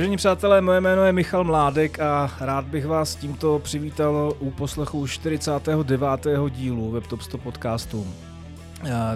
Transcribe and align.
Vážení 0.00 0.16
přátelé, 0.16 0.60
moje 0.60 0.80
jméno 0.80 1.04
je 1.04 1.12
Michal 1.12 1.44
Mládek 1.44 2.00
a 2.00 2.30
rád 2.40 2.64
bych 2.64 2.86
vás 2.86 3.14
tímto 3.14 3.58
přivítal 3.58 4.34
u 4.38 4.50
poslechu 4.50 5.06
49. 5.06 6.26
dílu 6.50 6.90
WebTop 6.90 7.22
100 7.22 7.38
podcastu, 7.38 8.06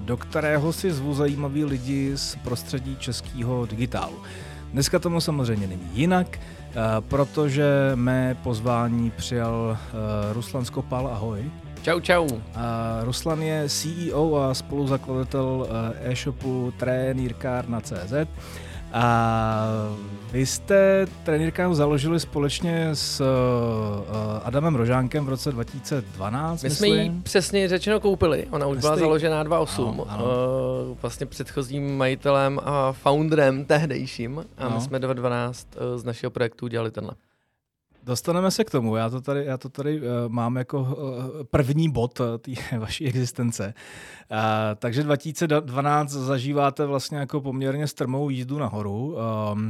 do 0.01 0.17
kterého 0.17 0.73
si 0.73 0.93
zvu 0.93 1.15
zajímaví 1.15 1.65
lidi 1.65 2.13
z 2.17 2.37
prostředí 2.45 2.97
českého 2.97 3.67
digitálu. 3.67 4.15
Dneska 4.73 4.99
tomu 4.99 5.21
samozřejmě 5.21 5.67
není 5.67 5.89
jinak, 5.93 6.39
protože 7.09 7.93
mé 7.95 8.37
pozvání 8.43 9.11
přijal 9.11 9.79
Ruslan 10.33 10.65
Skopal. 10.65 11.07
Ahoj. 11.07 11.51
Čau, 11.83 12.01
čau. 12.01 12.29
Ruslan 13.03 13.43
je 13.43 13.69
CEO 13.69 14.37
a 14.37 14.55
spoluzakladatel 14.55 15.69
e-shopu 16.03 16.73
trenýrkárna.cz 16.77 18.13
a 18.95 19.67
vy 20.33 20.47
jste 20.47 21.07
trenýrkám 21.23 21.75
založili 21.75 22.21
společně 22.21 22.91
s 22.95 23.21
uh, 23.21 23.27
Adamem 24.45 24.75
Rožánkem 24.75 25.27
v 25.27 25.29
roce 25.29 25.53
2012, 25.53 26.63
My 26.63 26.69
myslím. 26.69 26.93
jsme 26.93 27.03
ji 27.03 27.23
přesně 27.23 27.69
řečeno 27.69 28.01
koupili. 28.01 28.47
Ona 28.51 28.67
už 28.67 28.79
byla 28.79 28.97
založená 28.97 29.45
2.8. 29.45 29.89
Ano, 29.89 30.07
ano. 30.09 30.25
Uh, 30.25 30.97
vlastně 31.03 31.27
předchozím 31.27 31.97
majitelem 31.97 32.61
a 32.65 32.93
founderem 32.93 33.65
tehdejším. 33.65 34.45
A 34.59 34.69
no. 34.69 34.75
my 34.75 34.81
jsme 34.81 34.99
2012 34.99 35.69
uh, 35.77 35.99
z 35.99 36.05
našeho 36.05 36.31
projektu 36.31 36.65
udělali 36.65 36.91
tenhle. 36.91 37.15
Dostaneme 38.07 38.51
se 38.51 38.65
k 38.65 38.71
tomu. 38.71 38.97
Já 38.97 39.11
to 39.11 39.21
tady, 39.21 39.45
já 39.45 39.59
to 39.59 39.69
tady 39.69 40.01
uh, 40.01 40.07
mám 40.29 40.57
jako 40.57 40.81
uh, 40.81 41.45
první 41.51 41.91
bod 41.91 42.21
uh, 42.21 42.27
té 42.39 42.53
vaší 42.79 43.07
existence. 43.07 43.75
Uh, 44.31 44.39
takže 44.77 45.03
2012 45.03 46.11
zažíváte 46.11 46.87
vlastně 46.87 47.19
jako 47.19 47.41
poměrně 47.41 47.87
strmou 47.87 48.31
jízdu 48.31 48.59
nahoru 48.59 49.07
uh, 49.07 49.19
uh, 49.19 49.61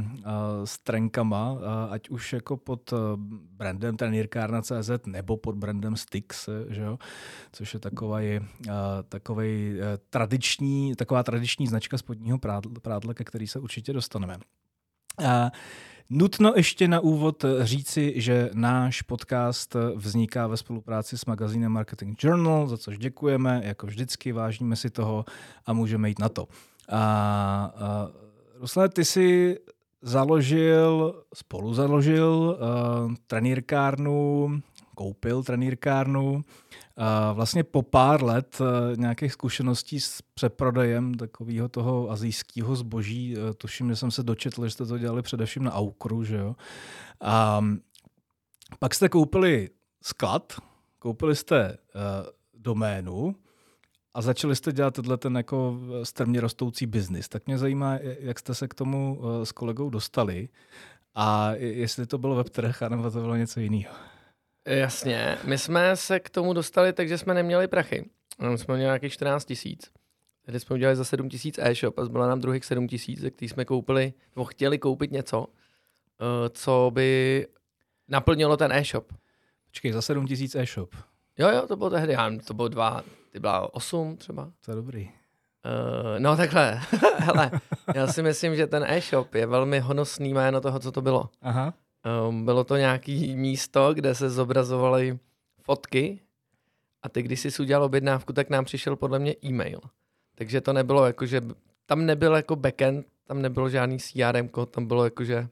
s 0.65 0.77
trenkama, 0.77 1.51
uh, 1.51 1.59
ať 1.89 2.09
už 2.09 2.33
jako 2.33 2.57
pod 2.57 2.93
uh, 2.93 2.99
brandem 3.57 3.97
trenýrkárna.cz 3.97 4.89
nebo 5.05 5.37
pod 5.37 5.55
brandem 5.55 5.95
Stix, 5.95 6.49
že 6.69 6.81
jo? 6.81 6.99
což 7.51 7.73
je 7.73 7.79
takový, 7.79 8.39
uh, 8.39 8.73
takovej, 9.09 9.79
uh, 9.79 9.85
tradiční, 10.09 10.95
taková 10.95 11.23
tradiční 11.23 11.67
značka 11.67 11.97
spodního 11.97 12.37
prádla, 12.81 13.13
ke 13.13 13.23
který 13.23 13.47
se 13.47 13.59
určitě 13.59 13.93
dostaneme. 13.93 14.37
Uh, 15.21 15.49
Nutno 16.09 16.53
ještě 16.55 16.87
na 16.87 16.99
úvod 16.99 17.45
říci, 17.61 18.13
že 18.15 18.49
náš 18.53 19.01
podcast 19.01 19.75
vzniká 19.95 20.47
ve 20.47 20.57
spolupráci 20.57 21.17
s 21.17 21.25
magazínem 21.25 21.71
Marketing 21.71 22.17
Journal, 22.23 22.67
za 22.67 22.77
což 22.77 22.97
děkujeme, 22.97 23.61
jako 23.63 23.87
vždycky, 23.87 24.31
vážíme 24.31 24.75
si 24.75 24.89
toho 24.89 25.25
a 25.65 25.73
můžeme 25.73 26.09
jít 26.09 26.19
na 26.19 26.29
to. 26.29 26.47
A, 26.89 26.97
a 27.75 28.09
Rusle, 28.59 28.89
ty 28.89 29.05
jsi 29.05 29.59
založil, 30.01 31.23
spolu 31.33 31.73
založil 31.73 32.57
uh, 32.59 33.13
trenýrkárnu, 33.27 34.49
koupil 34.95 35.43
trenýrkárnu 35.43 36.43
vlastně 37.33 37.63
po 37.63 37.81
pár 37.81 38.23
let 38.23 38.61
eh, 38.61 38.97
nějakých 38.97 39.31
zkušeností 39.33 39.99
s 39.99 40.21
přeprodejem 40.21 41.13
takového 41.13 41.69
toho 41.69 42.09
azijského 42.09 42.75
zboží, 42.75 43.35
eh, 43.37 43.53
tuším, 43.53 43.89
že 43.89 43.95
jsem 43.95 44.11
se 44.11 44.23
dočetl, 44.23 44.65
že 44.65 44.69
jste 44.69 44.85
to 44.85 44.97
dělali 44.97 45.21
především 45.21 45.63
na 45.63 45.73
Aukru, 45.73 46.23
že 46.23 46.37
jo. 46.37 46.55
A 47.21 47.61
pak 48.79 48.95
jste 48.95 49.09
koupili 49.09 49.69
sklad, 50.03 50.53
koupili 50.99 51.35
jste 51.35 51.69
uh, 51.69 52.01
doménu 52.53 53.35
a 54.13 54.21
začali 54.21 54.55
jste 54.55 54.71
dělat 54.71 54.93
tenhle 54.93 55.17
ten 55.17 55.37
jako 55.37 55.79
strmě 56.03 56.41
rostoucí 56.41 56.85
biznis. 56.85 57.29
Tak 57.29 57.45
mě 57.45 57.57
zajímá, 57.57 57.97
jak 58.19 58.39
jste 58.39 58.55
se 58.55 58.67
k 58.67 58.73
tomu 58.73 59.21
s 59.43 59.51
kolegou 59.51 59.89
dostali 59.89 60.49
a 61.15 61.51
jestli 61.55 62.05
to 62.05 62.17
bylo 62.17 62.35
webtrh, 62.35 62.81
anebo 62.81 63.11
to 63.11 63.19
bylo 63.19 63.35
něco 63.35 63.59
jiného. 63.59 63.95
Jasně, 64.65 65.37
my 65.43 65.57
jsme 65.57 65.95
se 65.95 66.19
k 66.19 66.29
tomu 66.29 66.53
dostali, 66.53 66.93
takže 66.93 67.17
jsme 67.17 67.33
neměli 67.33 67.67
prachy. 67.67 68.09
My 68.49 68.57
jsme 68.57 68.73
měli 68.73 68.87
nějakých 68.87 69.13
14 69.13 69.45
tisíc. 69.45 69.91
Tehdy 70.45 70.59
jsme 70.59 70.73
udělali 70.73 70.95
za 70.95 71.03
7 71.03 71.29
tisíc 71.29 71.59
e-shop 71.61 71.99
a 71.99 72.05
zbylo 72.05 72.27
nám 72.27 72.41
druhých 72.41 72.65
7 72.65 72.87
tisíc, 72.87 73.19
ze 73.19 73.31
kterých 73.31 73.51
jsme 73.51 73.65
koupili, 73.65 74.13
nebo 74.35 74.45
chtěli 74.45 74.77
koupit 74.77 75.11
něco, 75.11 75.47
eh, 75.49 76.49
co 76.49 76.91
by 76.93 77.47
naplnilo 78.07 78.57
ten 78.57 78.71
e-shop. 78.71 79.13
Počkej, 79.67 79.91
za 79.91 80.01
7 80.01 80.27
tisíc 80.27 80.55
e-shop. 80.55 80.95
Jo, 81.37 81.49
jo, 81.49 81.67
to 81.67 81.75
bylo 81.75 81.89
tehdy, 81.89 82.13
já, 82.13 82.31
to 82.47 82.53
bylo 82.53 82.67
dva, 82.67 83.03
ty 83.31 83.39
byla 83.39 83.73
8 83.73 84.17
třeba. 84.17 84.51
To 84.65 84.71
je 84.71 84.75
dobrý. 84.75 85.09
Uh, 85.09 86.19
no 86.19 86.37
takhle, 86.37 86.81
hele, 87.17 87.51
já 87.95 88.07
si 88.07 88.23
myslím, 88.23 88.55
že 88.55 88.67
ten 88.67 88.85
e-shop 88.87 89.35
je 89.35 89.45
velmi 89.45 89.79
honosný 89.79 90.33
jméno 90.33 90.61
toho, 90.61 90.79
co 90.79 90.91
to 90.91 91.01
bylo. 91.01 91.29
Aha. 91.41 91.73
Um, 92.05 92.45
bylo 92.45 92.63
to 92.63 92.77
nějaký 92.77 93.35
místo, 93.35 93.93
kde 93.93 94.15
se 94.15 94.29
zobrazovaly 94.29 95.19
fotky 95.61 96.19
a 97.03 97.09
ty, 97.09 97.21
když 97.21 97.39
jsi 97.39 97.61
udělal 97.61 97.83
objednávku, 97.83 98.33
tak 98.33 98.49
nám 98.49 98.65
přišel 98.65 98.95
podle 98.95 99.19
mě 99.19 99.35
e-mail. 99.45 99.79
Takže 100.35 100.61
to 100.61 100.73
nebylo 100.73 101.05
jako, 101.05 101.25
že 101.25 101.41
tam 101.85 102.05
nebyl 102.05 102.35
jako 102.35 102.55
backend, 102.55 103.07
tam 103.27 103.41
nebylo 103.41 103.69
žádný 103.69 103.99
CRM, 103.99 104.49
tam 104.71 104.85
bylo 104.85 105.03
jako, 105.03 105.23
že 105.23 105.47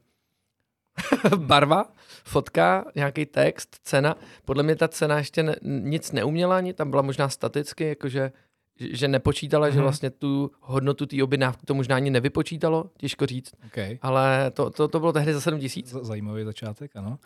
barva, 1.36 1.92
fotka, 2.24 2.84
nějaký 2.94 3.26
text, 3.26 3.76
cena. 3.82 4.16
Podle 4.44 4.62
mě 4.62 4.76
ta 4.76 4.88
cena 4.88 5.18
ještě 5.18 5.42
ne, 5.42 5.56
nic 5.62 6.12
neuměla 6.12 6.56
ani, 6.56 6.74
tam 6.74 6.90
byla 6.90 7.02
možná 7.02 7.28
staticky, 7.28 7.84
jakože 7.84 8.32
že 8.80 9.08
nepočítala, 9.08 9.66
hmm. 9.66 9.72
že 9.72 9.78
mhm. 9.78 9.84
vlastně 9.84 10.10
tu 10.10 10.50
hodnotu 10.60 11.06
té 11.06 11.22
objednávky 11.22 11.66
to 11.66 11.74
možná 11.74 11.96
ani 11.96 12.10
nevypočítalo, 12.10 12.90
těžko 12.96 13.26
říct. 13.26 13.52
Okay. 13.66 13.98
Ale 14.02 14.50
to, 14.50 14.70
to, 14.70 14.88
to 14.88 15.00
bylo 15.00 15.12
tehdy 15.12 15.34
za 15.34 15.40
7 15.40 15.60
tisíc. 15.60 15.90
Zajímavý 15.90 16.44
začátek, 16.44 16.96
ano. 16.96 17.18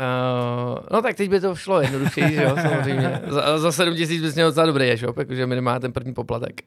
Uh, 0.00 0.78
no 0.92 1.02
tak 1.02 1.16
teď 1.16 1.30
by 1.30 1.40
to 1.40 1.54
šlo 1.54 1.80
jednodušeji, 1.80 2.34
že 2.34 2.42
jo, 2.42 2.56
samozřejmě. 2.62 3.20
Za, 3.28 3.58
za 3.58 3.72
7 3.72 3.96
tisíc 3.96 4.22
bys 4.22 4.34
měl 4.34 4.48
docela 4.48 4.66
dobrý 4.66 4.90
e-shop, 4.90 5.18
jakože 5.18 5.46
minimálně 5.46 5.80
ten 5.80 5.92
první 5.92 6.14
poplatek. 6.14 6.60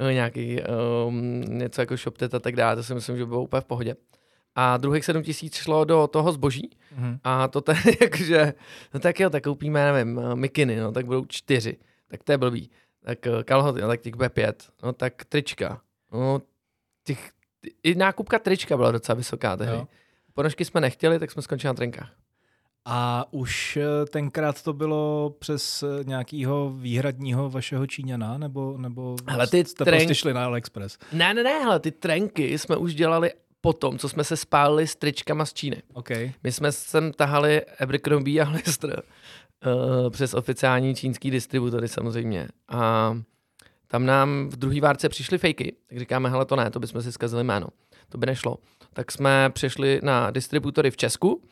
Uh, 0.00 0.12
nějaký 0.12 0.60
um, 1.06 1.40
něco 1.40 1.82
jako 1.82 1.96
ShopTet 1.96 2.34
a 2.34 2.38
tak 2.38 2.56
dále, 2.56 2.76
to 2.76 2.82
si 2.82 2.94
myslím, 2.94 3.16
že 3.16 3.26
bylo 3.26 3.42
úplně 3.42 3.60
v 3.60 3.64
pohodě. 3.64 3.96
A 4.54 4.76
druhých 4.76 5.04
7 5.04 5.22
tisíc 5.22 5.54
šlo 5.54 5.84
do 5.84 6.06
toho 6.06 6.32
zboží 6.32 6.70
mm-hmm. 6.98 7.18
a 7.24 7.48
to 7.48 7.60
tady 7.60 7.80
jakože, 8.00 8.54
no 8.94 9.00
tak 9.00 9.20
jo, 9.20 9.30
tak 9.30 9.42
koupíme, 9.42 9.92
nevím, 9.92 10.20
mikiny, 10.34 10.76
no 10.76 10.92
tak 10.92 11.06
budou 11.06 11.24
čtyři. 11.24 11.76
Tak 12.08 12.24
to 12.24 12.32
je 12.32 12.38
blbý 12.38 12.70
tak 13.04 13.18
kalhoty, 13.44 13.80
no 13.80 13.88
tak 13.88 14.00
těch 14.00 14.14
bude 14.14 14.28
pět, 14.28 14.68
no 14.82 14.92
tak 14.92 15.24
trička, 15.24 15.80
no 16.12 16.42
těch, 17.04 17.30
i 17.82 17.94
nákupka 17.94 18.38
trička 18.38 18.76
byla 18.76 18.90
docela 18.90 19.16
vysoká 19.16 19.56
tehdy. 19.56 19.76
Jo. 19.76 19.88
Ponožky 20.34 20.64
jsme 20.64 20.80
nechtěli, 20.80 21.18
tak 21.18 21.30
jsme 21.30 21.42
skončili 21.42 21.68
na 21.68 21.74
trenkách. 21.74 22.10
A 22.84 23.24
už 23.30 23.76
eh, 23.76 24.06
tenkrát 24.06 24.62
to 24.62 24.72
bylo 24.72 25.34
přes 25.38 25.82
eh, 25.82 26.04
nějakého 26.04 26.70
výhradního 26.70 27.50
vašeho 27.50 27.86
Číňana, 27.86 28.38
nebo, 28.38 28.78
nebo 28.78 29.16
hele, 29.28 29.46
ty 29.46 29.64
jste 29.64 29.84
trenk... 29.84 30.00
prostě 30.00 30.14
šli 30.14 30.34
na 30.34 30.44
AliExpress? 30.44 30.98
Ne, 31.12 31.34
ne, 31.34 31.42
ne, 31.42 31.58
hele, 31.58 31.80
ty 31.80 31.90
trenky 31.90 32.58
jsme 32.58 32.76
už 32.76 32.94
dělali 32.94 33.32
potom, 33.60 33.98
co 33.98 34.08
jsme 34.08 34.24
se 34.24 34.36
spálili 34.36 34.86
s 34.86 34.96
tričkama 34.96 35.46
z 35.46 35.52
Číny. 35.52 35.82
Okay. 35.92 36.32
My 36.42 36.52
jsme 36.52 36.72
sem 36.72 37.12
tahali 37.12 37.62
Abercrombie 37.80 38.42
a 38.42 38.50
Lister 38.50 39.02
uh, 39.66 40.10
přes 40.10 40.34
oficiální 40.34 40.94
čínský 40.94 41.30
distributory 41.30 41.88
samozřejmě. 41.88 42.48
A 42.68 43.14
tam 43.88 44.06
nám 44.06 44.48
v 44.48 44.56
druhé 44.56 44.80
várce 44.80 45.08
přišly 45.08 45.38
fejky, 45.38 45.76
tak 45.88 45.98
říkáme, 45.98 46.30
hele 46.30 46.44
to 46.44 46.56
ne, 46.56 46.70
to 46.70 46.80
bychom 46.80 47.02
si 47.02 47.12
zkazili 47.12 47.44
jméno, 47.44 47.66
to 48.08 48.18
by 48.18 48.26
nešlo. 48.26 48.58
Tak 48.92 49.12
jsme 49.12 49.50
přešli 49.50 50.00
na 50.02 50.30
distributory 50.30 50.90
v 50.90 50.96
Česku 50.96 51.42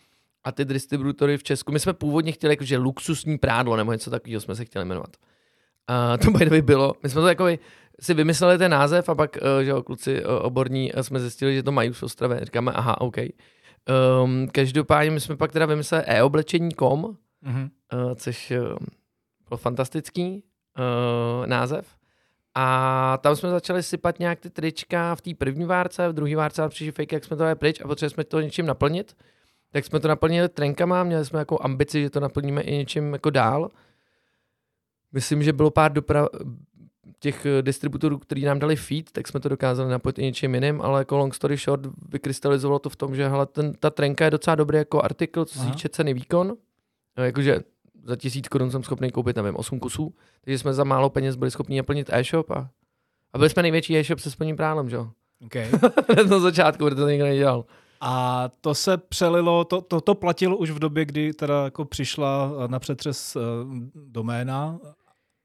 a 0.44 0.52
ty 0.52 0.64
distributory 0.64 1.38
v 1.38 1.42
Česku, 1.42 1.72
my 1.72 1.80
jsme 1.80 1.92
původně 1.92 2.32
chtěli 2.32 2.52
jakože 2.52 2.76
luxusní 2.76 3.38
prádlo 3.38 3.76
nebo 3.76 3.92
něco 3.92 4.10
takového 4.10 4.40
jsme 4.40 4.54
se 4.54 4.64
chtěli 4.64 4.84
jmenovat. 4.84 5.16
A 5.86 6.18
to 6.18 6.30
by 6.30 6.62
bylo, 6.62 6.94
my 7.02 7.08
jsme 7.08 7.20
to 7.20 7.28
jako 7.28 7.46
si 8.00 8.14
vymysleli 8.14 8.58
ten 8.58 8.70
název 8.70 9.08
a 9.08 9.14
pak, 9.14 9.36
uh, 9.42 9.62
že 9.62 9.70
jo, 9.70 9.82
kluci 9.82 10.24
uh, 10.24 10.30
oborní 10.40 10.92
jsme 11.02 11.20
zjistili, 11.20 11.54
že 11.54 11.62
to 11.62 11.72
mají 11.72 11.90
v 11.90 12.02
Ostravě. 12.02 12.40
Říkáme, 12.44 12.72
aha, 12.72 13.00
OK. 13.00 13.16
Um, 14.24 14.48
každopádně 14.52 15.10
my 15.10 15.20
jsme 15.20 15.36
pak 15.36 15.52
teda 15.52 15.66
vymysleli 15.66 16.04
e-oblečení.com, 16.06 17.16
mm-hmm. 17.46 17.70
uh, 17.92 18.14
což 18.14 18.50
uh, 18.50 18.76
byl 19.48 19.58
fantastický 19.58 20.44
uh, 20.78 21.46
název. 21.46 21.96
A 22.54 23.18
tam 23.22 23.36
jsme 23.36 23.50
začali 23.50 23.82
sypat 23.82 24.18
nějak 24.18 24.40
ty 24.40 24.50
trička 24.50 25.14
v 25.14 25.20
té 25.20 25.30
první 25.34 25.64
várce, 25.64 26.08
v 26.08 26.12
druhé 26.12 26.36
várce 26.36 26.68
přišli 26.68 26.92
fake, 26.92 27.12
jak 27.12 27.24
jsme 27.24 27.36
to 27.36 27.42
dali 27.42 27.54
pryč 27.54 27.80
a 27.80 27.88
potřebovali 27.88 28.14
jsme 28.14 28.24
to 28.24 28.40
něčím 28.40 28.66
naplnit. 28.66 29.16
Tak 29.70 29.84
jsme 29.84 30.00
to 30.00 30.08
naplnili 30.08 30.48
trenkama, 30.48 31.04
měli 31.04 31.24
jsme 31.24 31.38
jako 31.38 31.58
ambici, 31.62 32.02
že 32.02 32.10
to 32.10 32.20
naplníme 32.20 32.62
i 32.62 32.76
něčím 32.76 33.12
jako 33.12 33.30
dál. 33.30 33.70
Myslím, 35.12 35.42
že 35.42 35.52
bylo 35.52 35.70
pár 35.70 35.92
dopra- 35.92 36.28
těch 37.18 37.46
distributorů, 37.60 38.18
kteří 38.18 38.44
nám 38.44 38.58
dali 38.58 38.76
feed, 38.76 39.12
tak 39.12 39.28
jsme 39.28 39.40
to 39.40 39.48
dokázali 39.48 39.90
napojit 39.90 40.18
i 40.18 40.22
něčím 40.22 40.54
jiným, 40.54 40.82
ale 40.82 41.00
jako 41.00 41.16
long 41.16 41.34
story 41.34 41.56
short 41.56 41.86
vykrystalizovalo 42.08 42.78
to 42.78 42.90
v 42.90 42.96
tom, 42.96 43.16
že 43.16 43.28
hele, 43.28 43.46
ten, 43.46 43.72
ta 43.74 43.90
trenka 43.90 44.24
je 44.24 44.30
docela 44.30 44.54
dobrý 44.56 44.78
jako 44.78 45.02
artikl, 45.02 45.44
co 45.44 45.58
se 45.58 45.66
týče 45.66 45.88
ceny 45.88 46.14
výkon. 46.14 46.56
No, 47.18 47.24
jakože 47.24 47.60
za 48.04 48.16
tisíc 48.16 48.48
korun 48.48 48.70
jsem 48.70 48.82
schopný 48.82 49.10
koupit, 49.10 49.36
nevím, 49.36 49.56
8 49.56 49.80
kusů, 49.80 50.14
takže 50.44 50.58
jsme 50.58 50.74
za 50.74 50.84
málo 50.84 51.10
peněz 51.10 51.36
byli 51.36 51.50
schopni 51.50 51.76
naplnit 51.76 52.10
e-shop 52.12 52.50
a, 52.50 52.70
a 53.32 53.38
byli 53.38 53.50
jsme 53.50 53.62
největší 53.62 53.98
e-shop 53.98 54.18
se 54.18 54.30
spodním 54.30 54.56
prálem, 54.56 54.88
že 54.88 54.96
jo? 54.96 55.10
Okay. 55.44 55.70
Na 56.28 56.38
začátku, 56.38 56.84
protože 56.84 56.94
to 56.94 57.08
nikdo 57.08 57.24
nedělal. 57.24 57.64
A 58.00 58.48
to 58.60 58.74
se 58.74 58.96
přelilo, 58.96 59.64
to, 59.64 59.80
to, 59.80 60.00
to 60.00 60.14
platilo 60.14 60.56
už 60.56 60.70
v 60.70 60.78
době, 60.78 61.04
kdy 61.04 61.32
teda 61.32 61.64
jako 61.64 61.84
přišla 61.84 62.50
na 62.66 62.78
přetřes 62.78 63.36
uh, 63.36 63.42
doména. 63.94 64.78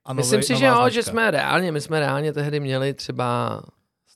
A 0.06 0.13
nový, 0.13 0.18
Myslím 0.18 0.44
si, 0.44 0.56
že 0.56 0.66
jo, 0.66 0.90
že 0.90 1.04
jsme 1.04 1.31
reálně, 1.31 1.72
my 1.72 1.81
jsme 1.81 2.00
reálně 2.00 2.34
tehdy 2.34 2.60
měli 2.60 2.94
třeba 2.94 3.62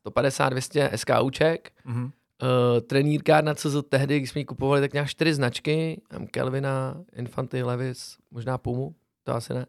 150-200 0.06 0.90
SKUček. 0.96 1.72
Mm-hmm. 1.86 2.12
Uh, 2.42 2.82
trenýrka 2.82 3.42
na 3.42 3.56
CZ 3.56 3.76
tehdy, 3.90 4.18
když 4.18 4.30
jsme 4.30 4.42
ji 4.42 4.46
kupovali, 4.46 4.82
tak 4.82 4.94
nějak 4.94 5.10
čtyři 5.10 5.34
značky. 5.34 6.02
Kelvina, 6.32 6.98
Infanty, 7.16 7.64
Levis, 7.64 8.18
možná 8.32 8.58
Pumu, 8.58 8.96
to 9.24 9.36
asi 9.36 9.54
ne. 9.54 9.66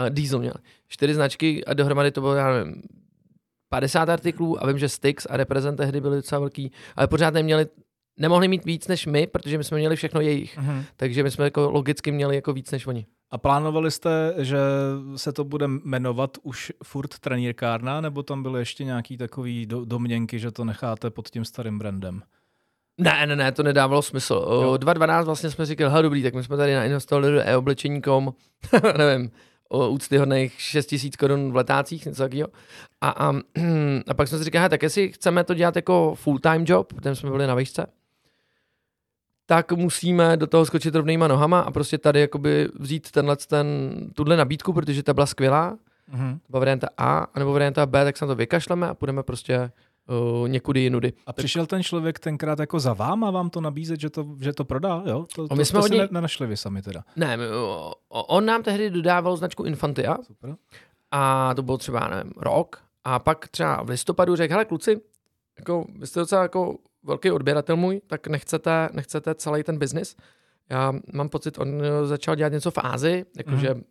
Uh, 0.00 0.10
Diesel 0.10 0.38
měl. 0.38 0.54
Čtyři 0.88 1.14
značky 1.14 1.64
a 1.64 1.74
dohromady 1.74 2.10
to 2.10 2.20
bylo, 2.20 2.34
já 2.34 2.52
nevím, 2.52 2.82
50 3.68 4.08
artiklů 4.08 4.62
a 4.62 4.66
vím, 4.66 4.78
že 4.78 4.88
Styx 4.88 5.26
a 5.30 5.36
Represent 5.36 5.76
tehdy 5.76 6.00
byly 6.00 6.16
docela 6.16 6.38
velký, 6.38 6.72
ale 6.96 7.08
pořád 7.08 7.34
neměli 7.34 7.66
nemohli 8.18 8.48
mít 8.48 8.64
víc 8.64 8.88
než 8.88 9.06
my, 9.06 9.26
protože 9.26 9.58
my 9.58 9.64
jsme 9.64 9.78
měli 9.78 9.96
všechno 9.96 10.20
jejich. 10.20 10.58
Mm-hmm. 10.58 10.84
Takže 10.96 11.22
my 11.22 11.30
jsme 11.30 11.44
jako 11.44 11.70
logicky 11.70 12.12
měli 12.12 12.34
jako 12.34 12.52
víc 12.52 12.70
než 12.70 12.86
oni. 12.86 13.06
A 13.30 13.38
plánovali 13.38 13.90
jste, 13.90 14.34
že 14.36 14.58
se 15.16 15.32
to 15.32 15.44
bude 15.44 15.66
jmenovat 15.68 16.30
už 16.42 16.72
furt 16.84 17.18
trenírkárna, 17.18 18.00
nebo 18.00 18.22
tam 18.22 18.42
byly 18.42 18.60
ještě 18.60 18.84
nějaký 18.84 19.16
takový 19.16 19.66
do, 19.66 19.84
domněnky, 19.84 20.38
že 20.38 20.50
to 20.50 20.64
necháte 20.64 21.10
pod 21.10 21.28
tím 21.28 21.44
starým 21.44 21.78
brandem? 21.78 22.22
Ne, 22.98 23.26
ne, 23.26 23.36
ne, 23.36 23.52
to 23.52 23.62
nedávalo 23.62 24.02
smysl. 24.02 24.34
Jo. 24.34 24.76
2012 24.76 25.26
vlastně 25.26 25.50
jsme 25.50 25.66
říkali, 25.66 25.92
ha 25.92 26.02
dobrý, 26.02 26.22
tak 26.22 26.34
my 26.34 26.44
jsme 26.44 26.56
tady 26.56 26.74
nainvestovali 26.74 27.32
do 27.32 27.40
e-oblečení.com, 27.40 28.34
nevím, 28.98 29.30
o 29.68 29.88
úctyhodných 29.88 30.60
6 30.60 30.86
tisíc 30.86 31.16
korun 31.16 31.52
v 31.52 31.56
letácích, 31.56 32.06
něco 32.06 32.22
takového. 32.22 32.48
A, 33.00 33.10
a, 33.10 33.32
a, 34.08 34.14
pak 34.14 34.28
jsme 34.28 34.38
si 34.38 34.44
říkali, 34.44 34.68
tak 34.68 34.82
jestli 34.82 35.12
chceme 35.12 35.44
to 35.44 35.54
dělat 35.54 35.76
jako 35.76 36.14
full-time 36.14 36.64
job, 36.66 36.92
protože 36.92 37.14
jsme 37.14 37.30
byli 37.30 37.46
na 37.46 37.54
výšce, 37.54 37.86
tak 39.50 39.72
musíme 39.72 40.36
do 40.36 40.46
toho 40.46 40.66
skočit 40.66 40.94
rovnýma 40.94 41.28
nohama 41.28 41.60
a 41.60 41.70
prostě 41.70 41.98
tady 41.98 42.20
jakoby 42.20 42.68
vzít 42.78 43.10
tenhle, 43.10 43.36
ten, 43.36 43.66
tuhle 44.14 44.36
nabídku, 44.36 44.72
protože 44.72 45.02
ta 45.02 45.14
byla 45.14 45.26
skvělá, 45.26 45.78
mm-hmm. 46.14 46.38
byla 46.48 46.60
varianta 46.60 46.88
A, 46.98 47.26
nebo 47.38 47.52
varianta 47.52 47.86
B, 47.86 48.04
tak 48.04 48.16
se 48.16 48.24
na 48.24 48.28
to 48.28 48.34
vykašleme 48.34 48.88
a 48.88 48.94
půjdeme 48.94 49.22
prostě 49.22 49.70
uh, 50.40 50.48
někudy 50.48 50.80
jinudy. 50.80 51.12
A 51.26 51.32
přišel 51.32 51.66
ten 51.66 51.82
člověk 51.82 52.18
tenkrát 52.18 52.58
jako 52.58 52.80
za 52.80 52.92
vám 52.92 53.24
a 53.24 53.30
vám 53.30 53.50
to 53.50 53.60
nabízet, 53.60 54.00
že 54.00 54.10
to, 54.10 54.26
že 54.40 54.52
to 54.52 54.64
prodá, 54.64 55.02
jo? 55.06 55.26
To, 55.34 55.48
to, 55.48 55.54
my 55.54 55.64
jsme 55.64 55.76
to 55.76 55.82
hodně... 55.82 56.08
nenašli 56.10 56.46
vy 56.46 56.56
sami 56.56 56.82
teda. 56.82 57.04
Ne, 57.16 57.36
my, 57.36 57.44
on 58.08 58.46
nám 58.46 58.62
tehdy 58.62 58.90
dodával 58.90 59.36
značku 59.36 59.64
Infantia 59.64 60.16
Super. 60.22 60.56
a 61.10 61.54
to 61.54 61.62
bylo 61.62 61.78
třeba, 61.78 62.08
nevím, 62.08 62.32
rok 62.36 62.82
a 63.04 63.18
pak 63.18 63.48
třeba 63.48 63.82
v 63.82 63.88
listopadu 63.88 64.36
řekl, 64.36 64.52
hele 64.52 64.64
kluci, 64.64 65.00
jako, 65.58 65.84
vy 65.98 66.06
jste 66.06 66.20
docela 66.20 66.42
jako 66.42 66.76
velký 67.02 67.30
odběratel 67.30 67.76
můj, 67.76 68.00
tak 68.06 68.26
nechcete, 68.26 68.88
nechcete 68.92 69.34
celý 69.34 69.62
ten 69.62 69.78
biznis. 69.78 70.16
Já 70.70 70.92
mám 71.12 71.28
pocit, 71.28 71.58
on 71.58 71.82
začal 72.04 72.34
dělat 72.34 72.52
něco 72.52 72.70
v 72.70 72.78
Ázii, 72.78 73.24
jakože 73.36 73.74
mm. 73.74 73.82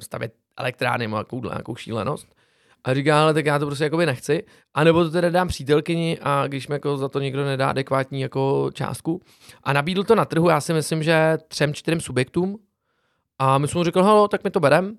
stavět 0.00 0.34
elektrárny, 0.56 1.08
má 1.08 1.16
nějakou, 1.16 1.42
nějakou 1.42 1.76
šílenost. 1.76 2.36
A 2.84 2.94
říká, 2.94 3.22
ale 3.22 3.34
tak 3.34 3.46
já 3.46 3.58
to 3.58 3.66
prostě 3.66 3.84
jakoby 3.84 4.06
nechci. 4.06 4.44
A 4.74 4.84
nebo 4.84 5.04
to 5.04 5.10
teda 5.10 5.30
dám 5.30 5.48
přítelkyni 5.48 6.18
a 6.22 6.46
když 6.46 6.68
mi 6.68 6.74
jako 6.74 6.96
za 6.96 7.08
to 7.08 7.20
někdo 7.20 7.44
nedá 7.44 7.68
adekvátní 7.68 8.20
jako 8.20 8.70
částku. 8.72 9.22
A 9.62 9.72
nabídl 9.72 10.04
to 10.04 10.14
na 10.14 10.24
trhu, 10.24 10.48
já 10.48 10.60
si 10.60 10.72
myslím, 10.72 11.02
že 11.02 11.38
třem, 11.48 11.74
čtyřem 11.74 12.00
subjektům. 12.00 12.58
A 13.38 13.58
my 13.58 13.68
jsme 13.68 13.78
mu 13.78 13.84
řekli, 13.84 14.02
halo, 14.02 14.28
tak 14.28 14.44
mi 14.44 14.50
to 14.50 14.60
berem. 14.60 14.96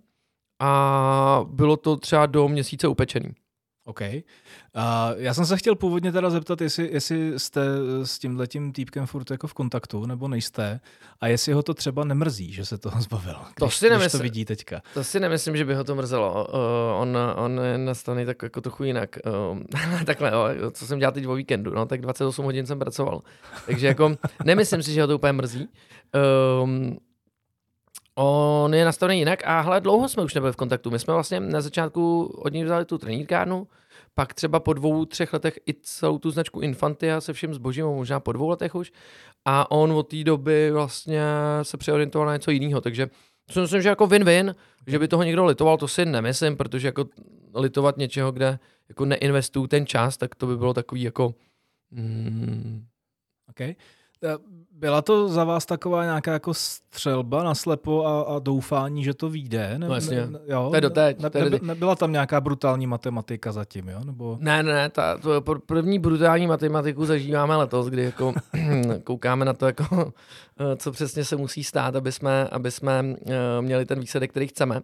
A 0.60 1.42
bylo 1.48 1.78
to 1.78 1.96
třeba 1.96 2.26
do 2.26 2.48
měsíce 2.48 2.88
upečený. 2.88 3.30
OK. 3.88 4.02
Uh, 4.02 4.12
já 5.18 5.34
jsem 5.34 5.46
se 5.46 5.58
chtěl 5.58 5.76
původně 5.76 6.12
teda 6.12 6.30
zeptat, 6.30 6.62
jestli, 6.62 6.90
jestli 6.94 7.40
jste 7.40 7.62
s 8.04 8.20
tímhletím 8.20 8.74
týpkem 8.74 9.06
furt 9.06 9.32
jako 9.32 9.48
v 9.48 9.54
kontaktu, 9.54 10.06
nebo 10.06 10.28
nejste, 10.28 10.80
a 11.22 11.28
jestli 11.28 11.54
ho 11.54 11.64
to 11.64 11.74
třeba 11.74 12.04
nemrzí, 12.04 12.54
že 12.54 12.66
se 12.66 12.78
toho 12.78 13.02
zbavil, 13.02 13.36
to 13.60 13.66
když, 13.66 13.76
si 13.76 13.90
nemysl... 13.90 14.04
když 14.04 14.12
to 14.12 14.24
vidí 14.24 14.46
teďka. 14.46 14.82
To 14.94 15.04
si 15.04 15.20
nemyslím, 15.20 15.58
že 15.58 15.66
by 15.66 15.76
ho 15.76 15.84
to 15.84 15.96
mrzelo. 15.96 16.48
Uh, 16.48 17.02
on, 17.02 17.18
on 17.36 17.62
je 17.64 17.78
nastavený 17.78 18.26
tak 18.26 18.44
jako 18.44 18.62
trochu 18.62 18.84
jinak. 18.84 19.20
Uh, 19.52 19.60
takhle, 20.06 20.32
jo, 20.32 20.72
co 20.72 20.88
jsem 20.88 21.00
dělal 21.00 21.12
teď 21.12 21.28
o 21.28 21.34
víkendu, 21.34 21.74
no, 21.74 21.86
tak 21.86 22.02
28 22.02 22.46
hodin 22.46 22.66
jsem 22.66 22.80
pracoval. 22.80 23.22
Takže 23.66 23.88
jako 23.88 24.16
nemyslím 24.46 24.84
si, 24.84 24.94
že 24.94 25.02
ho 25.02 25.08
to 25.08 25.16
úplně 25.16 25.34
mrzí. 25.34 25.70
Um, 26.64 26.98
On 28.20 28.74
je 28.74 28.86
nastavený 28.86 29.20
jinak 29.20 29.40
a 29.46 29.62
hle, 29.62 29.82
dlouho 29.82 30.10
jsme 30.10 30.24
už 30.24 30.34
nebyli 30.34 30.54
v 30.54 30.56
kontaktu. 30.56 30.92
My 30.92 31.00
jsme 31.00 31.14
vlastně 31.14 31.40
na 31.40 31.62
začátku 31.62 32.26
od 32.26 32.54
něj 32.54 32.64
vzali 32.64 32.86
tu 32.86 32.98
trenírkárnu, 32.98 33.68
pak 34.16 34.34
třeba 34.34 34.60
po 34.60 34.74
dvou, 34.74 35.06
třech 35.06 35.34
letech 35.34 35.60
i 35.70 35.74
celou 35.74 36.18
tu 36.18 36.32
značku 36.32 36.60
Infantia 36.60 37.22
se 37.22 37.34
vším 37.34 37.54
zbožím, 37.54 37.86
možná 37.86 38.20
po 38.20 38.32
dvou 38.32 38.50
letech 38.50 38.76
už. 38.76 38.92
A 39.46 39.72
on 39.72 39.92
od 39.92 40.04
té 40.04 40.24
doby 40.24 40.72
vlastně 40.72 41.22
se 41.62 41.78
přeorientoval 41.78 42.28
na 42.28 42.34
něco 42.34 42.52
jiného, 42.52 42.82
takže 42.82 43.10
to 43.54 43.62
myslím, 43.62 43.82
že 43.82 43.90
jako 43.90 44.08
win-win, 44.08 44.56
že 44.88 45.00
by 45.00 45.08
toho 45.08 45.24
někdo 45.24 45.46
litoval, 45.46 45.78
to 45.78 45.88
si 45.88 46.06
nemyslím, 46.06 46.58
protože 46.58 46.88
jako 46.88 47.06
litovat 47.56 47.98
něčeho, 47.98 48.32
kde 48.32 48.60
jako 48.90 49.06
neinvestuju 49.06 49.68
ten 49.68 49.86
čas, 49.86 50.18
tak 50.18 50.36
to 50.36 50.48
by 50.48 50.58
bylo 50.58 50.74
takový 50.74 51.02
jako... 51.02 51.36
Mm, 51.92 52.86
okay. 53.50 53.76
Eh, 54.24 54.38
byla 54.72 55.02
to 55.02 55.30
za 55.30 55.44
vás 55.44 55.66
taková 55.66 56.04
nějaká 56.04 56.34
jako 56.34 56.54
střelba 56.54 57.44
na 57.44 57.56
slepo 57.56 58.06
a, 58.06 58.22
a 58.22 58.40
doufání, 58.40 59.04
že 59.04 59.14
to 59.14 59.30
vyjde? 59.30 59.70
Ne, 59.78 59.88
no 59.88 59.96
jasně. 59.96 60.28
Ne, 60.28 60.40
jo? 60.48 60.68
To 60.70 60.76
je 60.76 60.82
doteď. 60.82 61.20
Ne, 61.20 61.50
ne, 61.50 61.60
nebyla 61.62 61.96
tam 61.96 62.12
nějaká 62.12 62.42
brutální 62.42 62.88
matematika 62.88 63.52
zatím, 63.52 63.88
jo? 63.88 64.00
Nebo... 64.06 64.38
Ne, 64.40 64.64
ne, 64.64 64.90
ta, 64.90 65.18
to 65.18 65.42
první 65.66 66.00
brutální 66.00 66.48
matematiku 66.48 67.06
zažíváme 67.06 67.56
letos, 67.56 67.88
kdy 67.88 68.04
jako 68.04 68.34
koukáme 69.04 69.46
na 69.46 69.54
to, 69.54 69.66
jako, 69.66 70.14
eh, 70.60 70.76
co 70.76 70.92
přesně 70.92 71.26
se 71.26 71.36
musí 71.36 71.64
stát, 71.64 71.96
aby 71.96 72.12
jsme, 72.12 72.48
aby 72.48 72.72
jsme 72.72 73.16
eh, 73.26 73.62
měli 73.62 73.86
ten 73.86 74.00
výsledek, 74.00 74.32
který 74.32 74.48
chceme. 74.48 74.82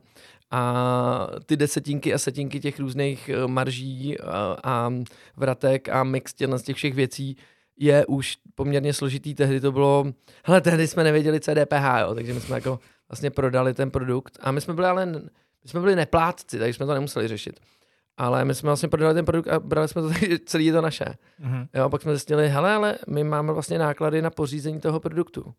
A 0.52 1.28
ty 1.46 1.58
desetinky 1.58 2.14
a 2.14 2.18
setinky 2.18 2.60
těch 2.60 2.80
různých 2.80 3.30
marží 3.48 4.18
a, 4.64 4.94
vratek 5.38 5.90
a 5.90 6.04
mix 6.04 6.34
z 6.56 6.62
těch 6.62 6.76
všech 6.76 6.94
věcí 6.94 7.38
je 7.78 8.06
už 8.06 8.38
poměrně 8.56 8.94
složitý. 8.94 9.36
Tehdy 9.36 9.62
to 9.62 9.72
bylo, 9.72 10.06
hele, 10.46 10.62
tehdy 10.62 10.88
jsme 10.88 11.04
nevěděli, 11.04 11.40
co 11.40 11.52
je 11.52 11.66
DPH, 11.66 12.00
jo, 12.02 12.16
takže 12.16 12.34
my 12.34 12.42
jsme 12.42 12.56
jako 12.56 12.80
vlastně 13.10 13.32
prodali 13.32 13.74
ten 13.74 13.92
produkt 13.92 14.38
a 14.42 14.52
my 14.52 14.62
jsme 14.62 14.74
byli 14.74 14.88
ale, 14.88 15.06
my 15.06 15.20
jsme 15.66 15.80
byli 15.80 15.96
neplátci, 15.96 16.60
takže 16.60 16.74
jsme 16.74 16.86
to 16.86 16.94
nemuseli 16.94 17.28
řešit. 17.28 17.60
Ale 18.18 18.46
my 18.46 18.56
jsme 18.56 18.68
vlastně 18.68 18.90
prodali 18.90 19.14
ten 19.14 19.26
produkt 19.26 19.48
a 19.48 19.60
brali 19.60 19.88
jsme 19.88 20.02
to 20.02 20.10
celý 20.46 20.66
je 20.66 20.74
to 20.74 20.82
naše. 20.82 21.06
Mm-hmm. 21.06 21.68
Jo, 21.74 21.90
pak 21.90 22.02
jsme 22.02 22.12
zjistili, 22.12 22.50
hele, 22.50 22.74
ale 22.74 22.98
my 23.08 23.24
máme 23.24 23.54
vlastně 23.54 23.80
náklady 23.80 24.22
na 24.22 24.30
pořízení 24.30 24.80
toho 24.80 25.00
produktu. 25.00 25.54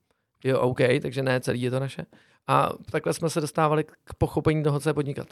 Jo, 0.45 0.61
OK, 0.61 0.79
takže 1.03 1.23
ne, 1.23 1.41
celý 1.41 1.63
je 1.63 1.71
to 1.71 1.81
naše. 1.81 2.07
A 2.47 2.71
takhle 2.91 3.15
jsme 3.15 3.31
se 3.31 3.41
dostávali 3.41 3.85
k 3.85 4.15
pochopení 4.19 4.63
toho, 4.63 4.81
co 4.81 4.89
je 4.89 4.95
podnikat. 4.95 5.29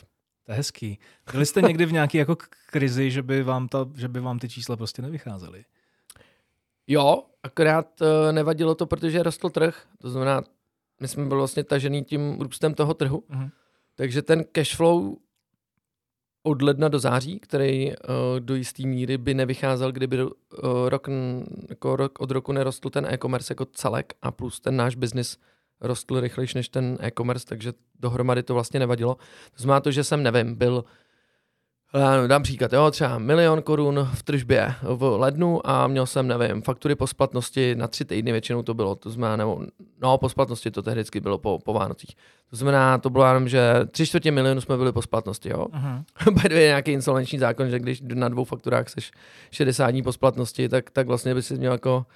To 0.47 0.53
je 0.53 0.57
hezký. 0.57 0.99
Byli 1.33 1.47
jste 1.47 1.63
někdy 1.63 1.87
v 1.87 1.93
nějaké 1.93 2.19
jako 2.19 2.37
krizi, 2.67 3.11
že 3.11 3.23
by, 3.23 3.43
vám 3.43 3.69
ta, 3.69 3.87
že 3.97 4.09
by 4.09 4.21
vám 4.21 4.39
ty 4.39 4.49
čísla 4.49 4.77
prostě 4.77 5.03
nevycházely? 5.03 5.65
Jo, 6.93 7.25
akorát 7.43 8.01
uh, 8.01 8.33
nevadilo 8.33 8.75
to, 8.75 8.87
protože 8.87 9.23
rostl 9.23 9.51
trh. 9.51 9.83
To 9.99 10.11
znamená, 10.11 10.43
my 11.01 11.09
jsme 11.09 11.25
byli 11.25 11.39
vlastně 11.39 11.65
tažený 11.65 12.05
tím 12.05 12.41
růstem 12.41 12.75
toho 12.75 12.95
trhu. 12.95 13.25
Uh-huh. 13.31 13.51
Takže 13.95 14.23
ten 14.23 14.45
cash 14.53 14.77
flow 14.77 15.17
od 16.43 16.63
ledna 16.63 16.89
do 16.89 16.99
září, 16.99 17.41
který 17.41 17.89
uh, 17.89 17.95
do 18.39 18.55
jisté 18.55 18.83
míry 18.83 19.19
by 19.19 19.35
nevycházel, 19.35 19.93
kdyby 19.93 20.25
uh, 20.25 20.31
rok, 20.89 21.09
jako 21.71 21.97
rok, 21.97 22.21
od 22.21 22.31
roku 22.31 22.53
nerostl 22.53 22.91
ten 22.91 23.07
e-commerce 23.07 23.53
jako 23.53 23.65
celek 23.65 24.15
a 24.23 24.31
plus 24.31 24.61
ten 24.61 24.77
náš 24.77 24.95
biznis 24.95 25.39
rostl 25.81 26.21
rychlejší 26.21 26.59
než 26.59 26.69
ten 26.69 26.99
e-commerce, 27.01 27.47
takže 27.47 27.73
dohromady 28.01 28.43
to 28.43 28.55
vlastně 28.55 28.81
nevadilo. 28.81 29.15
To 29.57 29.63
znamená 29.63 29.81
to, 29.81 29.91
že 29.91 30.05
jsem, 30.05 30.23
nevím, 30.23 30.55
byl 30.55 30.85
dám 32.27 32.43
příklad, 32.43 32.73
jo, 32.73 32.91
třeba 32.91 33.19
milion 33.19 33.63
korun 33.63 34.09
v 34.15 34.23
tržbě 34.23 34.75
v 34.83 35.03
lednu 35.03 35.67
a 35.67 35.87
měl 35.87 36.07
jsem, 36.07 36.29
nevím, 36.29 36.63
faktury 36.63 36.95
po 36.95 37.07
splatnosti 37.07 37.75
na 37.75 37.89
tři 37.89 38.05
týdny 38.05 38.33
většinou 38.33 38.63
to 38.63 38.75
bylo, 38.75 38.95
to 38.95 39.11
znamená, 39.11 39.37
nebo, 39.37 39.61
no 40.03 40.19
po 40.19 40.29
splatnosti 40.29 40.71
to 40.71 40.83
tehdy 40.83 41.05
bylo 41.21 41.39
po, 41.39 41.59
po 41.65 41.73
Vánocích. 41.73 42.17
To 42.51 42.57
znamená, 42.57 42.99
to 42.99 43.11
bylo 43.11 43.27
jenom, 43.27 43.49
že 43.49 43.75
tři 43.91 44.07
čtvrtě 44.07 44.31
milionu 44.31 44.61
jsme 44.61 44.77
byli 44.77 44.93
po 44.93 45.03
splatnosti, 45.03 45.49
jo. 45.49 45.67
Uh-huh. 45.73 46.55
nějaký 46.55 46.93
insolvenční 46.93 47.39
zákon, 47.39 47.71
že 47.71 47.79
když 47.79 48.03
na 48.15 48.29
dvou 48.29 48.45
fakturách 48.45 48.89
seš 48.89 49.11
60 49.51 49.91
dní 49.91 50.03
po 50.03 50.13
splatnosti, 50.13 50.69
tak, 50.69 50.91
tak 50.91 51.07
vlastně 51.07 51.35
by 51.35 51.43
si 51.43 51.55
měl 51.55 51.73
jako 51.73 52.07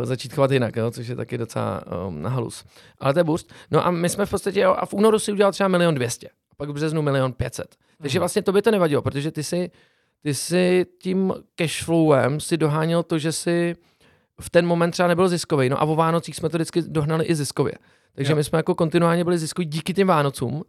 uh, 0.00 0.04
začít 0.04 0.32
chovat 0.34 0.50
jinak, 0.50 0.76
jo, 0.76 0.90
což 0.90 1.06
je 1.06 1.16
taky 1.16 1.38
docela 1.38 1.82
um, 2.06 2.22
na 2.22 2.30
halus. 2.30 2.64
Ale 2.98 3.12
to 3.12 3.20
je 3.20 3.24
boost. 3.24 3.52
No 3.70 3.86
a 3.86 3.90
my 3.90 4.08
jsme 4.08 4.26
v 4.26 4.30
podstatě, 4.30 4.60
jo, 4.60 4.74
a 4.78 4.86
v 4.86 4.94
únoru 4.94 5.18
si 5.18 5.32
udělal 5.32 5.52
třeba 5.52 5.68
milion 5.68 5.94
dvěstě, 5.94 6.28
pak 6.56 6.68
v 6.68 6.72
březnu 6.72 7.02
milion 7.02 7.32
pětset. 7.32 7.76
Takže 8.02 8.18
mhm. 8.18 8.20
vlastně 8.20 8.42
to 8.42 8.52
by 8.52 8.62
to 8.62 8.70
nevadilo, 8.70 9.02
protože 9.02 9.30
ty 9.30 9.42
si, 9.42 9.70
ty 10.22 10.34
si 10.34 10.86
tím 11.02 11.34
cashflowem 11.54 12.40
si 12.40 12.56
doháněl 12.56 13.02
to, 13.02 13.18
že 13.18 13.32
si 13.32 13.74
v 14.40 14.50
ten 14.50 14.66
moment 14.66 14.90
třeba 14.90 15.08
nebyl 15.08 15.28
ziskový. 15.28 15.68
No 15.68 15.82
a 15.82 15.84
o 15.84 15.94
Vánocích 15.94 16.36
jsme 16.36 16.48
to 16.48 16.56
vždycky 16.56 16.82
dohnali 16.82 17.24
i 17.24 17.34
ziskově. 17.34 17.72
Takže 18.14 18.32
jo. 18.32 18.36
my 18.36 18.44
jsme 18.44 18.58
jako 18.58 18.74
kontinuálně 18.74 19.24
byli 19.24 19.38
ziskoví 19.38 19.66
díky 19.66 19.94
těm 19.94 20.08
Vánocům 20.08 20.62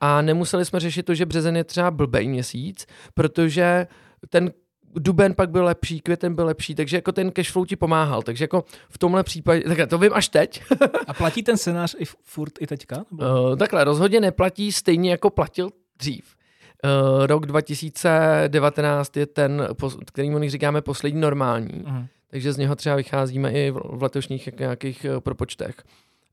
a 0.00 0.22
nemuseli 0.22 0.64
jsme 0.64 0.80
řešit 0.80 1.02
to, 1.02 1.14
že 1.14 1.26
březen 1.26 1.56
je 1.56 1.64
třeba 1.64 1.90
blbej 1.90 2.28
měsíc, 2.28 2.86
protože 3.14 3.86
ten 4.28 4.52
duben 4.94 5.34
pak 5.34 5.50
byl 5.50 5.64
lepší, 5.64 6.00
květen 6.00 6.34
byl 6.34 6.46
lepší, 6.46 6.74
takže 6.74 6.96
jako 6.96 7.12
ten 7.12 7.32
cashflow 7.32 7.66
ti 7.66 7.76
pomáhal. 7.76 8.22
Takže 8.22 8.44
jako 8.44 8.64
v 8.90 8.98
tomhle 8.98 9.22
případě, 9.22 9.60
takhle 9.60 9.86
to 9.86 9.98
vím 9.98 10.12
až 10.14 10.28
teď. 10.28 10.62
A 11.06 11.14
platí 11.14 11.42
ten 11.42 11.56
scénář 11.56 11.96
i 11.98 12.04
furt 12.04 12.52
i 12.60 12.66
teďka? 12.66 13.04
Uh, 13.10 13.56
takhle, 13.56 13.84
rozhodně 13.84 14.20
neplatí 14.20 14.72
stejně 14.72 15.10
jako 15.10 15.30
platil 15.30 15.70
dřív. 15.98 16.36
Uh, 16.84 17.26
rok 17.26 17.46
2019 17.46 19.16
je 19.16 19.26
ten, 19.26 19.68
který 20.06 20.30
my 20.30 20.50
říkáme 20.50 20.80
poslední 20.80 21.20
normální. 21.20 21.84
Uh-huh. 21.84 22.06
Takže 22.30 22.52
z 22.52 22.56
něho 22.56 22.76
třeba 22.76 22.96
vycházíme 22.96 23.52
i 23.52 23.70
v 23.70 24.02
letošních 24.02 24.48
nějakých 24.58 25.06
propočtech. 25.18 25.74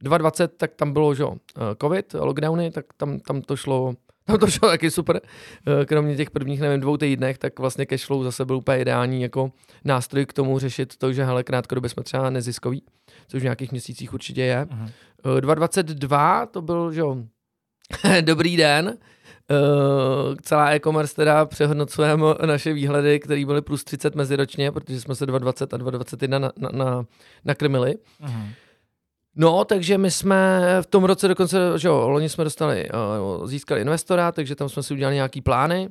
2020, 0.01 0.57
tak 0.57 0.75
tam 0.75 0.93
bylo, 0.93 1.13
že 1.13 1.23
covid, 1.81 2.13
lockdowny, 2.13 2.71
tak 2.71 2.85
tam, 2.97 3.19
tam 3.19 3.41
to 3.41 3.55
šlo 3.55 3.93
tam 4.27 4.39
to 4.39 4.47
šlo 4.47 4.69
taky 4.69 4.91
super. 4.91 5.21
Eh, 5.81 5.85
kromě 5.85 6.15
těch 6.15 6.31
prvních, 6.31 6.61
nevím, 6.61 6.79
dvou 6.79 6.97
týdnech, 6.97 7.37
tak 7.37 7.59
vlastně 7.59 7.85
cashflow 7.85 8.23
zase 8.23 8.45
byl 8.45 8.55
úplně 8.55 8.81
ideální 8.81 9.21
jako 9.21 9.51
nástroj 9.85 10.25
k 10.25 10.33
tomu 10.33 10.59
řešit 10.59 10.97
to, 10.97 11.13
že 11.13 11.23
hele, 11.23 11.43
krátkodobě 11.43 11.89
jsme 11.89 12.03
třeba 12.03 12.29
neziskový, 12.29 12.83
což 13.27 13.41
v 13.41 13.43
nějakých 13.43 13.71
měsících 13.71 14.13
určitě 14.13 14.41
je. 14.41 14.65
Uh-huh. 14.65 15.41
2022 15.41 16.45
to 16.45 16.61
byl, 16.61 16.91
že 16.91 16.99
jo, 16.99 17.17
dobrý 18.21 18.57
den. 18.57 18.97
Uh, 19.51 20.35
celá 20.41 20.71
e-commerce 20.71 21.15
teda 21.15 21.45
přehodnocujeme 21.45 22.25
naše 22.45 22.73
výhledy, 22.73 23.19
které 23.19 23.45
byly 23.45 23.61
plus 23.61 23.83
30 23.83 24.15
meziročně, 24.15 24.71
protože 24.71 25.01
jsme 25.01 25.15
se 25.15 25.25
2020 25.25 25.73
a 25.73 25.77
2021 25.77 26.39
na, 26.39 26.51
na, 26.57 26.69
na, 26.71 27.05
nakrmili. 27.45 27.95
Uh-huh. 28.23 28.47
No, 29.39 29.65
takže 29.65 29.97
my 29.97 30.11
jsme 30.11 30.61
v 30.81 30.85
tom 30.85 31.03
roce 31.03 31.27
dokonce, 31.27 31.57
že 31.75 31.87
jo, 31.87 32.09
loni 32.09 32.29
jsme 32.29 32.43
dostali, 32.43 32.89
uh, 33.39 33.47
získali 33.47 33.81
investora, 33.81 34.31
takže 34.31 34.55
tam 34.55 34.69
jsme 34.69 34.83
si 34.83 34.93
udělali 34.93 35.15
nějaký 35.15 35.41
plány 35.41 35.89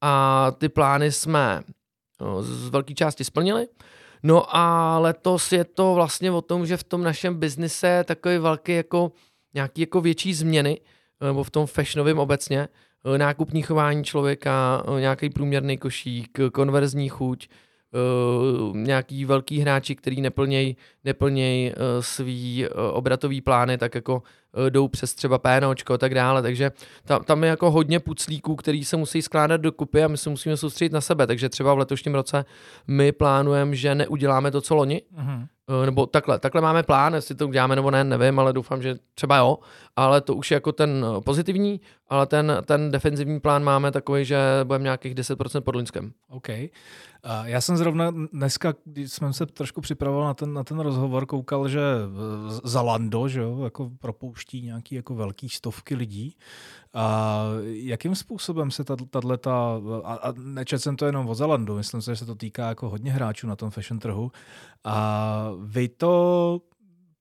a 0.00 0.52
ty 0.58 0.68
plány 0.68 1.12
jsme 1.12 1.62
uh, 2.20 2.42
z 2.42 2.68
velké 2.68 2.94
části 2.94 3.24
splnili. 3.24 3.66
No 4.22 4.56
a 4.56 4.98
letos 4.98 5.52
je 5.52 5.64
to 5.64 5.94
vlastně 5.94 6.30
o 6.30 6.42
tom, 6.42 6.66
že 6.66 6.76
v 6.76 6.84
tom 6.84 7.02
našem 7.02 7.34
biznise 7.34 8.04
takový 8.04 8.38
velký 8.38 8.72
jako 8.72 9.12
nějaký 9.54 9.80
jako 9.80 10.00
větší 10.00 10.34
změny, 10.34 10.80
nebo 11.20 11.44
v 11.44 11.50
tom 11.50 11.66
fashionovém 11.66 12.18
obecně, 12.18 12.68
nákupní 13.16 13.62
chování 13.62 14.04
člověka, 14.04 14.82
nějaký 14.98 15.30
průměrný 15.30 15.78
košík, 15.78 16.38
konverzní 16.52 17.08
chuť, 17.08 17.48
uh, 17.96 18.76
nějaký 18.76 19.24
velký 19.24 19.58
hráči, 19.58 19.94
který 19.94 20.20
neplnějí 20.20 20.76
neplněj, 21.04 21.74
uh, 21.76 22.02
svý 22.02 22.66
uh, 22.68 22.74
obratový 22.92 23.40
plány, 23.40 23.78
tak 23.78 23.94
jako 23.94 24.14
uh, 24.14 24.70
jdou 24.70 24.88
přes 24.88 25.14
třeba 25.14 25.38
PNOčko 25.38 25.94
a 25.94 25.98
tak 25.98 26.14
dále, 26.14 26.42
takže 26.42 26.72
tam, 27.04 27.24
tam 27.24 27.44
je 27.44 27.50
jako 27.50 27.70
hodně 27.70 28.00
puclíků, 28.00 28.56
který 28.56 28.84
se 28.84 28.96
musí 28.96 29.22
skládat 29.22 29.60
do 29.60 29.72
kupy 29.72 30.04
a 30.04 30.08
my 30.08 30.16
se 30.16 30.30
musíme 30.30 30.56
soustředit 30.56 30.92
na 30.92 31.00
sebe, 31.00 31.26
takže 31.26 31.48
třeba 31.48 31.74
v 31.74 31.78
letošním 31.78 32.14
roce 32.14 32.44
my 32.86 33.12
plánujeme, 33.12 33.76
že 33.76 33.94
neuděláme 33.94 34.50
to, 34.50 34.60
co 34.60 34.74
loni, 34.74 35.02
uh-huh. 35.18 35.46
Nebo 35.84 36.06
takhle, 36.06 36.38
takhle 36.38 36.60
máme 36.60 36.82
plán, 36.82 37.14
jestli 37.14 37.34
to 37.34 37.48
uděláme 37.48 37.76
nebo 37.76 37.90
ne, 37.90 38.04
nevím, 38.04 38.38
ale 38.38 38.52
doufám, 38.52 38.82
že 38.82 38.94
třeba 39.14 39.36
jo, 39.36 39.58
ale 39.96 40.20
to 40.20 40.34
už 40.34 40.50
je 40.50 40.54
jako 40.54 40.72
ten 40.72 41.06
pozitivní, 41.24 41.80
ale 42.08 42.26
ten, 42.26 42.62
ten 42.64 42.90
defenzivní 42.90 43.40
plán 43.40 43.64
máme 43.64 43.92
takový, 43.92 44.24
že 44.24 44.38
budeme 44.64 44.82
nějakých 44.82 45.14
10% 45.14 45.60
pod 45.60 45.74
Loňskem. 45.74 46.12
OK. 46.28 46.48
Já 47.44 47.60
jsem 47.60 47.76
zrovna 47.76 48.14
dneska, 48.32 48.74
když 48.84 49.12
jsem 49.12 49.32
se 49.32 49.46
trošku 49.46 49.80
připravoval 49.80 50.26
na 50.26 50.34
ten, 50.34 50.52
na 50.52 50.64
ten 50.64 50.80
rozhovor, 50.80 51.26
koukal, 51.26 51.68
že 51.68 51.80
Zalando, 52.64 53.28
že 53.28 53.40
jo, 53.40 53.64
jako 53.64 53.90
propouští 54.00 54.62
nějaký 54.62 54.94
jako 54.94 55.14
velký 55.14 55.48
stovky 55.48 55.94
lidí. 55.94 56.36
A 56.98 57.42
jakým 57.64 58.14
způsobem 58.14 58.70
se 58.70 58.84
tato, 58.84 59.36
ta, 59.36 59.80
a, 60.04 60.14
a 60.14 60.32
nečet 60.38 60.78
jsem 60.78 60.96
to 60.96 61.06
jenom 61.06 61.28
o 61.28 61.34
Zalandu, 61.34 61.76
myslím 61.76 62.02
si, 62.02 62.10
že 62.10 62.16
se 62.16 62.26
to 62.26 62.34
týká 62.34 62.68
jako 62.68 62.88
hodně 62.88 63.12
hráčů 63.12 63.46
na 63.46 63.56
tom 63.56 63.70
fashion 63.70 63.98
trhu. 63.98 64.32
A 64.84 65.50
vy 65.64 65.88
to 65.88 66.58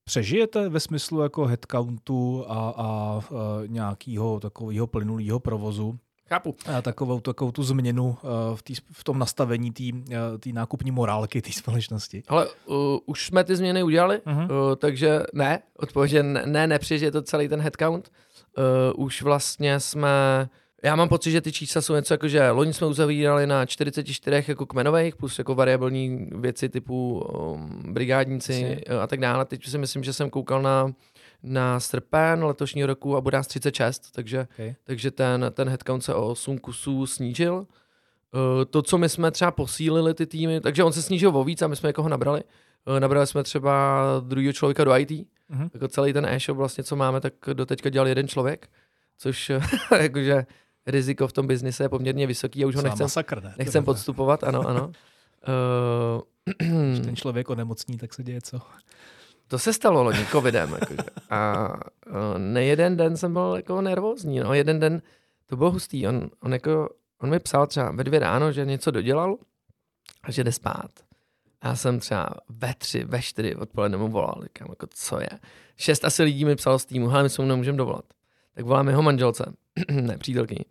přežijete 0.03 0.69
ve 0.69 0.79
smyslu 0.79 1.21
jako 1.21 1.45
headcountu 1.45 2.45
a, 2.47 2.53
a, 2.53 2.77
a 2.77 3.21
nějakého 3.67 4.39
takového 4.39 4.87
plynulého 4.87 5.39
provozu? 5.39 5.99
Chápu. 6.29 6.55
A 6.77 6.81
takovou, 6.81 7.19
takovou 7.19 7.51
tu 7.51 7.63
změnu 7.63 8.17
v, 8.55 8.63
tý, 8.63 8.73
v 8.91 9.03
tom 9.03 9.19
nastavení 9.19 9.71
té 10.39 10.49
nákupní 10.53 10.91
morálky 10.91 11.41
té 11.41 11.51
společnosti. 11.51 12.23
Ale 12.27 12.47
uh, 12.65 12.75
už 13.05 13.25
jsme 13.25 13.43
ty 13.43 13.55
změny 13.55 13.83
udělali, 13.83 14.17
uh-huh. 14.17 14.43
uh, 14.43 14.75
takže 14.75 15.19
ne, 15.33 15.59
odpověď 15.77 16.13
ne, 16.21 16.43
ne, 16.45 16.67
nepřežije 16.67 17.11
to 17.11 17.21
celý 17.21 17.47
ten 17.47 17.61
headcount. 17.61 18.07
Uh, 18.07 18.15
už 18.95 19.21
vlastně 19.21 19.79
jsme 19.79 20.49
já 20.83 20.95
mám 20.95 21.09
pocit, 21.09 21.31
že 21.31 21.41
ty 21.41 21.51
čísla 21.51 21.81
jsou 21.81 21.95
něco 21.95 22.13
jako, 22.13 22.27
že 22.27 22.49
loni 22.49 22.73
jsme 22.73 22.87
uzavírali 22.87 23.47
na 23.47 23.65
44 23.65 24.43
jako 24.47 24.65
kmenových, 24.65 25.15
plus 25.15 25.37
jako 25.37 25.55
variabilní 25.55 26.29
věci 26.31 26.69
typu 26.69 27.19
um, 27.19 27.93
brigádníci 27.93 28.53
Asi. 28.53 28.85
a 28.85 29.07
tak 29.07 29.19
dále. 29.19 29.45
Teď 29.45 29.67
si 29.67 29.77
myslím, 29.77 30.03
že 30.03 30.13
jsem 30.13 30.29
koukal 30.29 30.61
na 30.61 30.93
na 31.45 31.79
srpen 31.79 32.43
letošního 32.43 32.87
roku 32.87 33.17
a 33.17 33.21
bude 33.21 33.37
nás 33.37 33.47
36, 33.47 34.11
takže, 34.11 34.47
okay. 34.53 34.75
takže 34.83 35.11
ten, 35.11 35.51
ten 35.53 35.69
headcount 35.69 36.03
se 36.03 36.13
o 36.13 36.27
8 36.27 36.57
kusů 36.57 37.05
snížil. 37.05 37.53
Uh, 37.55 38.65
to, 38.69 38.81
co 38.81 38.97
my 38.97 39.09
jsme 39.09 39.31
třeba 39.31 39.51
posílili 39.51 40.13
ty 40.13 40.25
týmy, 40.25 40.61
takže 40.61 40.83
on 40.83 40.93
se 40.93 41.01
snížil 41.01 41.37
o 41.37 41.43
víc 41.43 41.61
a 41.61 41.67
my 41.67 41.75
jsme 41.75 41.89
někoho 41.89 42.09
nabrali. 42.09 42.43
Uh, 42.87 42.99
nabrali 42.99 43.27
jsme 43.27 43.43
třeba 43.43 44.03
druhého 44.19 44.53
člověka 44.53 44.83
do 44.83 44.97
IT, 44.97 45.11
uh-huh. 45.51 45.69
jako 45.73 45.87
celý 45.87 46.13
ten 46.13 46.25
e-shop 46.25 46.57
vlastně, 46.57 46.83
co 46.83 46.95
máme, 46.95 47.21
tak 47.21 47.33
do 47.53 47.65
teďka 47.65 47.89
dělal 47.89 48.07
jeden 48.07 48.27
člověk, 48.27 48.69
což 49.17 49.51
jakože 50.01 50.45
riziko 50.85 51.27
v 51.27 51.33
tom 51.33 51.47
biznise 51.47 51.83
je 51.83 51.89
poměrně 51.89 52.27
vysoký 52.27 52.63
a 52.63 52.67
už 52.67 52.75
ho 52.75 52.81
nechcem, 52.81 53.03
masakr, 53.03 53.43
ne? 53.43 53.55
nechcem 53.57 53.85
podstupovat, 53.85 54.43
ano, 54.43 54.67
ano. 54.67 54.91
Uh, 55.47 56.21
Když 56.57 56.99
ten 57.05 57.15
člověk 57.15 57.49
onemocní, 57.49 57.97
tak 57.97 58.13
se 58.13 58.23
děje 58.23 58.41
co? 58.41 58.61
To 59.47 59.59
se 59.59 59.73
stalo 59.73 60.03
loni 60.03 60.25
covidem. 60.31 60.77
Jakože. 60.79 61.09
A 61.29 61.67
nejeden 62.37 62.97
den 62.97 63.17
jsem 63.17 63.33
byl 63.33 63.53
jako 63.55 63.81
nervózní. 63.81 64.39
No. 64.39 64.53
Jeden 64.53 64.79
den 64.79 65.01
to 65.45 65.57
bylo 65.57 65.71
hustý. 65.71 66.07
On, 66.07 66.29
on, 66.39 66.53
jako, 66.53 66.89
on 67.21 67.29
mi 67.29 67.39
psal 67.39 67.67
třeba 67.67 67.91
ve 67.91 68.03
dvě 68.03 68.19
ráno, 68.19 68.51
že 68.51 68.65
něco 68.65 68.91
dodělal 68.91 69.37
a 70.23 70.31
že 70.31 70.43
jde 70.43 70.51
spát. 70.51 70.91
Já 71.65 71.75
jsem 71.75 71.99
třeba 71.99 72.29
ve 72.49 72.73
tři, 72.77 73.03
ve 73.03 73.21
čtyři 73.21 73.55
odpoledne 73.55 73.97
mu 73.97 74.07
volal. 74.07 74.39
Říkám, 74.43 74.67
jako 74.69 74.87
co 74.89 75.19
je. 75.19 75.29
Šest 75.75 76.05
asi 76.05 76.23
lidí 76.23 76.45
mi 76.45 76.55
psalo 76.55 76.79
z 76.79 76.85
týmu, 76.85 77.07
hele, 77.07 77.23
my 77.23 77.29
se 77.29 77.41
mu 77.41 77.47
nemůžeme 77.47 77.77
dovolat. 77.77 78.05
Tak 78.55 78.65
volám 78.65 78.87
jeho 78.87 79.01
manželce, 79.01 79.53
ne 79.91 80.17
přítelkyni. 80.17 80.65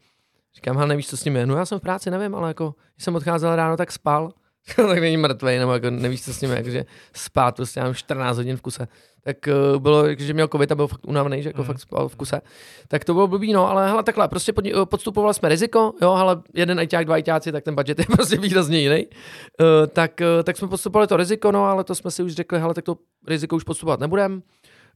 Říkám, 0.55 0.77
hele, 0.77 0.89
nevíš, 0.89 1.09
co 1.09 1.17
s 1.17 1.25
ním 1.25 1.37
je? 1.37 1.47
No 1.47 1.57
já 1.57 1.67
jsem 1.67 1.79
v 1.79 1.83
práci, 1.83 2.11
nevím, 2.11 2.35
ale 2.35 2.49
jako, 2.49 2.75
když 2.95 3.05
jsem 3.05 3.15
odcházel 3.15 3.57
ráno, 3.57 3.77
tak 3.77 3.93
spal. 3.93 4.33
tak 4.77 4.99
není 5.01 5.17
mrtvý, 5.17 5.59
nebo 5.59 5.73
jako 5.73 5.91
nevíš, 5.91 6.25
co 6.25 6.35
s 6.35 6.41
ním, 6.41 6.51
jakože 6.51 6.85
spát, 7.13 7.57
prostě 7.57 7.81
já 7.81 7.85
mám 7.85 7.95
14 7.95 8.37
hodin 8.37 8.57
v 8.57 8.61
kuse. 8.61 8.89
Tak 9.21 9.37
uh, 9.73 9.81
bylo, 9.81 10.05
že 10.19 10.35
měl 10.35 10.49
covid 10.49 10.73
a 10.73 10.75
byl 10.75 10.87
fakt 10.87 11.07
unavený, 11.07 11.43
že 11.43 11.49
jako 11.49 11.61
mm. 11.61 11.67
fakt 11.67 11.81
spal 11.81 12.09
v 12.09 12.17
kuse. 12.17 12.41
Tak 12.89 13.05
to 13.05 13.15
bylo 13.15 13.27
blbý, 13.27 13.53
no, 13.53 13.71
ale 13.71 13.89
hele, 13.89 14.03
takhle, 14.03 14.29
prostě 14.29 14.53
pod, 14.53 14.65
uh, 14.67 14.85
podstupovali 14.85 15.35
jsme 15.35 15.49
riziko, 15.49 15.93
jo, 16.03 16.11
ale 16.11 16.43
jeden 16.55 16.79
ajťák, 16.79 17.05
dva 17.05 17.15
ajťáci, 17.15 17.53
tak 17.53 17.65
ten 17.65 17.75
budget 17.75 17.99
je 17.99 18.05
prostě 18.17 18.37
výrazně 18.37 18.81
jiný. 18.81 19.07
Uh, 19.07 19.87
tak, 19.87 20.21
uh, 20.21 20.43
tak 20.43 20.57
jsme 20.57 20.69
podstupovali 20.69 21.07
to 21.07 21.17
riziko, 21.17 21.53
no, 21.53 21.65
ale 21.65 21.85
to 21.85 21.95
jsme 21.95 22.11
si 22.11 22.23
už 22.23 22.33
řekli, 22.33 22.61
hele, 22.61 22.75
tak 22.75 22.85
to 22.85 22.97
riziko 23.27 23.57
už 23.57 23.65
podstupovat 23.65 24.01
nebudem. 24.01 24.43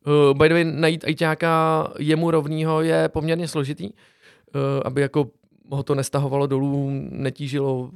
Uh, 0.06 0.38
by 0.38 0.48
the 0.48 0.54
way, 0.54 0.64
najít 0.64 1.04
ajťáka 1.04 1.84
jemu 1.98 2.30
rovnýho 2.30 2.82
je 2.82 3.08
poměrně 3.08 3.48
složitý, 3.48 3.90
uh, 3.90 4.60
aby 4.84 5.00
jako 5.00 5.30
ho 5.70 5.82
to 5.82 5.94
nestahovalo 5.94 6.46
dolů, 6.46 6.90
netížilo 7.10 7.90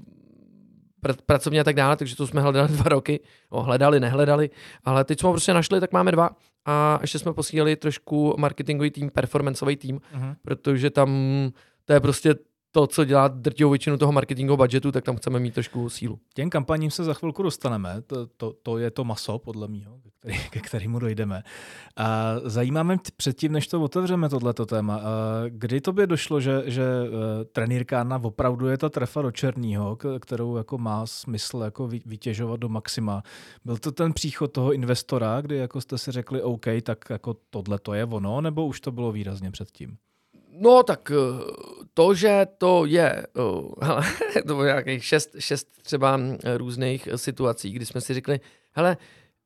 pr- 1.03 1.17
pracovně 1.27 1.61
a 1.61 1.65
tak 1.65 1.77
dále, 1.77 1.97
takže 1.97 2.17
to 2.17 2.27
jsme 2.27 2.41
hledali 2.41 2.69
dva 2.73 2.85
roky, 2.85 3.21
o, 3.51 3.63
hledali, 3.63 4.01
nehledali, 4.01 4.51
ale 4.85 5.05
teď 5.05 5.21
jsme 5.21 5.27
ho 5.27 5.33
prostě 5.33 5.55
našli, 5.55 5.81
tak 5.81 5.93
máme 5.93 6.13
dva 6.13 6.31
a 6.67 6.99
ještě 7.01 7.19
jsme 7.19 7.33
posílali 7.33 7.77
trošku 7.77 8.35
marketingový 8.39 8.91
tým, 8.91 9.11
performanceový 9.11 9.77
tým, 9.77 9.99
uh-huh. 9.99 10.37
protože 10.43 10.91
tam 10.91 11.11
to 11.85 11.93
je 11.93 12.01
prostě 12.01 12.35
to, 12.73 12.87
co 12.87 13.05
dělá 13.05 13.29
drtivou 13.29 13.71
většinu 13.71 13.97
toho 13.97 14.13
marketingového 14.13 14.57
budgetu, 14.57 14.93
tak 14.93 15.05
tam 15.05 15.17
chceme 15.17 15.41
mít 15.41 15.55
trošku 15.55 15.91
sílu. 15.91 16.19
Těm 16.35 16.51
kampaním 16.51 16.91
se 16.91 17.05
za 17.05 17.15
chvilku 17.15 17.43
dostaneme, 17.43 18.03
to, 18.03 18.27
to, 18.27 18.53
to 18.63 18.79
je 18.79 18.91
to 18.91 19.05
maso, 19.05 19.39
podle 19.39 19.69
mě, 19.69 19.87
ke, 20.51 20.61
kterému 20.61 20.99
dojdeme. 20.99 21.43
A 21.97 22.35
zajímá 22.45 22.83
mě 22.83 22.97
předtím, 23.17 23.53
než 23.53 23.67
to 23.67 23.83
otevřeme, 23.83 24.29
tohleto 24.29 24.67
téma, 24.67 24.97
a 24.97 25.03
kdy 25.49 25.81
tobě 25.81 26.07
došlo, 26.07 26.41
že, 26.41 26.63
že 26.67 26.83
e, 26.83 27.45
trenýrka 27.45 28.01
Anna 28.01 28.21
opravdu 28.23 28.69
je 28.69 28.79
ta 28.79 28.89
trefa 28.89 29.23
do 29.23 29.31
černého, 29.31 29.99
kterou 30.21 30.57
jako 30.57 30.79
má 30.79 31.07
smysl 31.07 31.59
jako 31.59 31.87
vytěžovat 31.87 32.61
do 32.61 32.69
maxima. 32.69 33.23
Byl 33.65 33.77
to 33.77 33.93
ten 33.93 34.13
příchod 34.13 34.53
toho 34.53 34.73
investora, 34.73 35.41
kdy 35.41 35.57
jako 35.57 35.81
jste 35.81 35.99
si 35.99 36.13
řekli 36.13 36.43
OK, 36.43 36.67
tak 36.83 36.99
jako 37.11 37.37
tohle 37.51 37.79
to 37.79 37.95
je 37.95 38.05
ono, 38.05 38.41
nebo 38.41 38.67
už 38.67 38.81
to 38.81 38.93
bylo 38.93 39.13
výrazně 39.13 39.51
předtím? 39.51 39.97
No 40.53 40.83
tak 40.83 41.11
eh, 41.11 41.15
to, 41.95 42.15
že 42.15 42.47
to 42.59 42.85
je, 42.87 43.27
oh, 43.37 43.73
hele, 43.83 44.03
to 44.47 44.55
bylo 44.55 44.65
nějakých 44.65 45.05
šest, 45.05 45.31
šest 45.39 45.69
třeba 45.83 46.17
hm, 46.17 46.39
různých 46.57 47.09
situací, 47.17 47.73
kdy 47.73 47.87
jsme 47.87 48.01
si 48.01 48.15
řekli, 48.15 48.41
hele, 48.73 48.97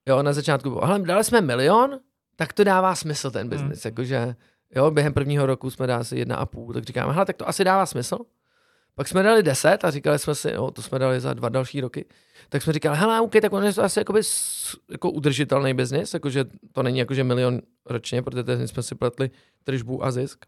jo, 0.07 0.23
na 0.23 0.33
začátku 0.33 0.71
bylo, 0.71 0.87
hele, 0.87 0.99
dali 0.99 1.25
jsme 1.25 1.41
milion, 1.41 2.01
tak 2.37 2.53
to 2.53 2.65
dává 2.65 2.95
smysl 2.95 3.31
ten 3.31 3.49
biznis, 3.49 3.85
hmm. 3.85 3.91
jakože, 3.91 4.37
jo, 4.77 4.91
během 4.91 5.13
prvního 5.13 5.47
roku 5.47 5.71
jsme 5.71 5.87
dali 5.87 6.01
asi 6.01 6.19
jedna 6.19 6.37
a 6.37 6.47
půl, 6.47 6.73
tak 6.73 6.85
říkáme, 6.85 7.13
hele, 7.13 7.27
tak 7.27 7.37
to 7.37 7.49
asi 7.49 7.65
dává 7.65 7.87
smysl, 7.87 8.19
Pak 8.97 9.09
jsme 9.09 9.23
dali 9.23 9.43
10 9.43 9.85
a 9.85 9.91
říkali 9.91 10.19
jsme 10.19 10.35
si, 10.35 10.51
jo, 10.51 10.71
to 10.71 10.83
jsme 10.83 10.99
dali 10.99 11.21
za 11.21 11.35
dva 11.35 11.49
další 11.49 11.81
roky. 11.81 12.05
Tak 12.49 12.63
jsme 12.63 12.73
říkali, 12.73 12.99
hele, 12.99 13.21
OK, 13.21 13.33
tak 13.43 13.53
on 13.53 13.65
je 13.65 13.73
to 13.73 13.83
asi 13.83 14.01
jakoby, 14.01 14.21
jako 14.91 15.11
udržitelný 15.11 15.75
biznis, 15.75 16.15
jakože 16.15 16.45
to 16.73 16.83
není 16.83 16.99
jakože 16.99 17.25
milion 17.25 17.61
ročně, 17.87 18.23
protože 18.23 18.69
jsme 18.69 18.83
si 18.83 18.95
pletli 18.95 19.31
tržbu 19.65 20.05
a 20.05 20.11
zisk. 20.11 20.45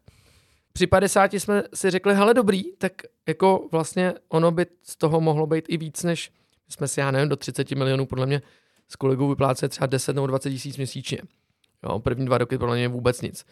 Při 0.79 0.87
50 0.87 1.33
jsme 1.33 1.63
si 1.73 1.89
řekli, 1.89 2.15
hele, 2.15 2.33
dobrý, 2.33 2.63
tak 2.77 2.93
jako 3.27 3.67
vlastně 3.71 4.13
ono 4.29 4.51
by 4.51 4.65
z 4.83 4.95
toho 4.95 5.21
mohlo 5.21 5.47
být 5.47 5.65
i 5.67 5.77
víc, 5.77 6.03
než 6.03 6.31
jsme 6.69 6.87
si, 6.87 6.99
já 6.99 7.11
nevím, 7.11 7.29
do 7.29 7.35
30 7.35 7.71
milionů 7.71 8.05
podle 8.05 8.25
mě 8.25 8.41
s 8.87 8.95
kolegou 8.95 9.29
vyplácet 9.29 9.71
třeba 9.71 9.87
10 9.87 10.15
nebo 10.15 10.27
20 10.27 10.49
tisíc 10.49 10.77
měsíčně. 10.77 11.17
Jo, 11.83 11.99
první 11.99 12.25
dva 12.25 12.37
roky 12.37 12.57
podle 12.57 12.75
mě 12.75 12.87
vůbec 12.87 13.21
nic. 13.21 13.45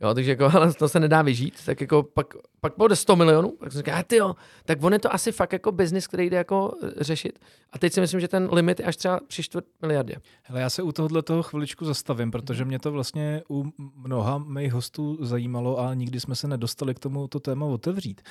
Jo, 0.00 0.14
takže 0.14 0.30
jako, 0.30 0.44
ale 0.54 0.74
to 0.74 0.88
se 0.88 1.00
nedá 1.00 1.22
vyžít, 1.22 1.54
tak 1.66 1.80
jako 1.80 2.02
pak, 2.02 2.34
pak 2.60 2.72
bude 2.78 2.96
100 2.96 3.16
milionů, 3.16 3.52
tak 3.60 3.72
jsem 3.72 3.78
říkal, 3.78 4.02
ty 4.06 4.16
jo, 4.16 4.34
tak 4.64 4.82
on 4.82 4.92
je 4.92 4.98
to 4.98 5.14
asi 5.14 5.32
fakt 5.32 5.52
jako 5.52 5.72
biznis, 5.72 6.06
který 6.06 6.30
jde 6.30 6.36
jako 6.36 6.74
eh, 6.82 6.90
řešit. 7.04 7.38
A 7.72 7.78
teď 7.78 7.92
si 7.92 8.00
myslím, 8.00 8.20
že 8.20 8.28
ten 8.28 8.48
limit 8.52 8.80
je 8.80 8.86
až 8.86 8.96
třeba 8.96 9.20
při 9.26 9.42
čtvrt 9.42 9.64
miliardě. 9.82 10.16
Hele, 10.42 10.60
já 10.60 10.70
se 10.70 10.82
u 10.82 10.92
tohohle 10.92 11.22
toho 11.22 11.42
chviličku 11.42 11.84
zastavím, 11.84 12.30
protože 12.30 12.64
mě 12.64 12.78
to 12.78 12.92
vlastně 12.92 13.42
u 13.50 13.64
mnoha 13.96 14.38
mých 14.38 14.72
hostů 14.72 15.18
zajímalo 15.20 15.80
a 15.80 15.94
nikdy 15.94 16.20
jsme 16.20 16.34
se 16.36 16.48
nedostali 16.48 16.94
k 16.94 16.98
tomu 16.98 17.28
to 17.28 17.40
téma 17.40 17.66
otevřít. 17.66 18.22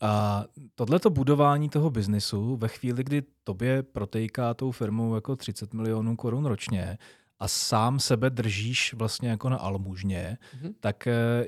A 0.00 0.44
tohleto 0.74 1.10
budování 1.10 1.68
toho 1.68 1.90
biznisu 1.90 2.56
ve 2.56 2.68
chvíli, 2.68 3.04
kdy 3.04 3.22
tobě 3.44 3.82
protejká 3.82 4.54
tou 4.54 4.70
firmou 4.70 5.14
jako 5.14 5.36
30 5.36 5.74
milionů 5.74 6.16
korun 6.16 6.46
ročně, 6.46 6.98
a 7.40 7.48
sám 7.48 7.98
sebe 7.98 8.30
držíš 8.30 8.94
vlastně 8.94 9.28
jako 9.28 9.48
na 9.48 9.56
almužně, 9.56 10.38
mm-hmm. 10.62 10.74
tak 10.80 11.06
eh, 11.06 11.44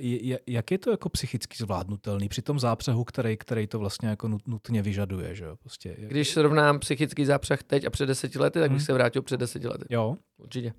jak 0.46 0.70
je 0.70 0.78
to 0.78 0.90
jako 0.90 1.08
psychicky 1.08 1.56
zvládnutelný 1.58 2.28
při 2.28 2.42
tom 2.42 2.58
zápřehu, 2.58 3.04
který, 3.04 3.36
který 3.36 3.66
to 3.66 3.78
vlastně 3.78 4.08
jako 4.08 4.38
nutně 4.46 4.82
vyžaduje? 4.82 5.34
Že 5.34 5.44
jo? 5.44 5.56
Prostě, 5.56 5.96
jak... 5.98 6.10
Když 6.10 6.28
srovnám 6.30 6.78
psychický 6.78 7.24
zápřeh 7.24 7.62
teď 7.62 7.84
a 7.84 7.90
před 7.90 8.06
deseti 8.06 8.38
lety, 8.38 8.60
tak 8.60 8.70
mm. 8.70 8.74
bych 8.74 8.82
mhm. 8.82 8.86
se 8.86 8.92
vrátil 8.92 9.22
před 9.22 9.40
deseti 9.40 9.68
lety. 9.68 9.84
Jo. 9.90 10.16
Určitě. 10.38 10.72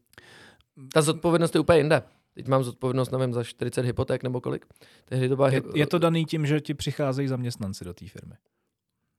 Ta 0.93 1.01
zodpovědnost 1.01 1.55
je 1.55 1.61
úplně 1.61 1.79
jinde. 1.79 2.03
Teď 2.33 2.47
mám 2.47 2.63
zodpovědnost, 2.63 3.11
nevím, 3.11 3.33
za 3.33 3.43
40 3.43 3.85
hypoték 3.85 4.23
nebo 4.23 4.41
kolik. 4.41 4.65
Tehdy 5.05 5.29
to 5.29 5.35
byla... 5.35 5.49
je, 5.49 5.61
je 5.75 5.87
to 5.87 5.99
daný 5.99 6.25
tím, 6.25 6.45
že 6.45 6.61
ti 6.61 6.73
přicházejí 6.73 7.27
zaměstnanci 7.27 7.85
do 7.85 7.93
té 7.93 8.07
firmy? 8.07 8.33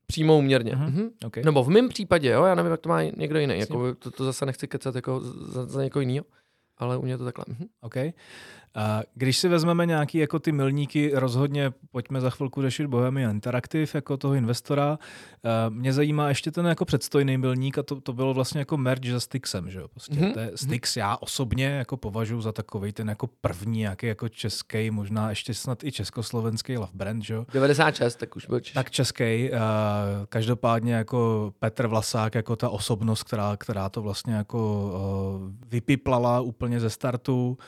Přímo 0.06 0.38
uměrně. 0.38 0.72
Mm-hmm. 0.72 1.10
Okay. 1.26 1.44
Nebo 1.44 1.64
v 1.64 1.68
mém 1.68 1.88
případě, 1.88 2.30
jo, 2.30 2.44
já 2.44 2.54
nevím, 2.54 2.70
jak 2.70 2.80
to 2.80 2.88
má 2.88 3.02
někdo 3.02 3.38
jiný. 3.38 3.58
Jako, 3.58 3.94
to, 3.94 4.10
to 4.10 4.24
zase 4.24 4.46
nechci 4.46 4.68
kecat 4.68 4.94
jako 4.94 5.20
za, 5.20 5.66
za 5.66 5.82
někoho 5.82 6.00
jiného, 6.00 6.24
ale 6.78 6.96
u 6.96 7.02
mě 7.02 7.18
to 7.18 7.24
takhle. 7.24 7.44
Uh-huh. 7.44 7.66
Okay. 7.80 8.12
A 8.74 9.02
když 9.14 9.38
si 9.38 9.48
vezmeme 9.48 9.86
nějaký 9.86 10.18
jako 10.18 10.38
ty 10.38 10.52
milníky, 10.52 11.10
rozhodně 11.14 11.72
pojďme 11.90 12.20
za 12.20 12.30
chvilku 12.30 12.62
řešit 12.62 12.86
Bohemian 12.86 13.30
Interactive 13.30 13.86
jako 13.94 14.16
toho 14.16 14.34
investora. 14.34 14.98
Mě 15.68 15.92
zajímá 15.92 16.28
ještě 16.28 16.50
ten 16.50 16.66
jako 16.66 16.84
předstojný 16.84 17.38
milník 17.38 17.78
a 17.78 17.82
to, 17.82 18.00
to 18.00 18.12
bylo 18.12 18.34
vlastně 18.34 18.58
jako 18.58 18.76
merge 18.76 19.12
se 19.12 19.20
Styxem. 19.20 19.70
Že 19.70 19.78
jo? 19.78 19.88
Prostě 19.88 20.14
mm-hmm. 20.14 20.50
Styx 20.54 20.96
já 20.96 21.16
osobně 21.16 21.66
jako 21.66 21.96
považuji 21.96 22.40
za 22.40 22.52
takový 22.52 22.92
ten 22.92 23.08
jako 23.08 23.26
první 23.40 23.78
nějaký 23.78 24.06
jako 24.06 24.28
český, 24.28 24.90
možná 24.90 25.30
ještě 25.30 25.54
snad 25.54 25.84
i 25.84 25.92
československý 25.92 26.76
love 26.76 26.92
brand. 26.94 27.24
Že 27.24 27.34
jo? 27.34 27.46
96, 27.52 28.16
tak 28.16 28.36
už 28.36 28.46
byl 28.46 28.60
český. 28.60 28.74
Tak 28.74 28.90
český. 28.90 29.50
Každopádně 30.28 30.94
jako 30.94 31.52
Petr 31.58 31.86
Vlasák 31.86 32.34
jako 32.34 32.56
ta 32.56 32.68
osobnost, 32.68 33.22
která, 33.22 33.56
která 33.56 33.88
to 33.88 34.02
vlastně 34.02 34.34
jako 34.34 34.92
vypiplala 35.68 36.40
úplně 36.40 36.80
ze 36.80 36.90
startu. 36.90 37.58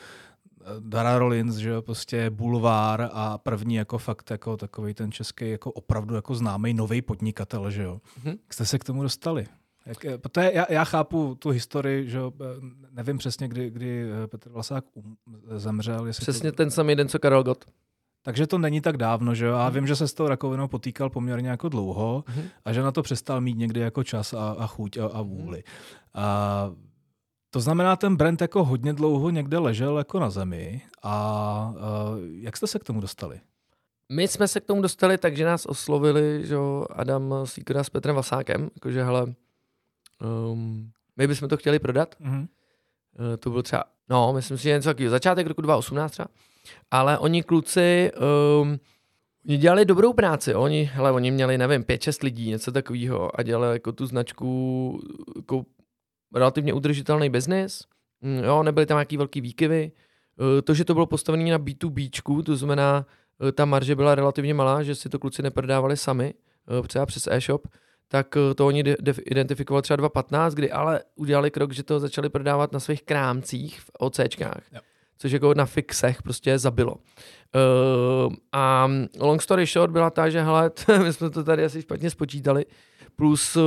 Dara 0.80 1.18
Rollins, 1.18 1.56
že 1.56 1.68
jo, 1.68 1.82
prostě 1.82 2.30
bulvár 2.30 3.08
a 3.12 3.38
první 3.38 3.74
jako 3.74 3.98
fakt 3.98 4.30
jako 4.30 4.56
takový 4.56 4.94
ten 4.94 5.12
český 5.12 5.50
jako 5.50 5.72
opravdu 5.72 6.14
jako 6.14 6.34
známý 6.34 6.74
nový 6.74 7.02
podnikatel, 7.02 7.70
že 7.70 7.82
jo. 7.82 8.00
Mm-hmm. 8.20 8.38
Jak 8.42 8.54
jste 8.54 8.66
se 8.66 8.78
k 8.78 8.84
tomu 8.84 9.02
dostali? 9.02 9.46
Jak, 9.86 10.20
protože 10.20 10.50
já, 10.54 10.66
já 10.72 10.84
chápu 10.84 11.34
tu 11.34 11.50
historii, 11.50 12.10
že 12.10 12.18
nevím 12.90 13.18
přesně, 13.18 13.48
kdy, 13.48 13.70
kdy 13.70 14.04
eh, 14.24 14.26
Petr 14.26 14.50
Vlasák 14.50 14.84
um, 14.94 15.16
zemřel. 15.56 16.06
Přesně 16.10 16.52
to... 16.52 16.56
ten 16.56 16.70
samý 16.70 16.94
den, 16.94 17.08
co 17.08 17.18
Karel 17.18 17.42
Gott. 17.42 17.64
Takže 18.22 18.46
to 18.46 18.58
není 18.58 18.80
tak 18.80 18.96
dávno, 18.96 19.34
že 19.34 19.46
jo? 19.46 19.54
A 19.54 19.68
vím, 19.68 19.86
že 19.86 19.96
se 19.96 20.08
s 20.08 20.14
tou 20.14 20.28
rakovinou 20.28 20.68
potýkal 20.68 21.10
poměrně 21.10 21.48
jako 21.48 21.68
dlouho 21.68 22.24
mm-hmm. 22.26 22.44
a 22.64 22.72
že 22.72 22.82
na 22.82 22.92
to 22.92 23.02
přestal 23.02 23.40
mít 23.40 23.58
někdy 23.58 23.80
jako 23.80 24.04
čas 24.04 24.34
a, 24.34 24.50
a 24.58 24.66
chuť 24.66 24.96
a, 24.96 25.06
a 25.06 25.22
vůli. 25.22 25.58
Mm-hmm. 25.58 26.08
A 26.14 26.70
to 27.56 27.60
znamená, 27.60 27.96
ten 27.96 28.16
brand 28.16 28.40
jako 28.40 28.64
hodně 28.64 28.92
dlouho 28.92 29.30
někde 29.30 29.58
ležel 29.58 29.98
jako 29.98 30.20
na 30.20 30.30
zemi. 30.30 30.82
A 31.02 31.72
uh, 31.74 32.18
jak 32.40 32.56
jste 32.56 32.66
se 32.66 32.78
k 32.78 32.84
tomu 32.84 33.00
dostali? 33.00 33.40
My 34.12 34.28
jsme 34.28 34.48
se 34.48 34.60
k 34.60 34.64
tomu 34.64 34.82
dostali 34.82 35.18
tak, 35.18 35.36
že 35.36 35.44
nás 35.44 35.66
oslovili 35.66 36.46
že 36.46 36.56
Adam 36.90 37.34
Sýkora 37.44 37.84
s 37.84 37.90
Petrem 37.90 38.16
Vasákem, 38.16 38.70
jakože 38.74 39.04
hele, 39.04 39.34
um, 40.52 40.90
my 41.16 41.26
bychom 41.26 41.48
to 41.48 41.56
chtěli 41.56 41.78
prodat. 41.78 42.14
Mm-hmm. 42.20 42.40
Uh, 42.40 43.36
to 43.38 43.50
byl 43.50 43.62
třeba, 43.62 43.84
no, 44.08 44.32
myslím 44.32 44.56
si, 44.56 44.62
že 44.62 44.70
něco 44.70 44.88
takového, 44.88 45.10
začátek 45.10 45.46
roku 45.46 45.62
2018 45.62 46.12
třeba. 46.12 46.28
Ale 46.90 47.18
oni 47.18 47.42
kluci, 47.42 48.10
um, 48.62 48.78
Oni 49.48 49.58
dělali 49.58 49.84
dobrou 49.84 50.12
práci, 50.12 50.54
oni, 50.54 50.90
hele, 50.94 51.12
oni 51.12 51.30
měli, 51.30 51.58
nevím, 51.58 51.82
5-6 51.82 52.24
lidí, 52.24 52.50
něco 52.50 52.72
takového 52.72 53.40
a 53.40 53.42
dělali 53.42 53.72
jako 53.72 53.92
tu 53.92 54.06
značku 54.06 55.00
jako 55.36 55.64
relativně 56.34 56.72
udržitelný 56.72 57.30
biznis, 57.30 57.84
mm, 58.20 58.44
jo, 58.44 58.62
nebyly 58.62 58.86
tam 58.86 58.96
nějaký 58.96 59.16
velký 59.16 59.40
výkyvy. 59.40 59.92
Eh, 60.58 60.62
to, 60.62 60.74
že 60.74 60.84
to 60.84 60.94
bylo 60.94 61.06
postavené 61.06 61.50
na 61.50 61.58
B2B, 61.58 62.42
to 62.42 62.56
znamená, 62.56 63.06
eh, 63.48 63.52
ta 63.52 63.64
marže 63.64 63.96
byla 63.96 64.14
relativně 64.14 64.54
malá, 64.54 64.82
že 64.82 64.94
si 64.94 65.08
to 65.08 65.18
kluci 65.18 65.42
neprodávali 65.42 65.96
sami, 65.96 66.34
eh, 66.84 66.88
třeba 66.88 67.06
přes 67.06 67.26
e-shop, 67.30 67.68
tak 68.08 68.36
to 68.56 68.66
oni 68.66 68.84
identifikovali 69.24 69.82
třeba 69.82 69.96
2015, 69.96 70.54
kdy 70.54 70.72
ale 70.72 71.00
udělali 71.14 71.50
krok, 71.50 71.72
že 71.72 71.82
to 71.82 72.00
začali 72.00 72.28
prodávat 72.28 72.72
na 72.72 72.80
svých 72.80 73.02
krámcích 73.02 73.80
v 73.80 73.90
OCčkách. 73.98 74.62
Jo. 74.72 74.80
Což 75.18 75.32
jako 75.32 75.54
na 75.54 75.66
fixech 75.66 76.22
prostě 76.22 76.58
zabilo. 76.58 76.94
Uh, 76.94 78.32
a 78.52 78.90
long 79.20 79.42
story 79.42 79.66
short 79.66 79.92
byla 79.92 80.10
ta, 80.10 80.30
že 80.30 80.42
hele, 80.42 80.70
my 81.02 81.12
jsme 81.12 81.30
to 81.30 81.44
tady 81.44 81.64
asi 81.64 81.82
špatně 81.82 82.10
spočítali, 82.10 82.64
plus 83.16 83.56
uh, 83.56 83.62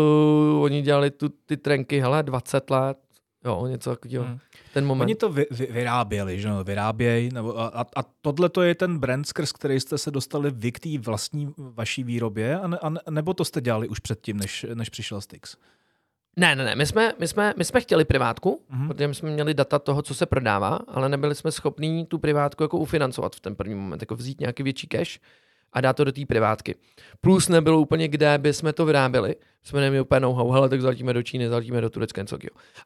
oni 0.61 0.81
dělali 0.81 1.11
tu, 1.11 1.29
ty 1.29 1.57
trenky, 1.57 1.99
hele, 1.99 2.23
20 2.23 2.69
let, 2.69 2.97
jo, 3.45 3.67
něco 3.67 3.89
takového. 3.89 4.25
Hmm. 4.25 4.39
Ten 4.73 4.85
moment. 4.85 5.05
Oni 5.05 5.15
to 5.15 5.29
vy, 5.29 5.45
vy, 5.51 5.65
vyráběli, 5.65 6.41
že 6.41 6.49
no, 6.49 6.63
vyrábějí, 6.63 7.29
nebo 7.33 7.59
a, 7.59 7.85
a 7.95 8.03
tohle 8.21 8.49
to 8.49 8.61
je 8.61 8.75
ten 8.75 8.99
brand, 8.99 9.27
skrz 9.27 9.51
který 9.51 9.79
jste 9.79 9.97
se 9.97 10.11
dostali 10.11 10.51
vy 10.51 10.71
k 10.71 10.79
té 10.79 10.89
vlastní 10.99 11.53
vaší 11.57 12.03
výrobě, 12.03 12.59
a, 12.59 12.67
ne, 12.67 12.77
a 12.77 13.11
nebo 13.11 13.33
to 13.33 13.45
jste 13.45 13.61
dělali 13.61 13.87
už 13.87 13.99
předtím, 13.99 14.37
než, 14.37 14.65
než 14.73 14.89
přišel 14.89 15.21
Styx? 15.21 15.55
Ne, 16.37 16.55
ne, 16.55 16.65
ne, 16.65 16.75
my 16.75 16.85
jsme, 16.85 17.13
my 17.19 17.27
jsme, 17.27 17.53
my 17.57 17.65
jsme 17.65 17.81
chtěli 17.81 18.05
privátku, 18.05 18.61
mm-hmm. 18.71 18.87
protože 18.87 19.07
my 19.07 19.15
jsme 19.15 19.29
měli 19.29 19.53
data 19.53 19.79
toho, 19.79 20.01
co 20.01 20.15
se 20.15 20.25
prodává, 20.25 20.79
ale 20.87 21.09
nebyli 21.09 21.35
jsme 21.35 21.51
schopní 21.51 22.05
tu 22.05 22.19
privátku 22.19 22.63
jako 22.63 22.77
ufinancovat 22.77 23.35
v 23.35 23.39
ten 23.39 23.55
první 23.55 23.75
moment, 23.75 24.01
jako 24.01 24.15
vzít 24.15 24.39
nějaký 24.39 24.63
větší 24.63 24.87
cash 24.87 25.19
a 25.73 25.81
dát 25.81 25.93
to 25.93 26.03
do 26.03 26.11
té 26.11 26.25
privátky. 26.25 26.75
Plus 27.21 27.49
nebylo 27.49 27.79
úplně, 27.79 28.07
kde 28.07 28.37
by 28.37 28.53
jsme 28.53 28.73
to 28.73 28.85
vyráběli. 28.85 29.35
Jsme 29.63 29.81
neměli 29.81 30.01
úplně 30.01 30.19
know-how, 30.19 30.51
hele, 30.51 30.69
tak 30.69 30.81
zaletíme 30.81 31.13
do 31.13 31.23
Číny, 31.23 31.49
zaletíme 31.49 31.81
do 31.81 31.89
Turecka, 31.89 32.21
něco 32.21 32.37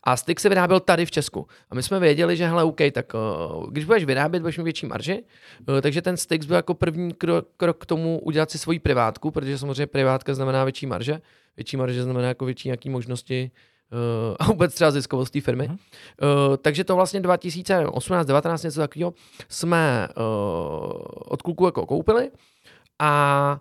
A 0.04 0.18
styk 0.18 0.40
se 0.40 0.50
vyráběl 0.50 0.80
tady 0.80 1.06
v 1.06 1.12
Česku. 1.12 1.48
A 1.70 1.76
my 1.76 1.84
jsme 1.84 2.00
věděli, 2.00 2.38
že 2.38 2.48
hele, 2.48 2.64
OK, 2.64 2.80
tak 2.92 3.14
uh, 3.14 3.72
když 3.72 3.86
budeš 3.86 4.06
vyrábět, 4.06 4.40
budeš 4.40 4.58
mít 4.58 4.64
větší 4.64 4.86
marži. 4.86 5.24
Uh, 5.70 5.82
takže 5.82 6.02
ten 6.02 6.18
styk 6.18 6.46
byl 6.46 6.56
jako 6.56 6.74
první 6.74 7.14
krok, 7.14 7.48
krok 7.58 7.78
k 7.78 7.86
tomu 7.86 8.20
udělat 8.20 8.52
si 8.52 8.58
svoji 8.58 8.80
privátku, 8.80 9.32
protože 9.32 9.58
samozřejmě 9.58 9.88
privátka 9.88 10.34
znamená 10.34 10.64
větší 10.64 10.86
marže. 10.86 11.22
Větší 11.58 11.78
marže 11.78 12.04
znamená 12.04 12.28
jako 12.28 12.46
větší 12.46 12.68
nějaký 12.68 12.90
možnosti 12.90 13.52
uh, 13.92 14.36
a 14.40 14.46
vůbec 14.46 14.74
třeba 14.74 14.92
ziskovost 14.92 15.34
té 15.34 15.42
firmy. 15.42 15.68
Uh, 15.68 15.78
takže 16.62 16.84
to 16.84 16.96
vlastně 16.96 17.20
2018, 17.20 18.28
19 18.28 18.64
něco 18.64 18.80
takového 18.80 19.14
jsme 19.50 20.08
uh, 20.18 20.24
od 21.26 21.42
kluku 21.42 21.66
jako 21.66 21.86
koupili 21.86 22.32
a 23.04 23.60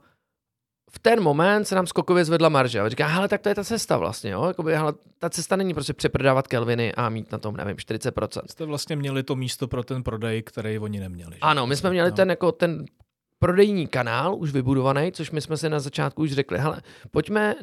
v 0.91 0.99
ten 0.99 1.23
moment 1.23 1.65
se 1.65 1.75
nám 1.75 1.87
skokově 1.87 2.25
zvedla 2.25 2.49
marže. 2.49 2.81
A 2.81 2.89
říká, 2.89 3.07
hele, 3.07 3.29
tak 3.29 3.41
to 3.41 3.49
je 3.49 3.55
ta 3.55 3.65
cesta 3.65 3.97
vlastně, 3.97 4.31
jo? 4.31 4.45
Jakoby, 4.45 4.75
hele, 4.75 4.93
ta 5.19 5.31
cesta 5.31 5.57
není 5.57 5.75
prostě 5.75 5.93
přeprodávat 5.93 6.49
Kelviny 6.49 6.95
a 6.95 7.09
mít 7.09 7.33
na 7.33 7.39
tom, 7.39 7.57
nevím, 7.57 7.77
40%. 7.77 8.43
Jste 8.47 8.65
vlastně 8.65 8.97
měli 8.97 9.23
to 9.23 9.37
místo 9.37 9.69
pro 9.69 9.83
ten 9.85 10.03
prodej, 10.03 10.43
který 10.43 10.79
oni 10.79 11.01
neměli. 11.01 11.35
Že? 11.35 11.41
Ano, 11.41 11.67
my 11.67 11.77
jsme 11.77 11.91
měli 11.91 12.11
no. 12.11 12.17
ten, 12.17 12.31
jako, 12.31 12.53
ten 12.53 12.85
prodejní 13.39 13.87
kanál 13.87 14.37
už 14.37 14.53
vybudovaný, 14.53 15.13
což 15.13 15.31
my 15.31 15.41
jsme 15.41 15.57
si 15.57 15.69
na 15.69 15.81
začátku 15.81 16.23
už 16.23 16.33
řekli, 16.33 16.59
hele, 16.59 16.83
pojďme, 17.11 17.55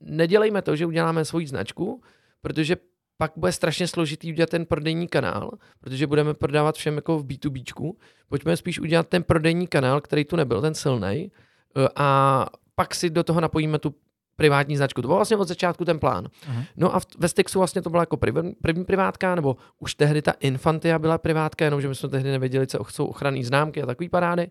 nedělejme 0.00 0.62
to, 0.62 0.76
že 0.76 0.86
uděláme 0.86 1.24
svoji 1.24 1.46
značku, 1.46 2.02
protože 2.42 2.76
pak 3.18 3.32
bude 3.36 3.52
strašně 3.52 3.88
složitý 3.88 4.32
udělat 4.32 4.50
ten 4.50 4.66
prodejní 4.66 5.08
kanál, 5.08 5.50
protože 5.80 6.06
budeme 6.06 6.34
prodávat 6.34 6.74
všem 6.76 6.96
jako 6.96 7.18
v 7.18 7.26
B2B. 7.26 7.92
Pojďme 8.28 8.56
spíš 8.56 8.80
udělat 8.80 9.08
ten 9.08 9.22
prodejní 9.22 9.66
kanál, 9.66 10.00
který 10.00 10.24
tu 10.24 10.36
nebyl, 10.36 10.60
ten 10.60 10.74
silný, 10.74 11.32
eh, 11.76 11.88
a 11.96 12.46
pak 12.74 12.94
si 12.94 13.10
do 13.10 13.24
toho 13.24 13.40
napojíme 13.40 13.78
tu 13.78 13.94
privátní 14.36 14.76
značku. 14.76 15.02
To 15.02 15.08
byl 15.08 15.14
vlastně 15.16 15.36
od 15.36 15.48
začátku 15.48 15.84
ten 15.84 15.98
plán. 15.98 16.24
Uh-huh. 16.24 16.64
No 16.76 16.96
a 16.96 17.00
ve 17.18 17.28
Styxu 17.28 17.58
vlastně 17.58 17.82
to 17.82 17.90
byla 17.90 18.02
jako 18.02 18.16
první, 18.16 18.52
první 18.62 18.84
privátka, 18.84 19.34
nebo 19.34 19.56
už 19.78 19.94
tehdy 19.94 20.22
ta 20.22 20.32
Infantia 20.40 20.98
byla 20.98 21.18
privátka, 21.18 21.64
jenomže 21.64 21.88
my 21.88 21.94
jsme 21.94 22.08
tehdy 22.08 22.30
nevěděli, 22.30 22.66
co 22.66 22.78
jsou 22.88 23.06
ochranné 23.06 23.44
známky 23.44 23.82
a 23.82 23.86
takové 23.86 24.08
parády, 24.08 24.50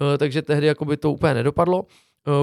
uh, 0.00 0.18
takže 0.18 0.42
tehdy 0.42 0.66
jako 0.66 0.84
by 0.84 0.96
to 0.96 1.12
úplně 1.12 1.34
nedopadlo. 1.34 1.86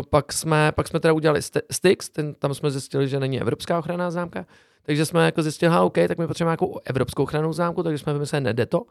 pak, 0.09 0.33
jsme, 0.33 0.71
pak 0.71 0.87
jsme 0.87 0.99
teda 0.99 1.13
udělali 1.13 1.41
Styx, 1.71 2.09
ten, 2.09 2.33
tam 2.33 2.53
jsme 2.53 2.71
zjistili, 2.71 3.07
že 3.07 3.19
není 3.19 3.41
evropská 3.41 3.79
ochranná 3.79 4.11
známka, 4.11 4.45
takže 4.83 5.05
jsme 5.05 5.25
jako 5.25 5.41
zjistili, 5.41 5.77
OK, 5.79 5.93
tak 6.07 6.17
my 6.17 6.27
potřebujeme 6.27 6.49
nějakou 6.49 6.79
evropskou 6.85 7.23
ochrannou 7.23 7.53
známku, 7.53 7.83
takže 7.83 7.97
jsme 7.97 8.13
vymysleli 8.13 8.43
Nedeto. 8.43 8.81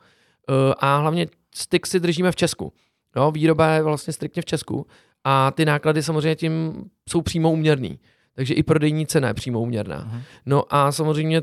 A 0.79 0.96
hlavně 0.96 1.26
Styx 1.55 1.90
si 1.90 2.00
držíme 2.00 2.33
v 2.33 2.37
Česku. 2.37 2.72
Jo, 3.16 3.31
výroba 3.31 3.68
je 3.68 3.83
vlastně 3.83 4.12
striktně 4.12 4.42
v 4.42 4.44
Česku 4.44 4.87
a 5.24 5.50
ty 5.50 5.64
náklady 5.64 6.03
samozřejmě 6.03 6.37
tím 6.37 6.85
jsou 7.09 7.22
přímo 7.22 7.53
uměrný. 7.53 7.98
Takže 8.35 8.55
i 8.55 8.62
prodejní 8.62 9.07
cena 9.07 9.29
je 9.29 9.35
přímo 9.35 9.61
uměrná. 9.61 10.05
Uh-huh. 10.05 10.22
No 10.46 10.74
a 10.74 10.92
samozřejmě 10.92 11.42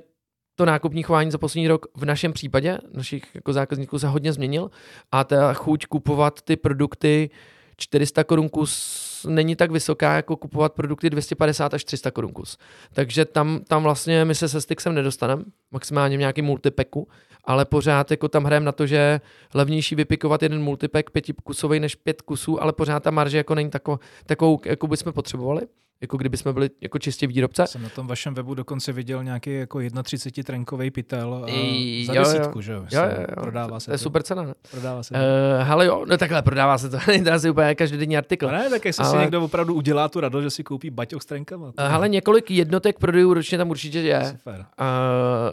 to 0.56 0.66
nákupní 0.66 1.04
chování 1.04 1.32
za 1.32 1.38
poslední 1.38 1.68
rok 1.68 1.86
v 1.96 2.06
našem 2.06 2.34
případě, 2.34 2.78
našich 2.94 3.36
jako 3.36 3.54
zákazníků 3.54 4.00
se 4.00 4.08
hodně 4.08 4.34
změnil 4.34 4.72
a 5.12 5.24
ta 5.24 5.54
chuť 5.54 5.86
kupovat 5.86 6.42
ty 6.42 6.56
produkty 6.56 7.30
400 7.78 8.24
korun 8.24 8.50
kus 8.50 9.26
není 9.30 9.56
tak 9.56 9.72
vysoká, 9.72 10.16
jako 10.16 10.36
kupovat 10.36 10.74
produkty 10.74 11.10
250 11.10 11.74
až 11.74 11.84
300 11.84 12.12
korun 12.12 12.34
kus. 12.34 12.58
Takže 12.94 13.26
tam, 13.26 13.60
tam 13.68 13.84
vlastně 13.84 14.26
my 14.26 14.36
se 14.36 14.50
se 14.50 14.62
Stixem 14.62 14.96
nedostaneme, 14.96 15.44
maximálně 15.72 16.18
v 16.18 16.20
nějakém 16.20 16.46
multipeku, 16.46 17.08
ale 17.44 17.66
pořád 17.66 18.12
jako 18.12 18.28
tam 18.28 18.44
hrajeme 18.44 18.66
na 18.66 18.72
to, 18.72 18.88
že 18.88 19.22
levnější 19.54 19.96
vypikovat 19.96 20.44
jeden 20.44 20.64
multipack 20.64 21.10
pětikusový 21.10 21.80
než 21.80 21.96
pět 21.96 22.22
kusů, 22.22 22.64
ale 22.64 22.74
pořád 22.74 23.04
ta 23.04 23.12
marže 23.12 23.38
jako 23.38 23.56
není 23.56 23.70
takovou, 23.70 24.00
takovou 24.26 24.60
jako 24.66 24.88
bychom 24.88 25.14
potřebovali 25.14 25.62
jako 26.02 26.18
kdyby 26.18 26.38
jsme 26.38 26.54
byli 26.54 26.70
jako 26.82 27.00
čistě 27.00 27.28
výrobce. 27.28 27.68
Jsem 27.68 27.84
na 27.84 27.90
tom 27.90 28.08
vašem 28.08 28.34
webu 28.34 28.54
dokonce 28.54 28.92
viděl 28.92 29.24
nějaký 29.24 29.54
jako 29.54 29.80
31 30.04 30.44
trenkový 30.44 30.92
pytel 30.92 31.46
I, 31.48 32.04
za 32.08 32.14
jo, 32.14 32.24
desítku, 32.24 32.58
jo. 32.58 32.62
že 32.62 32.72
jo? 32.72 32.86
jo, 32.92 33.02
jo. 33.20 33.42
Prodává 33.42 33.80
se 33.80 33.86
to. 33.86 33.92
je 33.92 33.98
super 33.98 34.24
cena, 34.24 34.44
ne? 34.44 34.54
Prodává 34.72 35.04
se 35.04 35.14
to. 35.14 35.20
Uh, 35.20 35.68
hele 35.68 35.86
jo, 35.86 36.06
no 36.10 36.18
takhle, 36.18 36.42
prodává 36.42 36.78
se 36.78 36.90
to, 36.90 36.98
to 37.24 37.34
asi 37.34 37.50
úplně 37.50 37.76
každodenní 37.76 38.18
artikl. 38.18 38.48
ne, 38.48 38.70
tak 38.70 38.86
jestli 38.86 39.04
ale... 39.04 39.12
si 39.12 39.18
někdo 39.18 39.44
opravdu 39.44 39.74
udělá 39.74 40.10
tu 40.10 40.20
radost, 40.20 40.44
že 40.44 40.50
si 40.50 40.64
koupí 40.64 40.90
baťoch 40.90 41.22
s 41.22 41.26
trenkama. 41.26 41.66
Uh, 41.66 41.72
hele, 41.78 42.10
několik 42.10 42.52
jednotek 42.52 43.00
prodejů 43.00 43.34
ročně 43.34 43.58
tam 43.58 43.70
určitě 43.70 44.00
je. 44.00 44.26
Super. 44.26 44.66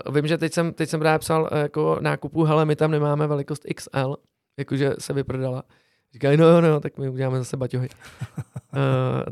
Uh, 0.09 0.14
vím, 0.14 0.26
že 0.26 0.38
teď 0.38 0.52
jsem, 0.52 0.72
teď 0.72 0.88
jsem 0.88 1.00
právě 1.00 1.18
psal 1.18 1.50
jako 1.52 1.98
nákupu, 2.00 2.44
hele, 2.44 2.64
my 2.64 2.76
tam 2.76 2.90
nemáme 2.90 3.26
velikost 3.26 3.66
XL, 3.74 4.16
jakože 4.59 4.92
se 4.98 5.12
vyprodala. 5.12 5.62
Říkají, 6.14 6.37
no, 6.37 6.61
no, 6.61 6.81
tak 6.81 6.98
my 6.98 7.09
uděláme 7.09 7.38
zase 7.38 7.57
baťohy. 7.57 7.88
uh, 8.38 8.79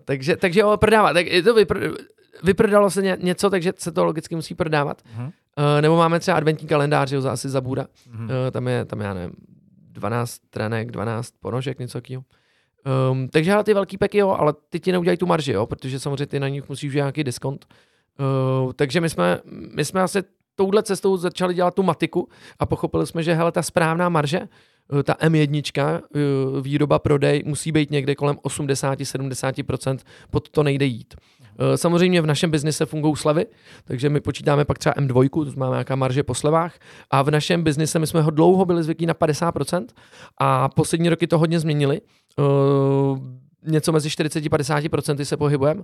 takže, 0.04 0.36
takže 0.36 0.60
jo, 0.60 0.76
prodává. 0.76 1.12
Tak 1.12 1.26
to 1.44 1.54
vypr, 1.54 1.88
vyprodalo 2.42 2.90
se 2.90 3.02
ně, 3.02 3.16
něco, 3.20 3.50
takže 3.50 3.72
se 3.76 3.92
to 3.92 4.04
logicky 4.04 4.34
musí 4.34 4.54
prodávat. 4.54 5.02
Uh-huh. 5.02 5.24
Uh, 5.24 5.32
nebo 5.80 5.96
máme 5.96 6.20
třeba 6.20 6.36
adventní 6.36 6.68
kalendář, 6.68 7.12
jo, 7.12 7.20
za 7.20 7.32
asi 7.32 7.48
za 7.48 7.60
bůra. 7.60 7.86
Uh-huh. 8.12 8.22
Uh, 8.24 8.50
tam 8.50 8.68
je, 8.68 8.84
tam 8.84 9.00
já 9.00 9.14
nevím, 9.14 9.32
12 9.90 10.38
trenek, 10.50 10.90
12 10.90 11.34
ponožek, 11.40 11.78
něco 11.78 12.00
takového. 12.00 12.24
Um, 13.10 13.28
takže 13.28 13.52
ale 13.52 13.64
ty 13.64 13.74
velký 13.74 13.98
peky, 13.98 14.18
jo, 14.18 14.30
ale 14.30 14.54
ty 14.68 14.80
ti 14.80 14.92
neudělají 14.92 15.18
tu 15.18 15.26
marži, 15.26 15.52
jo, 15.52 15.66
protože 15.66 16.00
samozřejmě 16.00 16.26
ty 16.26 16.40
na 16.40 16.48
nich 16.48 16.68
musíš 16.68 16.90
udělat 16.90 17.04
nějaký 17.04 17.24
diskont. 17.24 17.66
Uh, 18.64 18.72
takže 18.72 19.00
my 19.00 19.10
jsme, 19.10 19.38
my 19.74 19.84
jsme 19.84 20.02
asi 20.02 20.22
touhle 20.54 20.82
cestou 20.82 21.16
začali 21.16 21.54
dělat 21.54 21.74
tu 21.74 21.82
matiku 21.82 22.28
a 22.58 22.66
pochopili 22.66 23.06
jsme, 23.06 23.22
že 23.22 23.34
hele, 23.34 23.52
ta 23.52 23.62
správná 23.62 24.08
marže 24.08 24.40
Eh, 24.40 24.48
ta 25.04 25.14
M1, 25.14 26.00
eh, 26.14 26.18
výroba, 26.60 26.98
prodej, 26.98 27.42
musí 27.46 27.72
být 27.72 27.90
někde 27.90 28.14
kolem 28.14 28.36
80-70%, 28.42 29.98
pod 30.30 30.48
to 30.48 30.62
nejde 30.62 30.86
jít. 30.86 31.14
Eh, 31.58 31.76
samozřejmě 31.76 32.22
v 32.22 32.26
našem 32.26 32.50
biznise 32.50 32.86
fungují 32.86 33.16
slevy, 33.16 33.46
takže 33.84 34.08
my 34.08 34.20
počítáme 34.20 34.64
pak 34.64 34.78
třeba 34.78 34.94
M2, 34.94 35.44
to 35.44 35.50
znamená 35.50 35.76
nějaká 35.76 35.96
marže 35.96 36.22
po 36.22 36.34
slevách, 36.34 36.74
a 37.10 37.22
v 37.22 37.30
našem 37.30 37.62
biznise 37.62 37.98
my 37.98 38.06
jsme 38.06 38.22
ho 38.22 38.30
dlouho 38.30 38.64
byli 38.64 38.82
zvyklí 38.82 39.06
na 39.06 39.14
50% 39.14 39.86
a 40.38 40.68
poslední 40.68 41.08
roky 41.08 41.26
to 41.26 41.38
hodně 41.38 41.60
změnili. 41.60 42.00
Něco 43.66 43.92
mezi 43.92 44.08
40-50% 44.08 45.24
se 45.24 45.36
pohybujeme. 45.36 45.82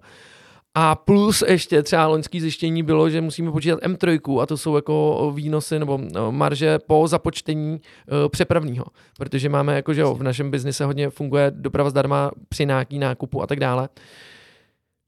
A 0.75 0.95
plus 0.95 1.43
ještě 1.47 1.83
třeba 1.83 2.07
loňský 2.07 2.41
zjištění 2.41 2.83
bylo, 2.83 3.11
že 3.11 3.21
musíme 3.21 3.53
počítat 3.53 3.81
M3 3.81 4.41
a 4.41 4.47
to 4.47 4.57
jsou 4.57 4.77
jako 4.77 5.33
výnosy 5.35 5.79
nebo 5.79 6.01
no, 6.15 6.33
marže 6.33 6.79
po 6.79 7.09
započtení 7.09 7.73
uh, 7.73 8.29
přepravního, 8.29 8.85
protože 9.19 9.49
máme 9.49 9.75
jako, 9.75 9.95
že 9.95 10.01
jo, 10.01 10.15
v 10.15 10.23
našem 10.23 10.51
biznise 10.51 10.85
hodně 10.85 11.11
funguje 11.11 11.53
doprava 11.55 11.91
zdarma 11.91 12.31
při 12.49 12.67
nějaký 12.67 12.99
nákupu 12.99 13.43
a 13.43 13.47
tak 13.47 13.61
dále. 13.61 13.89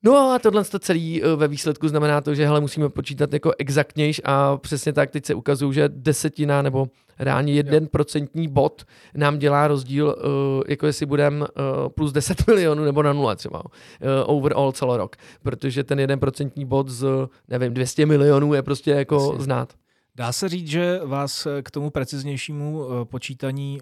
No 0.02 0.32
a 0.32 0.38
tohle 0.38 0.64
to 0.64 0.78
celý 0.78 1.22
eh, 1.22 1.36
ve 1.36 1.48
výsledku 1.48 1.88
znamená 1.88 2.20
to, 2.20 2.34
že 2.34 2.46
hele, 2.46 2.60
musíme 2.60 2.88
počítat 2.88 3.32
jako 3.32 3.52
exaktnějš 3.58 4.20
a 4.24 4.56
přesně 4.56 4.92
tak 4.92 5.10
teď 5.10 5.26
se 5.26 5.34
ukazují, 5.34 5.74
že 5.74 5.88
desetina 5.88 6.62
nebo 6.62 6.88
reálně 7.18 7.52
jeden 7.52 7.86
procentní 7.86 8.48
bod 8.48 8.84
nám 9.14 9.38
dělá 9.38 9.68
rozdíl, 9.68 10.06
uh, 10.06 10.62
jako 10.68 10.86
jestli 10.86 11.06
budeme 11.06 11.40
uh, 11.40 11.46
plus 11.88 12.12
10 12.12 12.46
milionů 12.46 12.84
nebo 12.84 13.02
na 13.02 13.12
nula 13.12 13.34
třeba 13.34 13.62
overall 14.24 14.72
celorok, 14.72 15.16
protože 15.42 15.84
ten 15.84 16.00
jeden 16.00 16.18
procentní 16.18 16.64
bod 16.64 16.88
z, 16.88 17.06
nevím, 17.48 17.74
200 17.74 18.06
milionů 18.06 18.54
je 18.54 18.62
prostě 18.62 18.90
jako 18.90 19.14
Jasně. 19.14 19.44
znát. 19.44 19.72
Dá 20.14 20.32
se 20.32 20.48
říct, 20.48 20.68
že 20.68 21.00
vás 21.04 21.46
k 21.62 21.70
tomu 21.70 21.90
preciznějšímu 21.90 22.84
počítaní 23.04 23.80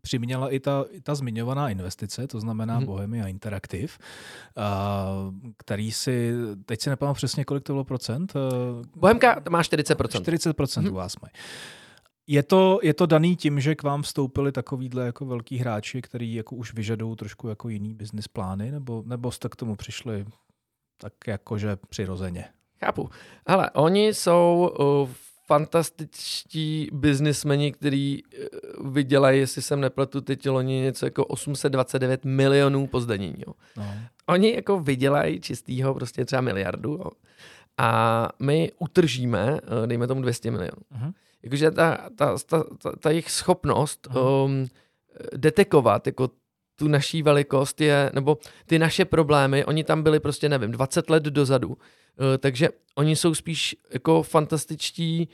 přiměla 0.00 0.50
i 0.50 0.60
ta, 0.60 0.84
i 0.90 1.00
ta 1.00 1.14
zmiňovaná 1.14 1.70
investice, 1.70 2.26
to 2.26 2.40
znamená 2.40 2.76
hmm. 2.76 2.86
Bohemia 2.86 3.26
Interactive, 3.26 3.92
který 5.56 5.92
si, 5.92 6.32
teď 6.66 6.80
si 6.80 6.90
nepamatuji 6.90 7.16
přesně, 7.16 7.44
kolik 7.44 7.64
to 7.64 7.72
bylo 7.72 7.84
procent? 7.84 8.32
Bohemka 8.96 9.42
má 9.50 9.62
40%. 9.62 9.94
40% 9.94 10.80
hmm. 10.80 10.90
u 10.90 10.94
vás 10.94 11.14
mají. 11.22 11.32
Je 12.30 12.42
to, 12.42 12.78
je 12.82 12.94
to 12.94 13.06
daný 13.06 13.36
tím, 13.36 13.60
že 13.60 13.74
k 13.74 13.82
vám 13.82 14.02
vstoupili 14.02 14.52
takovýhle 14.52 15.06
jako 15.06 15.26
velký 15.26 15.58
hráči, 15.58 16.02
který 16.02 16.34
jako 16.34 16.56
už 16.56 16.74
vyžadují 16.74 17.16
trošku 17.16 17.48
jako 17.48 17.68
jiný 17.68 17.94
business 17.94 18.28
plány, 18.28 18.70
nebo, 18.70 19.02
nebo 19.06 19.30
jste 19.30 19.48
k 19.48 19.56
tomu 19.56 19.76
přišli 19.76 20.26
tak 20.98 21.12
jakože 21.26 21.76
přirozeně? 21.88 22.44
Chápu. 22.80 23.10
Ale 23.46 23.70
oni 23.70 24.14
jsou 24.14 24.74
uh, 24.80 25.08
fantastičtí 25.48 26.88
biznismeni, 26.92 27.72
kteří 27.72 28.22
uh, 28.22 28.92
vydělají, 28.92 29.40
jestli 29.40 29.62
jsem 29.62 29.80
nepletu 29.80 30.20
teď 30.20 30.48
loni 30.48 30.80
něco 30.80 31.06
jako 31.06 31.24
829 31.24 32.24
milionů 32.24 32.86
po 32.86 33.00
zdanění. 33.00 33.42
Jo. 33.46 33.54
No. 33.76 33.94
Oni 34.26 34.54
jako 34.54 34.80
vydělají 34.80 35.40
čistýho 35.40 35.94
prostě 35.94 36.24
třeba 36.24 36.42
miliardu 36.42 36.90
jo. 36.90 37.10
a 37.78 38.28
my 38.38 38.72
utržíme, 38.78 39.52
uh, 39.52 39.86
dejme 39.86 40.06
tomu 40.06 40.22
200 40.22 40.50
milionů. 40.50 40.82
Uh-huh 40.94 41.12
jakože 41.42 41.70
ta, 41.70 42.08
ta, 42.16 42.38
ta, 42.46 42.64
ta, 42.82 42.92
ta 43.00 43.10
jejich 43.10 43.30
schopnost 43.30 44.08
um, 44.14 44.66
detekovat 45.36 46.06
jako 46.06 46.30
tu 46.78 46.88
naší 46.88 47.22
velikost 47.22 47.80
je, 47.80 48.10
nebo 48.14 48.38
ty 48.66 48.78
naše 48.78 49.04
problémy, 49.04 49.64
oni 49.64 49.84
tam 49.84 50.02
byli 50.02 50.20
prostě, 50.20 50.48
nevím, 50.48 50.70
20 50.70 51.10
let 51.10 51.22
dozadu, 51.22 51.68
uh, 51.68 51.76
takže 52.38 52.68
oni 52.94 53.16
jsou 53.16 53.34
spíš 53.34 53.76
jako 53.90 54.22
fantastičtí 54.22 55.28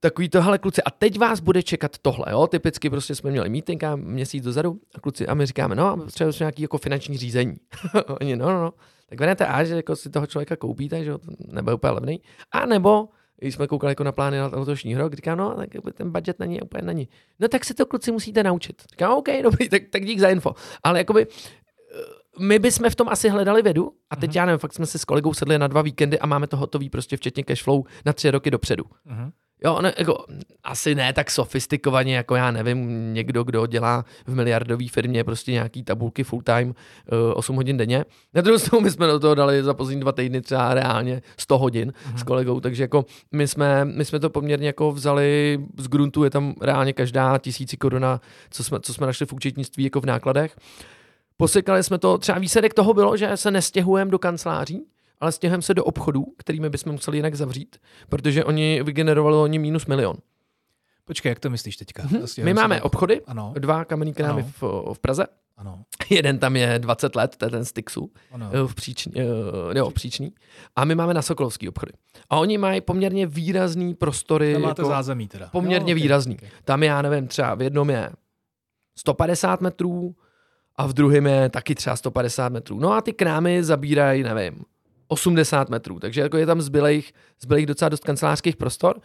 takový 0.00 0.28
tohle 0.28 0.58
kluci, 0.58 0.82
a 0.82 0.90
teď 0.90 1.18
vás 1.18 1.40
bude 1.40 1.62
čekat 1.62 1.98
tohle, 1.98 2.26
jo, 2.30 2.46
typicky 2.46 2.90
prostě 2.90 3.14
jsme 3.14 3.30
měli 3.30 3.48
meeting 3.48 3.84
a 3.84 3.96
měsíc 3.96 4.44
dozadu 4.44 4.80
a 4.94 5.00
kluci, 5.00 5.26
a 5.26 5.34
my 5.34 5.46
říkáme, 5.46 5.74
no, 5.74 5.86
a 5.86 6.06
třeba 6.06 6.30
nějaký 6.40 6.62
jako 6.62 6.78
finanční 6.78 7.16
řízení. 7.16 7.56
Oni, 8.20 8.36
no, 8.36 8.46
no, 8.46 8.62
no, 8.62 8.72
tak 9.08 9.20
vedete 9.20 9.46
a, 9.46 9.64
že 9.64 9.76
jako 9.76 9.96
si 9.96 10.10
toho 10.10 10.26
člověka 10.26 10.56
koupíte, 10.56 11.04
že 11.04 11.10
jo, 11.10 11.18
nebude 11.52 11.74
úplně 11.74 11.90
levný, 11.90 12.20
a 12.52 12.66
nebo 12.66 13.08
když 13.38 13.54
jsme 13.54 13.66
koukali 13.66 13.90
jako 13.90 14.04
na 14.04 14.12
plány 14.12 14.38
na 14.38 14.46
letošní 14.46 14.96
rok, 14.96 15.14
říkám, 15.14 15.38
no, 15.38 15.56
tak 15.56 15.68
ten 15.94 16.12
budget 16.12 16.38
není 16.38 16.60
úplně 16.60 16.82
není. 16.82 17.08
No 17.40 17.48
tak 17.48 17.64
se 17.64 17.74
to 17.74 17.86
kluci 17.86 18.12
musíte 18.12 18.42
naučit. 18.42 18.82
Říkám, 18.90 19.12
OK, 19.12 19.28
dobrý, 19.42 19.68
tak, 19.68 19.82
tak 19.90 20.04
dík 20.04 20.18
za 20.18 20.28
info. 20.28 20.54
Ale 20.82 20.98
jakoby 20.98 21.26
eh, 21.26 22.40
my 22.40 22.58
bychom 22.58 22.90
v 22.90 22.94
tom 22.94 23.08
asi 23.08 23.28
hledali 23.28 23.62
vědu 23.62 23.92
a 24.10 24.16
teď 24.16 24.30
uh-huh. 24.30 24.36
já 24.36 24.46
nevím, 24.46 24.58
fakt 24.58 24.72
jsme 24.72 24.86
se 24.86 24.98
s 24.98 25.04
kolegou 25.04 25.34
sedli 25.34 25.58
na 25.58 25.66
dva 25.66 25.82
víkendy 25.82 26.18
a 26.18 26.26
máme 26.26 26.46
to 26.46 26.56
hotový 26.56 26.90
prostě 26.90 27.16
včetně 27.16 27.44
cashflow 27.44 27.82
na 28.04 28.12
tři 28.12 28.30
roky 28.30 28.50
dopředu. 28.50 28.84
Uh-huh. 28.84 29.32
Jo, 29.64 29.82
ne, 29.82 29.94
jako, 29.98 30.24
asi 30.64 30.94
ne 30.94 31.12
tak 31.12 31.30
sofistikovaně, 31.30 32.16
jako 32.16 32.34
já 32.34 32.50
nevím, 32.50 33.14
někdo, 33.14 33.44
kdo 33.44 33.66
dělá 33.66 34.04
v 34.26 34.34
miliardové 34.34 34.88
firmě 34.88 35.24
prostě 35.24 35.52
nějaký 35.52 35.82
tabulky 35.82 36.24
full 36.24 36.42
time, 36.42 36.68
uh, 36.68 36.74
eh, 37.30 37.34
8 37.34 37.56
hodin 37.56 37.76
denně. 37.76 38.04
Na 38.34 38.42
druhou 38.42 38.58
stranu 38.58 38.80
my 38.80 38.90
jsme 38.90 39.06
do 39.06 39.20
toho 39.20 39.34
dali 39.34 39.62
za 39.62 39.74
poslední 39.74 40.00
dva 40.00 40.12
týdny 40.12 40.40
třeba 40.40 40.74
reálně 40.74 41.22
100 41.38 41.58
hodin 41.58 41.92
mm-hmm. 41.92 42.16
s 42.16 42.22
kolegou, 42.22 42.60
takže 42.60 42.82
jako 42.82 43.04
my 43.32 43.48
jsme, 43.48 43.84
my 43.84 44.04
jsme 44.04 44.20
to 44.20 44.30
poměrně 44.30 44.66
jako 44.66 44.92
vzali 44.92 45.60
z 45.76 45.88
gruntu, 45.88 46.24
je 46.24 46.30
tam 46.30 46.54
reálně 46.60 46.92
každá 46.92 47.38
tisíci 47.38 47.76
koruna, 47.76 48.20
co 48.50 48.64
jsme, 48.64 48.80
co 48.80 48.94
jsme 48.94 49.06
našli 49.06 49.26
v 49.26 49.32
účetnictví 49.32 49.84
jako 49.84 50.00
v 50.00 50.06
nákladech. 50.06 50.56
Posekali 51.36 51.82
jsme 51.82 51.98
to, 51.98 52.18
třeba 52.18 52.38
výsledek 52.38 52.74
toho 52.74 52.94
bylo, 52.94 53.16
že 53.16 53.36
se 53.36 53.50
nestěhujeme 53.50 54.10
do 54.10 54.18
kanceláří, 54.18 54.84
ale 55.20 55.32
stěhujeme 55.32 55.62
se 55.62 55.74
do 55.74 55.84
obchodů, 55.84 56.24
kterými 56.38 56.70
bychom 56.70 56.92
museli 56.92 57.18
jinak 57.18 57.34
zavřít, 57.34 57.76
protože 58.08 58.44
oni 58.44 58.82
vygenerovali 58.82 59.36
oni 59.36 59.58
minus 59.58 59.86
milion. 59.86 60.16
Počkej, 61.04 61.30
jak 61.30 61.40
to 61.40 61.50
myslíš 61.50 61.76
teďka? 61.76 62.02
Mm-hmm. 62.02 62.44
My 62.44 62.54
máme 62.54 62.82
obchody, 62.82 63.22
ano. 63.26 63.54
dva 63.58 63.84
kamenný 63.84 64.14
krámy 64.14 64.42
v, 64.42 64.62
v 64.94 64.98
Praze. 64.98 65.26
Ano. 65.56 65.82
Jeden 66.10 66.38
tam 66.38 66.56
je 66.56 66.78
20 66.78 67.16
let, 67.16 67.36
to 67.36 67.44
je 67.44 67.50
ten 67.50 67.64
Stixu, 67.64 68.12
ano. 68.32 68.50
Eh, 68.52 68.66
v, 68.66 68.74
příčný, 68.74 69.12
eh, 69.16 69.78
jo, 69.78 69.90
v 69.90 69.94
Příčný. 69.94 70.32
A 70.76 70.84
my 70.84 70.94
máme 70.94 71.14
na 71.14 71.22
Sokolovský 71.22 71.68
obchody. 71.68 71.92
A 72.30 72.36
oni 72.36 72.58
mají 72.58 72.80
poměrně 72.80 73.26
výrazný 73.26 73.94
prostory. 73.94 74.52
Tam 74.52 74.62
máte 74.62 74.82
jako, 74.82 74.90
zázemí 74.90 75.28
teda. 75.28 75.48
Poměrně 75.52 75.92
jo, 75.92 75.96
okay, 75.96 76.02
výrazný. 76.02 76.36
Okay. 76.36 76.48
Tam 76.64 76.82
já 76.82 77.02
nevím, 77.02 77.28
třeba 77.28 77.54
v 77.54 77.62
jednom 77.62 77.90
je 77.90 78.10
150 78.96 79.60
metrů, 79.60 80.14
a 80.76 80.86
v 80.86 80.92
druhém 80.92 81.26
je 81.26 81.48
taky 81.48 81.74
třeba 81.74 81.96
150 81.96 82.48
metrů. 82.48 82.80
No 82.80 82.92
a 82.92 83.00
ty 83.00 83.12
krámy 83.12 83.64
zabírají, 83.64 84.22
nevím, 84.22 84.64
80 85.08 85.68
metrů, 85.68 86.00
takže 86.00 86.20
jako 86.20 86.36
je 86.36 86.46
tam 86.46 86.60
zbylejch, 86.60 87.12
zbylejch 87.40 87.66
docela 87.66 87.88
dost 87.88 88.04
kancelářských 88.04 88.56
prostor 88.56 89.00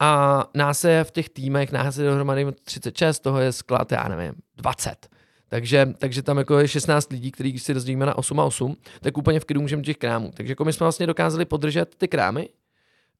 a 0.00 0.44
nás 0.54 0.84
je 0.84 1.04
v 1.04 1.10
těch 1.10 1.28
týmech, 1.28 1.72
nás 1.72 1.96
je 1.96 2.04
dohromady 2.04 2.46
36, 2.64 3.20
toho 3.20 3.40
je 3.40 3.52
sklad, 3.52 3.92
já 3.92 4.08
nevím, 4.08 4.34
20. 4.56 5.08
Takže, 5.48 5.94
takže 5.98 6.22
tam 6.22 6.38
jako 6.38 6.58
je 6.58 6.68
16 6.68 7.12
lidí, 7.12 7.30
kteří 7.30 7.58
si 7.58 7.72
rozdělíme 7.72 8.06
na 8.06 8.18
8 8.18 8.40
a 8.40 8.44
8, 8.44 8.76
tak 9.00 9.18
úplně 9.18 9.40
v 9.40 9.44
klidu 9.44 9.60
můžeme 9.60 9.82
těch 9.82 9.96
krámů. 9.96 10.30
Takže 10.34 10.52
jako 10.52 10.64
my 10.64 10.72
jsme 10.72 10.84
vlastně 10.84 11.06
dokázali 11.06 11.44
podržet 11.44 11.94
ty 11.94 12.08
krámy, 12.08 12.48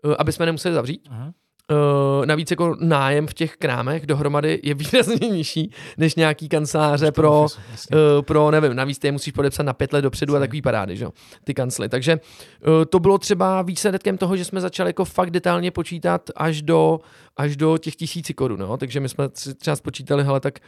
eh, 0.04 0.16
aby 0.18 0.32
jsme 0.32 0.46
nemuseli 0.46 0.74
zavřít. 0.74 1.08
Aha. 1.10 1.32
Uh, 1.72 2.26
navíc 2.26 2.50
jako 2.50 2.76
nájem 2.80 3.26
v 3.26 3.34
těch 3.34 3.56
krámech 3.56 4.06
dohromady 4.06 4.60
je 4.62 4.74
výrazně 4.92 5.28
nižší 5.28 5.72
než 5.98 6.14
nějaký 6.14 6.48
kanceláře 6.48 7.12
pro, 7.12 7.40
uh, 7.40 8.22
pro, 8.22 8.50
nevím, 8.50 8.74
navíc 8.76 8.98
ty 8.98 9.12
musíš 9.12 9.32
podepsat 9.32 9.62
na 9.62 9.72
pět 9.72 9.92
let 9.92 10.02
dopředu 10.02 10.36
a 10.36 10.38
takový 10.38 10.62
parády, 10.62 10.96
že? 10.96 11.06
ty 11.44 11.54
kancely. 11.54 11.88
Takže 11.88 12.20
uh, 12.66 12.84
to 12.84 12.98
bylo 12.98 13.18
třeba 13.18 13.62
výsledkem 13.62 14.18
toho, 14.18 14.36
že 14.36 14.44
jsme 14.44 14.60
začali 14.60 14.88
jako 14.88 15.04
fakt 15.04 15.30
detailně 15.30 15.70
počítat 15.70 16.30
až 16.36 16.62
do, 16.62 17.00
až 17.36 17.56
do 17.56 17.78
těch 17.78 17.96
tisíci 17.96 18.34
korun, 18.34 18.60
no? 18.60 18.76
takže 18.76 19.00
my 19.00 19.08
jsme 19.08 19.28
třeba 19.58 19.76
spočítali, 19.76 20.24
hele, 20.24 20.40
tak 20.40 20.58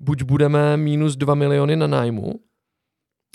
buď 0.00 0.22
budeme 0.22 0.76
minus 0.76 1.16
2 1.16 1.34
miliony 1.34 1.76
na 1.76 1.86
nájmu, 1.86 2.34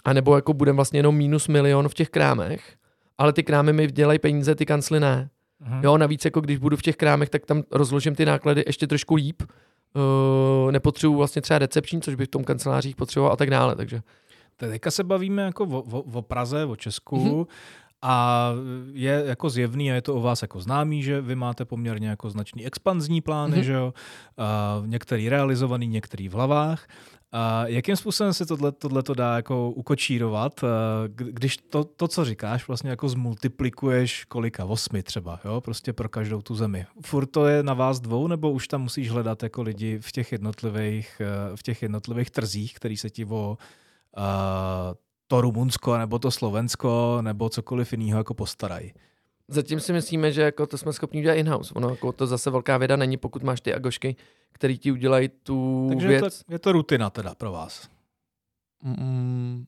anebo 0.06 0.36
jako 0.36 0.54
budeme 0.54 0.76
vlastně 0.76 1.00
jenom 1.00 1.16
minus 1.16 1.48
milion 1.48 1.90
v 1.90 1.94
těch 1.94 2.10
krámech, 2.10 2.76
ale 3.18 3.34
ty 3.34 3.44
krámy 3.44 3.74
mi 3.74 3.88
dělají 3.88 4.20
peníze, 4.20 4.56
ty 4.56 4.66
kancly 4.66 5.00
ne. 5.00 5.30
Mm-hmm. 5.64 5.84
Jo, 5.84 5.98
navíc 5.98 6.26
jako 6.26 6.42
když 6.42 6.58
budu 6.58 6.78
v 6.78 6.82
těch 6.82 6.96
krámech, 6.96 7.30
tak 7.30 7.46
tam 7.46 7.64
rozložím 7.72 8.16
ty 8.16 8.26
náklady 8.26 8.64
ještě 8.68 8.88
trošku 8.88 9.16
líp. 9.16 9.44
Uh, 9.96 10.72
nepotřebuji 10.72 11.18
vlastně 11.18 11.42
třeba 11.42 11.60
recepční, 11.60 12.02
což 12.02 12.16
bych 12.16 12.28
v 12.28 12.32
tom 12.32 12.44
kancelářích 12.44 12.96
potřeboval 12.96 13.34
a 13.34 13.36
tak 13.36 13.50
dále. 13.50 13.76
Takže. 13.76 14.02
Teďka 14.58 14.92
se 14.92 15.04
bavíme 15.04 15.42
jako 15.42 15.64
o, 15.64 15.82
o, 15.82 16.02
o 16.02 16.22
Praze, 16.22 16.66
o 16.66 16.76
Česku. 16.76 17.18
Mm-hmm. 17.18 17.48
A 18.02 18.50
je 18.94 19.24
jako 19.26 19.50
zjevný 19.50 19.92
a 19.92 19.96
je 19.96 20.02
to 20.02 20.16
o 20.16 20.22
vás 20.22 20.42
jako 20.42 20.60
známý, 20.60 21.04
že 21.04 21.22
vy 21.22 21.36
máte 21.36 21.66
poměrně 21.66 22.10
jako 22.10 22.30
značný 22.30 22.66
expanzní 22.66 23.22
plány, 23.22 23.58
mm-hmm. 23.58 23.64
že 23.64 23.74
jo? 23.74 23.94
A 24.38 24.82
některý 24.86 25.30
realizovaný, 25.30 25.88
některý 25.88 26.30
v 26.30 26.34
hlavách. 26.34 26.88
Jakým 27.66 27.96
způsobem 27.96 28.34
se 28.34 28.46
tohle, 28.46 29.04
to 29.04 29.14
dá 29.14 29.36
jako 29.36 29.72
ukočírovat, 29.72 30.62
když 31.16 31.58
to, 31.58 31.84
to, 31.84 32.08
co 32.08 32.26
říkáš, 32.26 32.68
vlastně 32.68 32.90
jako 32.90 33.10
zmultiplikuješ 33.10 34.26
kolika, 34.26 34.66
osmi 34.66 35.04
třeba, 35.04 35.40
jo, 35.46 35.62
prostě 35.62 35.94
pro 35.94 36.10
každou 36.10 36.42
tu 36.42 36.56
zemi. 36.56 36.86
Furt 37.06 37.26
to 37.26 37.48
je 37.48 37.64
na 37.64 37.74
vás 37.74 38.00
dvou, 38.00 38.28
nebo 38.28 38.52
už 38.52 38.68
tam 38.68 38.82
musíš 38.82 39.12
hledat 39.12 39.44
jako 39.44 39.62
lidi 39.62 40.00
v 40.02 40.12
těch 40.12 40.32
jednotlivých, 40.32 41.22
v 41.56 41.64
těch 41.64 41.82
jednotlivých 41.82 42.32
trzích, 42.32 42.74
který 42.74 42.98
se 42.98 43.10
ti 43.10 43.26
o 43.26 43.58
to 45.28 45.42
Rumunsko, 45.42 45.98
nebo 45.98 46.20
to 46.20 46.32
Slovensko, 46.32 47.18
nebo 47.22 47.50
cokoliv 47.50 47.94
jiného 47.94 48.20
jako 48.20 48.34
postarají. 48.34 48.94
Zatím 49.52 49.80
si 49.80 49.94
myslíme, 49.94 50.32
že 50.32 50.42
jako 50.42 50.68
to 50.68 50.78
jsme 50.78 50.94
schopni 50.94 51.20
udělat 51.20 51.36
in-house. 51.36 51.74
Ono 51.74 51.90
jako 51.90 52.12
to 52.12 52.28
zase 52.28 52.50
velká 52.50 52.78
věda 52.78 52.96
není, 52.96 53.18
pokud 53.18 53.44
máš 53.44 53.62
ty 53.62 53.74
agošky, 53.74 54.16
který 54.52 54.78
ti 54.78 54.92
udělají 54.92 55.30
tu 55.30 55.86
Takže 55.90 56.08
věc. 56.08 56.24
Je 56.24 56.30
to, 56.30 56.54
je 56.54 56.60
to 56.60 56.72
rutina 56.72 57.10
teda 57.10 57.36
pro 57.36 57.52
vás. 57.52 57.90
Mm, 58.84 59.66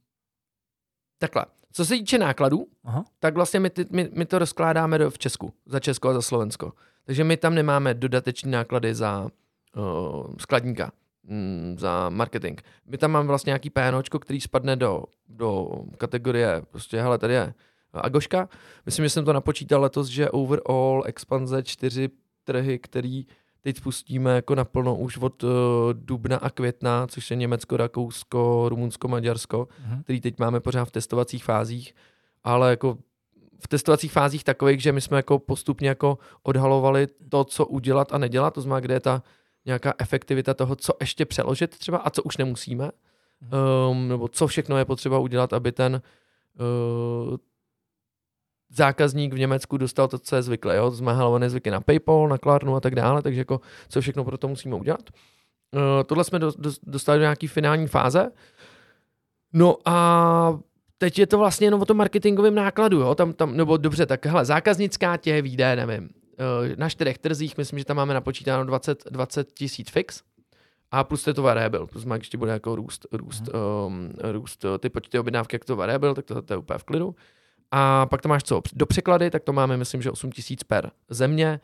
takhle. 1.17 1.45
Co 1.71 1.85
se 1.85 1.93
týče 1.93 2.17
nákladů, 2.17 2.67
Aha. 2.83 3.05
tak 3.19 3.35
vlastně 3.35 3.59
my, 3.59 3.69
ty, 3.69 3.85
my, 3.89 4.09
my 4.13 4.25
to 4.25 4.39
rozkládáme 4.39 4.97
do, 4.97 5.11
v 5.11 5.17
Česku, 5.17 5.53
za 5.65 5.79
Česko 5.79 6.09
a 6.09 6.13
za 6.13 6.21
Slovensko. 6.21 6.73
Takže 7.05 7.23
my 7.23 7.37
tam 7.37 7.55
nemáme 7.55 7.93
dodateční 7.93 8.51
náklady 8.51 8.95
za 8.95 9.29
uh, 9.77 10.35
skladníka, 10.37 10.91
mm, 11.23 11.75
za 11.79 12.09
marketing. 12.09 12.59
My 12.85 12.97
tam 12.97 13.11
máme 13.11 13.27
vlastně 13.27 13.49
nějaký 13.49 13.69
PNOčko, 13.69 14.19
který 14.19 14.41
spadne 14.41 14.75
do, 14.75 15.03
do 15.29 15.69
kategorie, 15.97 16.61
prostě 16.71 17.01
hele, 17.01 17.17
tady 17.17 17.33
je 17.33 17.53
Agoška. 17.93 18.49
Myslím, 18.85 19.05
že 19.05 19.09
jsem 19.09 19.25
to 19.25 19.33
napočítal 19.33 19.81
letos, 19.81 20.07
že 20.07 20.29
overall 20.29 21.03
expanze 21.05 21.63
čtyři 21.63 22.09
trhy, 22.43 22.79
který 22.79 23.25
teď 23.61 23.77
spustíme 23.77 24.35
jako 24.35 24.55
naplno 24.55 24.95
už 24.95 25.17
od 25.17 25.43
uh, 25.43 25.49
dubna 25.93 26.37
a 26.37 26.49
května, 26.49 27.07
což 27.07 27.31
je 27.31 27.37
Německo, 27.37 27.77
Rakousko, 27.77 28.65
Rumunsko, 28.69 29.07
Maďarsko, 29.07 29.57
uh-huh. 29.57 30.03
který 30.03 30.21
teď 30.21 30.39
máme 30.39 30.59
pořád 30.59 30.85
v 30.85 30.91
testovacích 30.91 31.43
fázích, 31.43 31.95
ale 32.43 32.69
jako 32.69 32.97
v 33.59 33.67
testovacích 33.67 34.11
fázích 34.11 34.43
takových, 34.43 34.81
že 34.81 34.91
my 34.91 35.01
jsme 35.01 35.17
jako 35.17 35.39
postupně 35.39 35.89
jako 35.89 36.17
odhalovali 36.43 37.07
to, 37.29 37.43
co 37.43 37.65
udělat 37.65 38.13
a 38.13 38.17
nedělat, 38.17 38.53
to 38.53 38.61
znamená, 38.61 38.79
kde 38.79 38.93
je 38.93 38.99
ta 38.99 39.23
nějaká 39.65 39.93
efektivita 39.97 40.53
toho, 40.53 40.75
co 40.75 40.93
ještě 40.99 41.25
přeložit 41.25 41.77
třeba 41.77 41.97
a 41.97 42.09
co 42.09 42.23
už 42.23 42.37
nemusíme, 42.37 42.91
um, 43.91 44.07
nebo 44.07 44.27
co 44.27 44.47
všechno 44.47 44.77
je 44.77 44.85
potřeba 44.85 45.19
udělat, 45.19 45.53
aby 45.53 45.71
ten 45.71 46.01
uh, 47.31 47.37
zákazník 48.73 49.33
v 49.33 49.39
Německu 49.39 49.77
dostal 49.77 50.07
to, 50.07 50.19
co 50.19 50.35
je 50.35 50.41
zvyklé. 50.41 50.77
Jo? 50.77 50.89
To 50.89 50.95
znamená 50.95 51.49
zvyky 51.49 51.71
na 51.71 51.81
PayPal, 51.81 52.27
na 52.27 52.37
Klarnu 52.37 52.75
a 52.75 52.79
tak 52.79 52.95
dále, 52.95 53.21
takže 53.21 53.41
jako 53.41 53.61
co 53.89 54.01
všechno 54.01 54.23
pro 54.23 54.37
to 54.37 54.47
musíme 54.47 54.75
udělat. 54.75 55.09
Uh, 55.75 55.81
tohle 56.05 56.23
jsme 56.23 56.39
do, 56.39 56.51
do, 56.57 56.71
dostali 56.83 57.19
do 57.19 57.21
nějaký 57.21 57.47
finální 57.47 57.87
fáze. 57.87 58.31
No 59.53 59.77
a 59.85 60.59
teď 60.97 61.19
je 61.19 61.27
to 61.27 61.37
vlastně 61.37 61.67
jenom 61.67 61.81
o 61.81 61.85
tom 61.85 61.97
marketingovém 61.97 62.55
nákladu, 62.55 62.99
jo? 62.99 63.15
Tam, 63.15 63.33
tam, 63.33 63.57
nebo 63.57 63.77
dobře, 63.77 64.05
tak 64.05 64.25
hele, 64.25 64.45
zákaznická 64.45 65.17
tě 65.17 65.41
výjde, 65.41 65.75
nevím, 65.75 66.03
uh, 66.03 66.75
na 66.75 66.89
čtyřech 66.89 67.17
trzích, 67.17 67.57
myslím, 67.57 67.79
že 67.79 67.85
tam 67.85 67.97
máme 67.97 68.13
napočítáno 68.13 68.65
20, 68.65 69.03
20 69.11 69.51
tisíc 69.53 69.89
fix, 69.89 70.23
a 70.91 71.03
plus 71.03 71.27
je 71.27 71.33
to 71.33 71.41
variable, 71.41 71.87
to 71.87 71.99
znamená, 71.99 72.17
když 72.17 72.29
ti 72.29 72.37
bude 72.37 72.51
jako 72.51 72.75
růst, 72.75 73.05
růst, 73.11 73.43
um, 73.87 74.13
růst 74.31 74.65
ty 74.79 74.89
počty 74.89 75.19
objednávky, 75.19 75.55
jak 75.55 75.65
to 75.65 75.75
variable, 75.75 76.15
tak 76.15 76.25
to, 76.25 76.41
to 76.41 76.53
je 76.53 76.57
úplně 76.57 76.77
v 76.77 76.83
klidu. 76.83 77.15
A 77.71 78.05
pak 78.05 78.21
to 78.21 78.29
máš 78.29 78.43
co? 78.43 78.61
Do 78.73 78.85
překlady, 78.85 79.29
tak 79.29 79.43
to 79.43 79.53
máme, 79.53 79.77
myslím, 79.77 80.01
že 80.01 80.11
8 80.11 80.31
tisíc 80.31 80.63
per 80.63 80.91
země. 81.09 81.59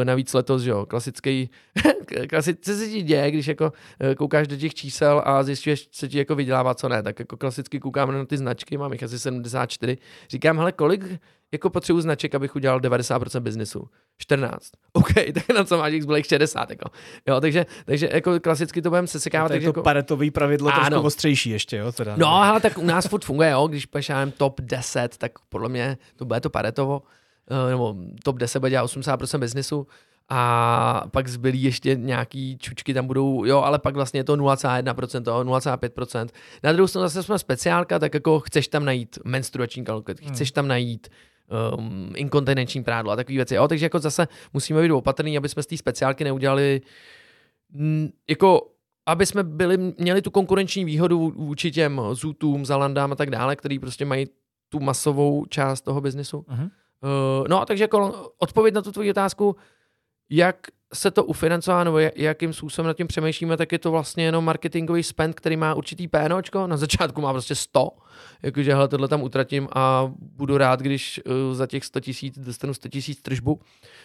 E, 0.00 0.04
navíc 0.04 0.34
letos, 0.34 0.62
že 0.62 0.70
jo, 0.70 0.86
klasický, 0.86 1.50
klasicky 2.28 2.74
se 2.74 2.88
ti 2.88 3.02
děje, 3.02 3.30
když 3.30 3.46
jako 3.46 3.72
e, 4.00 4.14
koukáš 4.14 4.48
do 4.48 4.56
těch 4.56 4.74
čísel 4.74 5.22
a 5.24 5.42
zjistíš, 5.42 5.88
co 5.90 6.08
ti 6.08 6.18
jako 6.18 6.34
vydělává, 6.34 6.74
co 6.74 6.88
ne. 6.88 7.02
Tak 7.02 7.18
jako 7.18 7.36
klasicky 7.36 7.80
koukáme 7.80 8.12
na 8.12 8.24
ty 8.24 8.36
značky, 8.36 8.78
mám 8.78 8.92
jich 8.92 9.02
asi 9.02 9.18
74. 9.18 9.98
Říkám, 10.28 10.58
hele, 10.58 10.72
kolik 10.72 11.04
jako 11.52 11.70
potřebuji 11.70 12.00
značek, 12.00 12.34
abych 12.34 12.56
udělal 12.56 12.80
90% 12.80 13.40
biznesu. 13.40 13.88
14. 14.18 14.70
OK, 14.92 15.12
tak 15.34 15.48
na 15.48 15.64
co 15.64 15.78
máš 15.78 15.92
zbylých 16.00 16.26
60. 16.26 16.70
Jako. 16.70 16.90
Jo, 17.28 17.40
takže, 17.40 17.66
takže 17.84 18.08
jako 18.12 18.40
klasicky 18.40 18.82
to 18.82 18.90
budeme 18.90 19.06
sesekávat. 19.06 19.48
To 19.48 19.54
je 19.54 19.60
to 19.60 19.66
jako... 19.66 19.82
paretový 19.82 20.30
pravidlo 20.30 20.70
ano. 20.74 20.86
trošku 20.86 21.06
ostřejší 21.06 21.50
ještě, 21.50 21.76
jo? 21.76 21.92
Teda. 21.92 22.14
No, 22.16 22.28
ale 22.28 22.60
tak 22.60 22.78
u 22.78 22.84
nás 22.84 23.06
furt 23.06 23.24
funguje, 23.24 23.50
jo? 23.50 23.66
když 23.66 23.86
pešám 23.86 24.30
top 24.30 24.60
10, 24.60 25.16
tak 25.16 25.32
podle 25.48 25.68
mě 25.68 25.98
to 26.16 26.24
bude 26.24 26.40
to 26.40 26.50
paretovo, 26.50 27.02
eh, 27.50 27.70
nebo 27.70 27.96
top 28.24 28.36
10 28.36 28.58
bude 28.58 28.70
dělat 28.70 28.84
80% 28.84 29.38
biznesu 29.38 29.86
a 30.28 31.04
pak 31.10 31.28
zbylí 31.28 31.62
ještě 31.62 31.94
nějaký 31.94 32.58
čučky 32.58 32.94
tam 32.94 33.06
budou, 33.06 33.44
jo, 33.44 33.60
ale 33.60 33.78
pak 33.78 33.94
vlastně 33.94 34.20
je 34.20 34.24
to 34.24 34.36
0,1%, 34.36 35.44
0,5%. 35.44 36.28
Na 36.62 36.72
druhou 36.72 36.86
stranu 36.86 37.08
zase 37.08 37.22
jsme 37.22 37.38
speciálka, 37.38 37.98
tak 37.98 38.14
jako 38.14 38.40
chceš 38.40 38.68
tam 38.68 38.84
najít 38.84 39.18
menstruační 39.24 39.84
kalkulaci, 39.84 40.24
hmm. 40.24 40.34
chceš 40.34 40.52
tam 40.52 40.68
najít 40.68 41.08
um, 41.76 42.12
inkontinenční 42.16 42.84
prádlo 42.84 43.12
a 43.12 43.16
takové 43.16 43.36
věci. 43.36 43.54
Jo? 43.54 43.68
Takže 43.68 43.84
jako 43.84 43.98
zase 43.98 44.28
musíme 44.52 44.82
být 44.82 44.90
opatrní, 44.90 45.38
aby 45.38 45.48
jsme 45.48 45.62
z 45.62 45.66
té 45.66 45.76
speciálky 45.76 46.24
neudělali 46.24 46.80
m, 47.74 48.08
jako 48.28 48.70
aby 49.06 49.26
jsme 49.26 49.44
byli, 49.44 49.78
měli 49.98 50.22
tu 50.22 50.30
konkurenční 50.30 50.84
výhodu 50.84 51.32
vůči 51.36 51.70
těm 51.70 52.00
Zootům, 52.12 52.66
Zalandám 52.66 53.12
a 53.12 53.16
tak 53.16 53.30
dále, 53.30 53.56
který 53.56 53.78
prostě 53.78 54.04
mají 54.04 54.26
tu 54.68 54.80
masovou 54.80 55.44
část 55.46 55.80
toho 55.80 56.00
biznesu. 56.00 56.38
Uh-huh. 56.38 56.70
Uh, 57.40 57.48
no, 57.48 57.64
takže 57.64 57.84
jako 57.84 58.30
odpověď 58.38 58.74
na 58.74 58.82
tu 58.82 58.92
tvoji 58.92 59.10
otázku, 59.10 59.56
jak 60.30 60.56
se 60.94 61.10
to 61.10 61.24
ufinancová, 61.24 61.84
nebo 61.84 61.98
jakým 62.16 62.52
způsobem 62.52 62.86
nad 62.86 62.96
tím 62.96 63.06
přemýšlíme, 63.06 63.56
tak 63.56 63.72
je 63.72 63.78
to 63.78 63.90
vlastně 63.90 64.24
jenom 64.24 64.44
marketingový 64.44 65.02
spend, 65.02 65.34
který 65.34 65.56
má 65.56 65.74
určitý 65.74 66.08
PNOčko, 66.08 66.66
na 66.66 66.76
začátku 66.76 67.20
má 67.20 67.32
prostě 67.32 67.54
100, 67.54 67.90
jakože 68.42 68.74
hele, 68.74 68.88
tohle 68.88 69.08
tam 69.08 69.22
utratím 69.22 69.68
a 69.72 70.12
budu 70.18 70.58
rád, 70.58 70.80
když 70.80 71.20
uh, 71.24 71.54
za 71.54 71.66
těch 71.66 71.84
100 71.84 72.00
tisíc 72.00 72.38
dostanu 72.38 72.74
100 72.74 72.88
tisíc 72.88 73.22
tržbu. 73.22 73.60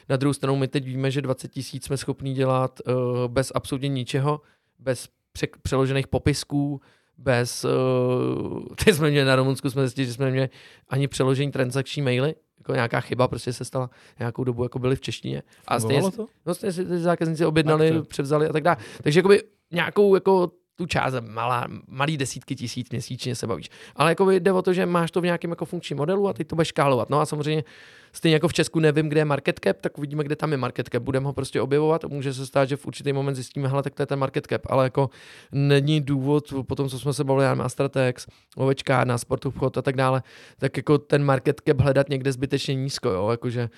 Na 0.09 0.17
druhou 0.17 0.33
stranu 0.33 0.55
my 0.55 0.67
teď 0.67 0.85
víme, 0.85 1.11
že 1.11 1.21
20 1.21 1.51
tisíc 1.51 1.85
jsme 1.85 1.97
schopni 1.97 2.33
dělat 2.33 2.79
uh, 2.87 2.93
bez 3.27 3.51
absolutně 3.55 3.89
ničeho, 3.89 4.41
bez 4.79 5.07
pře- 5.31 5.47
přeložených 5.61 6.07
popisků, 6.07 6.81
bez, 7.23 7.65
uh, 7.65 8.75
teď 8.85 8.95
jsme 8.95 9.09
měli 9.09 9.25
na 9.25 9.35
Rumunsku, 9.35 9.69
jsme 9.69 9.81
zjistili, 9.81 10.07
že 10.07 10.13
jsme 10.13 10.31
měli 10.31 10.49
ani 10.89 11.07
přeložení 11.07 11.51
transakční 11.51 12.01
maily, 12.01 12.35
jako 12.57 12.73
nějaká 12.73 12.99
chyba 12.99 13.27
prostě 13.27 13.53
se 13.53 13.65
stala 13.65 13.89
nějakou 14.19 14.43
dobu, 14.43 14.63
jako 14.63 14.79
byly 14.79 14.95
v 14.95 15.01
češtině. 15.01 15.43
A 15.67 15.79
stejně, 15.79 16.11
to? 16.11 16.27
No, 16.45 16.53
stejně 16.53 16.73
si 16.73 16.85
ty 16.85 16.99
zákazníci 16.99 17.45
objednali, 17.45 17.91
Ach, 17.99 18.07
převzali 18.07 18.47
a 18.47 18.53
tak 18.53 18.63
dále. 18.63 18.77
Takže 19.03 19.19
jakoby 19.19 19.43
nějakou 19.71 20.15
jako 20.15 20.51
tu 20.83 20.87
část, 20.87 21.15
malá, 21.21 21.67
malý 21.87 22.17
desítky 22.17 22.55
tisíc 22.55 22.89
měsíčně 22.89 23.35
se 23.35 23.47
bavíš. 23.47 23.69
Ale 23.95 24.11
jako 24.11 24.31
jde 24.31 24.51
o 24.51 24.61
to, 24.61 24.73
že 24.73 24.85
máš 24.85 25.11
to 25.11 25.21
v 25.21 25.23
nějakém 25.23 25.49
jako 25.49 25.65
funkčním 25.65 25.97
modelu 25.97 26.27
a 26.27 26.33
ty 26.33 26.43
to 26.43 26.55
budeš 26.55 26.67
škálovat. 26.67 27.09
No 27.09 27.19
a 27.19 27.25
samozřejmě 27.25 27.63
stejně 28.11 28.35
jako 28.35 28.47
v 28.47 28.53
Česku 28.53 28.79
nevím, 28.79 29.09
kde 29.09 29.21
je 29.21 29.25
market 29.25 29.59
cap, 29.63 29.81
tak 29.81 29.97
uvidíme, 29.97 30.23
kde 30.23 30.35
tam 30.35 30.51
je 30.51 30.57
market 30.57 30.89
cap. 30.91 31.03
Budeme 31.03 31.25
ho 31.25 31.33
prostě 31.33 31.61
objevovat. 31.61 32.05
Může 32.05 32.33
se 32.33 32.45
stát, 32.45 32.69
že 32.69 32.75
v 32.75 32.85
určitý 32.85 33.13
moment 33.13 33.35
zjistíme, 33.35 33.67
hele, 33.67 33.83
tak 33.83 33.95
to 33.95 34.01
je 34.01 34.05
ten 34.05 34.19
market 34.19 34.47
cap, 34.47 34.61
ale 34.65 34.83
jako 34.83 35.09
není 35.51 36.01
důvod, 36.01 36.53
po 36.67 36.75
tom, 36.75 36.89
co 36.89 36.99
jsme 36.99 37.13
se 37.13 37.23
bavili, 37.23 37.55
na 37.55 37.69
Stratex, 37.69 38.27
ovečka, 38.55 39.03
na 39.03 39.17
sport 39.17 39.45
obchod 39.45 39.77
a 39.77 39.81
tak 39.81 39.95
dále, 39.95 40.23
tak 40.59 40.77
jako 40.77 40.97
ten 40.97 41.23
market 41.23 41.61
cap 41.67 41.81
hledat 41.81 42.09
někde 42.09 42.31
zbytečně 42.31 42.75
nízko, 42.75 43.09
jo, 43.09 43.29
jakože 43.29 43.69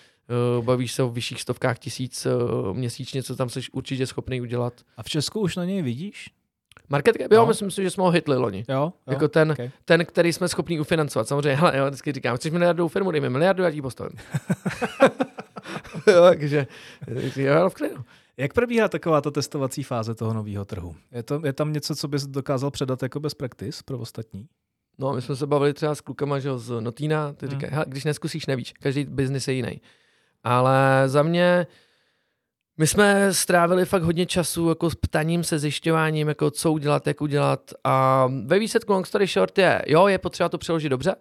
uh, 0.58 0.66
bavíš 0.66 0.92
se 0.92 1.04
o 1.04 1.10
vyšších 1.10 1.42
stovkách 1.42 1.80
tisíc 1.80 2.26
uh, 2.26 2.78
měsíčně, 2.78 3.24
co 3.24 3.36
tam 3.36 3.50
jsi 3.50 3.60
určitě 3.72 4.08
schopný 4.08 4.42
udělat. 4.42 4.74
A 4.98 5.04
v 5.04 5.10
Česku 5.10 5.40
už 5.40 5.56
na 5.56 5.66
něj 5.66 5.82
vidíš? 5.82 6.30
Market 6.90 7.18
cap? 7.22 7.32
Jo, 7.32 7.40
no. 7.40 7.46
myslím 7.46 7.72
si, 7.72 7.84
že 7.84 7.92
jsme 7.92 8.04
ho 8.04 8.10
hitli 8.10 8.38
loni. 8.38 8.66
Jo, 8.70 8.76
jo 8.76 8.94
jako 9.08 9.28
ten, 9.28 9.52
okay. 9.52 9.72
ten, 9.86 10.06
který 10.06 10.34
jsme 10.34 10.48
schopni 10.48 10.80
ufinancovat. 10.80 11.28
Samozřejmě, 11.28 11.56
hele, 11.56 11.78
jo, 11.78 11.86
vždycky 11.86 12.12
říkám, 12.12 12.38
chceš 12.38 12.52
miliardovou 12.52 12.88
firmu, 12.88 13.12
dej 13.12 13.22
mi 13.22 13.30
miliardu, 13.30 13.64
já 13.64 13.72
ti 13.72 13.82
postavím. 13.82 14.18
jo, 16.08 16.24
takže, 16.24 16.68
jo, 17.36 17.70
v 17.70 17.74
klidu. 17.74 18.04
Jak 18.38 18.54
probíhá 18.54 18.88
taková 18.88 19.22
ta 19.22 19.32
testovací 19.32 19.84
fáze 19.84 20.16
toho 20.16 20.34
nového 20.34 20.66
trhu? 20.66 20.96
Je, 21.12 21.24
to, 21.24 21.42
je 21.46 21.54
tam 21.54 21.74
něco, 21.74 21.96
co 21.96 22.08
bys 22.08 22.28
dokázal 22.28 22.72
předat 22.72 23.04
jako 23.04 23.20
bez 23.20 23.34
practice 23.34 23.82
pro 23.86 24.00
ostatní? 24.00 24.48
No, 24.98 25.14
my 25.14 25.22
jsme 25.22 25.36
se 25.36 25.48
bavili 25.48 25.74
třeba 25.74 25.96
s 25.96 26.02
klukama 26.02 26.40
že, 26.40 26.58
z 26.58 26.82
Notína, 26.82 27.34
ty 27.34 27.46
hmm. 27.46 27.60
říkají, 27.60 27.84
když 27.88 28.04
neskusíš, 28.04 28.46
nevíš, 28.46 28.74
každý 28.74 29.06
biznis 29.06 29.48
je 29.48 29.54
jiný. 29.54 29.82
Ale 30.44 31.04
za 31.06 31.24
mě, 31.24 31.68
my 32.78 32.88
jsme 32.88 33.34
strávili 33.34 33.86
fakt 33.86 34.04
hodně 34.04 34.26
času 34.26 34.70
jako 34.70 34.90
s 34.90 34.96
ptaním 34.96 35.44
se, 35.44 35.60
zjišťováním, 35.60 36.28
jako 36.28 36.52
co 36.52 36.72
udělat, 36.72 37.08
jak 37.08 37.22
udělat 37.22 37.72
a 37.84 38.28
ve 38.46 38.60
výsledku 38.60 38.94
long 38.94 39.08
story 39.08 39.28
short 39.28 39.58
je, 39.58 39.82
jo, 39.88 40.08
je 40.08 40.18
potřeba 40.18 40.50
to 40.50 40.58
přeložit 40.58 40.90
dobře, 40.90 41.16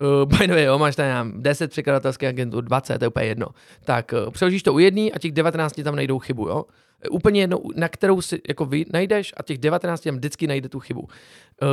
Uh, 0.00 0.38
by 0.38 0.46
the 0.46 0.54
way, 0.54 0.64
jo, 0.64 0.78
máš 0.78 0.96
tam 0.96 1.42
10 1.42 1.70
překladatelských 1.70 2.28
agentů, 2.28 2.60
20, 2.60 2.98
to 2.98 3.04
je 3.04 3.08
úplně 3.08 3.26
jedno. 3.26 3.46
Tak 3.84 4.14
uh, 4.26 4.30
přeložíš 4.30 4.62
to 4.62 4.74
u 4.74 4.78
jedný 4.78 5.12
a 5.12 5.18
těch 5.18 5.32
19 5.32 5.80
tam 5.84 5.96
najdou 5.96 6.18
chybu, 6.18 6.48
jo. 6.48 6.64
Úplně 7.10 7.40
jedno, 7.40 7.60
na 7.76 7.88
kterou 7.88 8.20
si 8.20 8.40
jako 8.48 8.64
vy 8.64 8.84
najdeš 8.92 9.34
a 9.36 9.42
těch 9.42 9.58
19 9.58 10.00
tam 10.00 10.16
vždycky 10.16 10.46
najde 10.46 10.68
tu 10.68 10.80
chybu. 10.80 11.00
Uh, 11.00 11.08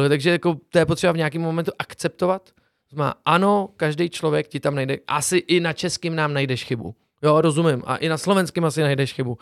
takže 0.10 0.30
jako 0.30 0.58
to 0.70 0.80
je 0.80 0.86
potřeba 0.86 1.14
v 1.14 1.18
nějakém 1.18 1.42
momentu 1.42 1.72
akceptovat. 1.80 2.50
Má 2.94 3.14
ano, 3.26 3.70
každý 3.78 4.10
člověk 4.10 4.48
ti 4.48 4.60
tam 4.60 4.76
najde, 4.76 4.98
asi 5.08 5.38
i 5.38 5.60
na 5.60 5.74
českým 5.74 6.16
nám 6.16 6.34
najdeš 6.34 6.64
chybu. 6.64 6.96
Jo, 7.26 7.42
rozumím. 7.42 7.84
A 7.86 7.96
i 7.96 8.10
na 8.10 8.18
slovenském 8.18 8.66
asi 8.66 8.82
najdeš 8.82 9.14
chybu. 9.14 9.38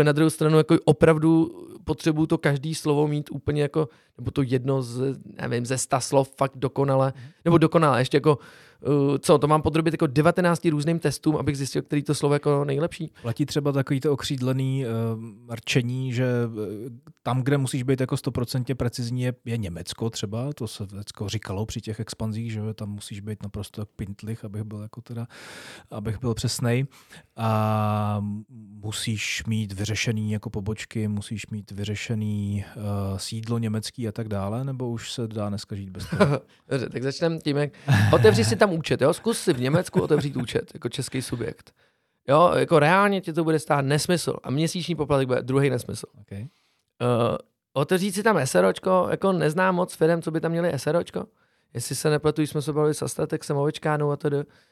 E, 0.00 0.04
na 0.04 0.12
druhou 0.12 0.30
stranu, 0.30 0.58
jako 0.58 0.76
opravdu 0.84 1.50
potřebuju 1.84 2.26
to 2.26 2.38
každý 2.38 2.74
slovo 2.74 3.08
mít 3.08 3.30
úplně 3.30 3.62
jako, 3.62 3.88
nebo 4.18 4.30
to 4.30 4.42
jedno 4.42 4.82
z, 4.82 5.18
nevím, 5.42 5.66
ze 5.66 5.78
sta 5.78 6.00
slov 6.00 6.30
fakt 6.36 6.52
dokonale, 6.56 7.12
nebo 7.44 7.58
dokonale, 7.58 8.00
ještě 8.00 8.16
jako 8.16 8.38
uh, 8.86 9.16
co, 9.18 9.38
to 9.38 9.46
mám 9.46 9.62
podrobit 9.62 9.94
jako 9.94 10.06
19 10.06 10.64
různým 10.64 10.98
testům, 10.98 11.36
abych 11.36 11.56
zjistil, 11.56 11.82
který 11.82 12.02
to 12.02 12.14
slovo 12.14 12.34
jako 12.34 12.64
nejlepší. 12.64 13.12
Platí 13.22 13.46
třeba 13.46 13.72
takový 13.72 14.00
to 14.00 14.12
okřídlený 14.12 14.84
uh, 14.86 15.54
rčení, 15.54 16.12
že 16.12 16.26
uh, 16.46 16.62
tam, 17.22 17.42
kde 17.42 17.58
musíš 17.58 17.82
být 17.82 18.00
jako 18.00 18.14
100% 18.14 18.74
precizní, 18.74 19.22
je, 19.22 19.34
je 19.44 19.56
Německo 19.56 20.10
třeba, 20.10 20.52
to 20.52 20.68
se 20.68 20.84
vždycky 20.84 21.24
říkalo 21.26 21.66
při 21.66 21.80
těch 21.80 22.00
expanzích, 22.00 22.52
že 22.52 22.60
tam 22.74 22.88
musíš 22.90 23.20
být 23.20 23.42
naprosto 23.42 23.86
pintlich, 23.86 24.44
abych 24.44 24.62
byl 24.62 24.82
jako 24.82 25.00
teda, 25.00 25.26
abych 25.90 26.20
byl 26.20 26.34
přesnej. 26.34 26.86
A 27.36 28.24
musíš 28.82 29.44
mít 29.46 29.72
vyřešený 29.72 30.32
jako 30.32 30.50
pobočky, 30.50 31.08
musíš 31.08 31.46
mít 31.46 31.70
vyřešený 31.70 32.64
uh, 32.76 32.82
sídlo 33.18 33.58
německý 33.58 34.08
a 34.08 34.12
tak 34.12 34.28
dále, 34.28 34.64
nebo 34.64 34.90
už 34.90 35.12
se 35.12 35.28
dá 35.28 35.48
dneska 35.48 35.76
žít 35.76 35.90
bez 35.90 36.10
toho? 36.10 36.40
Dobře, 36.68 36.88
tak 36.88 37.02
začneme 37.02 37.38
tím, 37.38 37.56
jak 37.56 37.70
otevři 38.12 38.44
si 38.44 38.56
tam 38.56 38.67
účet, 38.72 39.00
jo? 39.00 39.14
Zkus 39.14 39.38
si 39.38 39.52
v 39.52 39.60
Německu 39.60 40.00
otevřít 40.00 40.36
účet 40.36 40.70
jako 40.74 40.88
český 40.88 41.22
subjekt. 41.22 41.72
Jo, 42.28 42.52
jako 42.56 42.78
reálně 42.78 43.20
ti 43.20 43.32
to 43.32 43.44
bude 43.44 43.58
stát 43.58 43.84
nesmysl 43.84 44.36
a 44.42 44.50
měsíční 44.50 44.94
poplatek 44.94 45.28
bude 45.28 45.42
druhý 45.42 45.70
nesmysl. 45.70 46.06
Okay. 46.20 46.40
Uh, 46.40 46.46
otevřít 47.72 48.12
si 48.12 48.22
tam 48.22 48.46
SROčko, 48.46 49.06
jako 49.10 49.32
neznám 49.32 49.74
moc 49.74 49.94
firm, 49.94 50.22
co 50.22 50.30
by 50.30 50.40
tam 50.40 50.50
měli 50.50 50.78
SROčko. 50.78 51.26
Jestli 51.74 51.94
se 51.94 52.10
nepletu, 52.10 52.42
jsme 52.42 52.62
se 52.62 52.72
bavili 52.72 52.94
s 52.94 53.02
Astatexem, 53.02 53.56
Ovečkánou 53.56 54.10
a 54.10 54.16
to, 54.16 54.28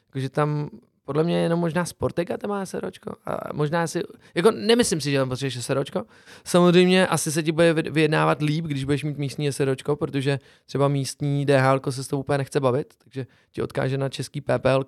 jakože 0.07 0.29
tam 0.29 0.69
podle 1.07 1.23
mě 1.23 1.39
jenom 1.39 1.59
možná 1.59 1.85
Sportega 1.85 2.37
tam 2.37 2.49
má 2.49 2.65
SROčko. 2.65 3.15
A 3.25 3.53
možná 3.53 3.87
si, 3.87 4.03
jako 4.35 4.51
nemyslím 4.51 5.01
si, 5.01 5.11
že 5.11 5.17
tam 5.17 5.29
potřebuješ 5.29 5.65
SROčko. 5.65 6.03
Samozřejmě 6.43 7.07
asi 7.07 7.31
se 7.31 7.43
ti 7.43 7.51
bude 7.51 7.73
vyjednávat 7.73 8.41
líp, 8.41 8.65
když 8.65 8.83
budeš 8.83 9.03
mít 9.03 9.17
místní 9.17 9.51
SROčko, 9.51 9.95
protože 9.95 10.39
třeba 10.65 10.87
místní 10.87 11.45
DHL 11.45 11.79
se 11.89 12.03
s 12.03 12.07
tou 12.07 12.19
úplně 12.19 12.37
nechce 12.37 12.59
bavit, 12.59 12.93
takže 13.03 13.27
ti 13.51 13.61
odkáže 13.61 13.97
na 13.97 14.09
český 14.09 14.41
PPL 14.41 14.85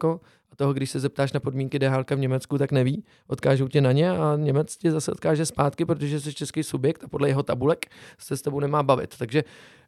a 0.51 0.55
toho, 0.55 0.73
když 0.73 0.89
se 0.89 0.99
zeptáš 0.99 1.33
na 1.33 1.39
podmínky 1.39 1.79
DHL 1.79 2.03
v 2.15 2.19
Německu, 2.19 2.57
tak 2.57 2.71
neví. 2.71 3.03
Odkážou 3.27 3.67
tě 3.67 3.81
na 3.81 3.91
ně 3.91 4.11
a 4.11 4.35
Němec 4.35 4.77
tě 4.77 4.91
zase 4.91 5.11
odkáže 5.11 5.45
zpátky, 5.45 5.85
protože 5.85 6.19
jsi 6.19 6.33
český 6.33 6.63
subjekt 6.63 7.03
a 7.03 7.07
podle 7.07 7.27
jeho 7.27 7.43
tabulek 7.43 7.85
se 8.17 8.37
s 8.37 8.41
tebou 8.41 8.59
nemá 8.59 8.83
bavit. 8.83 9.15
Takže 9.17 9.43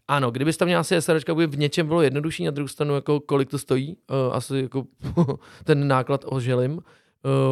ano, 0.08 0.32
kdybyste 0.32 0.66
měl 0.66 0.80
asi 0.80 1.02
SRčka, 1.02 1.36
by 1.36 1.48
v 1.48 1.58
něčem 1.58 1.88
bylo 1.88 2.02
jednodušší, 2.02 2.46
na 2.46 2.52
druhou 2.52 2.68
stranu, 2.68 2.96
jako 2.96 3.20
kolik 3.20 3.50
to 3.50 3.58
stojí, 3.58 3.98
uh, 4.28 4.36
asi 4.36 4.58
jako 4.58 4.84
ten 5.64 5.88
náklad 5.88 6.26
oželím. 6.28 6.80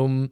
Um, 0.06 0.30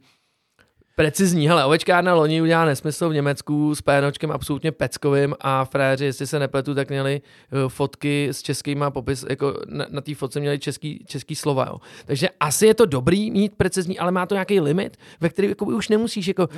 precizní. 0.98 1.48
Hele, 1.48 1.64
ovečkárna 1.64 2.14
loni 2.14 2.42
udělala 2.42 2.66
nesmysl 2.66 3.08
v 3.08 3.14
Německu 3.14 3.74
s 3.74 3.82
pénočkem 3.82 4.30
absolutně 4.30 4.72
peckovým 4.72 5.34
a 5.40 5.64
fréři, 5.64 6.04
jestli 6.04 6.26
se 6.26 6.38
nepletu, 6.38 6.74
tak 6.74 6.88
měli 6.88 7.20
uh, 7.52 7.68
fotky 7.68 8.28
s 8.28 8.42
českýma 8.42 8.90
popis, 8.90 9.24
jako 9.28 9.54
na, 9.66 9.86
na 9.90 10.00
té 10.00 10.14
fotce 10.14 10.40
měli 10.40 10.58
český, 10.58 11.04
český 11.06 11.34
slova. 11.34 11.66
Jo. 11.66 11.78
Takže 12.06 12.28
asi 12.40 12.66
je 12.66 12.74
to 12.74 12.86
dobrý 12.86 13.30
mít 13.30 13.54
precizní, 13.56 13.98
ale 13.98 14.10
má 14.10 14.26
to 14.26 14.34
nějaký 14.34 14.60
limit, 14.60 14.96
ve 15.20 15.28
který 15.28 15.48
jako 15.48 15.64
už 15.64 15.88
nemusíš 15.88 16.28
jako, 16.28 16.48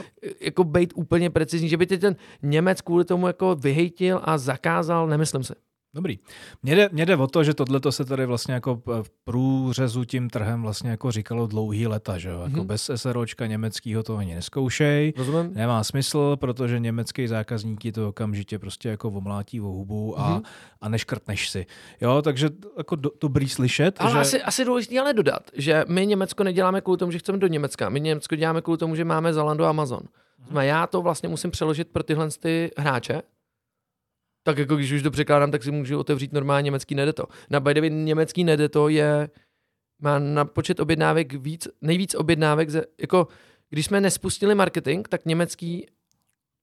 jako 0.41 0.65
být 0.65 0.93
úplně 0.97 1.31
precizní, 1.31 1.69
že 1.69 1.77
by 1.77 1.87
ty 1.87 1.99
ten 1.99 2.17
Němec 2.43 2.81
kvůli 2.81 3.05
tomu 3.05 3.27
jako 3.27 3.55
vyhejtil 3.55 4.21
a 4.25 4.39
zakázal, 4.39 5.07
nemyslím 5.07 5.45
si. 5.45 5.53
Dobrý. 5.95 6.19
Mně 6.63 6.77
jde, 6.77 6.89
mně 6.93 7.07
jde 7.07 7.17
o 7.17 7.27
to, 7.27 7.45
že 7.45 7.55
tohle 7.55 7.81
to 7.81 7.93
se 7.93 8.05
tady 8.05 8.27
vlastně 8.27 8.55
jako 8.55 8.83
v 9.03 9.11
průřezu 9.25 10.05
tím 10.05 10.31
trhem 10.31 10.63
vlastně 10.63 10.91
jako 10.91 11.11
říkalo 11.11 11.47
dlouhý 11.47 11.87
leta, 11.87 12.19
že 12.19 12.29
jo? 12.29 12.41
Jako 12.41 12.61
mm-hmm. 12.61 12.67
bez 12.67 12.91
SROčka 12.95 13.47
německého 13.47 14.03
to 14.03 14.17
ani 14.17 14.35
neskoušej. 14.35 15.13
Rozumím. 15.17 15.55
Nemá 15.55 15.85
smysl, 15.85 16.37
protože 16.37 16.79
německý 16.79 17.27
zákazník 17.27 17.95
to 17.95 18.09
okamžitě 18.09 18.59
prostě 18.59 18.89
jako 18.89 19.09
omlátí 19.09 19.61
o 19.61 19.65
hubu 19.65 20.21
a, 20.21 20.39
mm-hmm. 20.39 20.43
a 20.81 20.89
neškrtneš 20.89 21.49
si. 21.49 21.67
Jo, 22.01 22.23
takže 22.23 22.51
jako 22.79 22.97
do, 22.97 23.11
dobrý 23.21 23.49
slyšet. 23.49 23.97
Ale 23.99 24.13
že... 24.13 24.19
asi, 24.19 24.43
asi 24.43 24.65
důležité 24.65 25.01
ale 25.01 25.15
dodat, 25.15 25.51
že 25.55 25.85
my 25.89 26.07
Německo 26.07 26.45
neděláme 26.45 26.81
kvůli 26.81 26.99
tomu, 26.99 27.13
že 27.13 27.19
chceme 27.19 27.39
do 27.39 27.47
Německa. 27.47 27.89
My 27.89 28.01
Německo 28.01 28.37
děláme 28.37 28.63
kvůli 28.63 28.79
tomu, 28.79 28.97
že 28.97 29.05
máme 29.05 29.33
Zalando 29.33 29.65
a 29.65 29.69
Amazon. 29.69 30.01
Mm-hmm. 30.01 30.61
Já 30.61 30.87
to 30.87 31.03
vlastně 31.03 31.29
musím 31.29 31.51
přeložit 31.51 31.89
pro 31.89 32.03
tyhle 32.03 32.29
ty 32.41 32.71
hráče, 32.77 33.23
tak 34.51 34.59
jako 34.59 34.77
když 34.77 34.93
už 34.93 35.03
to 35.03 35.11
překládám, 35.11 35.51
tak 35.51 35.63
si 35.63 35.71
můžu 35.71 35.99
otevřít 35.99 36.33
normálně 36.33 36.65
německý 36.65 36.95
nedeto. 36.95 37.25
Na 37.51 37.61
by 37.61 37.75
the 37.75 37.81
way, 37.81 37.91
německý 37.91 38.45
nedeto 38.45 38.89
je, 38.89 39.31
má 40.03 40.19
na 40.19 40.45
počet 40.45 40.81
objednávek 40.81 41.33
víc, 41.33 41.69
nejvíc 41.81 42.15
objednávek, 42.15 42.71
ze, 42.71 42.85
jako 43.01 43.29
když 43.71 43.87
jsme 43.87 44.01
nespustili 44.01 44.55
marketing, 44.55 45.09
tak 45.09 45.25
německý, 45.25 45.87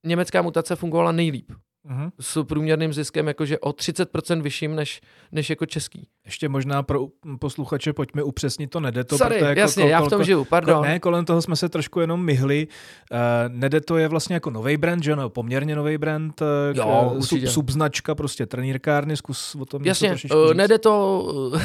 německá 0.05 0.41
mutace 0.41 0.75
fungovala 0.75 1.11
nejlíp 1.11 1.51
uh-huh. 1.89 2.11
s 2.19 2.43
průměrným 2.43 2.93
ziskem 2.93 3.27
jakože 3.27 3.59
o 3.59 3.69
30% 3.69 4.41
vyšším 4.41 4.75
než, 4.75 5.01
než 5.31 5.49
jako 5.49 5.65
český. 5.65 6.07
Ještě 6.27 6.49
možná 6.49 6.83
pro 6.83 7.07
posluchače 7.39 7.93
pojďme 7.93 8.23
upřesnit 8.23 8.69
to 8.69 8.79
nedeto. 8.79 9.17
Sorry, 9.17 9.39
jako, 9.39 9.59
jasně, 9.59 9.83
kol, 9.83 9.89
já 9.89 10.01
v 10.01 10.09
tom 10.09 10.23
žiju, 10.23 10.45
pardon. 10.45 10.81
Ne, 10.83 10.99
kolem 10.99 11.25
toho 11.25 11.41
jsme 11.41 11.55
se 11.55 11.69
trošku 11.69 11.99
jenom 11.99 12.25
myhli. 12.25 12.67
Uh, 13.11 13.17
nedeto 13.47 13.97
je 13.97 14.07
vlastně 14.07 14.33
jako 14.33 14.49
nový 14.49 14.77
brand, 14.77 15.03
že 15.03 15.15
no, 15.15 15.29
poměrně 15.29 15.75
nový 15.75 15.97
brand, 15.97 16.41
uh, 16.41 16.47
jo, 16.73 17.15
sub, 17.19 17.39
subznačka, 17.47 18.15
prostě 18.15 18.45
trenýrkárny, 18.45 19.17
zkus 19.17 19.55
o 19.55 19.65
tom 19.65 19.85
Jasně, 19.85 20.15
uh, 20.35 20.53
Nedeto, 20.53 21.23
uh, 21.23 21.59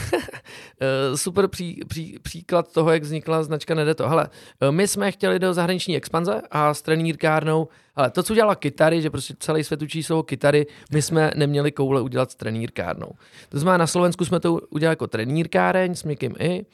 super 1.15 1.49
pří, 1.49 1.81
pří, 1.89 2.19
příklad 2.23 2.73
toho, 2.73 2.91
jak 2.91 3.03
vznikla 3.03 3.43
značka 3.43 3.75
Nedeto. 3.75 4.09
Hele, 4.09 4.29
my 4.71 4.89
jsme 4.89 5.13
chtěli 5.13 5.39
do 5.39 5.55
zahraniční 5.55 5.97
expanze 5.97 6.43
a 6.51 6.75
s 6.75 6.83
trenýrkárnou 6.83 7.69
ale 7.97 8.11
to, 8.11 8.23
co 8.23 8.33
udělala 8.33 8.55
kytary, 8.55 9.03
že 9.03 9.11
prostě 9.11 9.35
celý 9.39 9.65
svět 9.65 9.83
učí 9.83 10.03
jsou 10.03 10.23
kytary, 10.23 10.67
my 10.93 11.03
jsme 11.03 11.31
neměli 11.37 11.73
koule 11.73 12.01
udělat 12.01 12.31
s 12.31 12.35
trenýrkárnou. 12.35 13.11
To 13.49 13.59
znamená, 13.59 13.79
na 13.79 13.87
Slovensku 13.87 14.25
jsme 14.25 14.41
to 14.41 14.52
udělali 14.71 14.93
jako 14.93 15.07
trenýrkáreň 15.07 15.95
s 15.95 16.05
měkkým 16.05 16.35
i. 16.39 16.67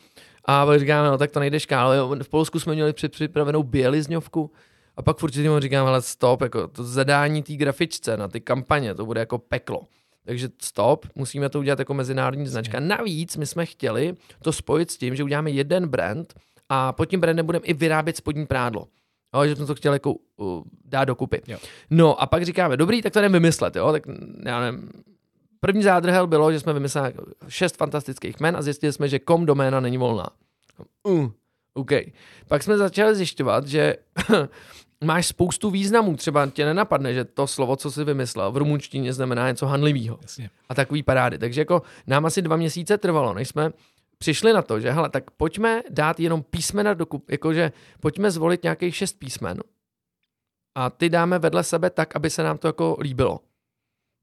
A 0.44 0.66
říkáme, 0.78 1.08
no 1.08 1.18
tak 1.18 1.30
to 1.30 1.40
nejde 1.40 1.60
škál. 1.60 2.16
V 2.22 2.28
Polsku 2.28 2.60
jsme 2.60 2.74
měli 2.74 2.92
připravenou 2.92 3.62
bělizňovku. 3.62 4.50
A 4.96 5.02
pak 5.02 5.18
furt 5.18 5.30
tím 5.30 5.60
říkám, 5.60 5.86
ale 5.86 6.02
stop, 6.02 6.42
jako 6.42 6.68
to 6.68 6.84
zadání 6.84 7.42
té 7.42 7.52
grafičce 7.52 8.16
na 8.16 8.28
ty 8.28 8.40
kampaně, 8.40 8.94
to 8.94 9.06
bude 9.06 9.20
jako 9.20 9.38
peklo. 9.38 9.80
Takže 10.24 10.48
stop, 10.62 11.06
musíme 11.14 11.48
to 11.48 11.58
udělat 11.58 11.78
jako 11.78 11.94
mezinárodní 11.94 12.46
značka. 12.46 12.80
Navíc 12.80 13.36
my 13.36 13.46
jsme 13.46 13.66
chtěli 13.66 14.14
to 14.42 14.52
spojit 14.52 14.90
s 14.90 14.96
tím, 14.96 15.16
že 15.16 15.24
uděláme 15.24 15.50
jeden 15.50 15.88
brand 15.88 16.34
a 16.68 16.92
pod 16.92 17.06
tím 17.06 17.20
brandem 17.20 17.46
budeme 17.46 17.64
i 17.64 17.74
vyrábět 17.74 18.16
spodní 18.16 18.46
prádlo. 18.46 18.86
Jo, 19.34 19.46
že 19.46 19.56
jsme 19.56 19.66
to 19.66 19.74
chtěli 19.74 19.94
jako 19.94 20.14
uh, 20.36 20.62
dát 20.84 21.04
dokupy. 21.04 21.42
Jo. 21.46 21.58
No 21.90 22.22
a 22.22 22.26
pak 22.26 22.44
říkáme, 22.44 22.76
dobrý, 22.76 23.02
tak 23.02 23.12
to 23.12 23.20
jdeme 23.20 23.32
vymyslet, 23.32 23.76
jo, 23.76 23.92
tak 23.92 24.02
já 24.44 24.60
nevím, 24.60 24.90
První 25.60 25.82
zádrhel 25.82 26.26
bylo, 26.26 26.52
že 26.52 26.60
jsme 26.60 26.72
vymysleli 26.72 27.14
šest 27.48 27.76
fantastických 27.76 28.40
men 28.40 28.56
a 28.56 28.62
zjistili 28.62 28.92
jsme, 28.92 29.08
že 29.08 29.18
kom 29.18 29.46
doména 29.46 29.80
není 29.80 29.98
volná. 29.98 30.28
Uh, 31.02 31.30
OK. 31.74 31.90
Pak 32.48 32.62
jsme 32.62 32.78
začali 32.78 33.14
zjišťovat, 33.14 33.66
že 33.66 33.96
máš 35.04 35.26
spoustu 35.26 35.70
významů. 35.70 36.16
Třeba 36.16 36.46
tě 36.46 36.64
nenapadne, 36.64 37.14
že 37.14 37.24
to 37.24 37.46
slovo, 37.46 37.76
co 37.76 37.90
jsi 37.90 38.04
vymyslel, 38.04 38.52
v 38.52 38.56
rumunštině 38.56 39.12
znamená 39.12 39.48
něco 39.48 39.66
hanlivého. 39.66 40.18
A 40.68 40.74
takový 40.74 41.02
parády. 41.02 41.38
Takže 41.38 41.60
jako 41.60 41.82
nám 42.06 42.26
asi 42.26 42.42
dva 42.42 42.56
měsíce 42.56 42.98
trvalo, 42.98 43.34
než 43.34 43.48
jsme 43.48 43.70
přišli 44.18 44.52
na 44.52 44.62
to, 44.62 44.80
že 44.80 44.90
hele, 44.90 45.10
tak 45.10 45.30
pojďme 45.30 45.82
dát 45.90 46.20
jenom 46.20 46.42
písmena 46.42 46.94
do 46.94 47.06
kup, 47.06 47.30
jakože 47.30 47.72
pojďme 48.00 48.30
zvolit 48.30 48.62
nějakých 48.62 48.96
šest 48.96 49.18
písmen 49.18 49.60
a 50.74 50.90
ty 50.90 51.10
dáme 51.10 51.38
vedle 51.38 51.64
sebe 51.64 51.90
tak, 51.90 52.16
aby 52.16 52.30
se 52.30 52.42
nám 52.42 52.58
to 52.58 52.68
jako 52.68 52.96
líbilo. 53.00 53.40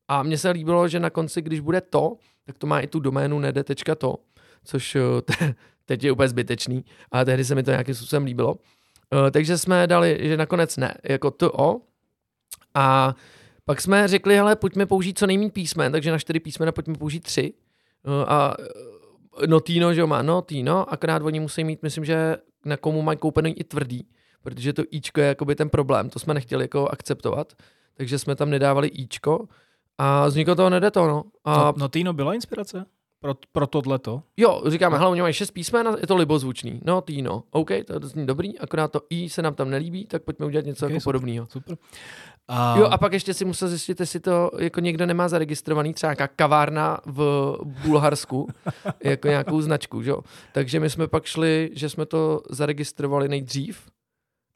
A 0.08 0.24
mně 0.24 0.38
se 0.38 0.50
líbilo, 0.50 0.88
že 0.88 1.00
na 1.00 1.10
konci, 1.10 1.42
když 1.42 1.60
bude 1.60 1.82
to, 1.82 2.18
tak 2.46 2.58
to 2.58 2.68
má 2.68 2.80
i 2.80 2.88
tu 2.88 3.00
doménu 3.00 3.40
nede.to, 3.40 4.16
což 4.64 4.96
eh, 4.96 5.54
teď 5.86 6.04
je 6.04 6.12
úplně 6.12 6.30
zbytečný, 6.30 6.86
ale 7.12 7.26
tehdy 7.26 7.46
se 7.46 7.56
mi 7.56 7.64
to 7.64 7.72
nějakým 7.72 7.96
způsobem 7.96 8.24
líbilo. 8.24 8.56
Eh, 9.14 9.32
takže 9.32 9.58
jsme 9.58 9.88
dali, 9.88 10.20
že 10.22 10.38
nakonec 10.38 10.78
ne, 10.78 10.94
jako 11.04 11.32
to 11.32 11.82
a 12.74 13.16
pak 13.66 13.82
jsme 13.82 14.08
řekli, 14.08 14.36
hele, 14.36 14.56
pojďme 14.56 14.86
použít 14.86 15.20
co 15.20 15.28
nejméně 15.28 15.52
písmen, 15.52 15.92
takže 15.92 16.12
na 16.12 16.20
čtyři 16.20 16.40
písmena 16.40 16.72
pojďme 16.72 16.96
použít 16.96 17.24
tři. 17.24 17.54
Eh, 18.06 18.26
a 18.28 18.56
Notino, 19.48 19.94
že 19.94 20.02
jo, 20.02 20.08
má 20.08 20.22
Notino, 20.22 20.94
akorát 20.94 21.22
oni 21.22 21.40
musí 21.40 21.64
mít, 21.64 21.84
myslím, 21.84 22.06
že 22.06 22.38
na 22.66 22.78
komu 22.78 23.02
mají 23.02 23.18
koupený 23.18 23.60
i 23.60 23.64
tvrdý, 23.64 24.08
protože 24.42 24.74
to 24.74 24.84
Ičko 24.92 25.22
je 25.22 25.28
jakoby 25.28 25.56
ten 25.56 25.70
problém, 25.70 26.10
to 26.10 26.20
jsme 26.20 26.34
nechtěli 26.34 26.64
jako 26.64 26.88
akceptovat, 26.88 27.54
takže 27.94 28.20
jsme 28.20 28.36
tam 28.36 28.50
nedávali 28.50 28.88
Ičko 28.88 29.48
a 29.98 30.28
vzniklo 30.28 30.56
toho 30.56 30.70
nede 30.70 30.92
to, 30.92 31.08
no. 31.08 31.24
A... 31.44 31.58
No, 31.58 31.74
Notino 31.78 32.14
byla 32.14 32.34
inspirace? 32.34 32.86
Pro, 33.20 33.36
pro 33.52 33.68
tohleto? 33.68 34.24
Jo, 34.38 34.64
říkáme, 34.68 34.98
hele, 34.98 35.10
oni 35.10 35.22
mají 35.22 35.34
šest 35.34 35.52
písmen 35.52 35.88
a 35.88 35.96
je 36.02 36.08
to 36.08 36.16
libozvučný. 36.16 36.82
No, 36.84 37.02
Tino, 37.02 37.44
OK, 37.52 37.70
to 37.86 38.08
zní 38.08 38.26
dobrý, 38.26 38.60
akorát 38.60 38.92
to 38.92 39.02
I 39.10 39.30
se 39.30 39.42
nám 39.42 39.56
tam 39.56 39.70
nelíbí, 39.70 40.06
tak 40.06 40.24
pojďme 40.24 40.46
udělat 40.46 40.66
něco 40.66 40.86
okay, 40.86 40.96
jako 40.96 41.04
podobného. 41.04 41.48
Super. 41.50 41.78
A... 42.48 42.78
Jo, 42.78 42.86
a 42.86 42.98
pak 42.98 43.14
ještě 43.14 43.34
si 43.34 43.46
musel 43.46 43.68
zjistit, 43.68 44.00
jestli 44.00 44.20
to 44.20 44.52
jako 44.60 44.80
někdo 44.80 45.06
nemá 45.06 45.28
zaregistrovaný, 45.28 45.94
třeba 45.94 46.10
nějaká 46.10 46.28
kavárna 46.28 47.00
v 47.06 47.58
Bulharsku, 47.64 48.48
jako 49.04 49.28
nějakou 49.28 49.62
značku, 49.62 50.02
jo. 50.04 50.22
Takže 50.52 50.80
my 50.80 50.90
jsme 50.90 51.08
pak 51.08 51.26
šli, 51.26 51.70
že 51.74 51.90
jsme 51.90 52.06
to 52.06 52.42
zaregistrovali 52.50 53.30
nejdřív 53.30 53.90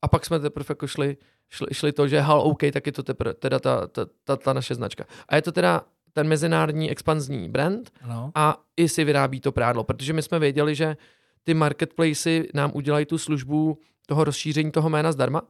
a 0.02 0.08
pak 0.08 0.26
jsme 0.26 0.40
teprve 0.40 0.66
jako 0.70 0.88
šli, 0.88 1.18
šli, 1.50 1.68
šli 1.72 1.92
to, 1.92 2.08
že 2.08 2.22
hal, 2.22 2.42
OK, 2.42 2.64
tak 2.74 2.86
je 2.86 2.92
to 2.92 3.04
teprve, 3.04 3.34
teda 3.34 3.60
ta, 3.60 3.88
ta, 3.88 4.06
ta, 4.24 4.36
ta 4.36 4.54
naše 4.54 4.76
značka. 4.76 5.06
A 5.30 5.36
je 5.36 5.42
to 5.42 5.52
teda 5.52 5.82
ten 6.14 6.28
mezinárodní 6.28 6.92
expanzní 6.92 7.50
brand 7.50 7.92
ano. 8.02 8.32
a 8.36 8.58
i 8.78 8.90
si 8.90 9.04
vyrábí 9.04 9.40
to 9.40 9.52
prádlo, 9.52 9.84
protože 9.84 10.14
my 10.14 10.22
jsme 10.22 10.40
věděli, 10.40 10.76
že 10.76 10.98
ty 11.44 11.54
marketplacy 11.54 12.50
nám 12.54 12.72
udělají 12.74 13.06
tu 13.06 13.18
službu 13.18 13.78
toho 14.06 14.24
rozšíření 14.24 14.72
toho 14.72 14.90
jména 14.90 15.12
zdarma, 15.12 15.42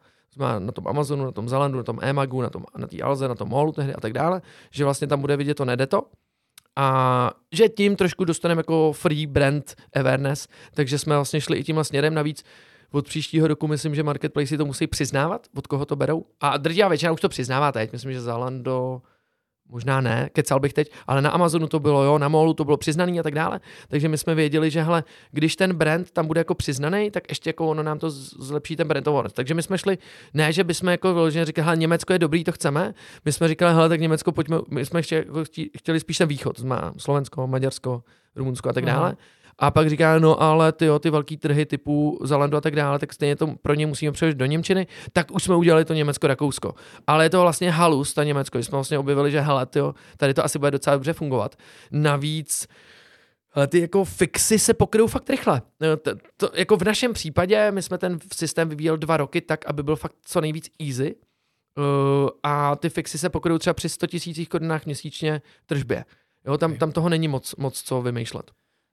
na 0.60 0.72
tom 0.72 0.88
Amazonu, 0.88 1.26
na 1.26 1.32
tom 1.32 1.50
Zalandu, 1.50 1.78
na 1.78 1.84
tom 1.84 2.00
Emagu, 2.02 2.42
na 2.42 2.50
tom 2.50 2.66
na 2.78 2.88
té 2.88 3.02
Alze, 3.02 3.28
na 3.28 3.36
tom 3.36 3.50
Mallu 3.50 3.72
tehdy 3.72 3.94
a 3.94 4.00
tak 4.00 4.14
dále, 4.14 4.42
že 4.72 4.84
vlastně 4.84 5.08
tam 5.08 5.22
bude 5.22 5.38
vidět 5.38 5.54
to 5.54 5.66
nedeto 5.66 6.04
a 6.76 7.32
že 7.52 7.70
tím 7.70 7.96
trošku 7.96 8.26
dostaneme 8.26 8.60
jako 8.60 8.94
free 8.94 9.28
brand 9.28 9.76
awareness, 9.96 10.48
takže 10.74 11.00
jsme 11.00 11.16
vlastně 11.16 11.42
šli 11.42 11.58
i 11.58 11.64
tímhle 11.64 11.84
směrem, 11.84 12.14
navíc 12.14 12.44
od 12.92 13.06
příštího 13.06 13.48
roku 13.48 13.68
myslím, 13.68 13.96
že 13.96 14.04
marketplace 14.04 14.58
to 14.58 14.66
musí 14.66 14.88
přiznávat, 14.88 15.48
od 15.56 15.68
koho 15.68 15.86
to 15.86 15.96
berou. 15.96 16.26
A 16.42 16.58
drtivá 16.58 16.88
většina 16.88 17.12
už 17.12 17.22
to 17.22 17.30
přiznává 17.30 17.72
teď. 17.72 17.92
Myslím, 17.92 18.14
že 18.14 18.22
Zalando 18.22 19.02
možná 19.70 20.02
ne, 20.02 20.30
kecal 20.34 20.60
bych 20.60 20.74
teď, 20.74 20.92
ale 21.08 21.22
na 21.22 21.30
Amazonu 21.30 21.68
to 21.68 21.80
bylo, 21.80 22.04
jo, 22.04 22.18
na 22.18 22.28
Molu 22.28 22.54
to 22.54 22.66
bylo 22.66 22.78
přiznaný 22.78 23.20
a 23.20 23.24
tak 23.24 23.36
dále. 23.36 23.60
Takže 23.88 24.10
my 24.10 24.18
jsme 24.18 24.36
věděli, 24.36 24.72
že 24.72 24.82
hele, 24.82 25.04
když 25.32 25.56
ten 25.56 25.76
brand 25.76 26.12
tam 26.12 26.28
bude 26.28 26.40
jako 26.40 26.56
přiznaný, 26.56 27.12
tak 27.12 27.30
ještě 27.30 27.50
jako 27.50 27.68
ono 27.68 27.84
nám 27.84 28.00
to 28.00 28.10
zlepší 28.10 28.76
ten 28.76 28.88
brand 28.88 29.08
awareness. 29.08 29.34
Takže 29.34 29.54
my 29.54 29.64
jsme 29.64 29.78
šli, 29.78 29.98
ne, 30.34 30.54
že 30.54 30.64
bychom 30.64 30.90
jako 30.90 31.14
vyloženě 31.14 31.46
říkali, 31.46 31.66
hele, 31.66 31.78
Německo 31.78 32.14
je 32.14 32.20
dobrý, 32.20 32.44
to 32.44 32.52
chceme. 32.52 32.94
My 33.26 33.32
jsme 33.32 33.48
říkali, 33.48 33.74
hele, 33.74 33.90
tak 33.90 34.00
Německo 34.00 34.32
pojďme, 34.32 34.58
my 34.70 34.86
jsme 34.86 35.00
ještě 35.00 35.16
jako 35.16 35.44
chtěli 35.78 36.00
spíš 36.00 36.18
ten 36.18 36.28
východ, 36.28 36.60
znamená 36.60 36.94
Slovensko, 36.98 37.48
Maďarsko, 37.48 38.04
Rumunsko 38.36 38.70
a 38.70 38.74
tak 38.74 38.86
dále. 38.86 39.08
Aha. 39.08 39.18
A 39.60 39.72
pak 39.72 39.90
říká, 39.90 40.20
no 40.20 40.42
ale 40.42 40.72
ty, 40.72 40.86
jo, 40.86 41.00
ty 41.00 41.10
velký 41.10 41.38
trhy 41.38 41.66
typu 41.66 42.20
Zalando 42.24 42.58
a 42.58 42.62
tak 42.62 42.76
dále, 42.76 43.00
tak 43.00 43.14
stejně 43.14 43.36
to 43.36 43.48
pro 43.62 43.74
ně 43.74 43.88
musíme 43.88 44.12
převět 44.12 44.38
do 44.38 44.46
Němčiny, 44.46 44.88
tak 45.14 45.32
už 45.32 45.44
jsme 45.44 45.56
udělali 45.56 45.86
to 45.86 45.94
Německo-Rakousko. 45.94 46.74
Ale 47.08 47.26
je 47.26 47.30
to 47.30 47.42
vlastně 47.42 47.72
halus, 47.72 48.14
ta 48.14 48.24
Německo, 48.24 48.58
jsme 48.58 48.76
vlastně 48.76 49.00
objevili, 49.00 49.32
že 49.32 49.42
hele, 49.42 49.66
tyjo, 49.66 49.96
tady 50.18 50.34
to 50.34 50.46
asi 50.46 50.60
bude 50.60 50.72
docela 50.72 50.96
dobře 50.96 51.14
fungovat. 51.14 51.56
Navíc 51.92 52.68
ale 53.54 53.68
ty 53.68 53.80
jako 53.80 54.06
fixy 54.06 54.60
se 54.60 54.74
pokryjou 54.74 55.08
fakt 55.08 55.30
rychle. 55.30 55.62
To, 56.02 56.12
to, 56.38 56.52
jako 56.56 56.78
v 56.78 56.84
našem 56.84 57.14
případě, 57.14 57.72
my 57.72 57.82
jsme 57.82 57.98
ten 57.98 58.20
systém 58.36 58.70
vyvíjeli 58.70 58.98
dva 58.98 59.18
roky 59.18 59.42
tak, 59.42 59.66
aby 59.66 59.84
byl 59.84 59.96
fakt 59.96 60.16
co 60.26 60.42
nejvíc 60.42 60.70
easy. 60.80 61.16
Uh, 61.78 62.30
a 62.44 62.76
ty 62.76 62.90
fixy 62.90 63.18
se 63.18 63.30
pokryjou 63.30 63.58
třeba 63.58 63.74
při 63.74 63.90
100 63.90 64.08
tisících 64.08 64.50
korunách 64.50 64.86
měsíčně 64.86 65.42
tržbě. 65.66 66.06
Jo, 66.46 66.58
tam, 66.58 66.76
tam 66.76 66.92
toho 66.92 67.10
není 67.10 67.28
moc, 67.28 67.56
moc 67.56 67.82
co 67.82 68.02
vymýšlet. 68.02 68.52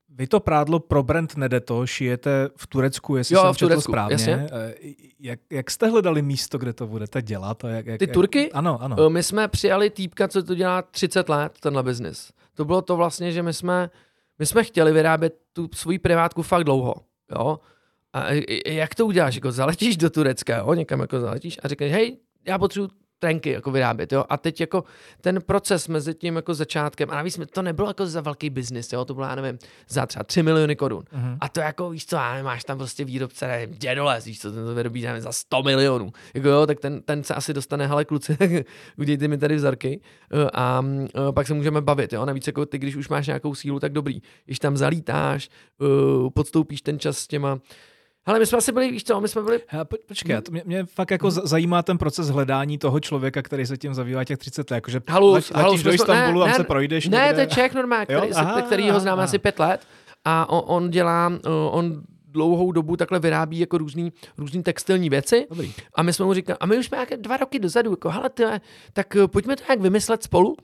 Vy 0.08 0.26
to 0.26 0.40
prádlo 0.40 0.80
pro 0.80 1.02
brand 1.02 1.36
Nedeto 1.36 1.86
šijete 1.86 2.48
v 2.56 2.66
Turecku, 2.66 3.16
jestli 3.16 3.34
jo, 3.34 3.42
jsem 3.42 3.54
v 3.54 3.58
Turecku, 3.58 3.92
správně. 3.92 4.14
Jasně. 4.14 4.48
Eh, 4.52 4.74
jak, 5.20 5.40
jak 5.50 5.70
jste 5.70 5.86
hledali 5.88 6.22
místo, 6.22 6.58
kde 6.58 6.72
to 6.72 6.86
budete 6.86 7.22
dělat? 7.22 7.64
A 7.64 7.68
jak, 7.68 7.86
jak, 7.86 7.98
Ty 7.98 8.06
Turky? 8.06 8.42
Jak, 8.42 8.50
ano, 8.54 8.82
ano. 8.82 8.96
Eh, 9.06 9.10
my 9.10 9.22
jsme 9.22 9.48
přijali 9.48 9.90
týpka, 9.90 10.28
co 10.28 10.42
to 10.42 10.54
dělá 10.54 10.82
30 10.82 11.28
let, 11.28 11.52
tenhle 11.60 11.82
biznis. 11.82 12.32
To 12.54 12.64
bylo 12.64 12.82
to 12.82 12.96
vlastně, 12.96 13.32
že 13.32 13.42
my 13.42 13.52
jsme, 13.52 13.90
my 14.38 14.46
jsme 14.46 14.64
chtěli 14.64 14.92
vyrábět 14.92 15.34
tu 15.52 15.68
svoji 15.74 15.98
privátku 15.98 16.42
fakt 16.42 16.64
dlouho. 16.64 16.94
Jo? 17.38 17.60
A 18.12 18.26
jak 18.66 18.94
to 18.94 19.06
uděláš? 19.06 19.34
Jako 19.34 19.52
zaletíš 19.52 19.96
do 19.96 20.10
Turecka, 20.10 20.56
jo? 20.56 20.74
někam 20.74 21.00
jako 21.00 21.20
zaletíš 21.20 21.58
a 21.62 21.68
řekneš, 21.68 21.92
hej, 21.92 22.16
já 22.46 22.58
potřebuji 22.58 22.88
trenky 23.18 23.50
jako 23.50 23.70
vyrábět, 23.70 24.12
jo. 24.12 24.24
A 24.28 24.36
teď 24.36 24.60
jako 24.60 24.84
ten 25.20 25.42
proces 25.46 25.88
mezi 25.88 26.14
tím 26.14 26.36
jako 26.36 26.54
začátkem, 26.54 27.10
a 27.10 27.14
navíc 27.14 27.40
to 27.52 27.62
nebylo 27.62 27.88
jako 27.88 28.06
za 28.06 28.20
velký 28.20 28.50
biznis, 28.50 28.92
jo, 28.92 29.04
to 29.04 29.14
bylo, 29.14 29.26
já 29.26 29.34
nevím, 29.34 29.58
za 29.88 30.06
třeba 30.06 30.24
3 30.24 30.42
miliony 30.42 30.76
korun. 30.76 31.02
Uh-huh. 31.02 31.38
A 31.40 31.48
to 31.48 31.60
jako, 31.60 31.90
víš 31.90 32.06
co, 32.06 32.16
já 32.16 32.30
nevím, 32.30 32.44
máš 32.44 32.64
tam 32.64 32.78
prostě 32.78 33.04
výrobce, 33.04 33.46
nevím, 33.46 33.76
dědole, 33.78 34.20
víš 34.26 34.40
co, 34.40 34.52
ten 34.52 34.66
to 34.66 34.74
vyrobí, 34.74 35.02
nevím, 35.02 35.22
za 35.22 35.32
100 35.32 35.62
milionů. 35.62 36.12
Jako 36.34 36.48
jo, 36.48 36.66
tak 36.66 36.80
ten, 36.80 37.02
ten 37.02 37.24
se 37.24 37.34
asi 37.34 37.54
dostane, 37.54 37.86
hele 37.86 38.04
kluci, 38.04 38.36
udějte 38.98 39.28
mi 39.28 39.38
tady 39.38 39.56
vzorky 39.56 40.00
eh, 40.32 40.50
a, 40.52 40.66
a 40.66 40.82
eh, 41.28 41.32
pak 41.32 41.46
se 41.46 41.54
můžeme 41.54 41.80
bavit, 41.80 42.12
jo. 42.12 42.26
Navíc 42.26 42.46
jako 42.46 42.66
ty, 42.66 42.78
když 42.78 42.96
už 42.96 43.08
máš 43.08 43.26
nějakou 43.26 43.54
sílu, 43.54 43.80
tak 43.80 43.92
dobrý. 43.92 44.22
Když 44.44 44.58
tam 44.58 44.76
zalítáš, 44.76 45.48
uh, 45.78 46.30
podstoupíš 46.30 46.82
ten 46.82 46.98
čas 46.98 47.18
s 47.18 47.26
těma 47.26 47.58
ale 48.26 48.38
my 48.38 48.46
jsme 48.46 48.58
asi 48.58 48.72
byli, 48.72 48.90
víš 48.90 49.04
co, 49.04 49.20
my 49.20 49.28
jsme 49.28 49.42
byli... 49.42 49.60
Já, 49.72 49.84
po, 49.84 49.96
počkej, 50.08 50.42
to 50.42 50.52
mě, 50.52 50.62
mě 50.64 50.84
fakt 50.84 51.10
jako 51.10 51.28
hmm. 51.30 51.40
zajímá 51.44 51.82
ten 51.82 51.98
proces 51.98 52.28
hledání 52.28 52.78
toho 52.78 53.00
člověka, 53.00 53.42
který 53.42 53.66
se 53.66 53.76
tím 53.76 53.94
zabývá 53.94 54.24
těch 54.24 54.38
30 54.38 54.70
let. 54.70 54.76
Jakože 54.76 55.00
halus, 55.08 55.34
letíš 55.34 55.50
halus, 55.54 55.82
do 55.82 55.92
Istanbulu 55.92 56.44
ne, 56.44 56.52
a 56.52 56.54
se 56.54 56.64
projdeš 56.64 57.08
Ne, 57.08 57.18
někde. 57.18 57.34
to 57.34 57.40
je 57.40 57.46
Čech 57.46 57.74
normálně, 57.74 58.06
který, 58.06 58.32
aha, 58.32 58.62
který 58.62 58.90
ho 58.90 59.00
známe 59.00 59.22
aha. 59.22 59.24
asi 59.24 59.38
pět 59.38 59.58
let 59.58 59.80
a 60.24 60.48
on, 60.48 60.62
on 60.66 60.90
dělá, 60.90 61.32
on 61.70 62.02
dlouhou 62.36 62.72
dobu 62.72 62.96
takhle 62.96 63.18
vyrábí 63.18 63.58
jako 63.58 63.78
různý, 63.78 64.12
různý 64.38 64.62
textilní 64.62 65.10
věci. 65.10 65.46
Dobrý. 65.50 65.72
A 65.94 66.02
my 66.02 66.12
jsme 66.12 66.24
mu 66.24 66.34
říkali, 66.34 66.58
a 66.60 66.66
my 66.66 66.78
už 66.78 66.86
jsme 66.86 66.96
nějaké 66.96 67.16
dva 67.16 67.36
roky 67.36 67.58
dozadu, 67.58 67.90
jako 67.90 68.10
hele, 68.10 68.30
tyhle, 68.30 68.60
tak 68.92 69.16
eh, 69.16 69.28
pojďme 69.28 69.56
to 69.56 69.62
nějak 69.68 69.80
vymyslet 69.80 70.22
spolu. 70.22 70.56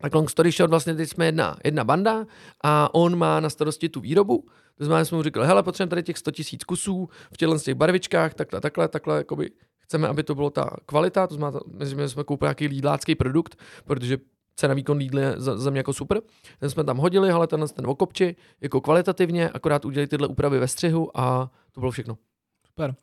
Tak 0.00 0.14
long 0.14 0.30
story 0.30 0.50
short, 0.50 0.70
vlastně 0.70 0.94
teď 0.94 1.08
jsme 1.08 1.26
jedna, 1.26 1.56
jedna 1.64 1.84
banda 1.84 2.26
a 2.64 2.94
on 2.94 3.18
má 3.18 3.40
na 3.40 3.50
starosti 3.50 3.88
tu 3.88 4.00
výrobu 4.00 4.44
to 4.78 4.84
znamená, 4.84 5.04
jsme 5.04 5.16
mu 5.16 5.22
říkali, 5.22 5.46
hele, 5.46 5.62
potřebujeme 5.62 5.90
tady 5.90 6.02
těch 6.02 6.18
100 6.18 6.30
tisíc 6.30 6.64
kusů 6.64 7.08
v 7.32 7.36
těchto 7.36 7.58
těch 7.58 7.74
barvičkách, 7.74 8.34
takhle, 8.34 8.60
takhle, 8.60 8.88
takhle, 8.88 9.16
jakoby 9.16 9.50
chceme, 9.78 10.08
aby 10.08 10.22
to 10.22 10.34
bylo 10.34 10.50
ta 10.50 10.70
kvalita, 10.86 11.26
to 11.26 11.34
znamená, 11.34 11.60
my 11.96 12.08
jsme 12.08 12.24
koupili 12.24 12.46
nějaký 12.46 12.66
lídlácký 12.66 13.14
produkt, 13.14 13.58
protože 13.84 14.18
cena 14.56 14.74
výkon 14.74 14.96
Lidl 14.96 15.18
je 15.18 15.34
za, 15.36 15.58
za 15.58 15.70
mě 15.70 15.80
jako 15.80 15.92
super. 15.92 16.20
Ten 16.58 16.70
jsme 16.70 16.84
tam 16.84 16.96
hodili, 16.96 17.30
ale 17.30 17.46
ten, 17.46 17.68
ten 17.68 17.86
okopči, 17.86 18.36
jako 18.60 18.80
kvalitativně, 18.80 19.50
akorát 19.50 19.84
udělali 19.84 20.06
tyhle 20.06 20.28
úpravy 20.28 20.58
ve 20.58 20.68
střihu 20.68 21.20
a 21.20 21.50
to 21.72 21.80
bylo 21.80 21.90
všechno. 21.90 22.18
Super. 22.66 22.94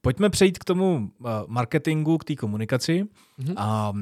Pojďme 0.00 0.30
přejít 0.30 0.58
k 0.58 0.64
tomu 0.64 1.10
uh, 1.20 1.26
marketingu, 1.46 2.18
k 2.18 2.24
té 2.24 2.36
komunikaci. 2.36 3.04
Mm-hmm. 3.04 3.54
A 3.56 3.92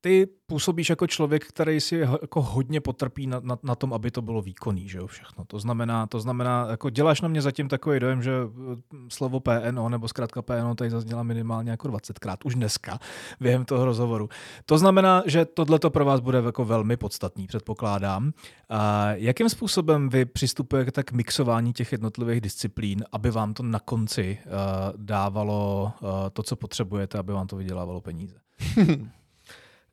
ty 0.00 0.26
působíš 0.46 0.90
jako 0.90 1.06
člověk, 1.06 1.46
který 1.46 1.80
si 1.80 1.96
jako 1.96 2.42
hodně 2.42 2.80
potrpí 2.80 3.26
na, 3.26 3.40
na, 3.44 3.58
na 3.62 3.74
tom, 3.74 3.92
aby 3.92 4.10
to 4.10 4.22
bylo 4.22 4.42
výkonný, 4.42 4.88
že 4.88 4.98
jo, 4.98 5.06
všechno. 5.06 5.44
To 5.44 5.58
znamená, 5.58 6.06
to 6.06 6.20
znamená, 6.20 6.66
jako 6.70 6.90
děláš 6.90 7.20
na 7.20 7.28
mě 7.28 7.42
zatím 7.42 7.68
takový 7.68 8.00
dojem, 8.00 8.22
že 8.22 8.32
eh, 8.32 8.96
slovo 9.08 9.40
PNO 9.40 9.88
nebo 9.88 10.08
zkrátka 10.08 10.42
PNO 10.42 10.74
tady 10.74 10.90
zazněla 10.90 11.22
minimálně 11.22 11.70
jako 11.70 11.88
20krát 11.88 12.36
už 12.44 12.54
dneska 12.54 12.98
během 13.40 13.64
toho 13.64 13.84
rozhovoru. 13.84 14.28
To 14.66 14.78
znamená, 14.78 15.22
že 15.26 15.44
tohle 15.44 15.78
to 15.78 15.90
pro 15.90 16.04
vás 16.04 16.20
bude 16.20 16.38
jako 16.38 16.64
velmi 16.64 16.96
podstatný, 16.96 17.46
předpokládám. 17.46 18.32
A 18.68 19.12
jakým 19.12 19.48
způsobem 19.48 20.08
vy 20.08 20.24
přistupujete 20.24 21.02
k 21.02 21.12
mixování 21.12 21.72
těch 21.72 21.92
jednotlivých 21.92 22.40
disciplín, 22.40 23.04
aby 23.12 23.30
vám 23.30 23.54
to 23.54 23.62
na 23.62 23.78
konci 23.78 24.38
uh, 24.46 24.52
dávalo 24.96 25.92
uh, 26.00 26.08
to, 26.32 26.42
co 26.42 26.56
potřebujete, 26.56 27.18
aby 27.18 27.32
vám 27.32 27.46
to 27.46 27.56
vydělávalo 27.56 28.00
peníze? 28.00 28.36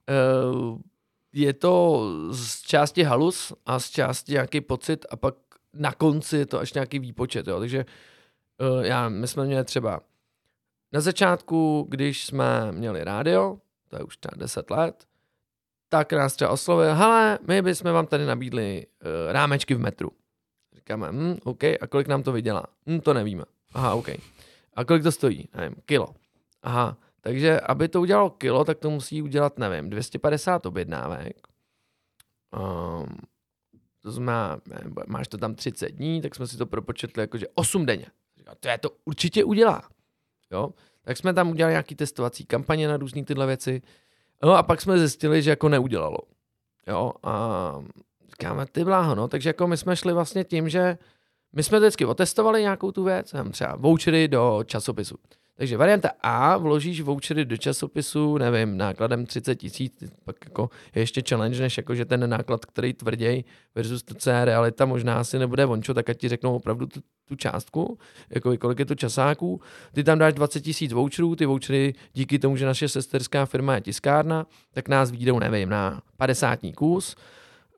Eh, 0.10 0.78
je 1.34 1.54
to 1.54 2.04
z 2.32 2.62
části 2.62 3.04
halus 3.04 3.54
a 3.66 3.80
z 3.80 3.90
části 3.90 4.32
nějaký 4.32 4.62
pocit 4.62 5.06
a 5.10 5.16
pak 5.16 5.36
na 5.74 5.92
konci 5.92 6.38
je 6.38 6.46
to 6.46 6.60
až 6.60 6.74
nějaký 6.74 7.00
výpočet. 7.00 7.48
Jo. 7.48 7.60
Takže 7.60 7.86
eh, 8.60 8.88
já, 8.88 9.10
my 9.10 9.28
jsme 9.28 9.46
měli 9.46 9.66
třeba 9.66 10.00
na 10.94 11.02
začátku, 11.02 11.86
když 11.90 12.26
jsme 12.26 12.72
měli 12.72 13.04
rádio, 13.04 13.58
to 13.88 13.96
je 13.96 14.04
už 14.04 14.18
třeba 14.18 14.34
10 14.38 14.72
let, 14.72 15.06
tak 15.90 16.14
nás 16.14 16.36
třeba 16.36 16.52
oslovil, 16.52 16.96
hele, 16.96 17.40
my 17.48 17.62
bychom 17.62 17.92
vám 17.92 18.08
tady 18.08 18.26
nabídli 18.26 18.86
uh, 18.88 19.32
rámečky 19.32 19.74
v 19.74 19.80
metru. 19.80 20.12
Říkáme, 20.76 21.12
hm, 21.12 21.38
OK, 21.44 21.64
a 21.64 21.88
kolik 21.90 22.08
nám 22.08 22.24
to 22.24 22.32
vydělá? 22.32 22.64
Hm, 22.88 23.00
to 23.00 23.14
nevíme. 23.14 23.44
Aha, 23.74 23.94
OK. 23.94 24.10
A 24.74 24.84
kolik 24.86 25.04
to 25.04 25.12
stojí? 25.12 25.50
Nevím, 25.56 25.76
kilo. 25.86 26.08
Aha, 26.64 26.98
takže 27.28 27.60
aby 27.60 27.88
to 27.88 28.02
udělalo 28.02 28.30
kilo, 28.30 28.66
tak 28.66 28.80
to 28.80 28.90
musí 28.90 29.22
udělat, 29.22 29.60
nevím, 29.60 29.90
250 29.90 30.66
objednávek. 30.66 31.48
Um, 32.56 33.18
to 34.02 34.12
znamená, 34.12 34.60
máš 35.08 35.28
to 35.28 35.38
tam 35.38 35.56
30 35.56 35.90
dní, 35.90 36.22
tak 36.22 36.36
jsme 36.36 36.48
si 36.48 36.58
to 36.58 36.66
propočetli 36.66 37.24
jakože 37.24 37.46
8 37.56 37.86
denně. 37.86 38.06
To 38.60 38.68
je 38.68 38.78
to 38.78 38.92
určitě 39.06 39.44
udělá. 39.44 39.82
Jo? 40.52 40.70
Tak 41.02 41.18
jsme 41.18 41.34
tam 41.34 41.50
udělali 41.50 41.72
nějaký 41.72 41.96
testovací 41.96 42.46
kampaně 42.46 42.88
na 42.88 42.98
různé 42.98 43.24
tyhle 43.24 43.48
věci. 43.48 43.82
No 44.44 44.56
a 44.56 44.64
pak 44.64 44.82
jsme 44.82 45.00
zjistili, 45.00 45.42
že 45.42 45.50
jako 45.50 45.70
neudělalo. 45.70 46.18
Jo? 46.88 47.12
A 47.24 47.74
říkáme, 48.30 48.66
ty 48.66 48.84
bláho, 48.84 49.16
no. 49.16 49.28
Takže 49.28 49.50
jako 49.50 49.68
my 49.68 49.78
jsme 49.78 49.96
šli 49.96 50.14
vlastně 50.14 50.44
tím, 50.44 50.70
že 50.70 50.98
my 51.56 51.64
jsme 51.64 51.80
vždycky 51.80 52.06
otestovali 52.06 52.62
nějakou 52.62 52.92
tu 52.92 53.04
věc, 53.04 53.34
třeba 53.52 53.76
vouchery 53.76 54.28
do 54.28 54.64
časopisu. 54.66 55.16
Takže 55.58 55.78
varianta 55.78 56.10
A, 56.22 56.58
vložíš 56.58 57.02
vouchery 57.02 57.46
do 57.46 57.58
časopisu, 57.58 58.38
nevím, 58.38 58.78
nákladem 58.78 59.26
30 59.26 59.56
tisíc, 59.56 59.94
pak 60.26 60.36
jako 60.46 60.70
je 60.96 61.02
ještě 61.02 61.24
challenge, 61.30 61.62
než 61.62 61.78
jako, 61.78 61.96
že 61.96 62.06
ten 62.06 62.30
náklad, 62.30 62.66
který 62.66 62.94
tvrděj 62.94 63.44
versus 63.76 64.04
to, 64.04 64.14
co 64.14 64.30
je 64.30 64.46
realita, 64.46 64.86
možná 64.86 65.20
asi 65.20 65.40
nebude 65.40 65.66
vončo, 65.66 65.94
tak 65.94 66.10
ať 66.10 66.18
ti 66.18 66.30
řeknou 66.30 66.56
opravdu 66.56 66.86
tu, 66.86 67.00
tu 67.28 67.36
částku, 67.36 67.98
jako 68.30 68.58
kolik 68.58 68.80
je 68.80 68.86
to 68.86 68.96
časáků. 68.96 69.62
Ty 69.94 70.04
tam 70.04 70.20
dáš 70.20 70.34
20 70.34 70.62
tisíc 70.62 70.94
voucherů, 70.94 71.36
ty 71.36 71.46
vouchery 71.46 71.94
díky 72.14 72.40
tomu, 72.40 72.56
že 72.56 72.66
naše 72.66 72.90
sesterská 72.90 73.46
firma 73.46 73.76
je 73.76 73.82
tiskárna, 73.82 74.46
tak 74.74 74.88
nás 74.90 75.12
výjdou, 75.12 75.40
nevím, 75.40 75.70
na 75.70 76.02
50 76.18 76.60
kus 76.76 77.16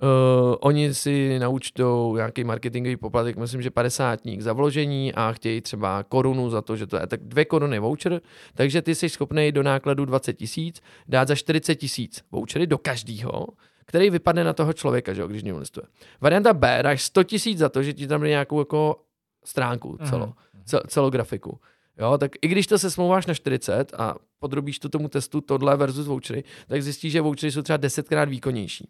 Uh, 0.01 0.55
oni 0.59 0.93
si 0.93 1.39
naučtou 1.39 2.15
nějaký 2.15 2.43
marketingový 2.43 2.97
poplatek, 2.97 3.37
myslím, 3.37 3.61
že 3.61 3.71
50 3.71 4.19
za 4.39 4.53
vložení 4.53 5.13
a 5.13 5.31
chtějí 5.31 5.61
třeba 5.61 6.03
korunu 6.03 6.49
za 6.49 6.61
to, 6.61 6.75
že 6.75 6.87
to 6.87 6.97
je 6.97 7.07
tak 7.07 7.23
dvě 7.23 7.45
koruny 7.45 7.79
voucher, 7.79 8.21
takže 8.53 8.81
ty 8.81 8.95
jsi 8.95 9.09
schopný 9.09 9.51
do 9.51 9.63
nákladu 9.63 10.05
20 10.05 10.33
tisíc 10.33 10.81
dát 11.07 11.27
za 11.27 11.35
40 11.35 11.75
tisíc 11.75 12.23
vouchery 12.31 12.67
do 12.67 12.77
každého, 12.77 13.47
který 13.85 14.09
vypadne 14.09 14.43
na 14.43 14.53
toho 14.53 14.73
člověka, 14.73 15.13
že 15.13 15.21
jo, 15.21 15.27
když 15.27 15.43
němu 15.43 15.59
listuje. 15.59 15.85
Varianta 16.21 16.53
B, 16.53 16.79
dáš 16.81 17.03
100 17.03 17.23
tisíc 17.23 17.57
za 17.59 17.69
to, 17.69 17.83
že 17.83 17.93
ti 17.93 18.07
tam 18.07 18.23
nějakou 18.23 18.59
jako 18.59 18.99
stránku, 19.45 19.97
celo, 20.09 20.25
uh-huh. 20.25 20.63
cel, 20.65 20.81
celou 20.87 21.09
grafiku. 21.09 21.59
Jo, 21.97 22.17
tak 22.17 22.31
i 22.41 22.47
když 22.47 22.67
to 22.67 22.79
se 22.79 22.91
smlouváš 22.91 23.25
na 23.25 23.33
40 23.33 23.93
a 23.97 24.15
podrobíš 24.39 24.79
to 24.79 24.89
tomu 24.89 25.07
testu 25.07 25.41
tohle 25.41 25.77
versus 25.77 26.07
vouchery, 26.07 26.43
tak 26.67 26.83
zjistíš, 26.83 27.11
že 27.11 27.21
vouchery 27.21 27.51
jsou 27.51 27.61
třeba 27.61 27.77
desetkrát 27.77 28.29
výkonnější 28.29 28.89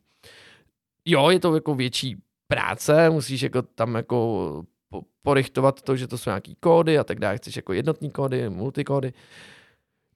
jo, 1.12 1.30
je 1.30 1.40
to 1.40 1.56
jako 1.56 1.76
větší 1.76 2.18
práce, 2.48 3.10
musíš 3.10 3.42
jako 3.42 3.62
tam 3.62 3.96
jako 3.96 4.64
porychtovat 5.22 5.82
to, 5.82 5.96
že 5.96 6.08
to 6.08 6.18
jsou 6.18 6.30
nějaký 6.30 6.56
kódy 6.60 6.98
a 6.98 7.04
tak 7.04 7.20
dále, 7.20 7.38
chceš 7.38 7.56
jako 7.56 7.74
jednotní 7.74 8.12
kódy, 8.12 8.50
multikódy. 8.50 9.14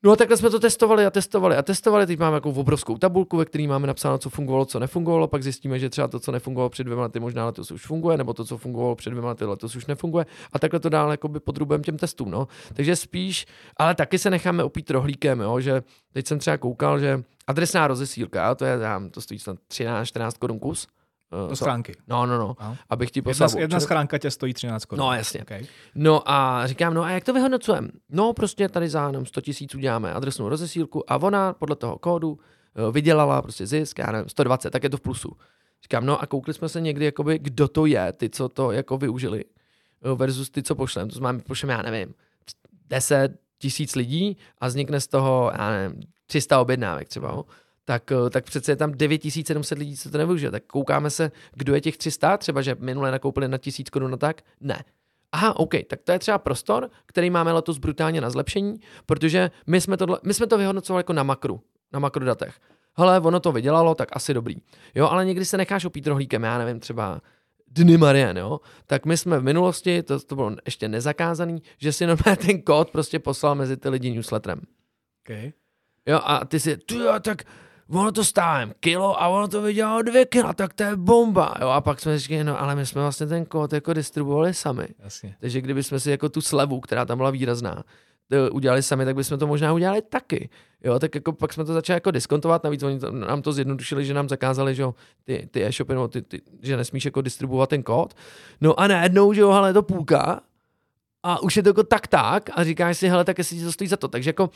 No 0.05 0.11
a 0.11 0.15
takhle 0.15 0.37
jsme 0.37 0.49
to 0.49 0.59
testovali 0.59 1.05
a 1.05 1.09
testovali 1.09 1.55
a 1.55 1.61
testovali. 1.61 2.07
Teď 2.07 2.19
máme 2.19 2.35
jako 2.35 2.49
obrovskou 2.49 2.97
tabulku, 2.97 3.37
ve 3.37 3.45
které 3.45 3.67
máme 3.67 3.87
napsáno, 3.87 4.17
co 4.17 4.29
fungovalo, 4.29 4.65
co 4.65 4.79
nefungovalo. 4.79 5.27
Pak 5.27 5.43
zjistíme, 5.43 5.79
že 5.79 5.89
třeba 5.89 6.07
to, 6.07 6.19
co 6.19 6.31
nefungovalo 6.31 6.69
před 6.69 6.83
dvěma 6.83 7.01
lety, 7.01 7.19
možná 7.19 7.45
letos 7.45 7.71
už 7.71 7.85
funguje, 7.85 8.17
nebo 8.17 8.33
to, 8.33 8.45
co 8.45 8.57
fungovalo 8.57 8.95
před 8.95 9.09
dvěma 9.09 9.29
lety, 9.29 9.45
letos 9.45 9.75
už 9.75 9.85
nefunguje. 9.85 10.25
A 10.53 10.59
takhle 10.59 10.79
to 10.79 10.89
dále 10.89 11.13
jako 11.13 11.29
podrubujeme 11.29 11.83
těm 11.83 11.97
testům. 11.97 12.31
No. 12.31 12.47
Takže 12.73 12.95
spíš, 12.95 13.45
ale 13.77 13.95
taky 13.95 14.17
se 14.19 14.29
necháme 14.29 14.63
opít 14.63 14.91
rohlíkem, 14.91 15.39
jo, 15.39 15.59
že 15.59 15.83
teď 16.13 16.27
jsem 16.27 16.39
třeba 16.39 16.57
koukal, 16.57 16.99
že 16.99 17.23
adresná 17.47 17.87
rozesílka, 17.87 18.55
to 18.55 18.65
je, 18.65 18.79
to 19.11 19.21
stojí 19.21 19.39
snad 19.39 19.57
13-14 19.71 20.31
korun 20.39 20.59
kus, 20.59 20.87
do 21.33 21.51
eh, 21.51 21.55
schránky. 21.55 21.95
No, 22.07 22.25
no, 22.25 22.37
no. 22.37 22.55
no. 22.61 22.77
Abych 22.89 23.11
ti 23.11 23.21
poslal. 23.21 23.49
Jedna, 23.49 23.61
jedna 23.61 23.79
schránka 23.79 24.17
tě 24.17 24.31
stojí 24.31 24.53
13 24.53 24.85
korun. 24.85 25.05
No, 25.05 25.13
jasně. 25.13 25.41
Okay. 25.41 25.65
No 25.95 26.31
a 26.31 26.67
říkám, 26.67 26.93
no 26.93 27.03
a 27.03 27.09
jak 27.09 27.23
to 27.23 27.33
vyhodnocujeme? 27.33 27.87
No, 28.09 28.33
prostě 28.33 28.69
tady 28.69 28.89
za 28.89 29.07
jenom 29.07 29.25
100 29.25 29.41
tisíc 29.41 29.75
uděláme 29.75 30.13
adresnou 30.13 30.49
rozesílku 30.49 31.11
a 31.11 31.17
ona 31.17 31.53
podle 31.53 31.75
toho 31.75 31.97
kódu 31.97 32.39
eh, 32.75 32.91
vydělala 32.91 33.41
prostě 33.41 33.67
zisk, 33.67 33.99
já 33.99 34.11
nevím, 34.11 34.29
120, 34.29 34.69
tak 34.69 34.83
je 34.83 34.89
to 34.89 34.97
v 34.97 35.01
plusu. 35.01 35.31
Říkám, 35.83 36.05
no 36.05 36.21
a 36.21 36.25
koukli 36.25 36.53
jsme 36.53 36.69
se 36.69 36.81
někdy, 36.81 37.05
jakoby, 37.05 37.39
kdo 37.39 37.67
to 37.67 37.85
je, 37.85 38.13
ty, 38.13 38.29
co 38.29 38.49
to 38.49 38.71
jako 38.71 38.97
využili, 38.97 39.45
eh, 40.03 40.15
versus 40.15 40.49
ty, 40.49 40.63
co 40.63 40.75
pošlem. 40.75 41.09
To 41.09 41.15
znamená, 41.15 41.43
pošleme, 41.47 41.73
já 41.73 41.81
nevím, 41.81 42.13
10 42.89 43.37
tisíc 43.57 43.95
lidí 43.95 44.37
a 44.57 44.67
vznikne 44.67 45.01
z 45.01 45.07
toho, 45.07 45.51
já 45.57 45.69
nevím, 45.71 46.01
300 46.25 46.61
objednávek 46.61 47.09
třeba 47.09 47.43
tak, 47.85 48.11
eh, 48.11 48.29
tak 48.29 48.45
přece 48.45 48.71
je 48.71 48.75
tam 48.75 48.91
9700 48.91 49.77
lidí, 49.77 49.97
co 49.97 50.11
to 50.11 50.17
nevyužije. 50.17 50.51
Tak 50.51 50.63
koukáme 50.63 51.09
se, 51.09 51.31
kdo 51.53 51.75
je 51.75 51.81
těch 51.81 51.97
300, 51.97 52.37
třeba 52.37 52.61
že 52.61 52.75
minule 52.79 53.11
nakoupili 53.11 53.47
na 53.47 53.57
1000 53.57 53.89
korun 53.89 54.13
a 54.13 54.17
tak? 54.17 54.41
Ne. 54.61 54.83
Aha, 55.31 55.59
OK, 55.59 55.73
tak 55.87 55.99
to 56.03 56.11
je 56.11 56.19
třeba 56.19 56.37
prostor, 56.37 56.89
který 57.05 57.29
máme 57.29 57.51
letos 57.51 57.77
brutálně 57.77 58.21
na 58.21 58.29
zlepšení, 58.29 58.79
protože 59.05 59.51
my 59.67 59.81
jsme, 59.81 59.97
tohle, 59.97 60.19
my 60.23 60.33
jsme 60.33 60.47
to 60.47 60.57
vyhodnocovali 60.57 60.99
jako 60.99 61.13
na 61.13 61.23
makru, 61.23 61.61
na 61.93 61.99
makrodatech. 61.99 62.59
Hele, 62.97 63.19
ono 63.19 63.39
to 63.39 63.51
vydělalo, 63.51 63.95
tak 63.95 64.09
asi 64.11 64.33
dobrý. 64.33 64.55
Jo, 64.95 65.07
ale 65.07 65.25
někdy 65.25 65.45
se 65.45 65.57
necháš 65.57 65.85
opít 65.85 66.07
rohlíkem, 66.07 66.43
já 66.43 66.57
nevím, 66.57 66.79
třeba 66.79 67.21
Dny 67.67 67.97
Marian, 67.97 68.37
jo, 68.37 68.59
tak 68.87 69.05
my 69.05 69.17
jsme 69.17 69.39
v 69.39 69.43
minulosti, 69.43 70.03
to, 70.03 70.19
to 70.19 70.35
bylo 70.35 70.55
ještě 70.65 70.87
nezakázaný, 70.87 71.61
že 71.77 71.93
si 71.93 72.07
normálně 72.07 72.37
ten 72.37 72.61
kód 72.61 72.91
prostě 72.91 73.19
poslal 73.19 73.55
mezi 73.55 73.77
ty 73.77 73.89
lidi 73.89 74.11
newsletterem. 74.11 74.61
Okay. 75.25 75.51
Jo, 76.05 76.19
a 76.23 76.45
ty 76.45 76.59
si, 76.59 76.77
jo, 76.91 77.13
tak 77.21 77.43
ono 77.89 78.11
to 78.11 78.23
stálo 78.23 78.71
kilo 78.79 79.21
a 79.21 79.27
ono 79.27 79.47
to 79.47 79.61
vydělalo 79.61 80.01
dvě 80.01 80.25
kila, 80.25 80.53
tak 80.53 80.73
to 80.73 80.83
je 80.83 80.95
bomba. 80.95 81.53
Jo, 81.61 81.67
a 81.67 81.81
pak 81.81 81.99
jsme 81.99 82.19
říkali, 82.19 82.43
no 82.43 82.61
ale 82.61 82.75
my 82.75 82.85
jsme 82.85 83.01
vlastně 83.01 83.27
ten 83.27 83.45
kód 83.45 83.73
jako 83.73 83.93
distribuovali 83.93 84.53
sami. 84.53 84.87
Jasně. 84.99 85.35
Takže 85.39 85.61
kdyby 85.61 85.83
jsme 85.83 85.99
si 85.99 86.11
jako 86.11 86.29
tu 86.29 86.41
slevu, 86.41 86.79
která 86.79 87.05
tam 87.05 87.17
byla 87.17 87.29
výrazná, 87.29 87.83
udělali 88.51 88.83
sami, 88.83 89.05
tak 89.05 89.15
bychom 89.15 89.39
to 89.39 89.47
možná 89.47 89.73
udělali 89.73 90.01
taky. 90.01 90.49
Jo, 90.83 90.99
tak 90.99 91.15
jako 91.15 91.33
pak 91.33 91.53
jsme 91.53 91.65
to 91.65 91.73
začali 91.73 91.97
jako 91.97 92.11
diskontovat, 92.11 92.63
navíc 92.63 92.83
oni 92.83 92.99
to, 92.99 93.11
nám 93.11 93.41
to 93.41 93.53
zjednodušili, 93.53 94.05
že 94.05 94.13
nám 94.13 94.29
zakázali, 94.29 94.75
že 94.75 94.85
ty, 95.23 95.47
ty 95.51 95.65
e-shopy, 95.65 95.93
no, 95.93 96.07
ty, 96.07 96.21
ty, 96.21 96.41
že 96.61 96.77
nesmíš 96.77 97.05
jako 97.05 97.21
distribuovat 97.21 97.69
ten 97.69 97.83
kód. 97.83 98.13
No 98.61 98.79
a 98.79 98.87
najednou, 98.87 99.33
že 99.33 99.41
jo, 99.41 99.49
ale 99.49 99.69
je 99.69 99.73
to 99.73 99.83
půlka 99.83 100.41
a 101.23 101.43
už 101.43 101.57
je 101.57 101.63
to 101.63 101.69
jako 101.69 101.83
tak 101.83 102.07
tak 102.07 102.49
a 102.53 102.63
říkáš 102.63 102.97
si, 102.97 103.07
hele, 103.07 103.25
tak 103.25 103.37
jestli 103.37 103.57
ti 103.57 103.63
to 103.63 103.71
stojí 103.71 103.87
za 103.87 103.97
to. 103.97 104.07
Takže 104.07 104.29
jako 104.29 104.49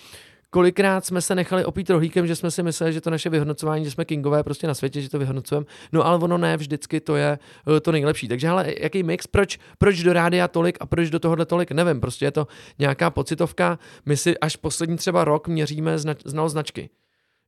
kolikrát 0.50 1.06
jsme 1.06 1.22
se 1.22 1.36
nechali 1.36 1.66
opít 1.66 1.90
rohlíkem, 1.90 2.28
že 2.28 2.36
jsme 2.36 2.52
si 2.52 2.64
mysleli, 2.64 2.94
že 2.94 3.02
to 3.02 3.10
naše 3.10 3.30
vyhodnocování, 3.30 3.86
že 3.86 3.92
jsme 3.92 4.06
kingové 4.06 4.44
prostě 4.44 4.68
na 4.68 4.74
světě, 4.74 5.02
že 5.02 5.10
to 5.10 5.20
vyhodnocujeme. 5.20 5.66
No 5.92 6.06
ale 6.06 6.18
ono 6.18 6.38
ne 6.38 6.58
vždycky 6.58 7.00
to 7.00 7.16
je 7.16 7.40
eh, 7.78 7.80
to 7.80 7.92
nejlepší. 7.92 8.28
Takže 8.28 8.50
ale 8.50 8.74
jaký 8.82 9.04
mix, 9.04 9.28
proč, 9.28 9.60
proč 9.78 10.04
do 10.04 10.14
rádia 10.14 10.48
tolik 10.48 10.78
a 10.80 10.86
proč 10.86 11.10
do 11.10 11.20
tohohle 11.20 11.46
tolik, 11.46 11.72
nevím, 11.72 12.02
prostě 12.02 12.26
je 12.26 12.32
to 12.32 12.48
nějaká 12.80 13.10
pocitovka. 13.10 13.80
My 14.06 14.18
si 14.18 14.38
až 14.38 14.56
poslední 14.56 14.98
třeba 14.98 15.24
rok 15.24 15.48
měříme 15.48 16.00
zna, 16.00 16.16
znalost 16.26 16.52
značky. 16.52 16.90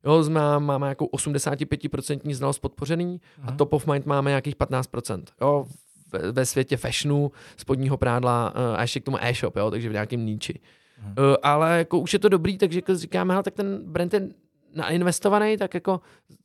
Jo, 0.04 0.24
máme, 0.28 0.66
máme 0.66 0.88
jako 0.88 1.06
85% 1.06 2.34
znalost 2.34 2.58
podpořený 2.58 3.20
Aha. 3.38 3.52
a 3.52 3.56
top 3.56 3.72
of 3.72 3.86
mind 3.86 4.06
máme 4.06 4.30
nějakých 4.30 4.56
15%. 4.56 5.22
Jo, 5.40 5.66
ve, 6.12 6.32
ve 6.32 6.46
světě 6.46 6.76
fashionu, 6.76 7.32
spodního 7.56 7.96
prádla 7.96 8.52
eh, 8.54 8.76
a 8.76 8.82
ještě 8.82 9.00
k 9.00 9.04
tomu 9.04 9.16
e-shop, 9.20 9.56
jo, 9.56 9.70
takže 9.70 9.88
v 9.88 9.92
nějakém 9.92 10.26
níči. 10.26 10.60
Hmm. 11.00 11.14
Uh, 11.18 11.36
ale 11.42 11.78
jako 11.78 11.98
už 11.98 12.12
je 12.12 12.18
to 12.18 12.28
dobrý, 12.28 12.58
takže 12.58 12.78
jako 12.78 12.94
říkáme, 12.94 13.42
tak 13.42 13.54
ten 13.54 13.78
brand 13.84 14.14
je 14.14 14.28
nainvestovaný, 14.74 15.56
tak 15.56 15.74
jako 15.74 16.00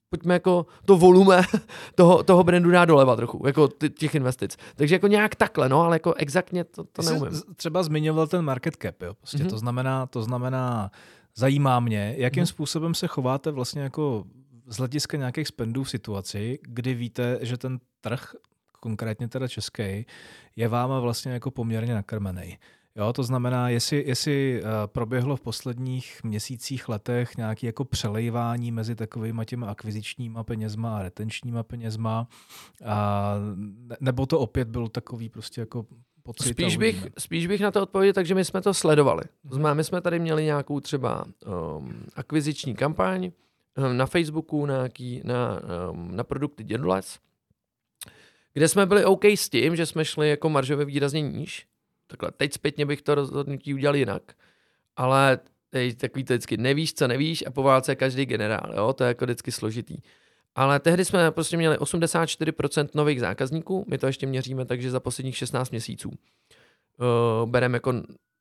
pojďme 0.09 0.33
jako 0.33 0.65
to 0.85 0.97
volume 0.97 1.41
toho, 1.95 2.23
toho 2.23 2.43
brandu 2.43 2.71
dát 2.71 2.85
doleva 2.85 3.15
trochu, 3.15 3.43
jako 3.45 3.69
těch 3.97 4.15
investic. 4.15 4.57
Takže 4.75 4.95
jako 4.95 5.07
nějak 5.07 5.35
takhle, 5.35 5.69
no, 5.69 5.81
ale 5.81 5.95
jako 5.95 6.13
exaktně 6.13 6.63
to, 6.63 6.83
to 6.83 7.01
neumím. 7.01 7.41
Třeba 7.55 7.83
zmiňoval 7.83 8.27
ten 8.27 8.41
market 8.41 8.75
cap, 8.81 9.01
jo, 9.01 9.13
prostě 9.13 9.37
mm-hmm. 9.37 9.49
to 9.49 9.57
znamená, 9.57 10.05
to 10.05 10.23
znamená, 10.23 10.91
zajímá 11.35 11.79
mě, 11.79 12.15
jakým 12.17 12.43
mm-hmm. 12.43 12.47
způsobem 12.47 12.93
se 12.93 13.07
chováte 13.07 13.51
vlastně 13.51 13.81
jako 13.81 14.23
z 14.67 14.77
hlediska 14.77 15.17
nějakých 15.17 15.47
spendů 15.47 15.83
v 15.83 15.89
situaci, 15.89 16.59
kdy 16.61 16.93
víte, 16.93 17.39
že 17.41 17.57
ten 17.57 17.79
trh, 18.01 18.35
konkrétně 18.79 19.27
teda 19.27 19.47
český, 19.47 20.05
je 20.55 20.67
váma 20.67 20.99
vlastně 20.99 21.31
jako 21.31 21.51
poměrně 21.51 21.93
nakrmený. 21.93 22.57
Jo, 22.97 23.13
to 23.13 23.23
znamená, 23.23 23.69
jestli, 23.69 24.03
jestli 24.07 24.61
uh, 24.63 24.69
proběhlo 24.85 25.35
v 25.35 25.41
posledních 25.41 26.23
měsících, 26.23 26.89
letech 26.89 27.37
nějaké 27.37 27.67
jako 27.67 27.85
přelejvání 27.85 28.71
mezi 28.71 28.95
takovými 28.95 29.45
těmi 29.45 29.65
akvizičníma 29.65 30.43
penězma 30.43 30.97
a 30.97 31.03
retenčníma 31.03 31.63
penězma, 31.63 32.27
a, 32.85 33.33
nebo 33.99 34.25
to 34.25 34.39
opět 34.39 34.67
byl 34.67 34.87
takový 34.87 35.29
prostě 35.29 35.61
jako 35.61 35.85
pocit. 36.23 36.49
Spíš 36.49 36.77
bych, 36.77 37.07
spíš 37.17 37.47
bych 37.47 37.61
na 37.61 37.71
to 37.71 37.81
odpověděl, 37.81 38.13
takže 38.13 38.35
my 38.35 38.45
jsme 38.45 38.61
to 38.61 38.73
sledovali. 38.73 39.23
To 39.49 39.55
znamená, 39.55 39.73
my 39.73 39.83
jsme 39.83 40.01
tady 40.01 40.19
měli 40.19 40.43
nějakou 40.43 40.79
třeba 40.79 41.25
um, 41.75 42.05
akviziční 42.15 42.75
kampaň 42.75 43.31
um, 43.77 43.97
na 43.97 44.05
Facebooku, 44.05 44.65
na, 44.65 44.75
nějaký, 44.75 45.21
na, 45.23 45.61
um, 45.91 46.15
na 46.15 46.23
produkty 46.23 46.63
Dědulec, 46.63 47.19
kde 48.53 48.67
jsme 48.67 48.85
byli 48.85 49.05
OK 49.05 49.25
s 49.25 49.49
tím, 49.49 49.75
že 49.75 49.85
jsme 49.85 50.05
šli 50.05 50.29
jako 50.29 50.49
maržově 50.49 50.85
výrazně 50.85 51.21
níž, 51.21 51.67
takhle. 52.07 52.31
Teď 52.31 52.53
zpětně 52.53 52.85
bych 52.85 53.01
to 53.01 53.15
rozhodnutí 53.15 53.73
udělal 53.73 53.95
jinak, 53.95 54.21
ale 54.95 55.39
teď 55.69 55.97
takový 55.97 56.23
to 56.23 56.33
vždycky 56.33 56.57
nevíš, 56.57 56.93
co 56.93 57.07
nevíš 57.07 57.43
a 57.47 57.51
po 57.51 57.63
válce 57.63 57.91
je 57.91 57.95
každý 57.95 58.25
generál, 58.25 58.73
jo? 58.75 58.93
to 58.93 59.03
je 59.03 59.07
jako 59.07 59.25
vždycky 59.25 59.51
složitý. 59.51 59.97
Ale 60.55 60.79
tehdy 60.79 61.05
jsme 61.05 61.31
prostě 61.31 61.57
měli 61.57 61.77
84% 61.77 62.89
nových 62.93 63.19
zákazníků, 63.19 63.85
my 63.87 63.97
to 63.97 64.07
ještě 64.07 64.27
měříme, 64.27 64.65
takže 64.65 64.91
za 64.91 64.99
posledních 64.99 65.37
16 65.37 65.71
měsíců 65.71 66.09
uh, 66.09 67.49
bereme 67.49 67.75
jako 67.75 67.93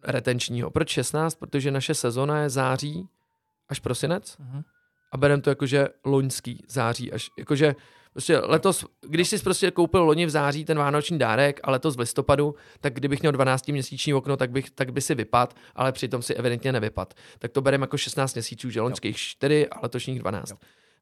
retenčního. 0.05 0.71
Proč 0.71 0.89
16? 0.89 1.35
Protože 1.35 1.71
naše 1.71 1.95
sezona 1.95 2.43
je 2.43 2.51
září 2.51 3.09
až 3.69 3.81
prosinec 3.81 4.39
uh-huh. 4.39 4.65
a 5.13 5.17
bereme 5.17 5.43
to 5.43 5.51
jakože 5.51 5.89
loňský 6.05 6.65
září 6.69 7.13
až, 7.13 7.31
jakože 7.39 7.75
Prostě 8.15 8.39
letos, 8.39 8.85
když 9.09 9.29
jsi 9.29 9.39
prostě 9.39 9.71
koupil 9.71 10.03
loni 10.03 10.27
v 10.27 10.31
září 10.31 10.65
ten 10.65 10.79
vánoční 10.79 11.19
dárek 11.19 11.61
a 11.65 11.71
letos 11.71 11.97
v 11.97 12.01
listopadu, 12.01 12.55
tak 12.81 12.95
kdybych 12.95 13.21
měl 13.21 13.33
12-měsíční 13.33 14.15
okno, 14.15 14.37
tak, 14.37 14.51
bych, 14.51 14.71
tak 14.71 14.93
by 14.93 15.01
si 15.01 15.15
vypad, 15.15 15.57
ale 15.75 15.93
přitom 15.93 16.23
si 16.23 16.35
evidentně 16.35 16.73
nevypad. 16.73 17.15
Tak 17.39 17.53
to 17.53 17.61
bereme 17.61 17.83
jako 17.83 17.97
16 17.97 18.35
měsíců, 18.35 18.71
že 18.71 18.81
loňských 18.81 19.17
4 19.17 19.69
a 19.69 19.81
letošních 19.83 20.19
12. 20.19 20.51
Jo. 20.51 20.57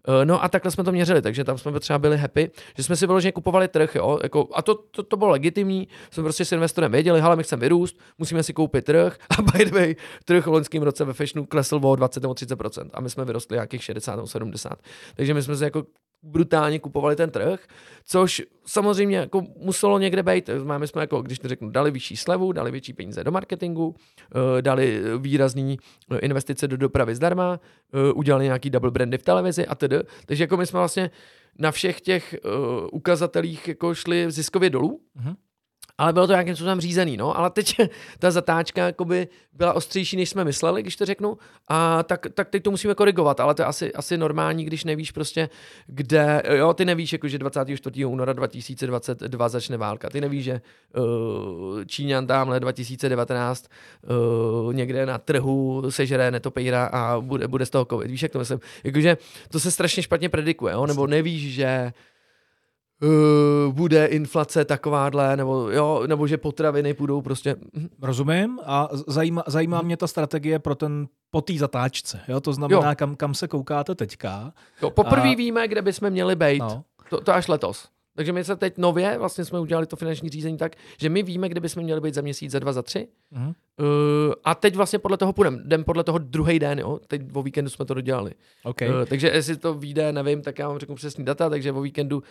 Eh, 0.08 0.24
no 0.24 0.44
a 0.44 0.48
takhle 0.48 0.70
jsme 0.70 0.84
to 0.84 0.92
měřili, 0.92 1.22
takže 1.22 1.44
tam 1.44 1.58
jsme 1.58 1.80
třeba 1.80 1.98
byli 1.98 2.16
happy, 2.16 2.50
že 2.76 2.82
jsme 2.82 2.96
si 2.96 3.06
vyloženě 3.06 3.32
kupovali 3.32 3.68
trh, 3.68 3.94
jo, 3.94 4.18
jako, 4.22 4.48
a 4.54 4.62
to, 4.62 4.74
to, 4.74 5.02
to, 5.02 5.16
bylo 5.16 5.30
legitimní, 5.30 5.88
jsme 6.10 6.22
prostě 6.22 6.44
s 6.44 6.52
investorem 6.52 6.92
věděli, 6.92 7.20
ale 7.20 7.36
my 7.36 7.42
chceme 7.42 7.60
vyrůst, 7.60 8.00
musíme 8.18 8.42
si 8.42 8.52
koupit 8.52 8.84
trh 8.84 9.18
a 9.38 9.42
by 9.42 9.64
the 9.64 9.70
way, 9.70 9.96
trh 10.24 10.46
v 10.46 10.50
loňském 10.50 10.82
roce 10.82 11.04
ve 11.04 11.12
fashionu 11.12 11.46
klesl 11.46 11.80
o 11.82 11.96
20 11.96 12.22
nebo 12.22 12.34
30% 12.34 12.90
a 12.92 13.00
my 13.00 13.10
jsme 13.10 13.24
vyrostli 13.24 13.54
nějakých 13.54 13.84
60 13.84 14.16
nebo 14.16 14.28
70. 14.28 14.72
Takže 15.14 15.34
my 15.34 15.42
jsme 15.42 15.56
si 15.56 15.64
jako 15.64 15.82
brutálně 16.22 16.78
kupovali 16.78 17.16
ten 17.16 17.30
trh, 17.30 17.66
což 18.04 18.42
samozřejmě 18.66 19.16
jako 19.16 19.42
muselo 19.56 19.98
někde 19.98 20.22
být. 20.22 20.50
Máme 20.64 20.86
jsme 20.86 21.00
jako, 21.00 21.22
když 21.22 21.40
řeknu, 21.44 21.70
dali 21.70 21.90
vyšší 21.90 22.16
slevu, 22.16 22.52
dali 22.52 22.70
větší 22.70 22.92
peníze 22.92 23.24
do 23.24 23.30
marketingu, 23.30 23.94
eh, 24.58 24.62
dali 24.62 25.02
výrazný 25.18 25.78
eh, 26.10 26.18
investice 26.18 26.68
do 26.68 26.76
dopravy 26.76 27.14
zdarma, 27.14 27.60
eh, 27.94 28.12
udělali 28.12 28.44
nějaký 28.44 28.70
double 28.70 28.90
brandy 28.90 29.18
v 29.18 29.22
televizi 29.22 29.66
a 29.66 29.74
tedy. 29.74 29.96
Takže 30.26 30.44
jako 30.44 30.56
my 30.56 30.66
jsme 30.66 30.78
vlastně 30.78 31.10
na 31.58 31.70
všech 31.70 32.00
těch 32.00 32.34
ukazatelích 32.92 33.68
jako 33.68 33.94
šli 33.94 34.30
ziskově 34.30 34.70
dolů. 34.70 35.00
Mm-hmm 35.16 35.34
ale 36.02 36.12
bylo 36.12 36.26
to 36.26 36.32
nějakým 36.32 36.56
způsobem 36.56 36.80
řízený, 36.80 37.16
no, 37.16 37.38
ale 37.38 37.50
teď 37.50 37.76
ta 38.18 38.30
zatáčka 38.30 38.86
jakoby 38.86 39.28
byla 39.52 39.72
ostřejší, 39.72 40.16
než 40.16 40.28
jsme 40.28 40.44
mysleli, 40.44 40.82
když 40.82 40.96
to 40.96 41.06
řeknu, 41.06 41.38
a 41.68 42.02
tak, 42.02 42.26
tak 42.34 42.48
teď 42.48 42.62
to 42.62 42.70
musíme 42.70 42.94
korigovat, 42.94 43.40
ale 43.40 43.54
to 43.54 43.62
je 43.62 43.66
asi, 43.66 43.92
asi 43.92 44.18
normální, 44.18 44.64
když 44.64 44.84
nevíš 44.84 45.10
prostě, 45.10 45.48
kde, 45.86 46.42
jo, 46.50 46.74
ty 46.74 46.84
nevíš, 46.84 47.12
jako, 47.12 47.28
že 47.28 47.38
24. 47.38 48.04
února 48.04 48.32
2022 48.32 49.48
začne 49.48 49.76
válka, 49.76 50.10
ty 50.10 50.20
nevíš, 50.20 50.44
že 50.44 50.60
uh, 50.96 51.84
Číňan 51.84 52.26
tamhle 52.26 52.60
2019 52.60 53.66
uh, 54.66 54.74
někde 54.74 55.06
na 55.06 55.18
trhu 55.18 55.82
sežere 55.90 56.30
netopejra 56.30 56.84
a 56.84 57.20
bude, 57.20 57.48
bude 57.48 57.66
z 57.66 57.70
toho 57.70 57.84
covid, 57.84 58.10
víš, 58.10 58.22
jak 58.22 58.32
to 58.32 58.38
myslím, 58.38 58.60
jakože 58.84 59.16
to 59.50 59.60
se 59.60 59.70
strašně 59.70 60.02
špatně 60.02 60.28
predikuje, 60.28 60.72
jo, 60.72 60.86
nebo 60.86 61.06
nevíš, 61.06 61.54
že 61.54 61.92
uh, 63.02 63.72
bude 63.72 64.06
inflace 64.06 64.64
takováhle, 64.64 65.36
nebo, 65.36 65.70
jo, 65.70 66.02
nebo 66.06 66.26
že 66.26 66.38
potraviny 66.38 66.94
půjdou 66.94 67.22
prostě... 67.22 67.56
Hm. 67.76 67.88
Rozumím 68.02 68.58
a 68.64 68.88
zajímá, 69.06 69.42
zajímá 69.46 69.78
hmm. 69.78 69.86
mě 69.86 69.96
ta 69.96 70.06
strategie 70.06 70.58
pro 70.58 70.74
ten 70.74 71.08
po 71.30 71.40
té 71.40 71.52
zatáčce. 71.52 72.20
Jo? 72.28 72.40
To 72.40 72.52
znamená, 72.52 72.94
kam, 72.94 73.16
kam 73.16 73.34
se 73.34 73.48
koukáte 73.48 73.94
teďka. 73.94 74.52
Jo, 74.82 74.90
poprvé 74.90 75.32
a... 75.32 75.36
víme, 75.36 75.68
kde 75.68 75.82
bychom 75.82 76.10
měli 76.10 76.36
být. 76.36 76.58
No. 76.58 76.84
To, 77.10 77.20
to 77.20 77.34
až 77.34 77.48
letos. 77.48 77.88
Takže 78.16 78.32
my 78.32 78.44
se 78.44 78.56
teď 78.56 78.78
nově, 78.78 79.18
vlastně 79.18 79.44
jsme 79.44 79.60
udělali 79.60 79.86
to 79.86 79.96
finanční 79.96 80.28
řízení 80.28 80.56
tak, 80.56 80.76
že 80.98 81.08
my 81.08 81.22
víme, 81.22 81.48
kde 81.48 81.60
bychom 81.60 81.82
měli 81.82 82.00
být 82.00 82.14
za 82.14 82.20
měsíc, 82.20 82.52
za 82.52 82.58
dva, 82.58 82.72
za 82.72 82.82
tři. 82.82 83.08
Uh-huh. 83.36 83.54
Uh, 83.80 84.32
a 84.44 84.54
teď 84.54 84.76
vlastně 84.76 84.98
podle 84.98 85.16
toho 85.16 85.32
půjdeme. 85.32 85.58
Jdem 85.64 85.84
podle 85.84 86.04
toho 86.04 86.18
druhý 86.18 86.58
den, 86.58 86.78
jo. 86.78 87.00
Teď 87.06 87.22
o 87.32 87.42
víkendu 87.42 87.70
jsme 87.70 87.84
to 87.84 87.94
dodělali. 87.94 88.32
Okay. 88.64 88.88
Uh, 88.88 89.04
takže 89.04 89.28
jestli 89.28 89.56
to 89.56 89.74
vyjde, 89.74 90.12
nevím, 90.12 90.42
tak 90.42 90.58
já 90.58 90.68
vám 90.68 90.78
řeknu 90.78 90.94
přesný 90.94 91.24
data, 91.24 91.50
takže 91.50 91.72
o 91.72 91.80
víkendu 91.80 92.22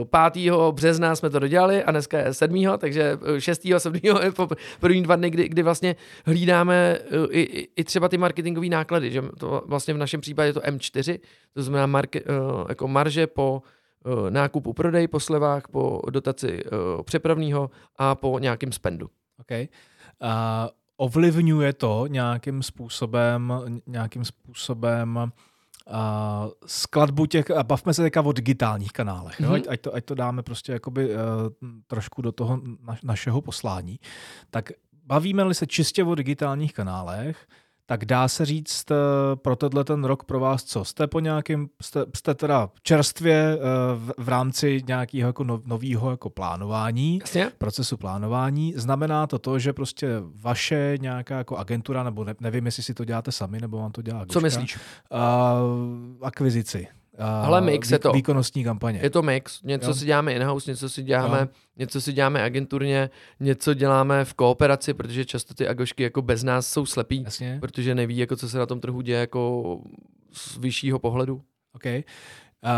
uh, 0.00 0.30
5. 0.32 0.52
března 0.70 1.16
jsme 1.16 1.30
to 1.30 1.38
dodělali 1.38 1.84
a 1.84 1.90
dneska 1.90 2.18
je 2.18 2.34
7. 2.34 2.64
takže 2.78 3.18
6. 3.38 3.66
7. 3.78 4.00
je 4.22 4.32
po 4.32 4.48
první 4.80 5.02
dva 5.02 5.16
dny, 5.16 5.30
kdy, 5.30 5.48
kdy 5.48 5.62
vlastně 5.62 5.96
hlídáme 6.26 6.98
uh, 7.18 7.26
i, 7.30 7.68
i, 7.76 7.84
třeba 7.84 8.08
ty 8.08 8.18
marketingové 8.18 8.66
náklady, 8.66 9.10
že 9.10 9.22
to 9.38 9.62
vlastně 9.66 9.94
v 9.94 9.98
našem 9.98 10.20
případě 10.20 10.48
je 10.48 10.52
to 10.52 10.60
M4, 10.60 11.18
to 11.54 11.62
znamená 11.62 11.86
marke, 11.86 12.20
uh, 12.20 12.64
jako 12.68 12.88
marže 12.88 13.26
po 13.26 13.62
Eh, 13.62 13.83
nákupu, 14.30 14.72
prodej, 14.72 15.08
po 15.08 15.20
slevách, 15.20 15.68
po 15.68 16.02
dotaci 16.10 16.64
uh, 16.64 17.02
přepravního 17.02 17.70
a 17.96 18.14
po 18.14 18.38
nějakém 18.38 18.72
spendu. 18.72 19.10
Okay. 19.40 19.68
Uh, 20.22 20.28
ovlivňuje 20.96 21.72
to 21.72 22.06
nějakým 22.06 22.62
způsobem, 22.62 23.52
nějakým 23.86 24.24
způsobem 24.24 25.16
uh, 25.16 26.50
skladbu 26.66 27.26
těch, 27.26 27.50
a 27.50 27.62
bavme 27.62 27.94
se 27.94 28.02
teďka 28.02 28.22
o 28.22 28.32
digitálních 28.32 28.92
kanálech, 28.92 29.40
mm-hmm. 29.40 29.44
jo? 29.44 29.50
Mhm. 29.50 29.60
Ať, 29.60 29.66
ať, 29.68 29.80
to, 29.80 29.94
ať 29.94 30.04
to 30.04 30.14
dáme 30.14 30.42
prostě 30.42 30.72
jakoby 30.72 31.14
uh, 31.14 31.20
trošku 31.86 32.22
do 32.22 32.32
toho 32.32 32.60
na, 32.86 32.96
našeho 33.04 33.40
poslání, 33.40 34.00
tak 34.50 34.72
bavíme-li 35.06 35.54
se 35.54 35.66
čistě 35.66 36.04
o 36.04 36.14
digitálních 36.14 36.72
kanálech, 36.72 37.46
tak 37.86 38.04
dá 38.04 38.28
se 38.28 38.44
říct 38.44 38.90
eh, 38.90 38.94
pro 39.34 39.56
tenhle 39.56 39.84
ten 39.84 40.04
rok 40.04 40.24
pro 40.24 40.40
vás 40.40 40.64
co? 40.64 40.84
Jste 40.84 41.06
po 41.06 41.20
nějakým, 41.20 41.68
jste, 41.82 42.04
jste 42.16 42.34
teda 42.34 42.70
čerstvě 42.82 43.58
eh, 43.58 43.58
v, 43.94 44.12
v 44.18 44.28
rámci 44.28 44.82
nějakého 44.86 45.28
jako 45.28 45.44
no, 45.44 45.60
nového 45.64 46.10
jako 46.10 46.30
plánování, 46.30 47.18
Jasně. 47.18 47.50
procesu 47.58 47.96
plánování. 47.96 48.74
Znamená 48.76 49.26
to 49.26 49.38
to, 49.38 49.58
že 49.58 49.72
prostě 49.72 50.08
vaše 50.34 50.94
nějaká 51.00 51.38
jako 51.38 51.56
agentura, 51.56 52.02
nebo 52.02 52.24
ne, 52.24 52.34
nevím, 52.40 52.66
jestli 52.66 52.82
si 52.82 52.94
to 52.94 53.04
děláte 53.04 53.32
sami, 53.32 53.60
nebo 53.60 53.78
vám 53.78 53.92
to 53.92 54.02
dělá 54.02 54.18
Guška, 54.18 54.32
Co 54.32 54.40
myslíš? 54.40 54.76
Uh, 54.76 56.26
akvizici 56.26 56.88
ale 57.18 57.60
mix 57.60 57.90
je 57.90 57.98
to. 57.98 58.12
Výkonnostní 58.12 58.64
kampaně. 58.64 59.00
Je 59.02 59.10
to 59.10 59.22
mix. 59.22 59.62
Něco 59.62 59.86
jo. 59.86 59.94
si 59.94 60.04
děláme 60.04 60.32
in-house, 60.32 60.70
něco 60.70 60.88
si 60.88 61.02
děláme, 61.02 61.38
jo. 61.40 61.48
něco 61.76 62.00
si 62.00 62.12
děláme 62.12 62.42
agenturně, 62.42 63.10
něco 63.40 63.74
děláme 63.74 64.24
v 64.24 64.34
kooperaci, 64.34 64.94
protože 64.94 65.24
často 65.24 65.54
ty 65.54 65.68
agošky 65.68 66.02
jako 66.02 66.22
bez 66.22 66.42
nás 66.42 66.66
jsou 66.66 66.86
slepí, 66.86 67.22
Jasně. 67.24 67.58
protože 67.60 67.94
neví, 67.94 68.16
jako 68.16 68.36
co 68.36 68.48
se 68.48 68.58
na 68.58 68.66
tom 68.66 68.80
trhu 68.80 69.00
děje 69.00 69.18
jako 69.18 69.80
z 70.32 70.56
vyššího 70.56 70.98
pohledu. 70.98 71.42
Okay. 71.72 72.02
Uh, 72.64 72.70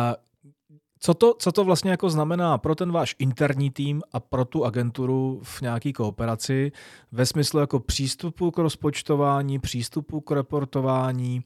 co 1.06 1.14
to, 1.14 1.34
co 1.38 1.52
to 1.52 1.64
vlastně 1.64 1.90
jako 1.90 2.10
znamená 2.10 2.58
pro 2.58 2.74
ten 2.74 2.92
váš 2.92 3.16
interní 3.18 3.70
tým 3.70 4.02
a 4.12 4.20
pro 4.20 4.44
tu 4.44 4.64
agenturu 4.64 5.40
v 5.42 5.62
nějaké 5.62 5.92
kooperaci 5.92 6.72
ve 7.12 7.26
smyslu 7.26 7.60
jako 7.60 7.80
přístupu 7.80 8.50
k 8.50 8.58
rozpočtování, 8.58 9.58
přístupu 9.58 10.20
k 10.20 10.30
reportování. 10.30 11.44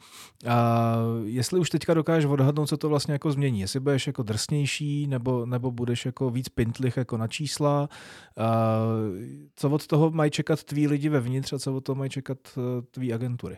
A 0.48 0.96
jestli 1.24 1.60
už 1.60 1.70
teďka 1.70 1.94
dokážeš 1.94 2.24
odhadnout, 2.24 2.66
co 2.66 2.76
to 2.76 2.88
vlastně 2.88 3.12
jako 3.12 3.32
změní. 3.32 3.60
Jestli 3.60 3.80
budeš 3.80 4.06
jako 4.06 4.22
drsnější 4.22 5.06
nebo, 5.06 5.46
nebo 5.46 5.70
budeš 5.70 6.06
jako 6.06 6.30
víc 6.30 6.48
pintlich 6.48 6.96
jako 6.96 7.16
na 7.16 7.28
čísla. 7.28 7.88
A 8.36 8.78
co 9.56 9.70
od 9.70 9.86
toho 9.86 10.10
mají 10.10 10.30
čekat 10.30 10.64
tví 10.64 10.88
lidi 10.88 11.08
vevnitř 11.08 11.52
a 11.52 11.58
co 11.58 11.76
od 11.76 11.84
toho 11.84 11.96
mají 11.96 12.10
čekat 12.10 12.38
eh, 12.56 12.82
tví 12.90 13.12
agentury? 13.12 13.56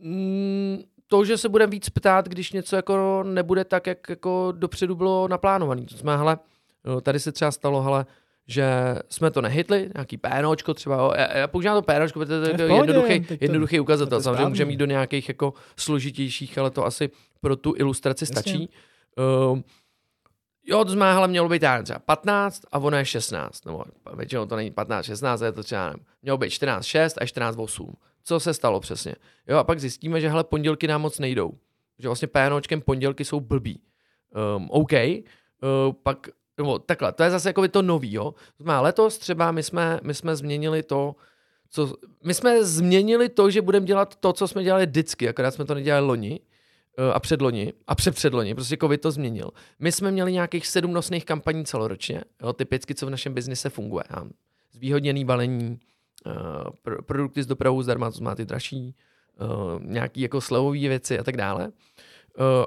Mm 0.00 0.95
to, 1.06 1.24
že 1.24 1.38
se 1.38 1.48
budeme 1.48 1.70
víc 1.70 1.88
ptát, 1.88 2.28
když 2.28 2.52
něco 2.52 2.76
jako 2.76 3.22
nebude 3.22 3.64
tak, 3.64 3.86
jak 3.86 4.08
jako 4.08 4.52
dopředu 4.56 4.94
bylo 4.94 5.28
naplánované. 5.28 5.82
To 5.82 5.96
jsme, 5.96 6.16
hele, 6.16 6.38
tady 7.02 7.20
se 7.20 7.32
třeba 7.32 7.50
stalo, 7.50 7.82
hele, 7.82 8.06
že 8.48 8.96
jsme 9.08 9.30
to 9.30 9.40
nehytli, 9.40 9.90
nějaký 9.94 10.16
PNOčko 10.16 10.74
třeba, 10.74 10.96
jo. 10.96 11.12
Já, 11.16 11.36
já 11.36 11.46
používám 11.46 11.76
to 11.76 11.82
PNOčko, 11.82 12.18
protože 12.18 12.40
to 12.56 12.62
je 12.62 12.74
jednoduchý, 12.74 13.26
jednoduchý 13.40 13.80
ukazatel. 13.80 14.22
Samozřejmě 14.22 14.48
můžeme 14.48 14.70
jít 14.70 14.76
do 14.76 14.86
nějakých 14.86 15.28
jako 15.28 15.54
složitějších, 15.76 16.58
ale 16.58 16.70
to 16.70 16.84
asi 16.84 17.10
pro 17.40 17.56
tu 17.56 17.74
ilustraci 17.76 18.26
stačí. 18.26 18.68
Uh, 19.50 19.60
jo, 20.64 20.84
to 20.84 20.92
jsme 20.92 21.04
ale 21.10 21.28
mělo 21.28 21.48
být 21.48 21.62
já 21.62 21.82
třeba 21.82 21.98
15 21.98 22.62
a 22.72 22.78
ono 22.78 22.96
je 22.96 23.04
16, 23.04 23.66
nebo 23.66 23.84
většinou 24.16 24.46
to 24.46 24.56
není 24.56 24.70
15, 24.70 25.06
16, 25.06 25.40
je 25.40 25.52
to 25.52 25.62
třeba, 25.62 25.94
mělo 26.22 26.38
být 26.38 26.50
14, 26.50 26.84
6 26.84 27.18
a 27.20 27.26
14, 27.26 27.56
8 27.58 27.94
co 28.26 28.40
se 28.40 28.54
stalo 28.54 28.80
přesně. 28.80 29.14
Jo, 29.48 29.58
a 29.58 29.64
pak 29.64 29.80
zjistíme, 29.80 30.20
že 30.20 30.28
hele, 30.28 30.44
pondělky 30.44 30.86
nám 30.86 31.00
moc 31.00 31.18
nejdou. 31.18 31.52
že 31.98 32.08
vlastně 32.08 32.28
PNOčkem 32.28 32.80
pondělky 32.80 33.24
jsou 33.24 33.40
blbý. 33.40 33.82
Um, 34.56 34.68
OK, 34.70 34.92
uh, 34.92 35.92
pak 36.02 36.28
nebo 36.58 36.78
takhle, 36.78 37.12
to 37.12 37.22
je 37.22 37.30
zase 37.30 37.48
jako 37.48 37.68
to 37.68 37.82
nový, 37.82 38.12
jo. 38.12 38.34
Má 38.62 38.80
letos 38.80 39.18
třeba 39.18 39.52
my 39.52 39.62
jsme, 39.62 40.00
my 40.02 40.14
jsme 40.14 40.36
změnili 40.36 40.82
to, 40.82 41.14
co, 41.70 41.94
my 42.24 42.34
jsme 42.34 42.64
změnili 42.64 43.28
to, 43.28 43.50
že 43.50 43.62
budeme 43.62 43.86
dělat 43.86 44.16
to, 44.16 44.32
co 44.32 44.48
jsme 44.48 44.64
dělali 44.64 44.86
vždycky, 44.86 45.28
akorát 45.28 45.50
jsme 45.50 45.64
to 45.64 45.74
nedělali 45.74 46.06
loni 46.06 46.40
eh, 46.98 47.12
a 47.12 47.20
předloni 47.20 47.72
a 47.86 47.94
předpředloni, 47.94 48.54
prostě 48.54 48.76
covid 48.80 49.00
to 49.00 49.10
změnil. 49.10 49.50
My 49.78 49.92
jsme 49.92 50.10
měli 50.10 50.32
nějakých 50.32 50.66
sedm 50.66 50.92
nosných 50.92 51.24
kampaní 51.24 51.64
celoročně, 51.64 52.22
jo, 52.42 52.52
typicky, 52.52 52.94
co 52.94 53.06
v 53.06 53.10
našem 53.10 53.34
biznise 53.34 53.70
funguje. 53.70 54.04
Zvýhodněný 54.72 55.24
balení, 55.24 55.70
uh, 55.70 55.95
pr- 56.84 57.02
produkty 57.02 57.42
z 57.42 57.46
dopravou 57.46 57.82
zdarma, 57.82 58.10
to 58.10 58.24
má 58.24 58.34
ty 58.34 58.44
dražší, 58.44 58.94
uh, 59.40 59.82
nějaký 59.82 60.20
jako 60.20 60.40
slevové 60.40 60.78
věci 60.78 61.18
a 61.18 61.24
tak 61.24 61.36
dále. 61.36 61.64
Uh, 61.66 62.64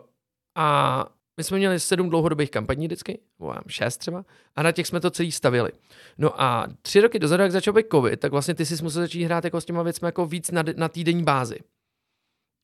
a 0.55 1.05
my 1.38 1.43
jsme 1.43 1.57
měli 1.57 1.80
sedm 1.80 2.10
dlouhodobých 2.10 2.51
kampaní 2.51 2.88
vždycky, 2.88 3.20
nebo 3.39 3.53
šest 3.68 3.97
třeba, 3.97 4.26
a 4.55 4.64
na 4.64 4.72
těch 4.72 4.88
jsme 4.88 4.99
to 4.99 5.12
celý 5.12 5.32
stavili. 5.32 5.72
No 6.18 6.41
a 6.41 6.68
tři 6.82 7.01
roky 7.01 7.20
dozadu, 7.20 7.43
jak 7.43 7.51
začal 7.51 7.74
být 7.74 7.86
covid, 7.91 8.20
tak 8.20 8.32
vlastně 8.32 8.55
ty 8.55 8.66
si 8.66 8.84
musel 8.84 9.01
začít 9.01 9.24
hrát 9.24 9.43
jako 9.43 9.62
s 9.62 9.66
těma 9.66 9.84
věcmi 9.84 10.05
jako 10.05 10.26
víc 10.26 10.51
na, 10.51 10.64
na 10.76 10.89
týdenní 10.89 11.24
bázi. 11.24 11.60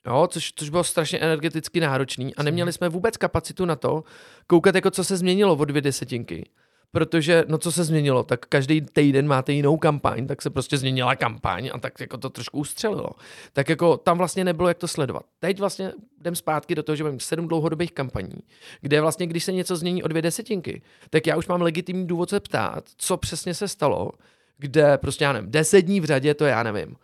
Jo, 0.07 0.27
což, 0.31 0.53
což 0.55 0.69
bylo 0.69 0.83
strašně 0.83 1.19
energeticky 1.19 1.79
náročný 1.79 2.35
a 2.35 2.43
neměli 2.43 2.73
jsme 2.73 2.89
vůbec 2.89 3.17
kapacitu 3.17 3.65
na 3.65 3.75
to 3.75 4.03
koukat, 4.47 4.75
jako 4.75 4.91
co 4.91 5.03
se 5.03 5.17
změnilo 5.17 5.55
o 5.55 5.65
dvě 5.65 5.81
desetinky 5.81 6.49
protože 6.91 7.43
no 7.47 7.57
co 7.57 7.71
se 7.71 7.83
změnilo, 7.83 8.23
tak 8.23 8.45
každý 8.45 8.81
týden 8.81 9.27
máte 9.27 9.53
jinou 9.53 9.77
kampaň, 9.77 10.27
tak 10.27 10.41
se 10.41 10.49
prostě 10.49 10.77
změnila 10.77 11.15
kampaň 11.15 11.69
a 11.73 11.79
tak 11.79 11.99
jako 11.99 12.17
to 12.17 12.29
trošku 12.29 12.59
ustřelilo. 12.59 13.09
Tak 13.53 13.69
jako 13.69 13.97
tam 13.97 14.17
vlastně 14.17 14.43
nebylo 14.43 14.67
jak 14.67 14.77
to 14.77 14.87
sledovat. 14.87 15.23
Teď 15.39 15.59
vlastně 15.59 15.91
jdem 16.19 16.35
zpátky 16.35 16.75
do 16.75 16.83
toho, 16.83 16.95
že 16.95 17.03
mám 17.03 17.19
sedm 17.19 17.47
dlouhodobých 17.47 17.91
kampaní, 17.91 18.37
kde 18.81 19.01
vlastně, 19.01 19.27
když 19.27 19.43
se 19.43 19.51
něco 19.51 19.75
změní 19.75 20.03
o 20.03 20.07
dvě 20.07 20.21
desetinky, 20.21 20.81
tak 21.09 21.27
já 21.27 21.37
už 21.37 21.47
mám 21.47 21.61
legitimní 21.61 22.07
důvod 22.07 22.29
se 22.29 22.39
ptát, 22.39 22.83
co 22.97 23.17
přesně 23.17 23.53
se 23.53 23.67
stalo, 23.67 24.11
kde 24.57 24.97
prostě 24.97 25.23
já 25.23 25.33
nevím, 25.33 25.51
deset 25.51 25.81
dní 25.81 25.99
v 25.99 26.05
řadě, 26.05 26.33
to 26.33 26.45
já 26.45 26.63
nevím, 26.63 26.95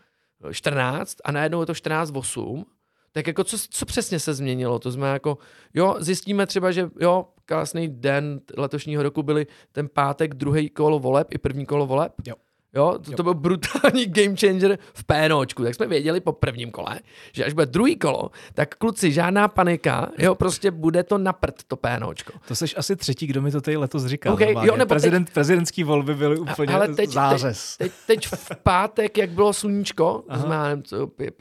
14 0.51 1.17
a 1.23 1.31
najednou 1.31 1.59
je 1.59 1.65
to 1.65 1.73
14 1.73 2.11
8 2.15 2.65
tak 3.11 3.27
jako 3.27 3.43
co, 3.43 3.57
co 3.69 3.85
přesně 3.85 4.19
se 4.19 4.33
změnilo? 4.33 4.79
To 4.79 4.91
znamená 4.91 5.13
jako, 5.13 5.37
jo, 5.73 5.95
zjistíme 5.99 6.47
třeba, 6.47 6.71
že 6.71 6.89
jo, 6.99 7.27
krásný 7.45 7.87
den 7.87 8.41
letošního 8.57 9.03
roku 9.03 9.23
byly 9.23 9.47
ten 9.71 9.89
pátek 9.93 10.33
druhý 10.33 10.69
kolo 10.69 10.99
voleb 10.99 11.27
i 11.31 11.37
první 11.37 11.65
kolo 11.65 11.87
voleb. 11.87 12.13
Jo. 12.27 12.35
Jo, 12.75 12.99
to, 13.05 13.11
to 13.11 13.23
byl 13.23 13.33
brutální 13.33 14.05
game 14.05 14.35
changer 14.35 14.77
v 14.93 15.03
PNOčku. 15.03 15.63
Tak 15.63 15.75
jsme 15.75 15.87
věděli 15.87 16.19
po 16.19 16.31
prvním 16.31 16.71
kole, 16.71 16.99
že 17.33 17.45
až 17.45 17.53
bude 17.53 17.65
druhý 17.65 17.95
kolo, 17.95 18.31
tak 18.53 18.75
kluci, 18.75 19.11
žádná 19.11 19.47
panika, 19.47 20.09
jo, 20.17 20.35
prostě 20.35 20.71
bude 20.71 21.03
to 21.03 21.17
na 21.17 21.33
prd, 21.33 21.63
to 21.67 21.75
PNOčko. 21.75 22.33
To 22.47 22.55
jsi 22.55 22.65
asi 22.75 22.95
třetí, 22.95 23.27
kdo 23.27 23.41
mi 23.41 23.51
to 23.51 23.61
tady 23.61 23.77
letos 23.77 24.05
říkal. 24.05 24.33
Okay, 24.33 24.53
jo, 24.61 24.77
nebo 24.77 24.89
Prezident, 24.89 25.25
teď, 25.25 25.33
prezidentský 25.33 25.83
volby 25.83 26.15
byly 26.15 26.39
úplně 26.39 26.73
ale 26.73 26.87
teď, 26.87 27.09
zářez. 27.09 27.77
Teď, 27.77 27.91
teď, 28.07 28.29
teď, 28.29 28.39
v 28.39 28.55
pátek, 28.63 29.17
jak 29.17 29.29
bylo 29.29 29.53
sluníčko, 29.53 30.23
znamená, 30.35 30.81
co, 30.83 31.07
pět, 31.07 31.35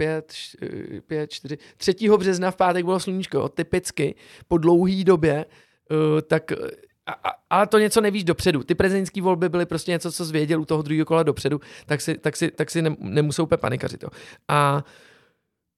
pět, 1.06 1.30
čtyři, 1.32 1.58
3. 1.76 1.94
března 2.18 2.50
v 2.50 2.56
pátek 2.56 2.84
bylo 2.84 3.00
sluníčko, 3.00 3.48
typicky, 3.48 4.14
po 4.48 4.58
dlouhé 4.58 5.04
době, 5.04 5.44
uh, 5.90 6.20
tak 6.20 6.52
a, 7.10 7.28
a, 7.28 7.34
ale 7.50 7.66
to 7.66 7.78
něco 7.78 8.00
nevíš 8.00 8.24
dopředu. 8.24 8.62
Ty 8.62 8.74
prezidentské 8.74 9.22
volby 9.22 9.48
byly 9.48 9.66
prostě 9.66 9.90
něco, 9.90 10.12
co 10.12 10.24
zvěděl 10.24 10.60
u 10.60 10.64
toho 10.64 10.82
druhého 10.82 11.06
kola 11.06 11.22
dopředu, 11.22 11.60
tak 11.86 12.00
si, 12.00 12.18
tak 12.18 12.36
si, 12.36 12.50
tak 12.50 12.70
si 12.70 12.82
ne, 12.82 12.96
nemusou 12.98 13.42
úplně 13.44 13.58
panikařit. 13.58 14.02
Jo. 14.02 14.08
A 14.48 14.84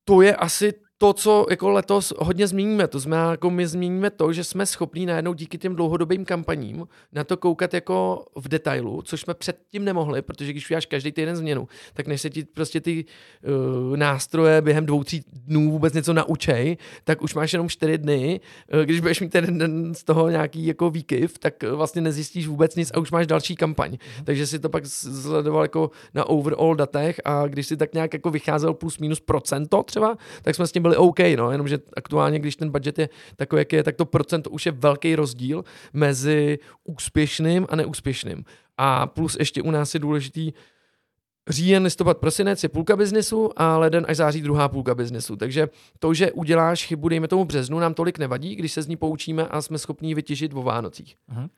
to 0.04 0.22
je 0.22 0.36
asi 0.36 0.74
to, 1.02 1.12
co 1.12 1.46
jako 1.50 1.70
letos 1.70 2.12
hodně 2.18 2.46
zmíníme. 2.46 2.88
To 2.88 2.98
znamená, 2.98 3.30
jako 3.30 3.50
my 3.50 3.66
zmíníme 3.66 4.10
to, 4.10 4.32
že 4.32 4.44
jsme 4.44 4.66
schopní 4.66 5.06
najednou 5.06 5.34
díky 5.34 5.58
těm 5.58 5.76
dlouhodobým 5.76 6.24
kampaním 6.24 6.86
na 7.12 7.24
to 7.24 7.36
koukat 7.36 7.74
jako 7.74 8.24
v 8.36 8.48
detailu, 8.48 9.02
což 9.02 9.20
jsme 9.20 9.34
předtím 9.34 9.84
nemohli, 9.84 10.22
protože 10.22 10.52
když 10.52 10.70
uděláš 10.70 10.86
každý 10.86 11.12
týden 11.12 11.36
změnu, 11.36 11.68
tak 11.94 12.06
než 12.06 12.20
se 12.20 12.30
ti 12.30 12.44
prostě 12.44 12.80
ty 12.80 13.04
uh, 13.04 13.96
nástroje 13.96 14.62
během 14.62 14.86
dvou, 14.86 15.04
tří 15.04 15.24
dnů 15.32 15.70
vůbec 15.70 15.94
něco 15.94 16.12
naučej, 16.12 16.76
tak 17.04 17.22
už 17.22 17.34
máš 17.34 17.52
jenom 17.52 17.68
čtyři 17.68 17.98
dny. 17.98 18.40
Uh, 18.74 18.80
když 18.80 19.00
budeš 19.00 19.20
mít 19.20 19.32
ten 19.32 19.58
den 19.58 19.94
z 19.94 20.04
toho 20.04 20.30
nějaký 20.30 20.66
jako 20.66 20.90
výkyv, 20.90 21.38
tak 21.38 21.62
vlastně 21.62 22.02
nezjistíš 22.02 22.46
vůbec 22.46 22.76
nic 22.76 22.90
a 22.94 22.98
už 22.98 23.10
máš 23.10 23.26
další 23.26 23.56
kampaň. 23.56 23.90
Mhm. 23.90 24.24
Takže 24.24 24.46
si 24.46 24.58
to 24.58 24.68
pak 24.68 24.86
sledoval 24.86 25.62
jako 25.62 25.90
na 26.14 26.24
overall 26.24 26.74
datech 26.74 27.20
a 27.24 27.46
když 27.46 27.66
si 27.66 27.76
tak 27.76 27.94
nějak 27.94 28.12
jako 28.12 28.30
vycházel 28.30 28.74
plus 28.74 28.98
minus 28.98 29.20
procento 29.20 29.82
třeba, 29.82 30.16
tak 30.42 30.54
jsme 30.54 30.66
s 30.66 30.72
tím 30.72 30.82
byli 30.82 30.91
byly 30.92 30.96
OK, 30.96 31.18
no, 31.36 31.50
jenomže 31.50 31.78
aktuálně, 31.96 32.38
když 32.38 32.56
ten 32.56 32.70
budget 32.70 32.98
je 32.98 33.08
takový, 33.36 33.60
jak 33.60 33.72
je, 33.72 33.82
tak 33.82 33.96
to 33.96 34.04
procento 34.04 34.50
už 34.50 34.66
je 34.66 34.72
velký 34.72 35.16
rozdíl 35.16 35.64
mezi 35.92 36.58
úspěšným 36.84 37.66
a 37.70 37.76
neúspěšným. 37.76 38.44
A 38.78 39.06
plus 39.06 39.36
ještě 39.38 39.62
u 39.62 39.70
nás 39.70 39.94
je 39.94 40.00
důležitý, 40.00 40.52
říjen, 41.48 41.82
listopad, 41.82 42.18
prosinec 42.18 42.62
je 42.62 42.68
půlka 42.68 42.96
biznesu 42.96 43.50
a 43.56 43.78
leden 43.78 44.06
až 44.08 44.16
září 44.16 44.42
druhá 44.42 44.68
půlka 44.68 44.94
biznesu. 44.94 45.36
Takže 45.36 45.68
to, 45.98 46.14
že 46.14 46.32
uděláš 46.32 46.86
chybu, 46.86 47.08
dejme 47.08 47.28
tomu 47.28 47.44
březnu, 47.44 47.78
nám 47.78 47.94
tolik 47.94 48.18
nevadí, 48.18 48.56
když 48.56 48.72
se 48.72 48.82
z 48.82 48.88
ní 48.88 48.96
poučíme 48.96 49.48
a 49.48 49.62
jsme 49.62 49.78
schopni 49.78 50.14
vytěžit 50.14 50.52
vo 50.52 50.62
Vánocích. 50.62 51.16
Uh-huh. 51.32 51.48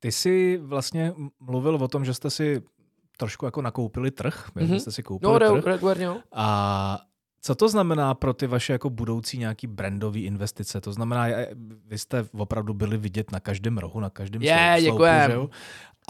Ty 0.00 0.12
jsi 0.12 0.60
vlastně 0.62 1.14
mluvil 1.40 1.74
o 1.74 1.88
tom, 1.88 2.04
že 2.04 2.14
jste 2.14 2.30
si 2.30 2.62
trošku 3.16 3.44
jako 3.44 3.62
nakoupili 3.62 4.10
trh, 4.10 4.50
mm-hmm. 4.56 4.76
jste 4.76 4.92
si 4.92 5.02
koupili 5.02 5.32
no, 5.32 5.38
trh. 5.38 5.64
Regulárně, 5.64 6.08
A 6.32 7.00
co 7.40 7.54
to 7.54 7.68
znamená 7.68 8.14
pro 8.14 8.34
ty 8.34 8.46
vaše 8.46 8.72
jako 8.72 8.90
budoucí 8.90 9.38
nějaký 9.38 9.66
brandové 9.66 10.18
investice? 10.18 10.80
To 10.80 10.92
znamená, 10.92 11.26
vy 11.86 11.98
jste 11.98 12.24
opravdu 12.32 12.74
byli 12.74 12.96
vidět 12.96 13.32
na 13.32 13.40
každém 13.40 13.78
rohu, 13.78 14.00
na 14.00 14.10
každém 14.10 14.42
yeah, 14.42 14.80
sloupu, 14.80 15.04
že 15.26 15.32
jo? 15.32 15.50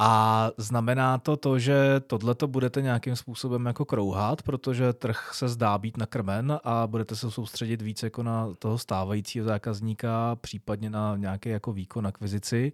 A 0.01 0.51
znamená 0.57 1.18
to 1.18 1.37
to, 1.37 1.59
že 1.59 2.01
tohle 2.07 2.35
to 2.35 2.47
budete 2.47 2.83
nějakým 2.83 3.16
způsobem 3.16 3.66
jako 3.66 3.85
krouhat, 3.85 4.43
protože 4.43 4.93
trh 4.93 5.31
se 5.35 5.49
zdá 5.49 5.79
být 5.79 5.97
nakrmen 5.97 6.61
a 6.64 6.87
budete 6.87 7.16
se 7.16 7.31
soustředit 7.31 7.83
více 7.83 8.07
jako 8.07 8.22
na 8.22 8.49
toho 8.59 8.79
stávajícího 8.79 9.45
zákazníka, 9.45 10.37
případně 10.37 10.91
na 10.91 11.16
nějaký 11.16 11.49
jako 11.49 11.72
výkon 11.72 12.07
akvizici. 12.07 12.72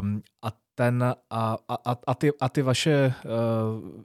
Um, 0.00 0.22
a 0.42 0.48
ten 0.74 1.04
a, 1.30 1.56
a, 1.68 1.96
a, 2.06 2.14
ty, 2.14 2.32
a 2.40 2.48
ty 2.48 2.62
vaše 2.62 3.14
uh, 3.24 4.02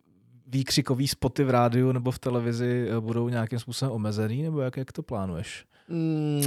výkřikový 0.52 1.08
spoty 1.08 1.44
v 1.44 1.50
rádiu 1.50 1.92
nebo 1.92 2.12
v 2.12 2.20
televizi 2.20 2.88
eh, 2.90 3.00
budou 3.00 3.30
nějakým 3.30 3.60
způsobem 3.60 3.92
omezený, 3.92 4.44
nebo 4.44 4.62
jak, 4.62 4.78
jak 4.78 4.92
to 4.92 5.04
plánuješ? 5.04 5.66
Mm, 5.88 6.42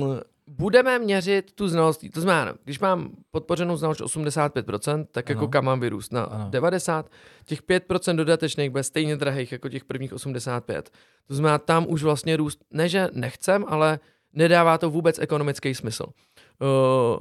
budeme 0.46 0.98
měřit 0.98 1.52
tu 1.52 1.68
znalost, 1.68 2.04
to 2.14 2.20
znamená, 2.20 2.54
když 2.64 2.78
mám 2.78 3.10
podpořenou 3.30 3.76
znalost 3.76 4.00
85%, 4.00 5.06
tak 5.10 5.28
jako 5.28 5.38
ano. 5.38 5.44
jako 5.44 5.48
kam 5.48 5.64
mám 5.64 5.80
vyrůst 5.80 6.12
na 6.12 6.24
ano. 6.24 6.46
90, 6.50 7.10
těch 7.44 7.62
5% 7.62 8.16
dodatečných 8.16 8.70
bude 8.70 8.82
stejně 8.82 9.16
drahých 9.16 9.52
jako 9.52 9.68
těch 9.68 9.84
prvních 9.84 10.12
85. 10.12 10.90
To 11.28 11.34
znamená, 11.34 11.58
tam 11.58 11.86
už 11.88 12.02
vlastně 12.02 12.36
růst, 12.36 12.64
ne 12.72 12.88
že 12.88 13.08
nechcem, 13.12 13.64
ale 13.68 13.98
nedává 14.32 14.78
to 14.78 14.90
vůbec 14.90 15.18
ekonomický 15.18 15.74
smysl. 15.74 16.04
Uh, 16.06 17.18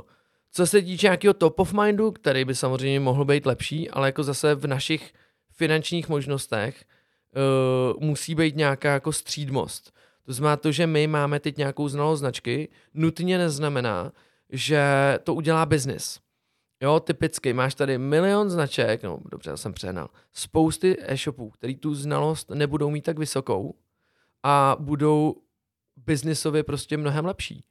co 0.52 0.68
se 0.68 0.82
týče 0.82 1.08
nějakého 1.08 1.34
top 1.34 1.60
of 1.60 1.74
mindu, 1.74 2.12
který 2.12 2.46
by 2.46 2.56
samozřejmě 2.56 3.00
mohl 3.00 3.26
být 3.26 3.46
lepší, 3.46 3.90
ale 3.90 4.08
jako 4.08 4.24
zase 4.24 4.56
v 4.56 4.68
našich 4.68 5.14
finančních 5.54 6.10
možnostech 6.10 6.86
uh, 7.96 8.04
musí 8.04 8.36
být 8.36 8.56
nějaká 8.56 8.94
jako 8.94 9.12
střídmost. 9.12 9.94
To 10.26 10.34
znamená 10.34 10.58
to, 10.58 10.72
že 10.72 10.88
my 10.88 11.08
máme 11.08 11.40
teď 11.40 11.58
nějakou 11.58 11.88
znalost 11.88 12.20
značky, 12.20 12.70
nutně 12.94 13.38
neznamená, 13.38 14.12
že 14.50 14.84
to 15.24 15.34
udělá 15.34 15.66
biznis. 15.66 16.20
Jo, 16.82 17.00
typicky 17.00 17.54
máš 17.54 17.76
tady 17.76 17.98
milion 17.98 18.50
značek, 18.50 19.04
no 19.04 19.20
dobře, 19.32 19.50
já 19.50 19.58
jsem 19.58 19.74
přehnal, 19.74 20.10
spousty 20.34 20.98
e-shopů, 21.00 21.50
který 21.50 21.76
tu 21.76 21.96
znalost 21.96 22.50
nebudou 22.50 22.90
mít 22.90 23.02
tak 23.02 23.20
vysokou 23.20 23.76
a 24.44 24.76
budou 24.80 25.36
biznisově 25.98 26.64
prostě 26.64 26.98
mnohem 26.98 27.26
lepší. 27.26 27.64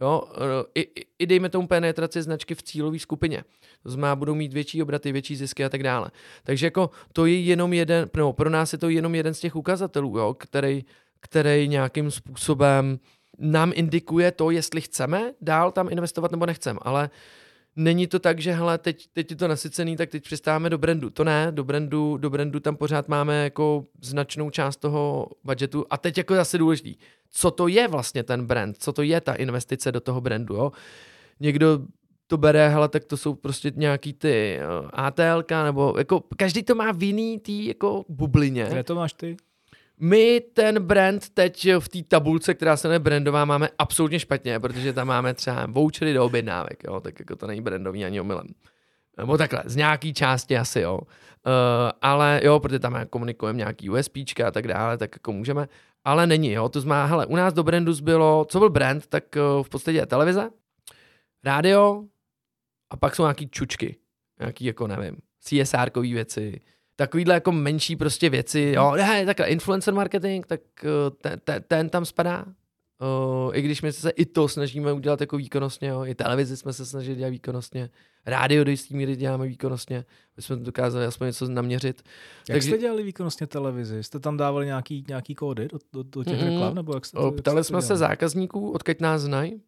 Jo, 0.00 0.22
i, 0.74 0.88
i 1.18 1.26
dejme 1.26 1.48
tomu 1.48 1.66
penetraci 1.66 2.22
značky 2.22 2.54
v 2.54 2.62
cílové 2.62 2.98
skupině. 2.98 3.44
To 3.82 3.90
znamená, 3.90 4.16
budou 4.16 4.34
mít 4.34 4.52
větší 4.52 4.82
obraty, 4.82 5.12
větší 5.12 5.36
zisky 5.36 5.64
a 5.64 5.68
tak 5.68 5.82
dále. 5.82 6.10
Takže 6.44 6.66
jako 6.66 6.90
to 7.12 7.26
je 7.26 7.40
jenom 7.40 7.72
jeden, 7.72 8.10
no, 8.16 8.32
pro 8.32 8.50
nás 8.50 8.72
je 8.72 8.78
to 8.78 8.88
jenom 8.88 9.14
jeden 9.14 9.34
z 9.34 9.40
těch 9.40 9.56
ukazatelů, 9.56 10.18
jo, 10.18 10.34
který, 10.34 10.84
který 11.20 11.68
nějakým 11.68 12.10
způsobem 12.10 12.98
nám 13.38 13.72
indikuje 13.74 14.32
to, 14.32 14.50
jestli 14.50 14.80
chceme 14.80 15.32
dál 15.40 15.72
tam 15.72 15.88
investovat 15.92 16.30
nebo 16.30 16.46
nechceme. 16.46 16.78
Ale 16.82 17.10
není 17.76 18.06
to 18.06 18.18
tak, 18.18 18.38
že 18.38 18.52
hele, 18.52 18.78
teď, 18.78 19.06
teď 19.12 19.30
je 19.30 19.36
to 19.36 19.48
nasycený, 19.48 19.96
tak 19.96 20.10
teď 20.10 20.24
přistáváme 20.24 20.70
do 20.70 20.78
brandu. 20.78 21.10
To 21.10 21.24
ne, 21.24 21.48
do 21.50 21.64
brandu, 21.64 22.16
do 22.16 22.30
brandu 22.30 22.60
tam 22.60 22.76
pořád 22.76 23.08
máme 23.08 23.44
jako 23.44 23.84
značnou 24.02 24.50
část 24.50 24.76
toho 24.76 25.28
budgetu. 25.44 25.86
A 25.90 25.96
teď 25.98 26.18
jako 26.18 26.34
zase 26.34 26.58
důležitý 26.58 26.96
co 27.36 27.50
to 27.50 27.68
je 27.68 27.88
vlastně 27.88 28.22
ten 28.22 28.46
brand, 28.46 28.76
co 28.78 28.92
to 28.92 29.02
je 29.02 29.20
ta 29.20 29.34
investice 29.34 29.92
do 29.92 30.00
toho 30.00 30.20
brandu. 30.20 30.54
Jo? 30.54 30.72
Někdo 31.40 31.78
to 32.26 32.36
bere, 32.36 32.68
hele, 32.68 32.88
tak 32.88 33.04
to 33.04 33.16
jsou 33.16 33.34
prostě 33.34 33.72
nějaký 33.76 34.12
ty 34.12 34.58
uh, 34.82 34.90
ATL, 34.92 35.44
nebo 35.64 35.94
jako 35.98 36.22
každý 36.36 36.62
to 36.62 36.74
má 36.74 36.92
v 36.92 37.02
jiný 37.02 37.38
tý 37.38 37.66
jako 37.66 38.04
bublině. 38.08 38.66
Kde 38.70 38.84
to 38.84 38.94
máš 38.94 39.12
ty? 39.12 39.36
My 40.00 40.40
ten 40.40 40.82
brand 40.82 41.28
teď 41.28 41.68
v 41.78 41.88
té 41.88 42.02
tabulce, 42.02 42.54
která 42.54 42.76
se 42.76 42.88
jmenuje 42.88 42.98
brandová, 42.98 43.44
máme 43.44 43.68
absolutně 43.78 44.20
špatně, 44.20 44.60
protože 44.60 44.92
tam 44.92 45.06
máme 45.06 45.34
třeba 45.34 45.66
vouchery 45.66 46.12
do 46.12 46.24
objednávek, 46.24 46.84
jo, 46.84 47.00
tak 47.00 47.18
jako 47.18 47.36
to 47.36 47.46
není 47.46 47.60
brandový 47.60 48.04
ani 48.04 48.20
omylem. 48.20 48.46
Nebo 49.18 49.38
takhle, 49.38 49.62
z 49.66 49.76
nějaký 49.76 50.14
části 50.14 50.58
asi, 50.58 50.80
jo. 50.80 50.98
Uh, 50.98 51.90
ale 52.02 52.40
jo, 52.44 52.60
protože 52.60 52.78
tam 52.78 53.06
komunikujeme 53.10 53.56
nějaký 53.56 53.90
USPčka 53.90 54.48
a 54.48 54.50
tak 54.50 54.68
dále, 54.68 54.98
tak 54.98 55.10
jako 55.14 55.32
můžeme. 55.32 55.68
Ale 56.04 56.26
není, 56.26 56.52
jo. 56.52 56.68
To 56.68 56.80
znamená, 56.80 57.06
hele, 57.06 57.26
u 57.26 57.36
nás 57.36 57.54
do 57.54 57.62
brandu 57.62 57.92
bylo, 58.02 58.46
co 58.48 58.58
byl 58.58 58.70
brand, 58.70 59.06
tak 59.06 59.24
uh, 59.36 59.62
v 59.62 59.68
podstatě 59.68 60.06
televize, 60.06 60.50
rádio 61.44 62.04
a 62.90 62.96
pak 62.96 63.16
jsou 63.16 63.22
nějaký 63.22 63.48
čučky. 63.48 63.96
Nějaký, 64.40 64.64
jako 64.64 64.86
nevím, 64.86 65.16
csr 65.44 66.00
věci, 66.00 66.60
takovýhle 66.96 67.34
jako 67.34 67.52
menší 67.52 67.96
prostě 67.96 68.30
věci, 68.30 68.72
jo, 68.76 68.92
ne, 68.96 69.26
takhle 69.26 69.46
influencer 69.46 69.94
marketing, 69.94 70.46
tak 70.46 70.60
ten, 71.20 71.40
ten, 71.44 71.62
ten 71.68 71.88
tam 71.88 72.04
spadá, 72.04 72.44
Uh, 73.46 73.56
I 73.56 73.62
když 73.62 73.82
my 73.82 73.92
se 73.92 74.10
i 74.10 74.26
to 74.26 74.48
snažíme 74.48 74.92
udělat 74.92 75.20
jako 75.20 75.36
výkonnostně, 75.36 75.88
jo. 75.88 76.04
i 76.04 76.14
televizi 76.14 76.56
jsme 76.56 76.72
se 76.72 76.86
snažili 76.86 77.16
dělat 77.16 77.30
výkonnostně, 77.30 77.90
rádio 78.26 78.64
do 78.64 78.70
jistý 78.70 78.96
míry 78.96 79.16
děláme 79.16 79.46
výkonnostně, 79.46 80.04
my 80.36 80.42
jsme 80.42 80.56
dokázali 80.56 81.06
aspoň 81.06 81.26
něco 81.26 81.48
naměřit. 81.48 82.02
Jak 82.48 82.56
Takže... 82.56 82.68
jste 82.68 82.78
dělali 82.78 83.02
výkonnostně 83.02 83.46
televizi? 83.46 84.02
Jste 84.02 84.20
tam 84.20 84.36
dávali 84.36 84.66
nějaký, 84.66 85.04
nějaký 85.08 85.34
kódy 85.34 85.68
do, 85.68 85.78
do, 85.92 86.02
do 86.02 86.24
těch 86.24 86.40
mm-hmm. 86.40 86.52
reklam? 86.52 86.74
Nebo 86.74 86.94
jak 86.94 87.06
jste 87.06 87.18
to, 87.18 87.32
Ptali 87.32 87.58
jak 87.58 87.66
jsme 87.66 87.82
se 87.82 87.96
zákazníků, 87.96 88.70
odkud 88.70 89.00
nás 89.00 89.22
znají, 89.22 89.62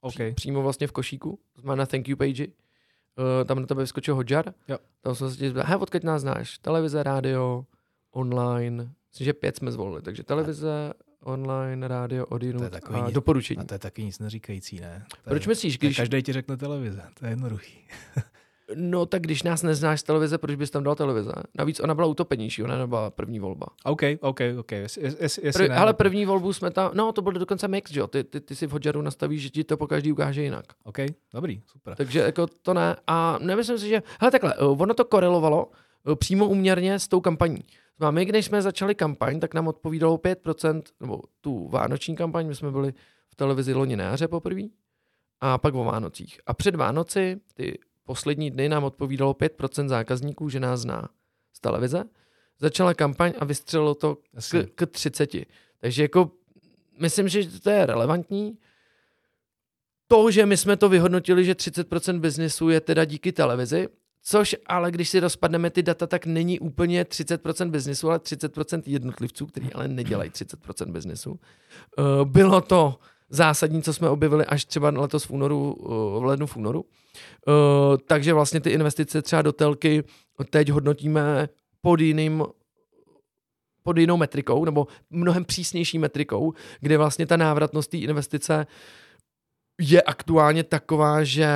okay. 0.00 0.32
přímo 0.34 0.62
vlastně 0.62 0.86
v 0.86 0.92
košíku, 0.92 1.38
jsme 1.60 1.76
na 1.76 1.86
thank 1.86 2.08
you 2.08 2.16
page. 2.16 2.46
Uh, 3.18 3.44
tam 3.44 3.60
na 3.60 3.66
tebe 3.66 3.82
vyskočil 3.82 4.14
Hodžar, 4.14 4.54
jo. 4.68 4.78
tam 5.00 5.14
jsme 5.14 5.30
se 5.30 5.36
tě 5.36 5.52
hej, 5.56 5.76
odkud 5.80 6.04
nás 6.04 6.22
znáš, 6.22 6.58
televize, 6.58 7.02
rádio, 7.02 7.64
online, 8.10 8.92
myslím, 9.10 9.24
že 9.24 9.32
pět 9.32 9.56
jsme 9.56 9.72
zvolili, 9.72 10.02
takže 10.02 10.22
televize, 10.22 10.92
online, 11.20 11.88
rádio, 11.88 12.26
odinu 12.26 12.60
a 12.90 13.06
nic, 13.06 13.14
doporučení. 13.14 13.60
A 13.60 13.64
to 13.64 13.74
je 13.74 13.78
taky 13.78 14.04
nic 14.04 14.18
neříkající, 14.18 14.80
ne? 14.80 15.04
To 15.24 15.30
Proč 15.30 15.46
je, 15.46 15.48
myslíš, 15.48 15.78
když... 15.78 15.96
Každý 15.96 16.22
ti 16.22 16.32
řekne 16.32 16.56
televize, 16.56 17.02
to 17.18 17.26
je 17.26 17.32
jednoduchý. 17.32 17.78
no 18.74 19.06
tak 19.06 19.22
když 19.22 19.42
nás 19.42 19.62
neznáš 19.62 20.00
z 20.00 20.02
televize, 20.02 20.38
proč 20.38 20.56
bys 20.56 20.70
tam 20.70 20.84
dal 20.84 20.94
televize? 20.94 21.32
Navíc 21.58 21.80
ona 21.80 21.94
byla 21.94 22.06
utopenější, 22.06 22.62
ona 22.62 22.78
nebyla 22.78 23.10
první 23.10 23.40
volba. 23.40 23.66
OK, 23.84 24.02
OK, 24.20 24.40
OK. 24.58 24.72
Jest, 24.72 24.96
jest, 24.96 25.38
jest 25.38 25.58
Pr- 25.58 25.78
ale 25.78 25.94
první 25.94 26.26
volbu 26.26 26.52
jsme 26.52 26.70
tam, 26.70 26.90
no 26.94 27.12
to 27.12 27.22
byl 27.22 27.32
dokonce 27.32 27.68
mix, 27.68 27.96
jo. 27.96 28.06
Ty, 28.06 28.24
ty, 28.24 28.40
ty 28.40 28.56
si 28.56 28.66
v 28.66 28.70
Hodžaru 28.70 29.02
nastavíš, 29.02 29.42
že 29.42 29.50
ti 29.50 29.64
to 29.64 29.76
po 29.76 29.86
každý 29.86 30.12
ukáže 30.12 30.42
jinak. 30.42 30.64
OK, 30.84 30.98
dobrý, 31.34 31.62
super. 31.66 31.96
Takže 31.96 32.18
jako 32.18 32.46
to 32.46 32.74
ne. 32.74 32.96
A 33.06 33.38
nemyslím 33.42 33.78
si, 33.78 33.88
že, 33.88 34.02
hele 34.20 34.30
takhle, 34.30 34.54
eh, 34.54 34.64
ono 34.64 34.94
to 34.94 35.04
korelovalo 35.04 35.70
eh, 36.12 36.16
přímo 36.16 36.48
uměrně 36.48 36.98
s 36.98 37.08
tou 37.08 37.20
kampaní. 37.20 37.64
No 38.00 38.06
a 38.06 38.10
my, 38.10 38.24
když 38.24 38.46
jsme 38.46 38.62
začali 38.62 38.94
kampaň, 38.94 39.40
tak 39.40 39.54
nám 39.54 39.68
odpovídalo 39.68 40.16
5%, 40.16 40.82
nebo 41.00 41.20
tu 41.40 41.68
vánoční 41.68 42.16
kampaň, 42.16 42.46
my 42.46 42.54
jsme 42.54 42.70
byli 42.70 42.92
v 43.28 43.34
televizi 43.34 43.74
loni 43.74 43.96
na 43.96 44.04
jaře 44.04 44.28
poprvé, 44.28 44.62
a 45.40 45.58
pak 45.58 45.74
o 45.74 45.84
Vánocích. 45.84 46.40
A 46.46 46.54
před 46.54 46.74
Vánoci, 46.74 47.40
ty 47.54 47.78
poslední 48.04 48.50
dny, 48.50 48.68
nám 48.68 48.84
odpovídalo 48.84 49.32
5% 49.32 49.88
zákazníků, 49.88 50.48
že 50.48 50.60
nás 50.60 50.80
zná 50.80 51.08
z 51.52 51.60
televize. 51.60 52.04
Začala 52.58 52.94
kampaň 52.94 53.32
a 53.38 53.44
vystřelilo 53.44 53.94
to 53.94 54.18
k, 54.50 54.66
k 54.74 54.86
30. 54.86 55.30
Takže 55.80 56.02
jako 56.02 56.30
myslím, 57.00 57.28
že 57.28 57.60
to 57.60 57.70
je 57.70 57.86
relevantní. 57.86 58.58
To, 60.08 60.30
že 60.30 60.46
my 60.46 60.56
jsme 60.56 60.76
to 60.76 60.88
vyhodnotili, 60.88 61.44
že 61.44 61.54
30% 61.54 62.20
biznesu 62.20 62.68
je 62.68 62.80
teda 62.80 63.04
díky 63.04 63.32
televizi, 63.32 63.88
Což 64.24 64.56
ale, 64.66 64.90
když 64.90 65.08
si 65.08 65.20
rozpadneme 65.20 65.70
ty 65.70 65.82
data, 65.82 66.06
tak 66.06 66.26
není 66.26 66.60
úplně 66.60 67.04
30% 67.04 67.70
biznesu, 67.70 68.08
ale 68.08 68.18
30% 68.18 68.82
jednotlivců, 68.86 69.46
kteří 69.46 69.72
ale 69.72 69.88
nedělají 69.88 70.30
30% 70.30 70.92
biznesu. 70.92 71.40
Eh, 71.98 72.02
bylo 72.24 72.60
to 72.60 72.98
zásadní, 73.32 73.82
co 73.82 73.92
jsme 73.92 74.08
objevili 74.08 74.46
až 74.46 74.64
třeba 74.64 74.90
letos 74.90 75.24
v 75.24 75.30
únoru, 75.30 75.76
eh, 75.80 76.20
v 76.20 76.24
lednu 76.24 76.46
v 76.46 76.56
únoru. 76.56 76.84
Eh, 77.48 77.98
takže 78.06 78.34
vlastně 78.34 78.60
ty 78.60 78.70
investice 78.70 79.22
třeba 79.22 79.42
do 79.42 79.52
telky 79.52 80.04
teď 80.50 80.70
hodnotíme 80.70 81.48
pod 81.80 82.00
jiným 82.00 82.44
pod 83.84 83.98
jinou 83.98 84.16
metrikou, 84.16 84.64
nebo 84.64 84.86
mnohem 85.10 85.44
přísnější 85.44 85.98
metrikou, 85.98 86.52
kde 86.80 86.98
vlastně 86.98 87.26
ta 87.26 87.36
návratnost 87.36 87.90
té 87.90 87.96
investice 87.96 88.66
je 89.80 90.02
aktuálně 90.02 90.64
taková, 90.64 91.24
že 91.24 91.48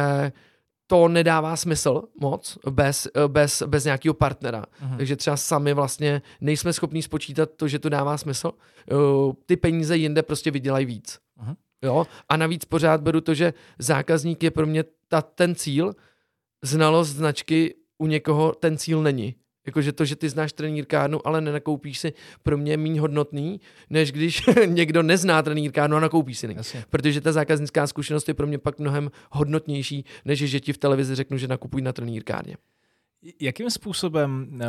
to 0.87 1.09
nedává 1.09 1.57
smysl 1.57 2.03
moc 2.21 2.59
bez, 2.71 3.09
bez, 3.27 3.63
bez 3.67 3.85
nějakého 3.85 4.15
partnera. 4.15 4.65
Uh-huh. 4.83 4.97
Takže 4.97 5.17
třeba 5.17 5.37
sami 5.37 5.75
vlastně 5.75 6.23
nejsme 6.41 6.73
schopní 6.73 7.03
spočítat 7.03 7.51
to, 7.57 7.69
že 7.69 7.79
to 7.79 7.89
dává 7.89 8.19
smysl. 8.19 8.53
Ty 9.47 9.57
peníze 9.57 9.97
jinde 9.97 10.23
prostě 10.23 10.51
vydělají 10.51 10.87
víc. 10.87 11.19
Uh-huh. 11.43 11.57
Jo? 11.87 12.07
A 12.29 12.37
navíc 12.37 12.65
pořád 12.65 13.01
beru 13.01 13.21
to, 13.21 13.35
že 13.35 13.55
zákazník 13.79 14.43
je 14.43 14.51
pro 14.51 14.67
mě 14.67 14.85
ta, 15.09 15.23
ten 15.23 15.55
cíl, 15.55 15.93
znalost 16.65 17.09
značky 17.09 17.75
u 17.99 18.07
někoho 18.07 18.53
ten 18.53 18.79
cíl 18.79 19.03
není. 19.03 19.35
Jakože 19.67 19.93
to, 19.93 20.05
že 20.05 20.17
ty 20.17 20.29
znáš 20.29 20.53
trenýrkárnu, 20.53 21.27
ale 21.27 21.41
nenakoupíš 21.41 21.99
si, 21.99 22.13
pro 22.43 22.59
mě 22.59 22.77
méně 22.77 23.01
hodnotný, 23.01 23.61
než 23.91 24.13
když 24.13 24.43
někdo 24.67 25.03
nezná 25.03 25.43
trenýrkárnu 25.43 25.97
a 25.97 26.01
nakoupí 26.01 26.35
si 26.35 26.55
Jasně. 26.57 26.85
Protože 26.91 27.21
ta 27.21 27.33
zákaznická 27.33 27.87
zkušenost 27.87 28.29
je 28.29 28.35
pro 28.35 28.47
mě 28.47 28.59
pak 28.59 28.79
mnohem 28.79 29.11
hodnotnější, 29.31 30.05
než 30.25 30.39
že 30.39 30.61
ti 30.61 30.73
v 30.73 30.79
televizi 30.79 31.15
řeknu, 31.15 31.39
že 31.39 31.49
nakupuj 31.49 31.83
na 31.83 31.93
trenýrkárně. 31.93 32.57
Jakým 33.41 33.71
způsobem 33.71 34.59
eh, 34.61 34.67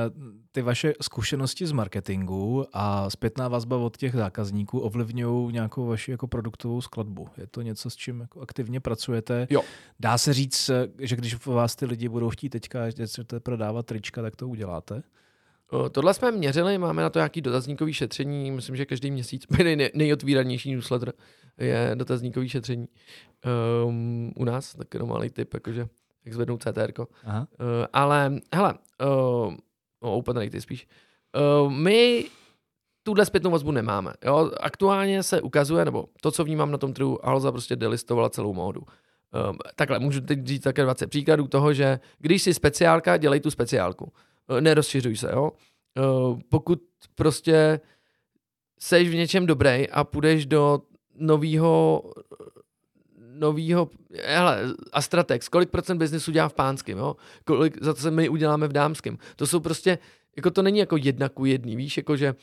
ty 0.52 0.62
vaše 0.62 0.94
zkušenosti 1.02 1.68
z 1.68 1.72
marketingu 1.72 2.66
a 2.74 3.10
zpětná 3.10 3.48
vazba 3.48 3.78
od 3.78 3.98
těch 3.98 4.14
zákazníků 4.14 4.80
ovlivňují 4.80 5.54
nějakou 5.54 5.86
vaši 5.86 6.12
jako 6.12 6.28
produktovou 6.28 6.82
skladbu? 6.82 7.28
Je 7.38 7.48
to 7.48 7.62
něco, 7.62 7.90
s 7.90 7.96
čím 7.96 8.20
jako 8.20 8.42
aktivně 8.42 8.80
pracujete? 8.80 9.48
Jo. 9.50 9.62
Dá 10.00 10.18
se 10.18 10.34
říct, 10.34 10.70
eh, 10.70 10.88
že 11.00 11.16
když 11.16 11.46
vás 11.46 11.76
ty 11.76 11.86
lidi 11.86 12.10
budou 12.10 12.30
chtít 12.30 12.50
teďka 12.50 12.90
že 12.90 13.06
chcete 13.06 13.40
prodávat 13.40 13.86
trička, 13.86 14.22
tak 14.22 14.36
to 14.36 14.48
uděláte? 14.48 15.04
Tohle 15.92 16.14
jsme 16.14 16.32
měřili, 16.32 16.78
máme 16.78 17.02
na 17.02 17.10
to 17.10 17.20
nějaký 17.20 17.42
dotazníkový 17.42 17.94
šetření, 17.94 18.52
myslím, 18.52 18.76
že 18.76 18.86
každý 18.86 19.12
měsíc, 19.12 19.44
nej, 19.64 19.92
nejotvíranější 19.94 20.72
newsletter 20.72 21.14
je 21.58 21.92
dotazníkový 21.96 22.50
šetření 22.50 22.88
um, 23.86 24.34
u 24.36 24.46
nás, 24.46 24.76
tak 24.76 24.94
jenom 24.94 25.10
malý 25.10 25.30
tip, 25.30 25.54
jakože 25.54 25.88
jak 26.28 26.34
zvednout 26.34 26.64
CTR. 26.64 26.92
Uh, 27.00 27.06
eh, 27.06 27.88
ale 27.94 28.34
hele, 28.54 28.74
uh, 28.74 29.54
no, 30.04 30.14
open 30.14 30.38
rate 30.38 30.62
spíš. 30.62 30.88
Uh, 31.64 31.72
my 31.72 32.26
tuhle 33.04 33.26
zpětnou 33.26 33.52
vazbu 33.52 33.72
nemáme. 33.72 34.14
Jo? 34.26 34.52
Aktuálně 34.60 35.24
se 35.24 35.42
ukazuje, 35.42 35.86
nebo 35.86 36.06
to, 36.22 36.32
co 36.32 36.44
vnímám 36.44 36.72
na 36.72 36.78
tom 36.78 36.94
trhu, 36.94 37.26
Alza 37.26 37.52
prostě 37.52 37.76
delistovala 37.76 38.30
celou 38.30 38.54
módu. 38.54 38.82
Um, 39.50 39.58
takhle, 39.76 40.00
můžu 40.00 40.22
teď 40.22 40.48
říct 40.48 40.64
také 40.64 40.84
20 40.84 41.08
příkladů 41.08 41.48
toho, 41.48 41.74
že 41.74 42.00
když 42.20 42.42
jsi 42.42 42.54
speciálka, 42.54 43.18
dělej 43.18 43.40
tu 43.40 43.52
speciálku. 43.52 44.12
Uh, 44.50 44.62
nerozšiřuj 44.62 45.18
se, 45.18 45.32
jo. 45.32 45.52
Uh, 46.00 46.40
pokud 46.50 46.80
prostě 47.16 47.80
seš 48.80 49.10
v 49.10 49.16
něčem 49.16 49.46
dobrý 49.46 49.90
a 49.90 50.04
půjdeš 50.04 50.46
do 50.46 50.82
nového 51.16 52.04
novýho, 53.40 53.90
hele, 54.26 54.62
Astratex, 54.94 55.50
kolik 55.50 55.70
procent 55.70 55.98
biznesu 55.98 56.32
dělá 56.32 56.50
v 56.50 56.54
pánském, 56.54 56.98
jo? 56.98 57.16
Kolik 57.46 57.78
za 57.84 57.94
to 57.94 58.02
se 58.02 58.12
my 58.12 58.30
uděláme 58.30 58.68
v 58.68 58.74
dámském. 58.74 59.18
To 59.36 59.48
jsou 59.48 59.60
prostě, 59.60 59.98
jako 60.38 60.52
to 60.52 60.62
není 60.62 60.80
jako 60.80 60.98
jedna 60.98 61.30
ku 61.30 61.46
jedný, 61.46 61.76
víš, 61.76 61.98
jako 61.98 62.18
že 62.18 62.36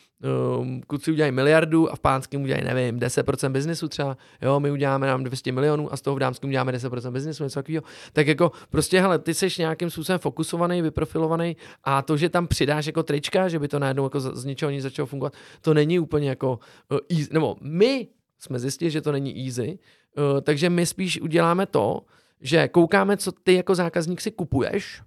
um, 0.61 0.80
kluci 0.86 1.12
udělají 1.12 1.32
miliardu 1.32 1.92
a 1.92 1.97
v 1.97 2.01
pánském 2.01 2.42
udělají, 2.42 2.64
nevím, 2.64 3.01
10% 3.01 3.53
biznesu 3.53 3.88
třeba, 3.88 4.16
jo, 4.42 4.61
my 4.61 4.70
uděláme 4.70 5.07
nám 5.07 5.24
200 5.24 5.53
milionů 5.53 5.92
a 5.92 5.97
z 5.97 6.01
toho 6.01 6.16
v 6.16 6.18
dámském 6.18 6.51
uděláme 6.51 6.72
10% 6.72 7.11
biznesu, 7.11 7.45
něco 7.45 7.55
takového. 7.55 7.82
Tak 8.12 8.26
jako 8.26 8.53
prostě, 8.70 9.01
hele, 9.01 9.18
ty 9.18 9.34
jsi 9.34 9.49
nějakým 9.59 9.90
způsobem 9.90 10.18
fokusovaný, 10.18 10.82
vyprofilovaný 10.82 11.57
a 11.84 12.03
to, 12.03 12.16
že 12.16 12.28
tam 12.28 12.47
přidáš 12.47 12.86
jako 12.86 13.03
trička, 13.03 13.49
že 13.49 13.59
by 13.59 13.68
to 13.68 13.78
najednou 13.78 14.05
jako 14.05 14.20
z, 14.20 14.45
ničeho 14.45 14.70
nic 14.70 14.82
začalo 14.82 15.07
fungovat, 15.07 15.32
to 15.61 15.74
není 15.74 15.99
úplně 15.99 16.28
jako 16.28 16.59
uh, 16.90 16.99
easy, 17.18 17.28
nebo 17.32 17.57
my 17.61 18.09
jsme 18.38 18.59
zjistili, 18.59 18.90
že 18.90 19.01
to 19.01 19.12
není 19.12 19.47
easy, 19.47 19.78
uh, 20.16 20.40
takže 20.40 20.70
my 20.70 20.86
spíš 20.86 21.20
uděláme 21.20 21.66
to, 21.66 22.00
že 22.40 22.68
koukáme, 22.68 23.16
co 23.16 23.32
ty 23.32 23.54
jako 23.54 23.74
zákazník 23.74 24.20
si 24.20 24.30
kupuješ 24.30 25.02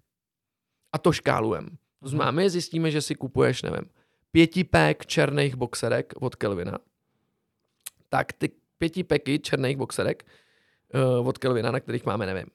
a 0.94 0.98
to 0.98 1.12
škálujeme. 1.12 1.70
To 2.04 2.10
znamená, 2.10 2.32
my 2.32 2.50
zjistíme, 2.50 2.92
že 2.92 3.02
si 3.02 3.16
kupuješ, 3.16 3.64
nevím, 3.64 3.90
pětipek 4.32 5.06
černých 5.06 5.56
boxerek 5.56 6.14
od 6.20 6.36
Kelvina, 6.36 6.78
tak 8.10 8.34
ty 8.34 8.52
pětipeky 8.78 9.40
černých 9.40 9.78
boxerek 9.78 10.26
uh, 10.94 11.28
od 11.28 11.38
Kelvina, 11.38 11.72
na 11.72 11.80
kterých 11.80 12.06
máme, 12.06 12.26
nevím, 12.26 12.46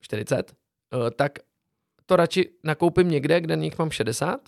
40, 0.00 0.52
uh, 0.92 1.10
tak 1.10 1.38
to 2.06 2.16
radši 2.16 2.50
nakoupím 2.64 3.10
někde, 3.10 3.40
kde 3.40 3.56
na 3.56 3.62
nich 3.62 3.78
mám 3.78 3.90
60, 3.90 4.40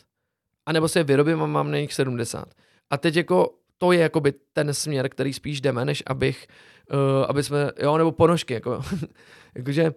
anebo 0.67 0.89
si 0.89 0.99
je 0.99 1.05
vyrobím 1.05 1.43
a 1.43 1.47
mám 1.47 1.71
na 1.71 1.79
nich 1.79 1.95
70. 1.95 2.55
A 2.91 2.97
teď 2.97 3.17
jako 3.17 3.55
to 3.79 3.93
je 3.93 4.01
jakoby 4.01 4.35
ten 4.53 4.75
směr, 4.75 5.09
který 5.09 5.33
spíš 5.33 5.61
jdeme, 5.61 5.85
než 5.85 6.03
abych, 6.07 6.47
uh, 6.93 7.25
aby 7.29 7.43
jsme, 7.43 7.71
jo, 7.83 7.99
nebo 7.99 8.13
ponožky, 8.13 8.55
jako, 8.55 8.83
jakože, 9.55 9.95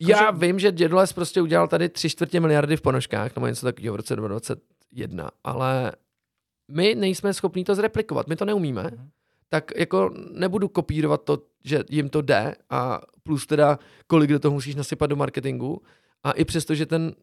já 0.00 0.30
vím, 0.30 0.58
že 0.58 0.72
Dědles 0.72 1.12
prostě 1.12 1.42
udělal 1.42 1.68
tady 1.68 1.88
tři 1.88 2.10
čtvrtě 2.10 2.40
miliardy 2.40 2.76
v 2.76 2.80
ponožkách, 2.80 3.36
nebo 3.36 3.46
něco 3.46 3.66
takového 3.66 3.92
v 3.92 3.96
roce 3.96 4.16
2021, 4.16 5.30
ale 5.44 5.92
my 6.70 6.94
nejsme 6.94 7.34
schopni 7.34 7.64
to 7.64 7.74
zreplikovat, 7.74 8.28
my 8.28 8.36
to 8.36 8.44
neumíme, 8.44 8.82
mm. 8.82 9.08
tak 9.48 9.72
jako 9.76 10.10
nebudu 10.30 10.68
kopírovat 10.68 11.24
to, 11.24 11.38
že 11.64 11.84
jim 11.90 12.08
to 12.08 12.22
jde 12.22 12.54
a 12.70 13.00
plus 13.22 13.46
teda 13.46 13.78
kolik 14.06 14.30
do 14.30 14.38
toho 14.38 14.52
musíš 14.54 14.74
nasypat 14.74 15.10
do 15.10 15.16
marketingu. 15.16 15.82
A 16.24 16.32
i 16.32 16.44
přesto, 16.44 16.74
že 16.74 16.86
ten, 16.86 17.14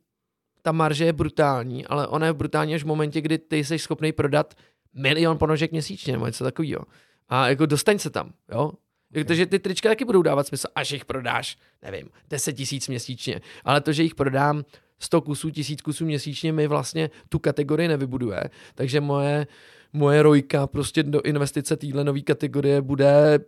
ta 0.61 0.71
marže 0.71 1.05
je 1.05 1.13
brutální, 1.13 1.85
ale 1.85 2.07
ona 2.07 2.25
je 2.25 2.33
brutální 2.33 2.75
až 2.75 2.83
v 2.83 2.87
momentě, 2.87 3.21
kdy 3.21 3.37
ty 3.37 3.63
jsi 3.63 3.79
schopný 3.79 4.11
prodat 4.11 4.53
milion 4.93 5.37
ponožek 5.37 5.71
měsíčně 5.71 6.13
nebo 6.13 6.25
něco 6.25 6.43
takového. 6.43 6.85
A 7.29 7.49
jako 7.49 7.65
dostaň 7.65 7.99
se 7.99 8.09
tam, 8.09 8.33
jo. 8.51 8.71
Okay. 9.11 9.23
Takže 9.23 9.45
ty 9.45 9.59
trička 9.59 9.89
taky 9.89 10.05
budou 10.05 10.21
dávat 10.21 10.47
smysl, 10.47 10.67
až 10.75 10.91
jich 10.91 11.05
prodáš, 11.05 11.57
nevím, 11.81 12.09
10 12.29 12.53
tisíc 12.53 12.87
měsíčně. 12.87 13.41
Ale 13.63 13.81
to, 13.81 13.93
že 13.93 14.03
jich 14.03 14.15
prodám 14.15 14.63
100 14.99 15.21
kusů, 15.21 15.49
1000 15.49 15.81
kusů 15.81 16.05
měsíčně, 16.05 16.53
mi 16.53 16.67
vlastně 16.67 17.09
tu 17.29 17.39
kategorii 17.39 17.87
nevybuduje. 17.87 18.43
Takže 18.75 19.01
moje, 19.01 19.47
moje 19.93 20.23
rojka 20.23 20.67
prostě 20.67 21.03
do 21.03 21.21
investice 21.21 21.77
téhle 21.77 22.03
nové 22.03 22.21
kategorie 22.21 22.81
bude 22.81 23.39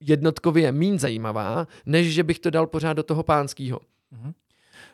jednotkově 0.00 0.72
méně 0.72 0.98
zajímavá, 0.98 1.66
než 1.86 2.14
že 2.14 2.22
bych 2.22 2.38
to 2.38 2.50
dal 2.50 2.66
pořád 2.66 2.92
do 2.92 3.02
toho 3.02 3.22
pánského. 3.22 3.80
Mm-hmm. 4.12 4.32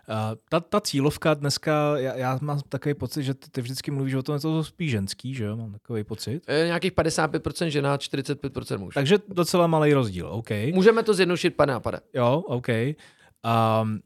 Uh, 0.09 0.37
ta, 0.49 0.61
ta 0.61 0.81
cílovka 0.81 1.35
dneska, 1.35 1.99
já, 1.99 2.15
já 2.15 2.39
mám 2.43 2.61
takový 2.69 2.95
pocit, 2.95 3.23
že 3.23 3.35
ty, 3.35 3.51
ty 3.51 3.61
vždycky 3.61 3.91
mluvíš 3.91 4.15
o 4.15 4.23
tom, 4.23 4.39
že 4.39 4.43
to 4.43 4.65
spíš 4.65 4.91
ženský, 4.91 5.35
že 5.35 5.45
jo? 5.45 5.57
Mám 5.57 5.73
takový 5.73 6.05
pocit. 6.05 6.43
E, 6.47 6.67
nějakých 6.67 6.93
55% 6.93 7.67
žena, 7.67 7.97
45% 7.97 8.79
muž. 8.79 8.95
Takže 8.95 9.19
docela 9.29 9.67
malý 9.67 9.95
rozdíl, 9.95 10.27
OK. 10.27 10.51
Můžeme 10.75 11.03
to 11.03 11.15
zjednodušit, 11.15 11.57
pane 11.57 11.75
a 11.75 11.81
pane. 11.81 12.01
Jo, 12.15 12.43
OK. 12.47 12.69
Um, 12.69 14.01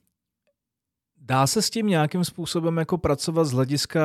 Dá 1.24 1.46
se 1.46 1.62
s 1.62 1.70
tím 1.70 1.86
nějakým 1.86 2.24
způsobem 2.24 2.76
jako 2.76 2.98
pracovat 2.98 3.44
z 3.44 3.52
hlediska, 3.52 4.02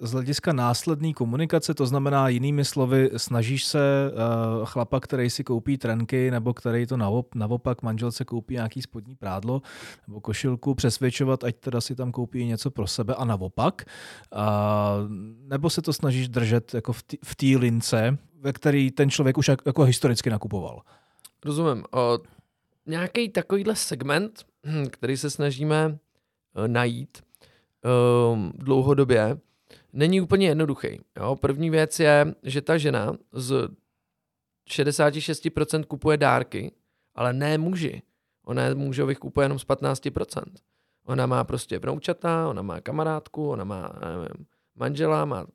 z 0.00 0.12
hlediska 0.12 0.52
následné 0.52 1.12
komunikace? 1.12 1.74
To 1.74 1.86
znamená, 1.86 2.28
jinými 2.28 2.64
slovy, 2.64 3.10
snažíš 3.16 3.64
se 3.64 4.12
chlapa, 4.64 5.00
který 5.00 5.30
si 5.30 5.44
koupí 5.44 5.78
trenky, 5.78 6.30
nebo 6.30 6.54
který 6.54 6.86
to 6.86 6.96
naopak 7.34 7.82
manželce 7.82 8.24
koupí 8.24 8.54
nějaký 8.54 8.82
spodní 8.82 9.14
prádlo 9.14 9.62
nebo 10.06 10.20
košilku, 10.20 10.74
přesvědčovat, 10.74 11.44
ať 11.44 11.56
teda 11.56 11.80
si 11.80 11.94
tam 11.94 12.12
koupí 12.12 12.44
něco 12.44 12.70
pro 12.70 12.86
sebe 12.86 13.14
a 13.14 13.24
naopak? 13.24 13.84
Nebo 15.48 15.70
se 15.70 15.82
to 15.82 15.92
snažíš 15.92 16.28
držet 16.28 16.74
jako 16.74 16.92
v 17.24 17.36
té 17.36 17.46
lince, 17.46 18.18
ve 18.40 18.52
který 18.52 18.90
ten 18.90 19.10
člověk 19.10 19.38
už 19.38 19.50
jako 19.66 19.82
historicky 19.82 20.30
nakupoval? 20.30 20.80
Rozumím. 21.44 21.84
Nějaký 22.86 23.28
takovýhle 23.28 23.76
segment, 23.76 24.44
který 24.90 25.16
se 25.16 25.30
snažíme 25.30 25.98
eh, 26.54 26.68
najít 26.68 27.22
um, 28.32 28.52
dlouhodobě, 28.54 29.38
není 29.92 30.20
úplně 30.20 30.48
jednoduchý. 30.48 31.00
Jo? 31.16 31.36
První 31.36 31.70
věc 31.70 32.00
je, 32.00 32.34
že 32.42 32.62
ta 32.62 32.78
žena 32.78 33.12
z 33.32 33.68
66% 34.70 35.84
kupuje 35.84 36.16
dárky, 36.16 36.72
ale 37.14 37.32
ne 37.32 37.58
muži. 37.58 38.02
Ona 38.46 38.62
mužových 38.74 39.18
kupuje 39.18 39.44
jenom 39.44 39.58
z 39.58 39.66
15%. 39.66 40.42
Ona 41.06 41.26
má 41.26 41.44
prostě 41.44 41.78
vnoučata, 41.78 42.48
ona 42.48 42.62
má 42.62 42.80
kamarádku, 42.80 43.50
ona 43.50 43.64
má 43.64 43.92
nevím, 44.00 44.46
manžela, 44.76 45.24
má, 45.24 45.46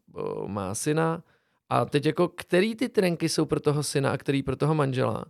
má 0.47 0.75
syna. 0.75 1.23
A 1.69 1.85
teď 1.85 2.05
jako, 2.05 2.27
který 2.27 2.75
ty 2.75 2.89
trenky 2.89 3.29
jsou 3.29 3.45
pro 3.45 3.59
toho 3.59 3.83
syna 3.83 4.11
a 4.11 4.17
který 4.17 4.43
pro 4.43 4.55
toho 4.55 4.75
manžela? 4.75 5.25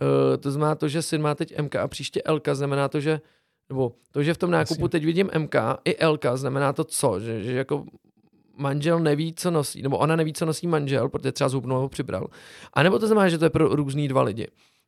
Uh, 0.00 0.36
to 0.36 0.50
znamená 0.50 0.74
to, 0.74 0.88
že 0.88 1.02
syn 1.02 1.22
má 1.22 1.34
teď 1.34 1.58
MK 1.60 1.76
a 1.76 1.88
příště 1.88 2.22
LK, 2.28 2.48
znamená 2.52 2.88
to, 2.88 3.00
že 3.00 3.20
nebo 3.68 3.92
to, 4.10 4.22
že 4.22 4.34
v 4.34 4.38
tom 4.38 4.50
nákupu 4.50 4.88
teď 4.88 5.04
vidím 5.04 5.30
MK 5.38 5.54
i 5.84 6.06
LK, 6.06 6.24
znamená 6.34 6.72
to 6.72 6.84
co? 6.84 7.20
Že, 7.20 7.42
že 7.42 7.52
jako 7.52 7.84
manžel 8.56 9.00
neví, 9.00 9.34
co 9.34 9.50
nosí, 9.50 9.82
nebo 9.82 9.98
ona 9.98 10.16
neví, 10.16 10.32
co 10.32 10.46
nosí 10.46 10.66
manžel, 10.66 11.08
protože 11.08 11.32
třeba 11.32 11.48
zhubnul 11.48 11.78
ho 11.78 11.88
přibral. 11.88 12.26
A 12.72 12.82
nebo 12.82 12.98
to 12.98 13.06
znamená, 13.06 13.28
že 13.28 13.38
to 13.38 13.44
je 13.44 13.50
pro 13.50 13.68
různý 13.68 14.08
dva 14.08 14.22
lidi. 14.22 14.46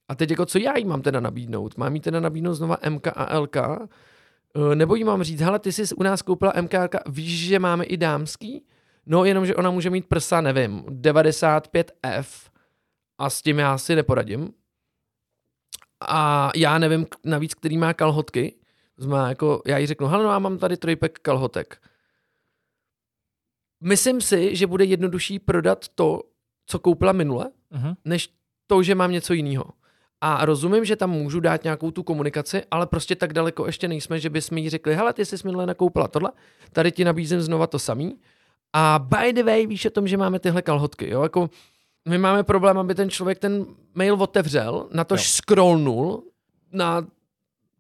A 0.08 0.14
teď 0.14 0.30
jako 0.30 0.46
co 0.46 0.58
já 0.58 0.76
jí 0.76 0.84
mám 0.84 1.02
teda 1.02 1.20
nabídnout? 1.20 1.76
Mám 1.76 1.94
jí 1.94 2.00
teda 2.00 2.20
nabídnout 2.20 2.54
znova 2.54 2.78
MK 2.88 3.06
a 3.06 3.38
LK? 3.38 3.56
Eh, 3.56 4.74
nebo 4.74 4.94
jí 4.94 5.04
mám 5.04 5.22
říct, 5.22 5.40
hele, 5.40 5.58
ty 5.58 5.72
jsi 5.72 5.94
u 5.94 6.02
nás 6.02 6.22
koupila 6.22 6.52
MK, 6.60 6.72
LK, 6.84 6.94
víš, 7.08 7.46
že 7.46 7.58
máme 7.58 7.84
i 7.84 7.96
dámský? 7.96 8.66
No, 9.06 9.24
jenom, 9.24 9.46
že 9.46 9.56
ona 9.56 9.70
může 9.70 9.90
mít 9.90 10.06
prsa, 10.06 10.40
nevím, 10.40 10.82
95F 10.82 12.26
a 13.18 13.30
s 13.30 13.42
tím 13.42 13.58
já 13.58 13.78
si 13.78 13.96
neporadím, 13.96 14.52
a 16.00 16.50
já 16.56 16.78
nevím 16.78 17.06
navíc, 17.24 17.54
který 17.54 17.78
má 17.78 17.94
kalhotky. 17.94 18.54
Znamená, 18.96 19.28
jako, 19.28 19.62
já 19.66 19.78
jí 19.78 19.86
řeknu, 19.86 20.06
hele, 20.06 20.24
no, 20.24 20.30
já 20.30 20.38
mám 20.38 20.58
tady 20.58 20.76
trojpek 20.76 21.18
kalhotek. 21.18 21.82
Myslím 23.80 24.20
si, 24.20 24.56
že 24.56 24.66
bude 24.66 24.84
jednodušší 24.84 25.38
prodat 25.38 25.88
to, 25.88 26.22
co 26.66 26.78
koupila 26.78 27.12
minule, 27.12 27.50
uh-huh. 27.72 27.96
než 28.04 28.28
to, 28.66 28.82
že 28.82 28.94
mám 28.94 29.12
něco 29.12 29.32
jiného. 29.32 29.64
A 30.20 30.44
rozumím, 30.44 30.84
že 30.84 30.96
tam 30.96 31.10
můžu 31.10 31.40
dát 31.40 31.64
nějakou 31.64 31.90
tu 31.90 32.02
komunikaci, 32.02 32.62
ale 32.70 32.86
prostě 32.86 33.16
tak 33.16 33.32
daleko 33.32 33.66
ještě 33.66 33.88
nejsme, 33.88 34.20
že 34.20 34.30
bychom 34.30 34.58
jí 34.58 34.70
řekli, 34.70 34.94
hele, 34.94 35.12
ty 35.12 35.24
jsi 35.24 35.36
minule 35.44 35.66
nakoupila 35.66 36.08
tohle, 36.08 36.32
tady 36.72 36.92
ti 36.92 37.04
nabízím 37.04 37.40
znova 37.40 37.66
to 37.66 37.78
samý. 37.78 38.20
A 38.72 38.98
by 38.98 39.32
the 39.32 39.42
way, 39.42 39.66
víš 39.66 39.86
o 39.86 39.90
tom, 39.90 40.08
že 40.08 40.16
máme 40.16 40.38
tyhle 40.38 40.62
kalhotky, 40.62 41.10
jo, 41.10 41.22
jako 41.22 41.50
my 42.08 42.18
máme 42.18 42.42
problém, 42.42 42.78
aby 42.78 42.94
ten 42.94 43.10
člověk 43.10 43.38
ten 43.38 43.66
mail 43.94 44.14
otevřel, 44.14 44.88
na 44.92 45.04
to 45.04 45.16
scrollnul 45.18 46.24
na 46.72 47.06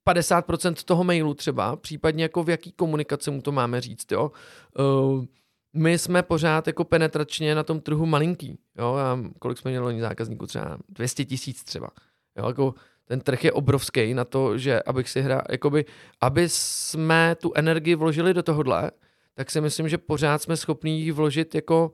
50% 0.06 0.74
toho 0.84 1.04
mailu 1.04 1.34
třeba, 1.34 1.76
případně 1.76 2.22
jako 2.22 2.42
v 2.42 2.50
jaký 2.50 2.72
komunikaci 2.72 3.30
mu 3.30 3.42
to 3.42 3.52
máme 3.52 3.80
říct, 3.80 4.12
jo. 4.12 4.32
Uh, 4.78 5.24
my 5.72 5.98
jsme 5.98 6.22
pořád 6.22 6.66
jako 6.66 6.84
penetračně 6.84 7.54
na 7.54 7.62
tom 7.62 7.80
trhu 7.80 8.06
malinký, 8.06 8.58
jo, 8.78 8.94
a 8.94 9.18
kolik 9.38 9.58
jsme 9.58 9.70
měli 9.70 10.00
zákazníků, 10.00 10.46
třeba 10.46 10.78
200 10.88 11.24
tisíc 11.24 11.64
třeba, 11.64 11.88
jo, 12.36 12.46
jako 12.46 12.74
ten 13.04 13.20
trh 13.20 13.44
je 13.44 13.52
obrovský 13.52 14.14
na 14.14 14.24
to, 14.24 14.58
že 14.58 14.82
abych 14.82 15.10
si 15.10 15.20
hrál, 15.20 15.42
jakoby, 15.50 15.84
aby 16.20 16.48
jsme 16.48 17.36
tu 17.40 17.52
energii 17.54 17.94
vložili 17.94 18.34
do 18.34 18.42
tohohle, 18.42 18.90
tak 19.34 19.50
si 19.50 19.60
myslím, 19.60 19.88
že 19.88 19.98
pořád 19.98 20.42
jsme 20.42 20.56
schopní 20.56 21.00
ji 21.00 21.12
vložit 21.12 21.54
jako 21.54 21.92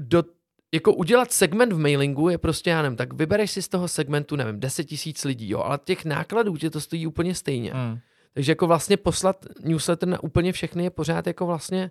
do 0.00 0.22
jako 0.74 0.94
udělat 0.94 1.32
segment 1.32 1.72
v 1.72 1.78
mailingu 1.78 2.28
je 2.28 2.38
prostě, 2.38 2.70
já 2.70 2.82
nevím, 2.82 2.96
tak 2.96 3.12
vybereš 3.12 3.50
si 3.50 3.62
z 3.62 3.68
toho 3.68 3.88
segmentu, 3.88 4.36
nevím, 4.36 4.60
10 4.60 4.84
tisíc 4.84 5.24
lidí, 5.24 5.50
jo, 5.50 5.60
ale 5.60 5.78
těch 5.84 6.04
nákladů 6.04 6.56
tě 6.56 6.70
to 6.70 6.80
stojí 6.80 7.06
úplně 7.06 7.34
stejně. 7.34 7.72
Mm. 7.74 7.98
Takže 8.34 8.52
jako 8.52 8.66
vlastně 8.66 8.96
poslat 8.96 9.46
newsletter 9.64 10.08
na 10.08 10.22
úplně 10.22 10.52
všechny 10.52 10.84
je 10.84 10.90
pořád 10.90 11.26
jako 11.26 11.46
vlastně 11.46 11.90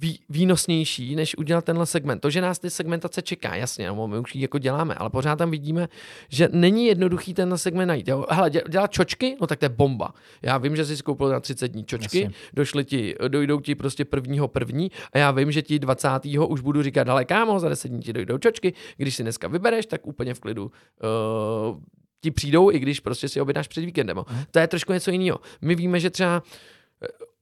vý, 0.00 0.20
výnosnější, 0.28 1.16
než 1.16 1.38
udělat 1.38 1.64
tenhle 1.64 1.86
segment. 1.86 2.20
To, 2.20 2.30
že 2.30 2.40
nás 2.40 2.58
ty 2.58 2.70
segmentace 2.70 3.22
čeká, 3.22 3.54
jasně, 3.54 3.88
no, 3.88 4.06
my 4.06 4.18
už 4.18 4.34
ji 4.34 4.42
jako 4.42 4.58
děláme, 4.58 4.94
ale 4.94 5.10
pořád 5.10 5.36
tam 5.36 5.50
vidíme, 5.50 5.88
že 6.28 6.48
není 6.52 6.86
jednoduchý 6.86 7.34
tenhle 7.34 7.58
segment 7.58 7.88
najít. 7.88 8.08
Jo? 8.08 8.26
Hele, 8.30 8.50
dělat 8.50 8.90
čočky, 8.90 9.36
no 9.40 9.46
tak 9.46 9.58
to 9.58 9.64
je 9.64 9.68
bomba. 9.68 10.14
Já 10.42 10.58
vím, 10.58 10.76
že 10.76 10.86
jsi 10.86 11.02
koupil 11.02 11.28
na 11.28 11.40
30 11.40 11.68
dní 11.68 11.84
čočky, 11.84 12.20
jasně. 12.20 12.34
došli 12.54 12.84
ti, 12.84 13.14
dojdou 13.28 13.60
ti 13.60 13.74
prostě 13.74 14.04
prvního 14.04 14.48
první 14.48 14.90
a 15.12 15.18
já 15.18 15.30
vím, 15.30 15.52
že 15.52 15.62
ti 15.62 15.78
20. 15.78 16.08
už 16.48 16.60
budu 16.60 16.82
říkat, 16.82 17.08
ale 17.08 17.24
kámo, 17.24 17.60
za 17.60 17.68
10 17.68 17.88
dní 17.88 18.00
ti 18.00 18.12
dojdou 18.12 18.38
čočky, 18.38 18.72
když 18.96 19.16
si 19.16 19.22
dneska 19.22 19.48
vybereš, 19.48 19.86
tak 19.86 20.06
úplně 20.06 20.34
v 20.34 20.40
klidu 20.40 20.64
uh, 20.64 21.78
ti 22.20 22.30
přijdou, 22.30 22.70
i 22.70 22.78
když 22.78 23.00
prostě 23.00 23.28
si 23.28 23.40
objednáš 23.40 23.68
před 23.68 23.80
víkendem. 23.80 24.16
Mm. 24.16 24.44
To 24.50 24.58
je 24.58 24.66
trošku 24.66 24.92
něco 24.92 25.10
jiného. 25.10 25.40
My 25.60 25.74
víme, 25.74 26.00
že 26.00 26.10
třeba 26.10 26.42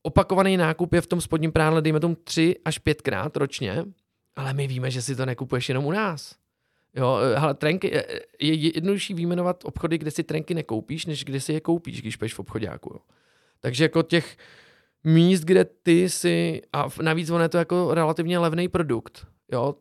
opakovaný 0.09 0.56
nákup 0.56 0.94
je 0.94 1.00
v 1.00 1.06
tom 1.06 1.20
spodním 1.20 1.52
prádle, 1.52 1.82
dejme 1.82 2.00
tomu 2.00 2.14
tři 2.24 2.56
až 2.64 2.78
pětkrát 2.78 3.36
ročně, 3.36 3.84
ale 4.36 4.54
my 4.54 4.66
víme, 4.66 4.90
že 4.90 5.02
si 5.02 5.16
to 5.16 5.26
nekupuješ 5.26 5.68
jenom 5.68 5.86
u 5.86 5.92
nás. 5.92 6.36
Jo, 6.96 7.18
hele, 7.34 7.54
trenky, 7.54 7.92
je 8.40 8.54
jednodušší 8.54 9.14
výjmenovat 9.14 9.64
obchody, 9.64 9.98
kde 9.98 10.11
si 10.11 10.22
trenky 10.22 10.54
nekoupíš, 10.54 11.06
než 11.06 11.24
kde 11.24 11.40
si 11.40 11.52
je 11.52 11.61
koupíš, 11.61 12.00
když 12.00 12.16
peš 12.16 12.34
v 12.34 12.38
obchodáku. 12.38 12.90
Jo. 12.94 13.00
Takže 13.61 13.84
jako 13.84 14.02
těch 14.02 14.36
míst, 15.04 15.44
kde 15.44 15.64
ty 15.64 16.09
si, 16.09 16.62
a 16.72 16.88
navíc 17.02 17.30
on 17.30 17.42
je 17.42 17.48
to 17.48 17.59
jako 17.59 17.94
relativně 17.94 18.38
levný 18.38 18.68
produkt, 18.68 19.26
jo, 19.52 19.74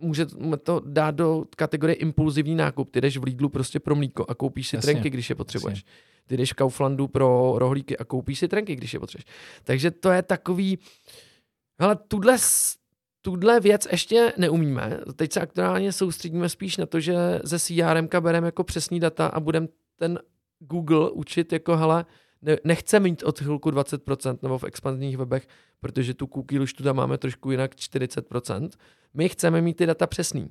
může 0.00 0.26
to 0.62 0.82
dát 0.86 1.14
do 1.14 1.44
kategorie 1.56 1.96
impulzivní 1.96 2.54
nákup. 2.54 2.90
Ty 2.90 3.00
jdeš 3.00 3.16
v 3.16 3.24
Lidlu 3.24 3.48
prostě 3.48 3.80
pro 3.80 3.94
mlíko 3.94 4.24
a 4.28 4.34
koupíš 4.34 4.68
si 4.68 4.76
Jasně. 4.76 4.92
trenky, 4.92 5.10
když 5.10 5.30
je 5.30 5.34
potřebuješ. 5.34 5.78
Jasně. 5.78 6.13
Ty 6.26 6.36
jdeš 6.36 6.52
v 6.52 6.56
Kauflandu 6.56 7.08
pro 7.08 7.54
rohlíky 7.56 7.98
a 7.98 8.04
koupíš 8.04 8.38
si 8.38 8.48
trenky, 8.48 8.76
když 8.76 8.94
je 8.94 9.00
potřebuješ. 9.00 9.24
Takže 9.64 9.90
to 9.90 10.10
je 10.10 10.22
takový, 10.22 10.78
ale 11.78 11.96
tuhle, 12.08 12.36
tuhle 13.22 13.60
věc 13.60 13.88
ještě 13.92 14.32
neumíme. 14.36 15.00
Teď 15.16 15.32
se 15.32 15.40
aktuálně 15.40 15.92
soustředíme 15.92 16.48
spíš 16.48 16.76
na 16.76 16.86
to, 16.86 17.00
že 17.00 17.40
ze 17.44 17.58
CRM 17.58 18.08
bereme 18.20 18.48
jako 18.48 18.64
přesný 18.64 19.00
data 19.00 19.26
a 19.26 19.40
budeme 19.40 19.68
ten 19.96 20.18
Google 20.58 21.10
učit 21.10 21.52
jako 21.52 21.76
hele, 21.76 22.04
nechce 22.64 23.00
mít 23.00 23.22
odchylku 23.22 23.70
20% 23.70 24.38
nebo 24.42 24.58
v 24.58 24.64
expanzních 24.64 25.16
webech, 25.16 25.48
protože 25.80 26.14
tu 26.14 26.26
cookie 26.26 26.60
už 26.60 26.72
tu 26.72 26.94
máme 26.94 27.18
trošku 27.18 27.50
jinak 27.50 27.74
40%. 27.74 28.70
My 29.14 29.28
chceme 29.28 29.60
mít 29.60 29.76
ty 29.76 29.86
data 29.86 30.06
přesný. 30.06 30.50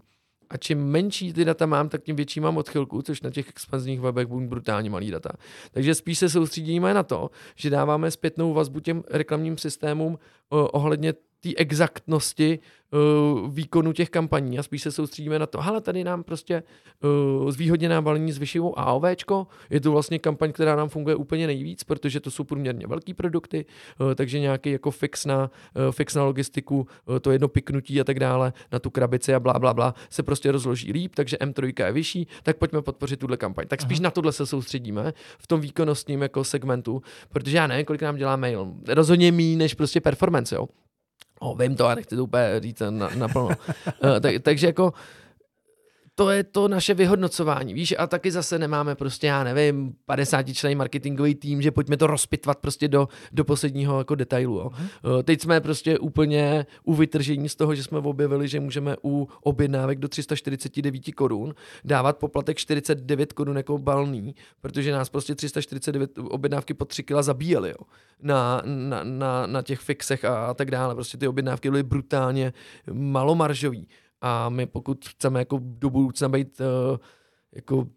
A 0.50 0.58
čím 0.58 0.86
menší 0.86 1.34
ty 1.34 1.46
data 1.46 1.66
mám, 1.66 1.90
tak 1.90 2.04
tím 2.04 2.16
větší 2.16 2.40
mám 2.40 2.58
odchylku, 2.58 3.02
což 3.02 3.22
na 3.22 3.30
těch 3.30 3.50
expanzních 3.50 4.02
webech 4.02 4.28
budou 4.28 4.48
brutálně 4.48 4.90
malý 4.90 5.12
data. 5.12 5.30
Takže 5.72 5.96
spíš 5.96 6.20
se 6.20 6.30
soustředíme 6.30 6.94
na 6.94 7.04
to, 7.04 7.30
že 7.56 7.70
dáváme 7.70 8.12
zpětnou 8.12 8.54
vazbu 8.54 8.80
těm 8.80 9.04
reklamním 9.10 9.58
systémům 9.58 10.20
ohledně 10.50 11.14
té 11.44 11.50
exaktnosti 11.58 12.60
uh, 12.92 13.54
výkonu 13.54 13.94
těch 13.94 14.10
kampaní 14.10 14.60
a 14.60 14.64
spíš 14.64 14.82
se 14.82 14.92
soustředíme 14.92 15.40
na 15.40 15.46
to, 15.46 15.62
hele, 15.62 15.82
tady 15.82 16.04
nám 16.04 16.24
prostě 16.24 16.64
uh, 17.44 17.52
zvýhodněná 17.52 18.02
balení 18.02 18.32
s 18.32 18.38
vyššivou 18.38 18.80
AOVčko, 18.80 19.48
je 19.70 19.82
to 19.82 19.92
vlastně 19.92 20.20
kampaň, 20.20 20.52
která 20.52 20.76
nám 20.76 20.90
funguje 20.90 21.16
úplně 21.16 21.48
nejvíc, 21.48 21.84
protože 21.84 22.20
to 22.20 22.32
jsou 22.32 22.44
průměrně 22.44 22.88
velký 22.88 23.14
produkty, 23.14 23.66
uh, 24.00 24.14
takže 24.14 24.40
nějaký 24.40 24.72
jako 24.72 24.92
fix 24.92 25.26
na, 25.26 25.52
uh, 25.76 25.92
fix 25.92 26.16
na 26.16 26.24
logistiku, 26.24 26.88
uh, 27.06 27.20
to 27.20 27.32
jedno 27.32 27.48
piknutí 27.48 28.02
a 28.02 28.04
tak 28.04 28.20
dále, 28.20 28.54
na 28.72 28.80
tu 28.80 28.90
krabici 28.90 29.34
a 29.34 29.40
bla, 29.40 29.60
bla, 29.60 29.74
bla, 29.74 29.94
se 30.10 30.24
prostě 30.24 30.52
rozloží 30.52 30.92
líp, 30.92 31.16
takže 31.16 31.38
M3 31.38 31.86
je 31.86 31.92
vyšší, 31.92 32.28
tak 32.44 32.58
pojďme 32.58 32.82
podpořit 32.82 33.20
tuhle 33.20 33.38
kampaň. 33.38 33.68
Tak 33.68 33.82
spíš 33.82 34.00
Aha. 34.00 34.04
na 34.04 34.12
tohle 34.12 34.32
se 34.32 34.46
soustředíme 34.46 35.14
v 35.38 35.48
tom 35.48 35.62
výkonnostním 35.62 36.22
jako 36.22 36.44
segmentu, 36.44 37.02
protože 37.30 37.58
já 37.58 37.68
nevím, 37.68 37.86
kolik 37.86 38.02
nám 38.02 38.16
dělá 38.16 38.36
mail. 38.36 38.74
Rozhodně 38.88 39.32
mý 39.32 39.56
než 39.56 39.74
prostě 39.74 40.02
performance, 40.02 40.56
jo. 40.56 40.68
O, 41.40 41.56
vím 41.56 41.76
to 41.76 41.88
a 41.88 41.96
nechci 41.96 42.16
to 42.16 42.24
úplně 42.24 42.60
říct 42.60 42.82
na, 42.90 43.10
naplno. 43.16 43.48
uh, 43.48 43.54
tak, 44.22 44.36
takže 44.42 44.68
jako 44.68 44.94
to 46.16 46.30
je 46.30 46.44
to 46.44 46.68
naše 46.68 46.94
vyhodnocování, 46.94 47.74
víš, 47.74 47.96
a 47.98 48.08
taky 48.08 48.32
zase 48.32 48.60
nemáme 48.60 48.96
prostě, 48.96 49.28
já 49.28 49.44
nevím, 49.44 49.96
50 50.06 50.54
člený 50.54 50.76
marketingový 50.76 51.36
tým, 51.36 51.62
že 51.62 51.72
pojďme 51.72 51.98
to 51.98 52.08
rozpitvat 52.08 52.60
prostě 52.60 52.88
do, 52.88 53.08
do 53.32 53.44
posledního 53.44 53.98
jako 53.98 54.16
detailu. 54.16 54.58
Jo. 54.58 54.70
Uh-huh. 54.70 55.24
Teď 55.24 55.42
jsme 55.42 55.62
prostě 55.62 56.00
úplně 56.00 56.66
u 56.84 56.94
vytržení 56.94 57.50
z 57.50 57.56
toho, 57.56 57.76
že 57.76 57.84
jsme 57.84 57.98
objevili, 57.98 58.48
že 58.48 58.60
můžeme 58.60 58.96
u 59.04 59.28
objednávek 59.42 60.00
do 60.00 60.08
349 60.08 61.12
korun 61.16 61.56
dávat 61.84 62.18
poplatek 62.18 62.58
49 62.58 63.34
korun 63.34 63.58
jako 63.58 63.78
balný, 63.78 64.36
protože 64.62 64.92
nás 64.92 65.10
prostě 65.10 65.36
349 65.36 66.12
objednávky 66.18 66.74
po 66.74 66.86
3 66.86 67.04
kila 67.04 67.22
zabíjeli 67.22 67.70
jo. 67.70 67.86
Na, 68.22 68.62
na, 68.66 69.04
na, 69.04 69.48
na 69.48 69.62
těch 69.62 69.80
fixech 69.80 70.26
a, 70.26 70.46
a 70.46 70.54
tak 70.54 70.72
dále. 70.72 70.96
Prostě 70.96 71.18
ty 71.18 71.28
objednávky 71.28 71.70
byly 71.70 71.84
brutálně 71.84 72.54
malomaržový. 72.92 73.88
A 74.26 74.50
my 74.50 74.66
pokud 74.66 75.06
chceme 75.08 75.40
jako 75.40 75.60
do 75.62 75.90
budoucna 75.90 76.30
být 76.30 76.62
uh, 76.62 76.98
jako 77.52 77.88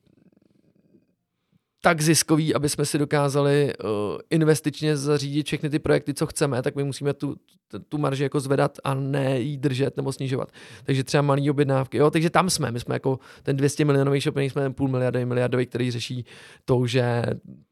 tak 1.80 2.00
ziskový, 2.00 2.54
aby 2.54 2.68
jsme 2.68 2.86
si 2.86 2.98
dokázali 2.98 3.72
uh, 3.84 3.90
investičně 4.30 4.96
zařídit 4.96 5.46
všechny 5.46 5.70
ty 5.70 5.78
projekty, 5.78 6.14
co 6.14 6.26
chceme, 6.26 6.62
tak 6.62 6.74
my 6.76 6.84
musíme 6.84 7.14
tu, 7.14 7.36
tu 7.88 7.98
marži 7.98 8.22
jako 8.22 8.40
zvedat 8.40 8.78
a 8.84 8.94
ne 8.94 9.40
jí 9.40 9.56
držet 9.56 9.96
nebo 9.96 10.12
snižovat. 10.12 10.48
Takže 10.84 11.04
třeba 11.04 11.22
malý 11.22 11.50
objednávky. 11.50 11.96
Jo, 11.96 12.10
takže 12.10 12.30
tam 12.30 12.50
jsme. 12.50 12.70
My 12.70 12.80
jsme 12.80 12.94
jako 12.94 13.18
ten 13.42 13.56
200 13.56 13.84
milionový 13.84 14.20
shop, 14.20 14.36
jsme 14.36 14.70
půl 14.70 14.88
miliardy, 14.88 15.24
miliardový, 15.24 15.66
který 15.66 15.90
řeší 15.90 16.24
to, 16.64 16.86
že 16.86 17.22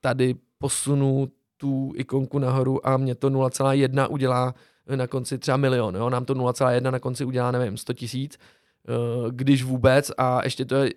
tady 0.01 0.35
posunu 0.59 1.29
tu 1.57 1.93
ikonku 1.97 2.39
nahoru 2.39 2.87
a 2.87 2.97
mě 2.97 3.15
to 3.15 3.31
0,1 3.31 4.07
udělá 4.11 4.55
na 4.97 5.07
konci 5.07 5.39
třeba 5.39 5.57
milion, 5.57 5.97
jo? 5.97 6.11
nám 6.11 6.25
to 6.25 6.35
0,1 6.35 6.91
na 6.91 6.99
konci 6.99 7.25
udělá, 7.25 7.51
nevím, 7.51 7.77
100 7.77 7.93
tisíc, 7.93 8.39
eh, 8.39 8.93
když 9.31 9.63
vůbec 9.63 10.11
a 10.19 10.45
ještě 10.45 10.65
to 10.65 10.75
je 10.75 10.91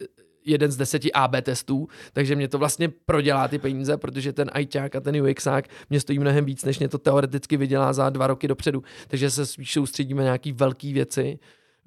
jeden 0.47 0.71
z 0.71 0.77
deseti 0.77 1.11
AB 1.11 1.41
testů, 1.41 1.87
takže 2.13 2.35
mě 2.35 2.47
to 2.47 2.57
vlastně 2.57 2.89
prodělá 2.89 3.47
ty 3.47 3.59
peníze, 3.59 3.97
protože 3.97 4.33
ten 4.33 4.51
ITák 4.59 4.95
a 4.95 4.99
ten 4.99 5.21
UXák 5.21 5.65
mě 5.89 5.99
stojí 5.99 6.19
mnohem 6.19 6.45
víc, 6.45 6.65
než 6.65 6.79
mě 6.79 6.89
to 6.89 6.97
teoreticky 6.97 7.57
vydělá 7.57 7.93
za 7.93 8.09
dva 8.09 8.27
roky 8.27 8.47
dopředu. 8.47 8.83
Takže 9.07 9.31
se 9.31 9.45
spíš 9.45 9.73
soustředíme 9.73 10.19
na 10.19 10.23
nějaký 10.25 10.51
velké 10.51 10.93
věci, 10.93 11.39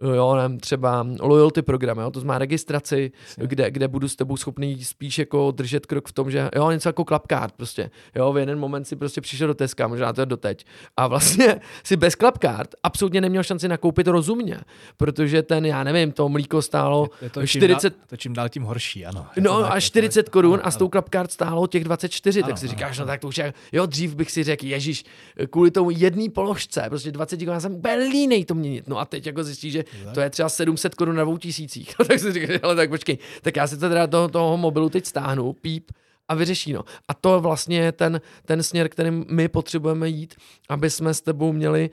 jo, 0.02 0.34
nevím, 0.34 0.60
třeba 0.60 1.06
loyalty 1.20 1.62
program, 1.62 1.98
jo, 1.98 2.10
to 2.10 2.20
znamená 2.20 2.38
registraci, 2.38 3.12
kde, 3.36 3.70
kde 3.70 3.88
budu 3.88 4.08
s 4.08 4.16
tebou 4.16 4.36
schopný 4.36 4.84
spíš 4.84 5.18
jako 5.18 5.50
držet 5.50 5.86
krok 5.86 6.08
v 6.08 6.12
tom, 6.12 6.30
že 6.30 6.48
jo, 6.56 6.70
něco 6.70 6.88
jako 6.88 7.04
klapkart 7.04 7.54
prostě, 7.54 7.90
jo, 8.16 8.32
v 8.32 8.38
jeden 8.38 8.58
moment 8.58 8.84
si 8.84 8.96
prostě 8.96 9.20
přišel 9.20 9.48
do 9.48 9.54
Teska, 9.54 9.88
možná 9.88 10.12
to 10.12 10.20
je 10.22 10.26
doteď, 10.26 10.66
a 10.96 11.06
vlastně 11.06 11.60
si 11.84 11.96
bez 11.96 12.14
klapkart 12.14 12.74
absolutně 12.82 13.20
neměl 13.20 13.42
šanci 13.42 13.68
nakoupit 13.68 14.06
rozumně, 14.06 14.60
protože 14.96 15.42
ten, 15.42 15.66
já 15.66 15.84
nevím, 15.84 16.12
to 16.12 16.28
mlíko 16.28 16.62
stálo 16.62 17.08
je, 17.20 17.26
je 17.26 17.30
to 17.30 17.46
40... 17.46 17.92
Dál, 17.92 18.06
to 18.06 18.16
čím 18.16 18.32
dál 18.32 18.48
tím 18.48 18.62
horší, 18.62 19.06
ano. 19.06 19.26
No 19.40 19.72
a 19.72 19.80
40 19.80 20.28
korun 20.28 20.60
a 20.62 20.70
s 20.70 20.76
tou 20.76 20.88
klapkart 20.88 21.32
stálo 21.32 21.66
těch 21.66 21.84
24, 21.84 22.40
ano, 22.40 22.48
tak 22.48 22.58
si 22.58 22.66
ano, 22.66 22.70
říkáš, 22.70 22.98
no 22.98 23.06
tak 23.06 23.20
to 23.20 23.28
už 23.28 23.38
je, 23.38 23.54
jo, 23.72 23.86
dřív 23.86 24.14
bych 24.14 24.30
si 24.30 24.44
řekl, 24.44 24.66
ježíš, 24.66 25.04
kvůli 25.50 25.70
tomu 25.70 25.90
jedný 25.90 26.28
položce, 26.28 26.84
prostě 26.88 27.12
20 27.12 27.36
korun, 27.36 27.54
já 27.54 27.60
jsem 27.60 27.74
úplně 27.74 27.94
línej 27.94 28.44
to 28.44 28.54
měnit, 28.54 28.88
no 28.88 28.98
a 28.98 29.04
teď 29.04 29.26
jako 29.26 29.44
zjistíš, 29.44 29.72
že 29.72 29.84
to 30.14 30.20
je 30.20 30.30
třeba 30.30 30.48
700 30.48 30.94
korun 30.94 31.16
na 31.16 31.22
dvou 31.24 31.36
tisících. 31.38 31.94
tak 32.08 32.18
si 32.18 32.32
říkám, 32.32 32.58
ale 32.62 32.76
tak 32.76 32.90
počkej, 32.90 33.18
tak 33.42 33.56
já 33.56 33.66
si 33.66 33.78
to 33.78 33.88
teda 33.88 34.06
toho, 34.06 34.28
toho 34.28 34.56
mobilu 34.56 34.88
teď 34.88 35.06
stáhnu, 35.06 35.52
píp, 35.52 35.90
a 36.30 36.34
vyřeší. 36.34 36.72
No. 36.72 36.84
A 37.08 37.14
to 37.14 37.40
vlastně 37.40 37.78
je 37.78 37.92
ten, 37.92 38.20
ten 38.44 38.62
směr, 38.62 38.88
kterým 38.88 39.24
my 39.30 39.48
potřebujeme 39.48 40.08
jít, 40.08 40.34
aby 40.68 40.90
jsme 40.90 41.14
s 41.14 41.20
tebou 41.20 41.52
měli 41.52 41.90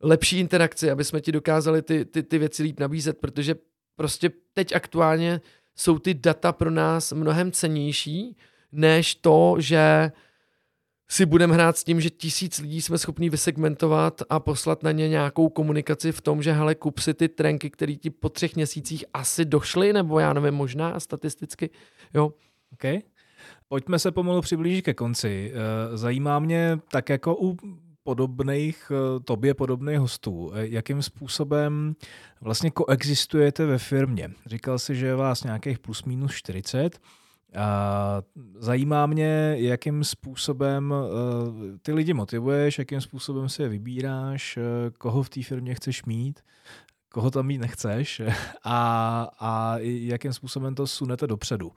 lepší 0.00 0.38
interakci, 0.38 0.90
aby 0.90 1.04
jsme 1.04 1.20
ti 1.20 1.32
dokázali 1.32 1.82
ty, 1.82 2.04
ty, 2.04 2.22
ty 2.22 2.38
věci 2.38 2.62
líp 2.62 2.80
nabízet, 2.80 3.18
protože 3.18 3.54
prostě 3.96 4.30
teď 4.52 4.72
aktuálně 4.74 5.40
jsou 5.76 5.98
ty 5.98 6.14
data 6.14 6.52
pro 6.52 6.70
nás 6.70 7.12
mnohem 7.12 7.52
cenější, 7.52 8.36
než 8.72 9.14
to, 9.14 9.56
že 9.58 10.12
si 11.10 11.26
budeme 11.26 11.54
hrát 11.54 11.76
s 11.76 11.84
tím, 11.84 12.00
že 12.00 12.10
tisíc 12.10 12.58
lidí 12.58 12.82
jsme 12.82 12.98
schopni 12.98 13.30
vysegmentovat 13.30 14.22
a 14.30 14.40
poslat 14.40 14.82
na 14.82 14.92
ně 14.92 15.08
nějakou 15.08 15.48
komunikaci 15.48 16.12
v 16.12 16.20
tom, 16.20 16.42
že 16.42 16.52
hele, 16.52 16.74
kup 16.74 16.98
si 16.98 17.14
ty 17.14 17.28
trenky, 17.28 17.70
které 17.70 17.94
ti 17.94 18.10
po 18.10 18.28
třech 18.28 18.56
měsících 18.56 19.04
asi 19.14 19.44
došly, 19.44 19.92
nebo 19.92 20.18
já 20.18 20.32
nevím, 20.32 20.54
možná 20.54 21.00
statisticky, 21.00 21.70
jo. 22.14 22.32
Okay. 22.72 23.00
Pojďme 23.68 23.98
se 23.98 24.10
pomalu 24.10 24.40
přiblížit 24.40 24.84
ke 24.84 24.94
konci. 24.94 25.52
Eh, 25.54 25.96
zajímá 25.96 26.38
mě 26.38 26.78
tak 26.90 27.08
jako 27.08 27.36
u 27.40 27.56
podobných, 28.02 28.92
eh, 28.94 29.20
tobě 29.20 29.54
podobných 29.54 29.98
hostů, 29.98 30.52
eh, 30.54 30.66
jakým 30.66 31.02
způsobem 31.02 31.94
vlastně 32.40 32.70
koexistujete 32.70 33.66
ve 33.66 33.78
firmě. 33.78 34.30
Říkal 34.46 34.78
si, 34.78 34.94
že 34.94 35.06
je 35.06 35.14
vás 35.14 35.44
nějakých 35.44 35.78
plus 35.78 36.04
minus 36.04 36.32
40. 36.32 36.98
A 37.56 38.22
zajímá 38.58 39.06
mě, 39.06 39.54
jakým 39.58 40.04
způsobem 40.04 40.90
uh, 40.90 40.98
ty 41.82 41.92
lidi 41.92 42.14
motivuješ, 42.14 42.78
jakým 42.78 43.00
způsobem 43.00 43.48
si 43.48 43.62
je 43.62 43.68
vybíráš, 43.68 44.56
uh, 44.56 44.62
koho 44.98 45.22
v 45.22 45.28
té 45.28 45.42
firmě 45.42 45.74
chceš 45.74 46.04
mít, 46.04 46.40
koho 47.08 47.30
tam 47.30 47.46
mít 47.46 47.58
nechceš 47.58 48.22
a, 48.64 49.28
a 49.40 49.78
jakým 49.82 50.32
způsobem 50.32 50.74
to 50.74 50.86
sunete 50.86 51.26
dopředu. 51.26 51.72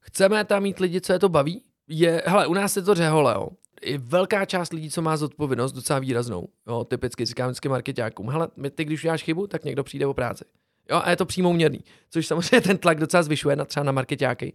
Chceme 0.00 0.44
tam 0.44 0.62
mít 0.62 0.78
lidi, 0.78 1.00
co 1.00 1.12
je 1.12 1.18
to 1.18 1.28
baví? 1.28 1.62
Je, 1.88 2.22
hele, 2.26 2.46
u 2.46 2.54
nás 2.54 2.76
je 2.76 2.82
to 2.82 2.94
řehole, 2.94 3.34
jo. 3.34 3.48
Je 3.82 3.98
velká 3.98 4.44
část 4.44 4.72
lidí, 4.72 4.90
co 4.90 5.02
má 5.02 5.16
zodpovědnost, 5.16 5.72
docela 5.72 5.98
výraznou. 5.98 6.48
Jo, 6.66 6.84
typicky 6.84 7.24
říkám 7.24 7.48
vždycky 7.48 7.68
marketákům. 7.68 8.28
Hele, 8.28 8.48
ty, 8.74 8.84
když 8.84 9.04
uděláš 9.04 9.22
chybu, 9.22 9.46
tak 9.46 9.64
někdo 9.64 9.84
přijde 9.84 10.06
o 10.06 10.14
práci. 10.14 10.44
Jo, 10.90 11.00
a 11.04 11.10
je 11.10 11.16
to 11.16 11.26
přímo 11.26 11.52
měrný, 11.52 11.80
což 12.10 12.26
samozřejmě 12.26 12.60
ten 12.68 12.78
tlak 12.78 13.00
docela 13.00 13.22
zvyšuje 13.22 13.56
na 13.56 13.64
třeba 13.64 13.84
na 13.84 13.92
marketáky. 13.92 14.52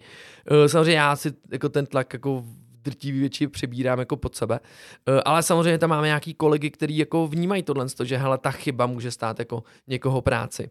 Uh, 0.51 0.65
samozřejmě 0.67 0.97
já 0.97 1.15
si 1.15 1.33
jako 1.51 1.69
ten 1.69 1.85
tlak 1.85 2.13
jako 2.13 2.43
drtivý 2.81 3.19
většině 3.19 3.49
přebírám 3.49 3.99
jako 3.99 4.17
pod 4.17 4.35
sebe. 4.35 4.59
Uh, 5.07 5.19
ale 5.25 5.43
samozřejmě 5.43 5.77
tam 5.77 5.89
máme 5.89 6.07
nějaký 6.07 6.33
kolegy, 6.33 6.71
kteří 6.71 6.97
jako 6.97 7.27
vnímají 7.27 7.63
tohle, 7.63 7.85
že 8.03 8.17
hele, 8.17 8.37
ta 8.37 8.51
chyba 8.51 8.85
může 8.85 9.11
stát 9.11 9.39
jako 9.39 9.63
někoho 9.87 10.21
práci. 10.21 10.69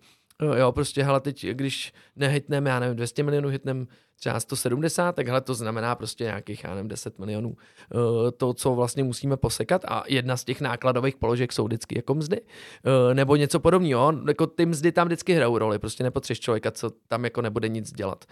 Jo, 0.53 0.73
prostě 0.73 1.03
hele, 1.03 1.21
teď, 1.21 1.47
když 1.47 1.93
nehytneme, 2.17 2.71
já 2.71 2.81
nevím, 2.81 2.97
200 2.97 3.23
milionů, 3.23 3.49
hitneme 3.49 3.87
třeba 4.17 4.41
170, 4.41 5.13
tak 5.13 5.29
hele, 5.29 5.41
to 5.41 5.55
znamená 5.55 5.95
prostě 5.95 6.25
nějakých, 6.25 6.65
já 6.65 6.75
nevím, 6.75 6.89
10 6.89 7.19
milionů. 7.19 7.49
Uh, 7.49 8.31
to, 8.37 8.55
co 8.55 8.75
vlastně 8.75 9.05
musíme 9.05 9.37
posekat 9.37 9.85
a 9.89 10.05
jedna 10.09 10.37
z 10.37 10.45
těch 10.45 10.61
nákladových 10.61 11.17
položek 11.17 11.53
jsou 11.53 11.65
vždycky 11.65 11.99
jako 11.99 12.15
mzdy. 12.15 12.41
Uh, 12.41 13.15
nebo 13.15 13.37
něco 13.37 13.61
podobného. 13.61 14.13
Jako 14.29 14.47
ty 14.47 14.67
mzdy 14.67 14.93
tam 14.93 15.07
vždycky 15.07 15.35
hrajou 15.35 15.59
roli, 15.59 15.79
prostě 15.79 16.05
nepotřebuješ 16.05 16.41
člověka, 16.41 16.71
co 16.71 16.91
tam 17.09 17.25
jako 17.25 17.43
nebude 17.43 17.69
nic 17.69 17.93
dělat. 17.93 18.25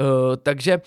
Uh, 0.00 0.06
takže 0.36 0.80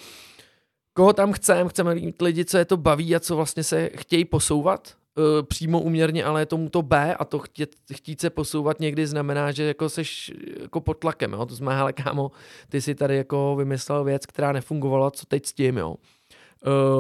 koho 0.93 1.13
tam 1.13 1.34
chceme? 1.34 1.69
Chceme 1.69 1.95
mít 1.95 2.21
lidi, 2.21 2.45
co 2.45 2.57
je 2.57 2.65
to 2.65 2.77
baví 2.77 3.15
a 3.15 3.19
co 3.19 3.36
vlastně 3.36 3.63
se 3.63 3.89
chtějí 3.95 4.25
posouvat 4.25 5.01
uh, 5.18 5.24
přímo 5.47 5.82
uměrně, 5.82 6.24
ale 6.24 6.41
je 6.41 6.45
tomu 6.45 6.70
to 6.70 6.82
B 6.82 7.16
a 7.16 7.26
to 7.26 7.39
chtít, 7.39 7.76
chtít 7.93 8.22
se 8.22 8.30
posouvat 8.30 8.80
někdy 8.80 9.07
znamená, 9.07 9.52
že 9.52 9.64
jako 9.64 9.90
seš 9.90 10.31
jako 10.61 10.81
pod 10.81 10.94
tlakem, 10.94 11.34
jo? 11.34 11.45
to 11.45 11.56
znamená, 11.56 11.77
hele 11.77 11.94
kámo, 11.94 12.31
ty 12.69 12.81
si 12.81 12.95
tady 12.95 13.18
jako 13.18 13.56
vymyslel 13.56 14.03
věc, 14.03 14.26
která 14.26 14.52
nefungovala, 14.52 15.11
co 15.11 15.26
teď 15.26 15.45
s 15.45 15.53
tím, 15.53 15.77
jo. 15.77 15.95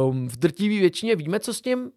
Um, 0.07 0.27
v 0.27 0.37
drtivé 0.37 0.79
většině 0.79 1.15
víme, 1.15 1.39
co 1.39 1.53
s 1.53 1.61
tím, 1.61 1.91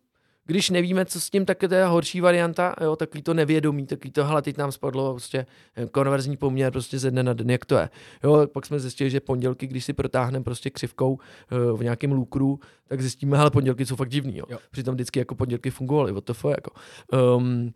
když 0.47 0.71
nevíme, 0.71 1.05
co 1.05 1.21
s 1.21 1.31
tím, 1.31 1.45
tak 1.45 1.59
to 1.59 1.75
je 1.75 1.85
horší 1.85 2.21
varianta, 2.21 2.75
jo, 2.81 2.97
takový 2.97 3.23
to 3.23 3.35
nevědomí, 3.35 3.87
takový 3.87 4.11
to, 4.11 4.25
hele, 4.25 4.43
teď 4.43 4.57
nám 4.57 4.73
spadlo 4.73 5.13
prostě 5.13 5.47
konverzní 5.91 6.37
poměr 6.37 6.73
prostě 6.73 6.99
ze 6.99 7.11
dne 7.11 7.23
na 7.23 7.33
den, 7.33 7.51
jak 7.51 7.65
to 7.65 7.77
je. 7.77 7.91
Jo, 8.25 8.47
pak 8.53 8.67
jsme 8.67 8.81
zjistili, 8.81 9.11
že 9.11 9.21
pondělky, 9.21 9.67
když 9.67 9.85
si 9.85 9.93
protáhneme 9.93 10.45
prostě 10.45 10.71
křivkou 10.71 11.13
uh, 11.13 11.79
v 11.79 11.83
nějakém 11.83 12.13
lukru, 12.13 12.61
tak 12.89 13.01
zjistíme, 13.01 13.37
hele, 13.37 13.51
pondělky 13.51 13.87
jsou 13.87 13.97
fakt 13.97 14.11
divný, 14.11 14.37
jo. 14.37 14.45
jo. 14.49 14.59
Přitom 14.71 14.95
vždycky 14.95 15.19
jako 15.19 15.35
pondělky 15.35 15.71
fungovaly, 15.71 16.13
what 16.13 16.25
the 16.25 16.33
fuck, 16.33 16.55
jako. 16.57 16.71
Um, 17.37 17.73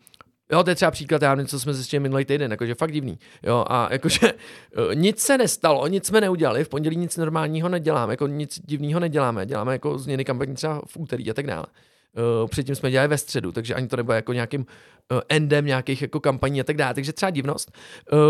Jo, 0.52 0.62
to 0.64 0.70
je 0.70 0.74
třeba 0.74 0.90
příklad, 0.90 1.22
já 1.22 1.34
nevím, 1.34 1.48
co 1.48 1.60
jsme 1.60 1.74
zjistili 1.74 2.00
minulý 2.00 2.24
týden, 2.24 2.50
jakože 2.50 2.74
fakt 2.74 2.92
divný. 2.92 3.18
Jo, 3.42 3.64
a 3.68 3.88
jakože 3.92 4.32
eh, 4.32 4.94
nic 4.94 5.20
se 5.20 5.38
nestalo, 5.38 5.86
nic 5.86 6.06
jsme 6.06 6.20
neudělali, 6.20 6.64
v 6.64 6.68
pondělí 6.68 6.96
nic 6.96 7.16
normálního 7.16 7.68
neděláme, 7.68 8.12
jako 8.12 8.26
nic 8.26 8.60
divného 8.64 9.00
neděláme, 9.00 9.46
děláme 9.46 9.72
jako 9.72 9.98
změny 9.98 10.24
kampaní 10.24 10.54
třeba 10.54 10.82
v 10.86 10.96
úterý 10.96 11.30
a 11.30 11.34
tak 11.34 11.46
dále. 11.46 11.66
Uh, 12.16 12.48
předtím 12.48 12.74
jsme 12.74 12.90
dělali 12.90 13.08
ve 13.08 13.18
středu, 13.18 13.52
takže 13.52 13.74
ani 13.74 13.88
to 13.88 13.96
nebylo 13.96 14.14
jako 14.14 14.32
nějakým 14.32 14.60
uh, 14.60 15.20
endem 15.28 15.66
nějakých 15.66 16.02
jako 16.02 16.20
kampaní 16.20 16.60
a 16.60 16.64
tak 16.64 16.76
dále, 16.76 16.94
takže 16.94 17.12
třeba 17.12 17.30
divnost. 17.30 17.72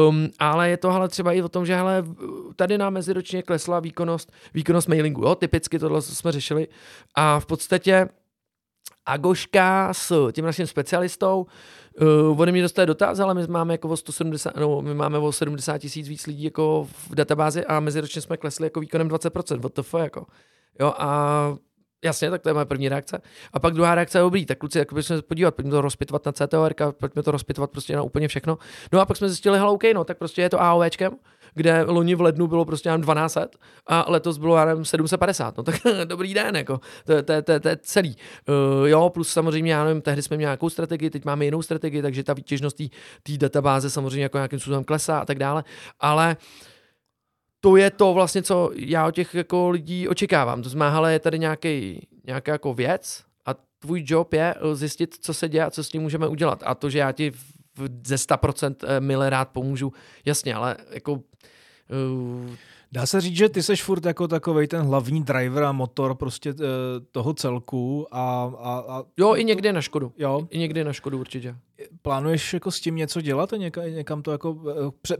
Um, 0.09 0.29
ale 0.39 0.71
je 0.71 0.77
to 0.77 0.91
ale 0.91 1.09
třeba 1.09 1.33
i 1.33 1.43
o 1.43 1.49
tom, 1.49 1.67
že 1.67 1.77
hele, 1.77 2.05
tady 2.57 2.79
nám 2.79 2.93
meziročně 2.93 3.43
klesla 3.43 3.81
výkonnost, 3.81 4.33
výkonnost 4.55 4.89
mailingu, 4.89 5.23
jo, 5.23 5.35
typicky 5.35 5.79
tohle 5.79 6.03
jsme 6.03 6.33
řešili 6.33 6.69
a 7.15 7.41
v 7.41 7.47
podstatě 7.47 8.09
Agoška 9.07 9.95
s 9.95 10.33
tím 10.33 10.45
naším 10.45 10.67
specialistou, 10.67 11.47
uh, 12.31 12.41
on 12.41 12.51
mě 12.51 12.63
dostal 12.63 12.87
dotaz, 12.87 13.21
ale 13.21 13.35
my 13.35 13.47
máme 13.47 13.75
jako 13.75 13.89
o 13.89 13.97
170, 13.97 14.57
no, 14.57 14.83
my 14.83 14.95
máme 14.95 15.19
o 15.19 15.33
70 15.33 15.79
tisíc 15.79 16.09
víc 16.09 16.27
lidí 16.27 16.45
jako 16.45 16.89
v 16.91 17.15
databázi 17.15 17.65
a 17.65 17.81
meziročně 17.81 18.23
jsme 18.23 18.37
klesli 18.37 18.67
jako 18.67 18.81
výkonem 18.81 19.09
20%, 19.09 19.61
what 19.61 19.75
the 19.75 19.83
fuck, 19.83 20.03
jako. 20.03 20.27
Jo, 20.81 20.95
a 20.99 21.57
Jasně, 22.05 22.31
tak 22.31 22.43
to 22.43 22.49
je 22.49 22.53
moje 22.53 22.67
první 22.67 22.89
reakce. 22.89 23.23
A 23.53 23.59
pak 23.59 23.75
druhá 23.75 23.95
reakce 23.95 24.19
je 24.19 24.23
dobrý, 24.23 24.47
tak 24.47 24.59
kluci, 24.59 24.79
jak 24.79 24.93
bychom 24.93 25.17
se 25.17 25.23
podívat, 25.23 25.55
pojďme 25.55 25.71
to 25.71 25.81
rozpitvat 25.81 26.27
na 26.27 26.33
CTOR, 26.33 26.75
pojďme 27.01 27.23
to 27.23 27.31
rozpitvat 27.31 27.71
prostě 27.71 27.97
na 27.97 28.03
úplně 28.03 28.29
všechno. 28.29 28.59
No 28.93 29.01
a 29.01 29.07
pak 29.07 29.17
jsme 29.17 29.29
zjistili, 29.29 29.59
hele, 29.59 29.71
OK, 29.71 29.83
no, 29.95 30.05
tak 30.05 30.19
prostě 30.19 30.43
je 30.43 30.51
to 30.51 30.61
AOVčkem, 30.61 31.17
kde 31.55 31.83
loni 31.83 32.15
v 32.15 32.21
lednu 32.21 32.47
bylo 32.47 32.65
prostě 32.65 32.89
jenom 32.89 33.03
1200 33.03 33.49
a 33.87 34.05
letos 34.09 34.39
bylo 34.39 34.57
já 34.57 34.65
nevím, 34.65 34.85
750. 34.85 35.57
No 35.57 35.63
tak 35.63 35.75
dobrý 36.05 36.35
den, 36.35 36.57
jako, 36.57 36.81
to, 37.05 37.23
to, 37.23 37.43
to, 37.43 37.61
to 37.61 37.69
je 37.69 37.77
celý. 37.83 38.17
Uh, 38.81 38.89
jo, 38.89 39.11
plus 39.11 39.29
samozřejmě, 39.29 39.73
já 39.73 39.85
nevím, 39.85 40.03
tehdy 40.03 40.23
jsme 40.23 40.37
měli 40.37 40.49
nějakou 40.49 40.71
strategii, 40.71 41.11
teď 41.11 41.25
máme 41.25 41.45
jinou 41.45 41.63
strategii, 41.63 42.03
takže 42.03 42.25
ta 42.25 42.33
výtěžnost 42.33 42.77
té 43.23 43.37
databáze 43.37 43.91
samozřejmě 43.91 44.23
jako 44.23 44.39
nějakým 44.39 44.59
způsobem 44.59 44.85
klesá 44.85 45.19
a 45.19 45.25
tak 45.25 45.39
dále, 45.39 45.65
ale 46.01 46.37
to 47.61 47.77
je 47.77 47.91
to 47.91 48.15
vlastně, 48.15 48.43
co 48.43 48.71
já 48.75 49.07
od 49.07 49.11
těch 49.11 49.35
jako 49.35 49.71
lidí 49.71 50.09
očekávám. 50.09 50.63
To 50.63 50.69
znamená, 50.69 50.97
ale 50.97 51.13
je 51.13 51.19
tady 51.19 51.39
nějaký, 51.39 52.07
nějaká 52.27 52.53
jako 52.53 52.75
věc 52.75 53.25
a 53.47 53.55
tvůj 53.79 54.05
job 54.07 54.33
je 54.33 54.55
zjistit, 54.73 55.15
co 55.21 55.35
se 55.35 55.49
děje 55.49 55.65
a 55.65 55.71
co 55.71 55.85
s 55.85 55.89
tím 55.89 56.03
můžeme 56.03 56.29
udělat. 56.29 56.63
A 56.67 56.75
to, 56.75 56.91
že 56.91 56.99
já 56.99 57.13
ti 57.13 57.33
ze 58.05 58.17
100% 58.17 58.75
eh, 58.83 59.01
mile 59.01 59.31
rád 59.31 59.49
pomůžu, 59.49 59.93
jasně, 60.25 60.55
ale 60.55 60.77
jako 60.91 61.13
uh, 61.13 61.21
Dá 62.93 63.07
se 63.07 63.21
říct, 63.21 63.37
že 63.37 63.49
ty 63.49 63.63
seš 63.63 63.83
furt 63.83 64.05
jako 64.05 64.29
takový 64.29 64.69
ten 64.69 64.83
hlavní 64.83 65.23
driver 65.23 65.63
a 65.63 65.73
motor 65.73 66.15
prostě 66.15 66.53
uh, 66.53 66.59
toho 67.11 67.35
celku 67.35 68.07
a, 68.11 68.53
a, 68.59 68.85
a... 68.89 69.05
Jo, 69.17 69.35
i 69.35 69.45
někdy 69.45 69.73
na 69.73 69.81
škodu. 69.81 70.13
Jo. 70.19 70.49
I 70.51 70.59
někdy 70.59 70.85
na 70.85 70.93
škodu 70.93 71.19
určitě. 71.19 71.57
Plánuješ 72.03 72.55
jako 72.55 72.71
s 72.71 72.81
tím 72.81 72.97
něco 72.97 73.21
dělat 73.21 73.53
a 73.53 73.57
někam, 73.57 73.85
někam 73.85 74.23
to 74.23 74.33
jako 74.33 74.57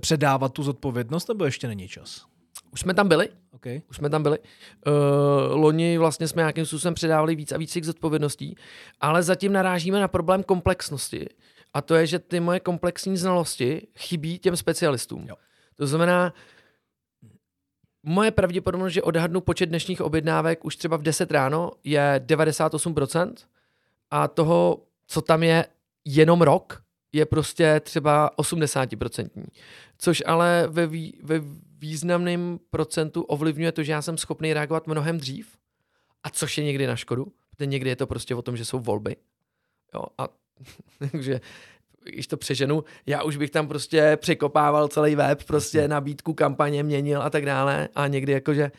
předávat 0.01 0.53
tu 0.53 0.63
zodpovědnost, 0.63 1.29
nebo 1.29 1.45
ještě 1.45 1.69
není 1.69 1.89
čas? 1.89 2.25
Už 2.73 2.81
jsme 2.81 2.95
tam 2.95 3.09
byli. 3.09 3.29
Okay. 3.53 3.81
Už 3.91 3.97
jsme 3.97 4.11
tam 4.11 4.23
byli. 4.23 4.39
Uh, 4.39 5.61
loni 5.61 5.99
vlastně 5.99 6.29
jsme 6.29 6.43
nějakým 6.43 6.67
způsobem 6.67 6.95
předávali 6.95 7.35
víc 7.35 7.53
a 7.53 7.59
víc 7.59 7.73
těch 7.73 7.85
zodpovědností, 7.85 8.57
ale 9.01 9.23
zatím 9.23 9.53
narážíme 9.53 10.01
na 10.01 10.09
problém 10.09 10.43
komplexnosti. 10.43 11.27
A 11.75 11.83
to 11.83 11.95
je, 11.95 12.07
že 12.07 12.19
ty 12.19 12.41
moje 12.41 12.61
komplexní 12.61 13.17
znalosti 13.17 13.87
chybí 13.99 14.39
těm 14.39 14.57
specialistům. 14.57 15.27
Jo. 15.29 15.35
To 15.77 15.87
znamená, 15.87 16.33
moje 18.03 18.31
pravděpodobnost, 18.31 18.93
že 18.93 19.03
odhadnu 19.03 19.41
počet 19.41 19.67
dnešních 19.67 20.01
objednávek 20.01 20.65
už 20.65 20.77
třeba 20.77 20.97
v 20.97 21.03
10 21.03 21.31
ráno 21.31 21.71
je 21.85 22.21
98% 22.27 23.35
a 24.11 24.29
toho, 24.29 24.83
co 25.07 25.23
tam 25.23 25.43
je 25.43 25.67
jenom 26.05 26.43
rok, 26.43 26.83
je 27.13 27.27
prostě 27.27 27.81
třeba 27.81 28.31
80%. 28.39 29.29
Což 29.99 30.23
ale 30.27 30.67
ve, 30.71 30.87
vý, 30.87 31.21
ve 31.23 31.41
významném 31.79 32.59
procentu 32.71 33.23
ovlivňuje 33.23 33.73
to, 33.73 33.83
že 33.83 33.93
já 33.93 34.03
jsem 34.03 34.19
schopný 34.19 34.53
reagovat 34.53 34.87
mnohem 34.87 35.19
dřív, 35.19 35.57
a 36.23 36.31
což 36.31 36.59
je 36.59 36.65
někdy 36.65 36.87
na 36.87 36.97
škodu, 36.97 37.33
protože 37.51 37.67
někdy 37.67 37.91
je 37.91 37.97
to 37.97 38.07
prostě 38.07 38.35
o 38.35 38.43
tom, 38.43 38.57
že 38.57 38.65
jsou 38.65 38.81
volby. 38.81 39.17
Jo, 39.95 40.05
a 40.19 40.29
takže 41.13 41.41
když 42.05 42.27
to 42.27 42.37
přeženu, 42.37 42.85
já 43.07 43.23
už 43.23 43.37
bych 43.37 43.51
tam 43.51 43.69
prostě 43.69 44.19
překopával 44.21 44.89
celý 44.89 45.15
web, 45.15 45.45
prostě 45.45 45.89
nabídku 45.89 46.35
kampaně 46.35 46.83
měnil 46.83 47.23
a 47.23 47.31
tak 47.31 47.45
dále 47.45 47.89
a 47.95 48.07
někdy 48.07 48.33
jakože 48.33 48.71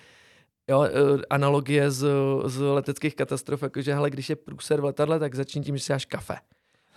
jo, 0.70 0.84
e, 0.84 0.90
analogie 1.30 1.91
z, 1.91 2.08
z 2.46 2.60
leteckých 2.60 3.16
katastrof, 3.16 3.62
jakože 3.62 3.94
hele, 3.94 4.10
když 4.10 4.30
je 4.30 4.36
průser 4.36 4.82
v 4.82 4.84
letadle, 4.84 5.20
tak 5.20 5.36
začni 5.36 5.62
tím, 5.62 5.78
že 5.78 5.84
si 5.84 5.94
až 5.94 6.06
kafe. 6.06 6.36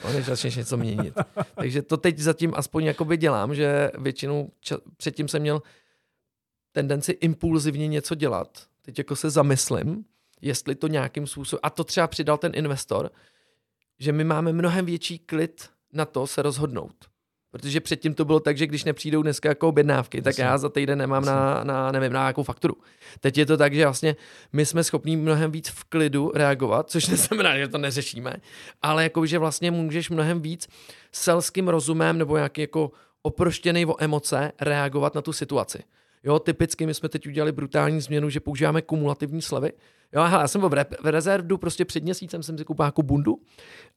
No, 0.04 0.12
než 0.12 0.24
začneš 0.26 0.56
něco 0.56 0.76
měnit. 0.76 1.14
Takže 1.54 1.82
to 1.82 1.96
teď 1.96 2.18
zatím 2.18 2.52
aspoň 2.54 2.84
jakoby 2.84 3.16
dělám, 3.16 3.54
že 3.54 3.90
většinou 3.98 4.50
ča- 4.64 4.80
předtím 4.96 5.28
jsem 5.28 5.42
měl 5.42 5.62
tendenci 6.72 7.12
impulzivně 7.12 7.88
něco 7.88 8.14
dělat. 8.14 8.66
Teď 8.82 8.98
jako 8.98 9.16
se 9.16 9.30
zamyslím, 9.30 10.04
jestli 10.40 10.74
to 10.74 10.88
nějakým 10.88 11.26
způsobem, 11.26 11.60
a 11.62 11.70
to 11.70 11.84
třeba 11.84 12.06
přidal 12.06 12.38
ten 12.38 12.52
investor, 12.54 13.10
že 13.98 14.12
my 14.12 14.24
máme 14.24 14.52
mnohem 14.52 14.86
větší 14.86 15.18
klid 15.18 15.70
na 15.92 16.04
to 16.04 16.26
se 16.26 16.42
rozhodnout. 16.42 16.94
Protože 17.50 17.80
předtím 17.80 18.14
to 18.14 18.24
bylo 18.24 18.40
tak, 18.40 18.58
že 18.58 18.66
když 18.66 18.84
nepřijdou 18.84 19.22
dneska 19.22 19.48
jako 19.48 19.68
objednávky, 19.68 20.22
tak 20.22 20.38
já 20.38 20.58
za 20.58 20.68
týden 20.68 20.98
nemám 20.98 21.24
na, 21.24 21.64
na, 21.64 21.92
nevím, 21.92 22.12
na 22.12 22.20
nějakou 22.20 22.42
fakturu. 22.42 22.74
Teď 23.20 23.38
je 23.38 23.46
to 23.46 23.56
tak, 23.56 23.74
že 23.74 23.84
vlastně 23.84 24.16
my 24.52 24.66
jsme 24.66 24.84
schopni 24.84 25.16
mnohem 25.16 25.52
víc 25.52 25.68
v 25.68 25.84
klidu 25.84 26.32
reagovat, 26.34 26.90
což 26.90 27.06
neznamená, 27.08 27.58
že 27.58 27.68
to 27.68 27.78
neřešíme, 27.78 28.36
ale 28.82 29.02
jako, 29.02 29.26
že 29.26 29.38
vlastně 29.38 29.70
můžeš 29.70 30.10
mnohem 30.10 30.40
víc 30.40 30.68
selským 31.12 31.68
rozumem 31.68 32.18
nebo 32.18 32.36
nějaký 32.36 32.60
jako 32.60 32.90
oproštěný 33.22 33.86
o 33.86 34.02
emoce 34.02 34.52
reagovat 34.60 35.14
na 35.14 35.22
tu 35.22 35.32
situaci. 35.32 35.82
Jo, 36.24 36.38
typicky 36.38 36.86
my 36.86 36.94
jsme 36.94 37.08
teď 37.08 37.26
udělali 37.26 37.52
brutální 37.52 38.00
změnu, 38.00 38.30
že 38.30 38.40
používáme 38.40 38.82
kumulativní 38.82 39.42
slevy. 39.42 39.72
Jo, 40.12 40.22
hele, 40.22 40.42
já 40.42 40.48
jsem 40.48 40.60
v, 40.60 40.64
rep- 40.64 40.96
v 41.02 41.06
rezervu 41.06 41.58
prostě 41.58 41.84
před 41.84 42.02
měsícem 42.02 42.42
jsem 42.42 42.58
si 42.58 42.64
koupil 42.64 42.86
jako 42.86 43.02
bundu 43.02 43.40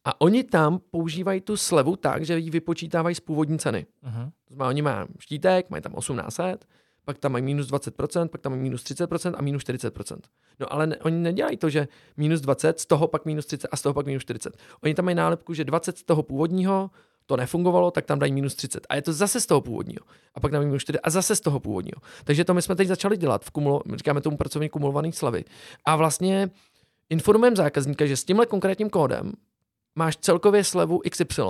a 0.05 0.21
oni 0.21 0.43
tam 0.43 0.79
používají 0.91 1.41
tu 1.41 1.57
slevu 1.57 1.95
tak, 1.95 2.25
že 2.25 2.39
ji 2.39 2.49
vypočítávají 2.49 3.15
z 3.15 3.19
původní 3.19 3.59
ceny. 3.59 3.85
Uh-huh. 4.03 4.31
To 4.47 4.53
znamená, 4.53 4.69
oni 4.69 4.81
mají 4.81 5.07
štítek, 5.19 5.69
mají 5.69 5.81
tam 5.81 5.93
1800, 5.93 6.65
pak 7.05 7.17
tam 7.17 7.31
mají 7.31 7.43
minus 7.43 7.67
20%, 7.67 8.27
pak 8.27 8.41
tam 8.41 8.51
mají 8.51 8.61
minus 8.61 8.83
30% 8.83 9.33
a 9.37 9.41
minus 9.41 9.63
40%. 9.63 10.17
No 10.59 10.73
ale 10.73 10.87
ne, 10.87 10.97
oni 10.97 11.17
nedělají 11.17 11.57
to, 11.57 11.69
že 11.69 11.87
minus 12.17 12.41
20, 12.41 12.79
z 12.79 12.85
toho 12.85 13.07
pak 13.07 13.25
minus 13.25 13.45
30 13.45 13.67
a 13.71 13.77
z 13.77 13.81
toho 13.81 13.93
pak 13.93 14.05
minus 14.05 14.21
40. 14.21 14.57
Oni 14.83 14.93
tam 14.93 15.05
mají 15.05 15.15
nálepku, 15.15 15.53
že 15.53 15.63
20 15.63 15.97
z 15.97 16.03
toho 16.03 16.23
původního, 16.23 16.89
to 17.25 17.37
nefungovalo, 17.37 17.91
tak 17.91 18.05
tam 18.05 18.19
dají 18.19 18.31
minus 18.31 18.55
30. 18.55 18.87
A 18.89 18.95
je 18.95 19.01
to 19.01 19.13
zase 19.13 19.41
z 19.41 19.45
toho 19.45 19.61
původního. 19.61 20.05
A 20.35 20.39
pak 20.39 20.51
tam 20.51 20.63
minus 20.63 20.81
4 20.81 20.99
a 20.99 21.09
zase 21.09 21.35
z 21.35 21.39
toho 21.39 21.59
původního. 21.59 22.01
Takže 22.23 22.45
to 22.45 22.53
my 22.53 22.61
jsme 22.61 22.75
teď 22.75 22.87
začali 22.87 23.17
dělat, 23.17 23.45
v 23.45 23.51
kumulo, 23.51 23.81
říkáme 23.95 24.21
tomu 24.21 24.37
pracovní 24.37 24.69
kumulovaný 24.69 25.11
slavy. 25.11 25.43
A 25.85 25.95
vlastně 25.95 26.49
informujeme 27.09 27.55
zákazníka, 27.55 28.05
že 28.05 28.17
s 28.17 28.23
tímhle 28.23 28.45
konkrétním 28.45 28.89
kódem 28.89 29.31
máš 29.95 30.17
celkově 30.17 30.63
slevu 30.63 31.01
XY, 31.09 31.41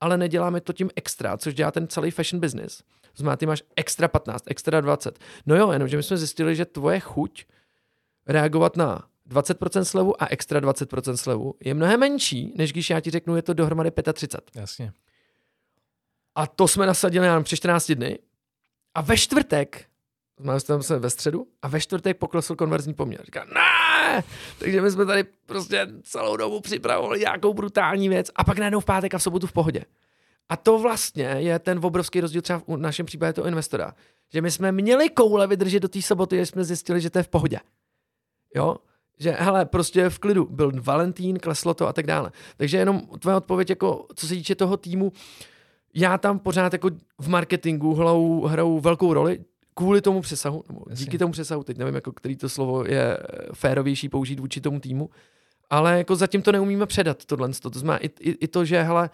ale 0.00 0.16
neděláme 0.16 0.60
to 0.60 0.72
tím 0.72 0.90
extra, 0.96 1.36
což 1.36 1.54
dělá 1.54 1.70
ten 1.70 1.88
celý 1.88 2.10
fashion 2.10 2.40
business. 2.40 2.82
Znamená, 3.16 3.36
ty 3.36 3.46
máš 3.46 3.62
extra 3.76 4.08
15, 4.08 4.44
extra 4.46 4.80
20. 4.80 5.18
No 5.46 5.56
jo, 5.56 5.72
jenomže 5.72 5.96
my 5.96 6.02
jsme 6.02 6.16
zjistili, 6.16 6.56
že 6.56 6.64
tvoje 6.64 7.00
chuť 7.00 7.44
reagovat 8.26 8.76
na 8.76 9.04
20% 9.30 9.82
slevu 9.82 10.22
a 10.22 10.26
extra 10.26 10.60
20% 10.60 11.14
slevu 11.14 11.54
je 11.64 11.74
mnohem 11.74 12.00
menší, 12.00 12.52
než 12.56 12.72
když 12.72 12.90
já 12.90 13.00
ti 13.00 13.10
řeknu, 13.10 13.36
je 13.36 13.42
to 13.42 13.54
dohromady 13.54 13.90
35. 14.12 14.60
Jasně. 14.60 14.92
A 16.36 16.46
to 16.46 16.68
jsme 16.68 16.86
nasadili 16.86 17.26
nám 17.26 17.44
přes 17.44 17.56
14 17.56 17.92
dny. 17.92 18.18
A 18.94 19.00
ve 19.00 19.16
čtvrtek, 19.16 19.86
máme 20.40 20.60
se 20.80 20.98
ve 20.98 21.10
středu, 21.10 21.46
a 21.62 21.68
ve 21.68 21.80
čtvrtek 21.80 22.16
poklesl 22.16 22.56
konverzní 22.56 22.94
poměr. 22.94 23.24
Říká, 23.24 23.44
ne! 23.44 24.24
Takže 24.58 24.82
my 24.82 24.90
jsme 24.90 25.06
tady 25.06 25.24
prostě 25.46 25.86
celou 26.02 26.36
dobu 26.36 26.60
připravovali 26.60 27.20
nějakou 27.20 27.54
brutální 27.54 28.08
věc 28.08 28.30
a 28.36 28.44
pak 28.44 28.58
najednou 28.58 28.80
v 28.80 28.84
pátek 28.84 29.14
a 29.14 29.18
v 29.18 29.22
sobotu 29.22 29.46
v 29.46 29.52
pohodě. 29.52 29.84
A 30.48 30.56
to 30.56 30.78
vlastně 30.78 31.24
je 31.24 31.58
ten 31.58 31.80
obrovský 31.82 32.20
rozdíl 32.20 32.42
třeba 32.42 32.62
v 32.66 32.76
našem 32.76 33.06
případě 33.06 33.32
toho 33.32 33.48
investora. 33.48 33.94
Že 34.32 34.42
my 34.42 34.50
jsme 34.50 34.72
měli 34.72 35.08
koule 35.08 35.46
vydržet 35.46 35.80
do 35.80 35.88
té 35.88 36.02
soboty, 36.02 36.36
že 36.36 36.46
jsme 36.46 36.64
zjistili, 36.64 37.00
že 37.00 37.10
to 37.10 37.18
je 37.18 37.22
v 37.22 37.28
pohodě. 37.28 37.58
Jo? 38.54 38.76
Že 39.18 39.30
hele, 39.30 39.64
prostě 39.66 40.10
v 40.10 40.18
klidu. 40.18 40.46
Byl 40.50 40.72
Valentín, 40.80 41.38
kleslo 41.38 41.74
to 41.74 41.88
a 41.88 41.92
tak 41.92 42.06
dále. 42.06 42.32
Takže 42.56 42.76
jenom 42.76 43.00
tvoje 43.18 43.36
odpověď, 43.36 43.70
jako 43.70 44.06
co 44.14 44.28
se 44.28 44.34
týče 44.34 44.54
toho 44.54 44.76
týmu, 44.76 45.12
já 45.96 46.18
tam 46.18 46.38
pořád 46.38 46.72
jako 46.72 46.90
v 47.18 47.28
marketingu 47.28 47.94
hraju, 47.94 48.44
hraju 48.44 48.80
velkou 48.80 49.12
roli 49.12 49.38
kvůli 49.74 50.00
tomu 50.00 50.20
přesahu, 50.20 50.64
nebo 50.68 50.80
díky 50.90 51.18
tomu 51.18 51.32
přesahu, 51.32 51.64
teď 51.64 51.78
nevím, 51.78 51.94
jako 51.94 52.12
který 52.12 52.36
to 52.36 52.48
slovo 52.48 52.84
je 52.84 53.18
férovější 53.54 54.08
použít 54.08 54.40
vůči 54.40 54.60
tomu 54.60 54.80
týmu, 54.80 55.10
ale 55.70 55.98
jako 55.98 56.16
zatím 56.16 56.42
to 56.42 56.52
neumíme 56.52 56.86
předat, 56.86 57.24
tohle. 57.24 57.50
To 57.60 57.78
znamená 57.78 57.98
i, 57.98 58.06
i, 58.06 58.30
i 58.30 58.48
to, 58.48 58.64
že 58.64 58.82
hele, 58.82 59.10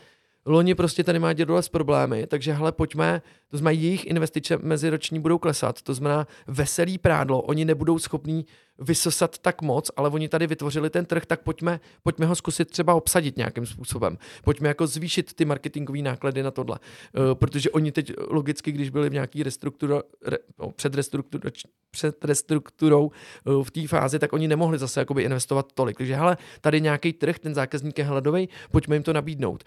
loni 0.46 0.74
prostě 0.74 1.04
tady 1.04 1.18
má 1.18 1.32
dědole 1.32 1.62
s 1.62 1.68
problémy, 1.68 2.26
takže 2.26 2.52
hele, 2.52 2.72
pojďme, 2.72 3.22
to 3.50 3.56
znamená, 3.56 3.80
jejich 3.80 4.04
investice 4.04 4.58
meziroční 4.62 5.20
budou 5.20 5.38
klesat, 5.38 5.82
to 5.82 5.94
znamená 5.94 6.26
veselý 6.46 6.98
prádlo, 6.98 7.42
oni 7.42 7.64
nebudou 7.64 7.98
schopní 7.98 8.46
vysosat 8.78 9.38
tak 9.38 9.62
moc, 9.62 9.90
ale 9.96 10.08
oni 10.08 10.28
tady 10.28 10.46
vytvořili 10.46 10.90
ten 10.90 11.04
trh, 11.04 11.26
tak 11.26 11.40
pojďme, 11.40 11.80
pojďme 12.02 12.26
ho 12.26 12.34
zkusit 12.34 12.70
třeba 12.70 12.94
obsadit 12.94 13.36
nějakým 13.36 13.66
způsobem. 13.66 14.18
Pojďme 14.44 14.68
jako 14.68 14.86
zvýšit 14.86 15.32
ty 15.32 15.44
marketingové 15.44 15.98
náklady 15.98 16.42
na 16.42 16.50
tohle. 16.50 16.78
Uh, 16.78 17.34
protože 17.34 17.70
oni 17.70 17.92
teď 17.92 18.12
logicky, 18.28 18.72
když 18.72 18.90
byli 18.90 19.10
v 19.10 19.12
nějaký 19.12 19.42
restruktura, 19.42 20.02
re, 20.26 20.38
no, 20.58 20.70
před, 20.70 20.94
restruktura, 20.94 21.50
před 21.90 22.24
restrukturou 22.24 23.10
uh, 23.44 23.62
v 23.62 23.70
té 23.70 23.88
fázi, 23.88 24.18
tak 24.18 24.32
oni 24.32 24.48
nemohli 24.48 24.78
zase 24.78 25.00
jakoby 25.00 25.22
investovat 25.22 25.72
tolik. 25.74 25.98
Takže 25.98 26.14
hele, 26.14 26.36
tady 26.60 26.80
nějaký 26.80 27.12
trh, 27.12 27.38
ten 27.38 27.54
zákazník 27.54 27.98
je 27.98 28.04
hledový, 28.04 28.48
pojďme 28.70 28.96
jim 28.96 29.02
to 29.02 29.12
nabídnout. 29.12 29.64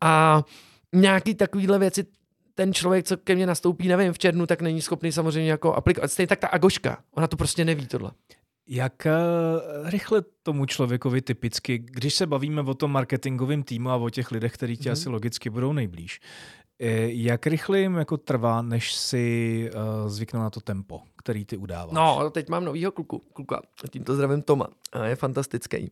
A 0.00 0.44
nějaký 0.92 1.34
takovýhle 1.34 1.78
věci 1.78 2.06
ten 2.54 2.74
člověk, 2.74 3.04
co 3.06 3.16
ke 3.16 3.34
mně 3.34 3.46
nastoupí, 3.46 3.88
nevím, 3.88 4.12
v 4.12 4.18
černu, 4.18 4.46
tak 4.46 4.62
není 4.62 4.82
schopný 4.82 5.12
samozřejmě 5.12 5.50
jako 5.50 5.74
aplikovat. 5.74 6.12
Stejně 6.12 6.26
tak 6.26 6.38
ta 6.38 6.48
Agoška, 6.48 6.98
ona 7.14 7.26
to 7.26 7.36
prostě 7.36 7.64
neví 7.64 7.86
tohle. 7.86 8.10
Jak 8.68 9.06
eh, 9.06 9.12
rychle 9.84 10.22
tomu 10.42 10.66
člověkovi 10.66 11.22
typicky, 11.22 11.78
když 11.78 12.14
se 12.14 12.26
bavíme 12.26 12.62
o 12.62 12.74
tom 12.74 12.92
marketingovém 12.92 13.62
týmu 13.62 13.90
a 13.90 13.96
o 13.96 14.10
těch 14.10 14.30
lidech, 14.30 14.52
kteří 14.52 14.76
ti 14.76 14.88
mm-hmm. 14.88 14.92
asi 14.92 15.08
logicky 15.08 15.50
budou 15.50 15.72
nejblíž, 15.72 16.20
eh, 16.80 17.08
jak 17.08 17.46
rychle 17.46 17.80
jim 17.80 17.94
jako 17.94 18.16
trvá, 18.16 18.62
než 18.62 18.94
si 18.94 19.70
uh, 19.74 20.08
zvyknou 20.08 20.40
na 20.40 20.50
to 20.50 20.60
tempo, 20.60 21.00
který 21.16 21.44
ty 21.44 21.56
udáváš? 21.56 21.94
No, 21.94 22.30
teď 22.30 22.48
mám 22.48 22.64
novýho 22.64 22.92
kluku, 22.92 23.22
kluka, 23.32 23.62
tímto 23.90 24.14
zdravím 24.14 24.42
Toma, 24.42 24.68
je 25.04 25.16
fantastický. 25.16 25.90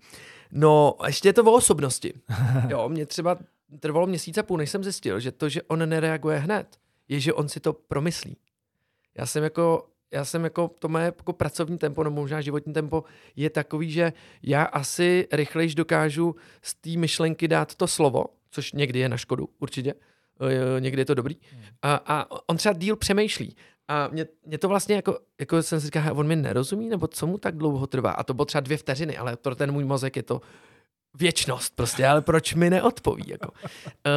No, 0.52 0.94
ještě 1.06 1.28
je 1.28 1.32
to 1.32 1.44
o 1.44 1.52
osobnosti. 1.52 2.12
Jo, 2.68 2.88
mě 2.88 3.06
třeba 3.06 3.38
trvalo 3.80 4.06
měsíc 4.06 4.38
a 4.38 4.42
půl, 4.42 4.58
než 4.58 4.70
jsem 4.70 4.84
zjistil, 4.84 5.20
že 5.20 5.32
to, 5.32 5.48
že 5.48 5.62
on 5.62 5.88
nereaguje 5.88 6.38
hned, 6.38 6.78
je, 7.08 7.20
že 7.20 7.32
on 7.32 7.48
si 7.48 7.60
to 7.60 7.72
promyslí. 7.72 8.36
Já 9.18 9.26
jsem 9.26 9.44
jako 9.44 9.88
já 10.10 10.24
jsem 10.24 10.44
jako, 10.44 10.70
to 10.78 10.88
moje 10.88 11.04
jako 11.04 11.32
pracovní 11.32 11.78
tempo, 11.78 12.04
nebo 12.04 12.16
možná 12.16 12.40
životní 12.40 12.72
tempo 12.72 13.04
je 13.36 13.50
takový, 13.50 13.90
že 13.90 14.12
já 14.42 14.62
asi 14.62 15.28
rychlejš 15.32 15.74
dokážu 15.74 16.36
z 16.62 16.74
té 16.74 16.90
myšlenky 16.90 17.48
dát 17.48 17.74
to 17.74 17.86
slovo, 17.86 18.24
což 18.50 18.72
někdy 18.72 18.98
je 18.98 19.08
na 19.08 19.16
škodu, 19.16 19.48
určitě, 19.58 19.94
e, 20.76 20.80
někdy 20.80 21.00
je 21.00 21.06
to 21.06 21.14
dobrý, 21.14 21.36
hmm. 21.52 21.62
a, 21.82 21.94
a 22.06 22.26
on 22.46 22.56
třeba 22.56 22.72
díl 22.72 22.96
přemýšlí. 22.96 23.56
A 23.88 24.08
mě, 24.08 24.26
mě 24.46 24.58
to 24.58 24.68
vlastně 24.68 24.94
jako, 24.94 25.18
jako 25.40 25.62
jsem 25.62 25.80
si 25.80 25.86
říkal, 25.86 26.18
on 26.18 26.26
mi 26.26 26.36
nerozumí, 26.36 26.88
nebo 26.88 27.06
co 27.06 27.26
mu 27.26 27.38
tak 27.38 27.56
dlouho 27.56 27.86
trvá? 27.86 28.10
A 28.10 28.22
to 28.22 28.34
bylo 28.34 28.44
třeba 28.44 28.60
dvě 28.60 28.76
vteřiny, 28.76 29.16
ale 29.16 29.36
pro 29.36 29.54
ten 29.54 29.72
můj 29.72 29.84
mozek 29.84 30.16
je 30.16 30.22
to 30.22 30.40
věčnost 31.14 31.76
prostě, 31.76 32.06
ale 32.06 32.22
proč 32.22 32.54
mi 32.54 32.70
neodpoví? 32.70 33.24
Jako. 33.26 33.48
Uh, 33.52 33.62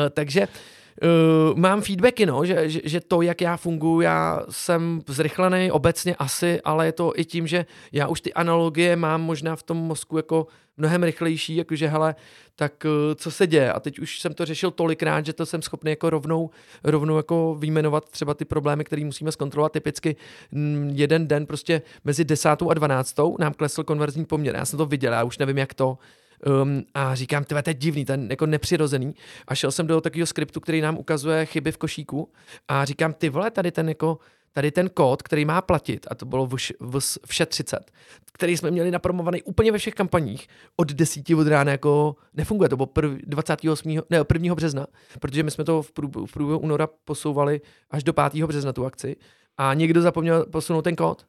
takže 0.09 0.47
uh, 0.47 1.59
mám 1.59 1.81
feedbacky, 1.81 2.25
no, 2.25 2.45
že, 2.45 2.69
že, 2.69 2.79
že 2.83 2.99
to, 2.99 3.21
jak 3.21 3.41
já 3.41 3.57
funguji, 3.57 4.01
já 4.01 4.41
jsem 4.49 5.01
zrychlený 5.07 5.71
obecně 5.71 6.15
asi, 6.15 6.61
ale 6.61 6.85
je 6.85 6.91
to 6.91 7.13
i 7.15 7.25
tím, 7.25 7.47
že 7.47 7.65
já 7.91 8.07
už 8.07 8.21
ty 8.21 8.33
analogie 8.33 8.95
mám 8.95 9.21
možná 9.21 9.55
v 9.55 9.63
tom 9.63 9.77
mozku 9.77 10.17
jako 10.17 10.47
mnohem 10.77 11.03
rychlejší, 11.03 11.55
jakože 11.55 11.87
hele, 11.87 12.15
tak 12.55 12.85
uh, 12.85 12.91
co 13.15 13.31
se 13.31 13.47
děje? 13.47 13.73
A 13.73 13.79
teď 13.79 13.99
už 13.99 14.19
jsem 14.19 14.33
to 14.33 14.45
řešil 14.45 14.71
tolikrát, 14.71 15.25
že 15.25 15.33
to 15.33 15.45
jsem 15.45 15.61
schopný 15.61 15.91
jako 15.91 16.09
rovnou, 16.09 16.49
rovnou 16.83 17.17
jako 17.17 17.55
výjmenovat 17.59 18.09
třeba 18.09 18.33
ty 18.33 18.45
problémy, 18.45 18.83
které 18.83 19.05
musíme 19.05 19.31
zkontrolovat. 19.31 19.71
Typicky 19.71 20.15
m, 20.53 20.89
jeden 20.93 21.27
den 21.27 21.45
prostě 21.45 21.81
mezi 22.03 22.25
desátou 22.25 22.69
a 22.69 22.73
dvanáctou 22.73 23.35
nám 23.39 23.53
klesl 23.53 23.83
konverzní 23.83 24.25
poměr. 24.25 24.55
Já 24.55 24.65
jsem 24.65 24.77
to 24.77 24.85
viděl, 24.85 25.13
já 25.13 25.23
už 25.23 25.37
nevím, 25.37 25.57
jak 25.57 25.73
to. 25.73 25.97
Um, 26.45 26.83
a 26.93 27.15
říkám, 27.15 27.43
tyhle, 27.43 27.63
to 27.63 27.69
je 27.69 27.73
divný, 27.73 28.05
ten 28.05 28.27
jako 28.29 28.45
nepřirozený. 28.45 29.15
A 29.47 29.55
šel 29.55 29.71
jsem 29.71 29.87
do 29.87 30.01
takového 30.01 30.27
skriptu, 30.27 30.59
který 30.59 30.81
nám 30.81 30.97
ukazuje 30.97 31.45
chyby 31.45 31.71
v 31.71 31.77
košíku 31.77 32.31
a 32.67 32.85
říkám, 32.85 33.13
ty 33.13 33.29
vole, 33.29 33.51
tady 33.51 33.71
ten 33.71 33.89
jako 33.89 34.19
tady 34.53 34.71
ten 34.71 34.89
kód, 34.89 35.21
který 35.21 35.45
má 35.45 35.61
platit, 35.61 36.07
a 36.09 36.15
to 36.15 36.25
bylo 36.25 36.47
v, 36.47 36.55
v, 36.79 36.99
vše 37.25 37.45
30, 37.45 37.91
který 38.33 38.57
jsme 38.57 38.71
měli 38.71 38.91
napromovaný 38.91 39.43
úplně 39.43 39.71
ve 39.71 39.77
všech 39.77 39.93
kampaních, 39.93 40.47
od 40.75 40.91
10 40.91 41.29
od 41.29 41.47
rána 41.47 41.71
jako 41.71 42.15
nefunguje. 42.33 42.69
To 42.69 42.77
bylo 42.77 42.87
prv, 42.87 43.11
28. 43.23 43.95
Ne, 44.09 44.23
1. 44.33 44.55
března, 44.55 44.87
protože 45.19 45.43
my 45.43 45.51
jsme 45.51 45.63
to 45.63 45.81
v 45.81 45.91
průběhu, 45.91 46.25
v 46.25 46.33
průběhu 46.33 46.59
února 46.59 46.87
posouvali 47.05 47.61
až 47.91 48.03
do 48.03 48.13
5. 48.13 48.45
března 48.45 48.73
tu 48.73 48.85
akci 48.85 49.15
a 49.57 49.73
někdo 49.73 50.01
zapomněl 50.01 50.45
posunout 50.45 50.81
ten 50.81 50.95
kód. 50.95 51.25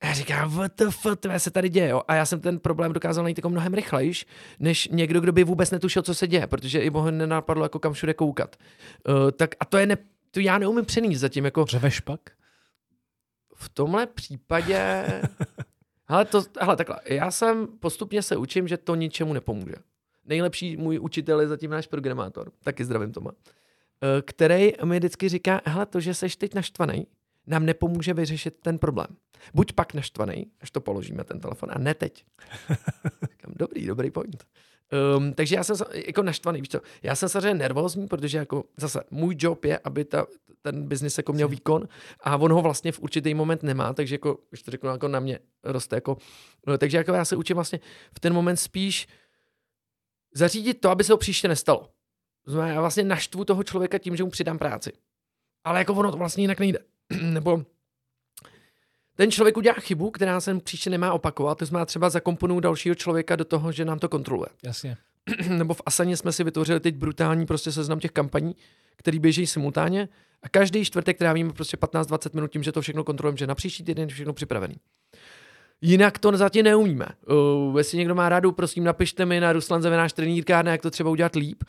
A 0.00 0.06
já 0.06 0.12
říkám, 0.12 0.50
what 0.50 0.72
the 0.76 0.84
fuck, 0.90 1.26
se 1.36 1.50
tady 1.50 1.68
děje, 1.68 1.88
jo? 1.88 2.02
A 2.08 2.14
já 2.14 2.26
jsem 2.26 2.40
ten 2.40 2.58
problém 2.58 2.92
dokázal 2.92 3.24
najít 3.24 3.38
jako 3.38 3.50
mnohem 3.50 3.74
rychlejš, 3.74 4.26
než 4.58 4.88
někdo, 4.92 5.20
kdo 5.20 5.32
by 5.32 5.44
vůbec 5.44 5.70
netušil, 5.70 6.02
co 6.02 6.14
se 6.14 6.26
děje, 6.26 6.46
protože 6.46 6.80
i 6.80 6.90
ho 6.90 7.10
nenapadlo, 7.10 7.64
jako 7.64 7.78
kam 7.78 7.92
všude 7.92 8.14
koukat. 8.14 8.56
Uh, 9.08 9.30
tak 9.30 9.54
a 9.60 9.64
to 9.64 9.78
je 9.78 9.86
ne, 9.86 9.96
to 10.30 10.40
já 10.40 10.58
neumím 10.58 10.84
přenést 10.84 11.18
zatím, 11.18 11.44
jako... 11.44 11.64
Řeveš 11.64 12.00
pak? 12.00 12.20
V 13.54 13.68
tomhle 13.68 14.06
případě... 14.06 15.06
hele, 16.08 16.24
to, 16.24 16.42
hele, 16.60 16.76
takhle, 16.76 16.96
já 17.04 17.30
jsem 17.30 17.66
postupně 17.66 18.22
se 18.22 18.36
učím, 18.36 18.68
že 18.68 18.76
to 18.76 18.94
ničemu 18.94 19.32
nepomůže. 19.32 19.74
Nejlepší 20.24 20.76
můj 20.76 20.98
učitel 20.98 21.40
je 21.40 21.48
zatím 21.48 21.70
náš 21.70 21.86
programátor, 21.86 22.52
taky 22.62 22.84
zdravím 22.84 23.12
Toma, 23.12 23.32
eh, 23.32 24.22
který 24.22 24.72
mi 24.84 24.98
vždycky 24.98 25.28
říká, 25.28 25.60
hele, 25.64 25.86
to, 25.86 26.00
že 26.00 26.14
seš 26.14 26.36
teď 26.36 26.54
naštvaný, 26.54 27.06
nám 27.46 27.66
nepomůže 27.66 28.14
vyřešit 28.14 28.56
ten 28.62 28.78
problém. 28.78 29.06
Buď 29.54 29.72
pak 29.72 29.94
naštvaný, 29.94 30.46
až 30.60 30.70
to 30.70 30.80
položíme 30.80 31.24
ten 31.24 31.40
telefon, 31.40 31.68
a 31.72 31.78
ne 31.78 31.94
teď. 31.94 32.24
Říkám, 33.30 33.52
dobrý, 33.56 33.86
dobrý 33.86 34.10
point. 34.10 34.44
Um, 35.16 35.32
takže 35.32 35.56
já 35.56 35.64
jsem 35.64 35.76
jako 36.06 36.22
naštvaný, 36.22 36.60
víš 36.60 36.68
co, 36.68 36.80
já 37.02 37.14
jsem 37.14 37.28
samozřejmě 37.28 37.54
nervózní, 37.54 38.08
protože 38.08 38.38
jako 38.38 38.64
zase 38.76 39.00
můj 39.10 39.36
job 39.38 39.64
je, 39.64 39.78
aby 39.78 40.04
ta, 40.04 40.26
ten 40.62 40.88
biznis 40.88 41.18
jako 41.18 41.32
měl 41.32 41.48
výkon 41.48 41.88
a 42.20 42.36
on 42.36 42.52
ho 42.52 42.62
vlastně 42.62 42.92
v 42.92 43.00
určitý 43.00 43.34
moment 43.34 43.62
nemá, 43.62 43.92
takže 43.92 44.14
jako, 44.14 44.38
když 44.50 44.62
to 44.62 44.70
řeknu, 44.70 44.90
jako 44.90 45.08
na 45.08 45.20
mě 45.20 45.38
roste 45.64 45.96
jako, 45.96 46.16
no, 46.66 46.78
takže 46.78 46.96
jako 46.96 47.12
já 47.12 47.24
se 47.24 47.36
učím 47.36 47.54
vlastně 47.54 47.80
v 48.16 48.20
ten 48.20 48.32
moment 48.32 48.56
spíš 48.56 49.08
zařídit 50.34 50.80
to, 50.80 50.90
aby 50.90 51.04
se 51.04 51.08
to 51.08 51.16
příště 51.16 51.48
nestalo. 51.48 51.88
Znamená, 52.46 52.74
já 52.74 52.80
vlastně 52.80 53.04
naštvu 53.04 53.44
toho 53.44 53.62
člověka 53.62 53.98
tím, 53.98 54.16
že 54.16 54.24
mu 54.24 54.30
přidám 54.30 54.58
práci. 54.58 54.92
Ale 55.64 55.78
jako 55.78 55.94
ono 55.94 56.10
to 56.10 56.16
vlastně 56.16 56.44
jinak 56.44 56.60
nejde. 56.60 56.78
nebo 57.22 57.64
ten 59.16 59.30
člověk 59.30 59.56
udělá 59.56 59.74
chybu, 59.74 60.10
která 60.10 60.40
se 60.40 60.60
příště 60.60 60.90
nemá 60.90 61.12
opakovat, 61.12 61.58
to 61.58 61.66
znamená 61.66 61.86
třeba 61.86 62.10
zakomponout 62.10 62.62
dalšího 62.62 62.94
člověka 62.94 63.36
do 63.36 63.44
toho, 63.44 63.72
že 63.72 63.84
nám 63.84 63.98
to 63.98 64.08
kontroluje. 64.08 64.48
Jasně. 64.64 64.96
nebo 65.48 65.74
v 65.74 65.82
Asaně 65.86 66.16
jsme 66.16 66.32
si 66.32 66.44
vytvořili 66.44 66.80
teď 66.80 66.94
brutální 66.94 67.46
prostě 67.46 67.72
seznam 67.72 68.00
těch 68.00 68.10
kampaní, 68.10 68.56
který 68.96 69.18
běží 69.18 69.46
simultánně 69.46 70.08
a 70.42 70.48
každý 70.48 70.84
čtvrtek 70.84 71.18
trávíme 71.18 71.52
prostě 71.52 71.76
15-20 71.76 72.34
minut 72.34 72.52
tím, 72.52 72.62
že 72.62 72.72
to 72.72 72.80
všechno 72.80 73.04
kontrolujeme, 73.04 73.36
že 73.36 73.46
na 73.46 73.54
příští 73.54 73.84
týden 73.84 74.08
je 74.08 74.14
všechno 74.14 74.32
připravený. 74.32 74.74
Jinak 75.80 76.18
to 76.18 76.36
zatím 76.36 76.64
neumíme. 76.64 77.06
Uh, 77.70 77.78
jestli 77.78 77.98
někdo 77.98 78.14
má 78.14 78.28
rádu, 78.28 78.52
prosím, 78.52 78.84
napište 78.84 79.26
mi 79.26 79.40
na 79.40 79.52
Ruslan 79.52 79.82
Zemenáš 79.82 80.12
trenýrkárna, 80.12 80.72
jak 80.72 80.82
to 80.82 80.90
třeba 80.90 81.10
udělat 81.10 81.34
líp. 81.34 81.64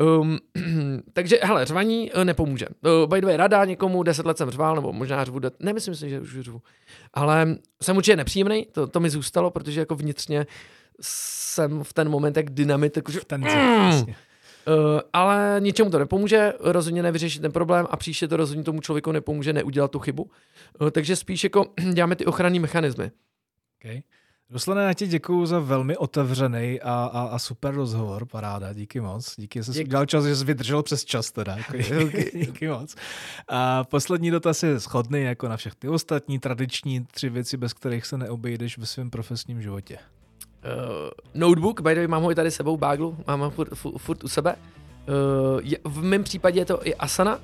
Um, 0.00 0.38
takže, 1.12 1.38
hele, 1.42 1.64
řvaní 1.64 2.12
uh, 2.12 2.24
nepomůže. 2.24 2.66
Uh, 2.66 3.10
by 3.10 3.20
the 3.20 3.26
way, 3.26 3.36
rada 3.36 3.64
někomu, 3.64 4.02
deset 4.02 4.26
let 4.26 4.38
jsem 4.38 4.50
řval, 4.50 4.74
nebo 4.74 4.92
možná 4.92 5.24
řvu, 5.24 5.38
de- 5.38 5.50
nemyslím 5.60 5.94
si, 5.94 6.10
že 6.10 6.20
už 6.20 6.40
řvu. 6.40 6.62
Ale 7.14 7.56
jsem 7.82 7.96
určitě 7.96 8.16
nepříjemný, 8.16 8.66
to, 8.72 8.86
to 8.86 9.00
mi 9.00 9.10
zůstalo, 9.10 9.50
protože 9.50 9.80
jako 9.80 9.94
vnitřně 9.94 10.46
jsem 11.00 11.84
v 11.84 11.92
ten 11.92 12.08
moment 12.08 12.36
jak 12.36 12.50
dynamit, 12.50 12.96
jakože... 12.96 13.20
Ten 13.26 13.40
mm, 13.40 14.00
uh, 14.00 14.04
ale 15.12 15.56
ničemu 15.60 15.90
to 15.90 15.98
nepomůže, 15.98 16.52
rozhodně 16.60 17.02
nevyřešit 17.02 17.42
ten 17.42 17.52
problém 17.52 17.86
a 17.90 17.96
příště 17.96 18.28
to 18.28 18.36
rozhodně 18.36 18.64
tomu 18.64 18.80
člověku 18.80 19.12
nepomůže 19.12 19.52
neudělat 19.52 19.90
tu 19.90 19.98
chybu. 19.98 20.30
Uh, 20.80 20.90
takže 20.90 21.16
spíš 21.16 21.44
jako 21.44 21.66
děláme 21.92 22.16
ty 22.16 22.26
ochranné 22.26 22.60
mechanismy. 22.60 23.10
Okay. 23.80 24.00
Ruslane, 24.50 24.82
já 24.82 24.94
ti 24.94 25.06
děkuju 25.06 25.46
za 25.46 25.58
velmi 25.58 25.96
otevřený 25.96 26.80
a, 26.80 27.10
a, 27.12 27.22
a 27.22 27.38
super 27.38 27.74
rozhovor, 27.74 28.26
paráda, 28.26 28.72
díky 28.72 29.00
moc. 29.00 29.34
Díky, 29.36 29.58
že 29.58 29.64
jsi 29.64 29.72
Děk... 29.72 29.86
udělal 29.86 30.06
čas, 30.06 30.24
že 30.24 30.36
jsi 30.36 30.44
vydržel 30.44 30.82
přes 30.82 31.04
čas 31.04 31.30
teda. 31.30 31.56
Jako, 31.56 31.76
díky, 32.34 32.68
moc. 32.68 32.94
A 33.48 33.84
poslední 33.84 34.30
dotaz 34.30 34.62
je 34.62 34.80
schodný 34.80 35.22
jako 35.22 35.48
na 35.48 35.56
všechny 35.56 35.88
ostatní 35.88 36.38
tradiční 36.38 37.04
tři 37.04 37.28
věci, 37.28 37.56
bez 37.56 37.72
kterých 37.72 38.06
se 38.06 38.18
neobejdeš 38.18 38.78
ve 38.78 38.86
svém 38.86 39.10
profesním 39.10 39.62
životě. 39.62 39.98
Uh, 39.98 41.10
notebook, 41.34 41.80
by 41.80 41.94
the 41.94 42.00
way, 42.00 42.06
mám 42.06 42.22
ho 42.22 42.30
i 42.30 42.34
tady 42.34 42.50
sebou, 42.50 42.76
báglu, 42.76 43.16
mám 43.26 43.40
ho 43.40 43.50
furt, 43.50 43.74
furt, 43.74 43.98
furt 43.98 44.24
u 44.24 44.28
sebe. 44.28 44.56
Uh, 44.56 45.60
je, 45.62 45.78
v 45.84 46.02
mém 46.02 46.24
případě 46.24 46.60
je 46.60 46.64
to 46.64 46.86
i 46.86 46.94
Asana. 46.94 47.36
Uh, 47.36 47.40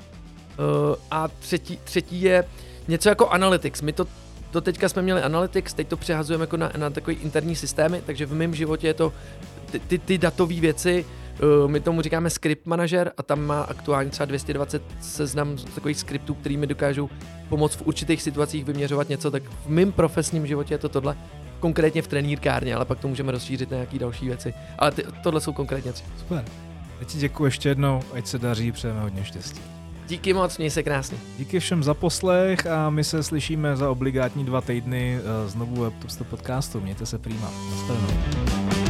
a 1.10 1.28
třetí, 1.28 1.76
třetí 1.84 2.22
je 2.22 2.44
něco 2.88 3.08
jako 3.08 3.28
Analytics. 3.28 3.82
My 3.82 3.92
to 3.92 4.06
do 4.52 4.60
teďka 4.60 4.88
jsme 4.88 5.02
měli 5.02 5.22
Analytics, 5.22 5.74
teď 5.74 5.88
to 5.88 5.96
přehazujeme 5.96 6.42
jako 6.42 6.56
na, 6.56 6.72
na 6.76 6.90
takový 6.90 7.16
interní 7.16 7.56
systémy, 7.56 8.02
takže 8.06 8.26
v 8.26 8.34
mém 8.34 8.54
životě 8.54 8.86
je 8.86 8.94
to 8.94 9.12
ty, 9.70 9.78
ty, 9.78 9.98
ty 9.98 10.18
datové 10.18 10.54
věci, 10.54 11.04
uh, 11.64 11.70
my 11.70 11.80
tomu 11.80 12.02
říkáme 12.02 12.30
script 12.30 12.66
manager 12.66 13.12
a 13.16 13.22
tam 13.22 13.40
má 13.40 13.62
aktuálně 13.62 14.10
třeba 14.10 14.26
220 14.26 14.82
seznam 15.00 15.56
takových 15.74 15.98
skriptů, 15.98 16.34
který 16.34 16.56
mi 16.56 16.66
dokážou 16.66 17.10
pomoct 17.48 17.76
v 17.76 17.86
určitých 17.86 18.22
situacích 18.22 18.64
vyměřovat 18.64 19.08
něco, 19.08 19.30
tak 19.30 19.42
v 19.42 19.68
mém 19.68 19.92
profesním 19.92 20.46
životě 20.46 20.74
je 20.74 20.78
to 20.78 20.88
tohle, 20.88 21.16
konkrétně 21.60 22.02
v 22.02 22.06
trenýrkárně, 22.06 22.74
ale 22.74 22.84
pak 22.84 22.98
to 22.98 23.08
můžeme 23.08 23.32
rozšířit 23.32 23.70
na 23.70 23.76
nějaké 23.76 23.98
další 23.98 24.26
věci. 24.26 24.54
Ale 24.78 24.92
ty, 24.92 25.04
tohle 25.22 25.40
jsou 25.40 25.52
konkrétně 25.52 25.92
tři. 25.92 26.04
Super. 26.18 26.44
Já 27.00 27.06
ti 27.06 27.18
děkuji 27.18 27.44
ještě 27.44 27.68
jednou, 27.68 28.02
ať 28.12 28.26
se 28.26 28.38
daří, 28.38 28.72
přejeme 28.72 29.00
hodně 29.00 29.24
štěstí. 29.24 29.71
Díky 30.08 30.34
moc, 30.34 30.58
měj 30.58 30.70
se 30.70 30.82
krásně. 30.82 31.18
Díky 31.38 31.60
všem 31.60 31.82
za 31.82 31.94
poslech 31.94 32.66
a 32.66 32.90
my 32.90 33.04
se 33.04 33.22
slyšíme 33.22 33.76
za 33.76 33.90
obligátní 33.90 34.44
dva 34.44 34.60
týdny 34.60 35.18
znovu 35.46 35.84
v 35.84 36.24
podcastu. 36.30 36.80
Mějte 36.80 37.06
se 37.06 37.18
prýma. 37.18 37.50
Naschledanou. 37.70 38.81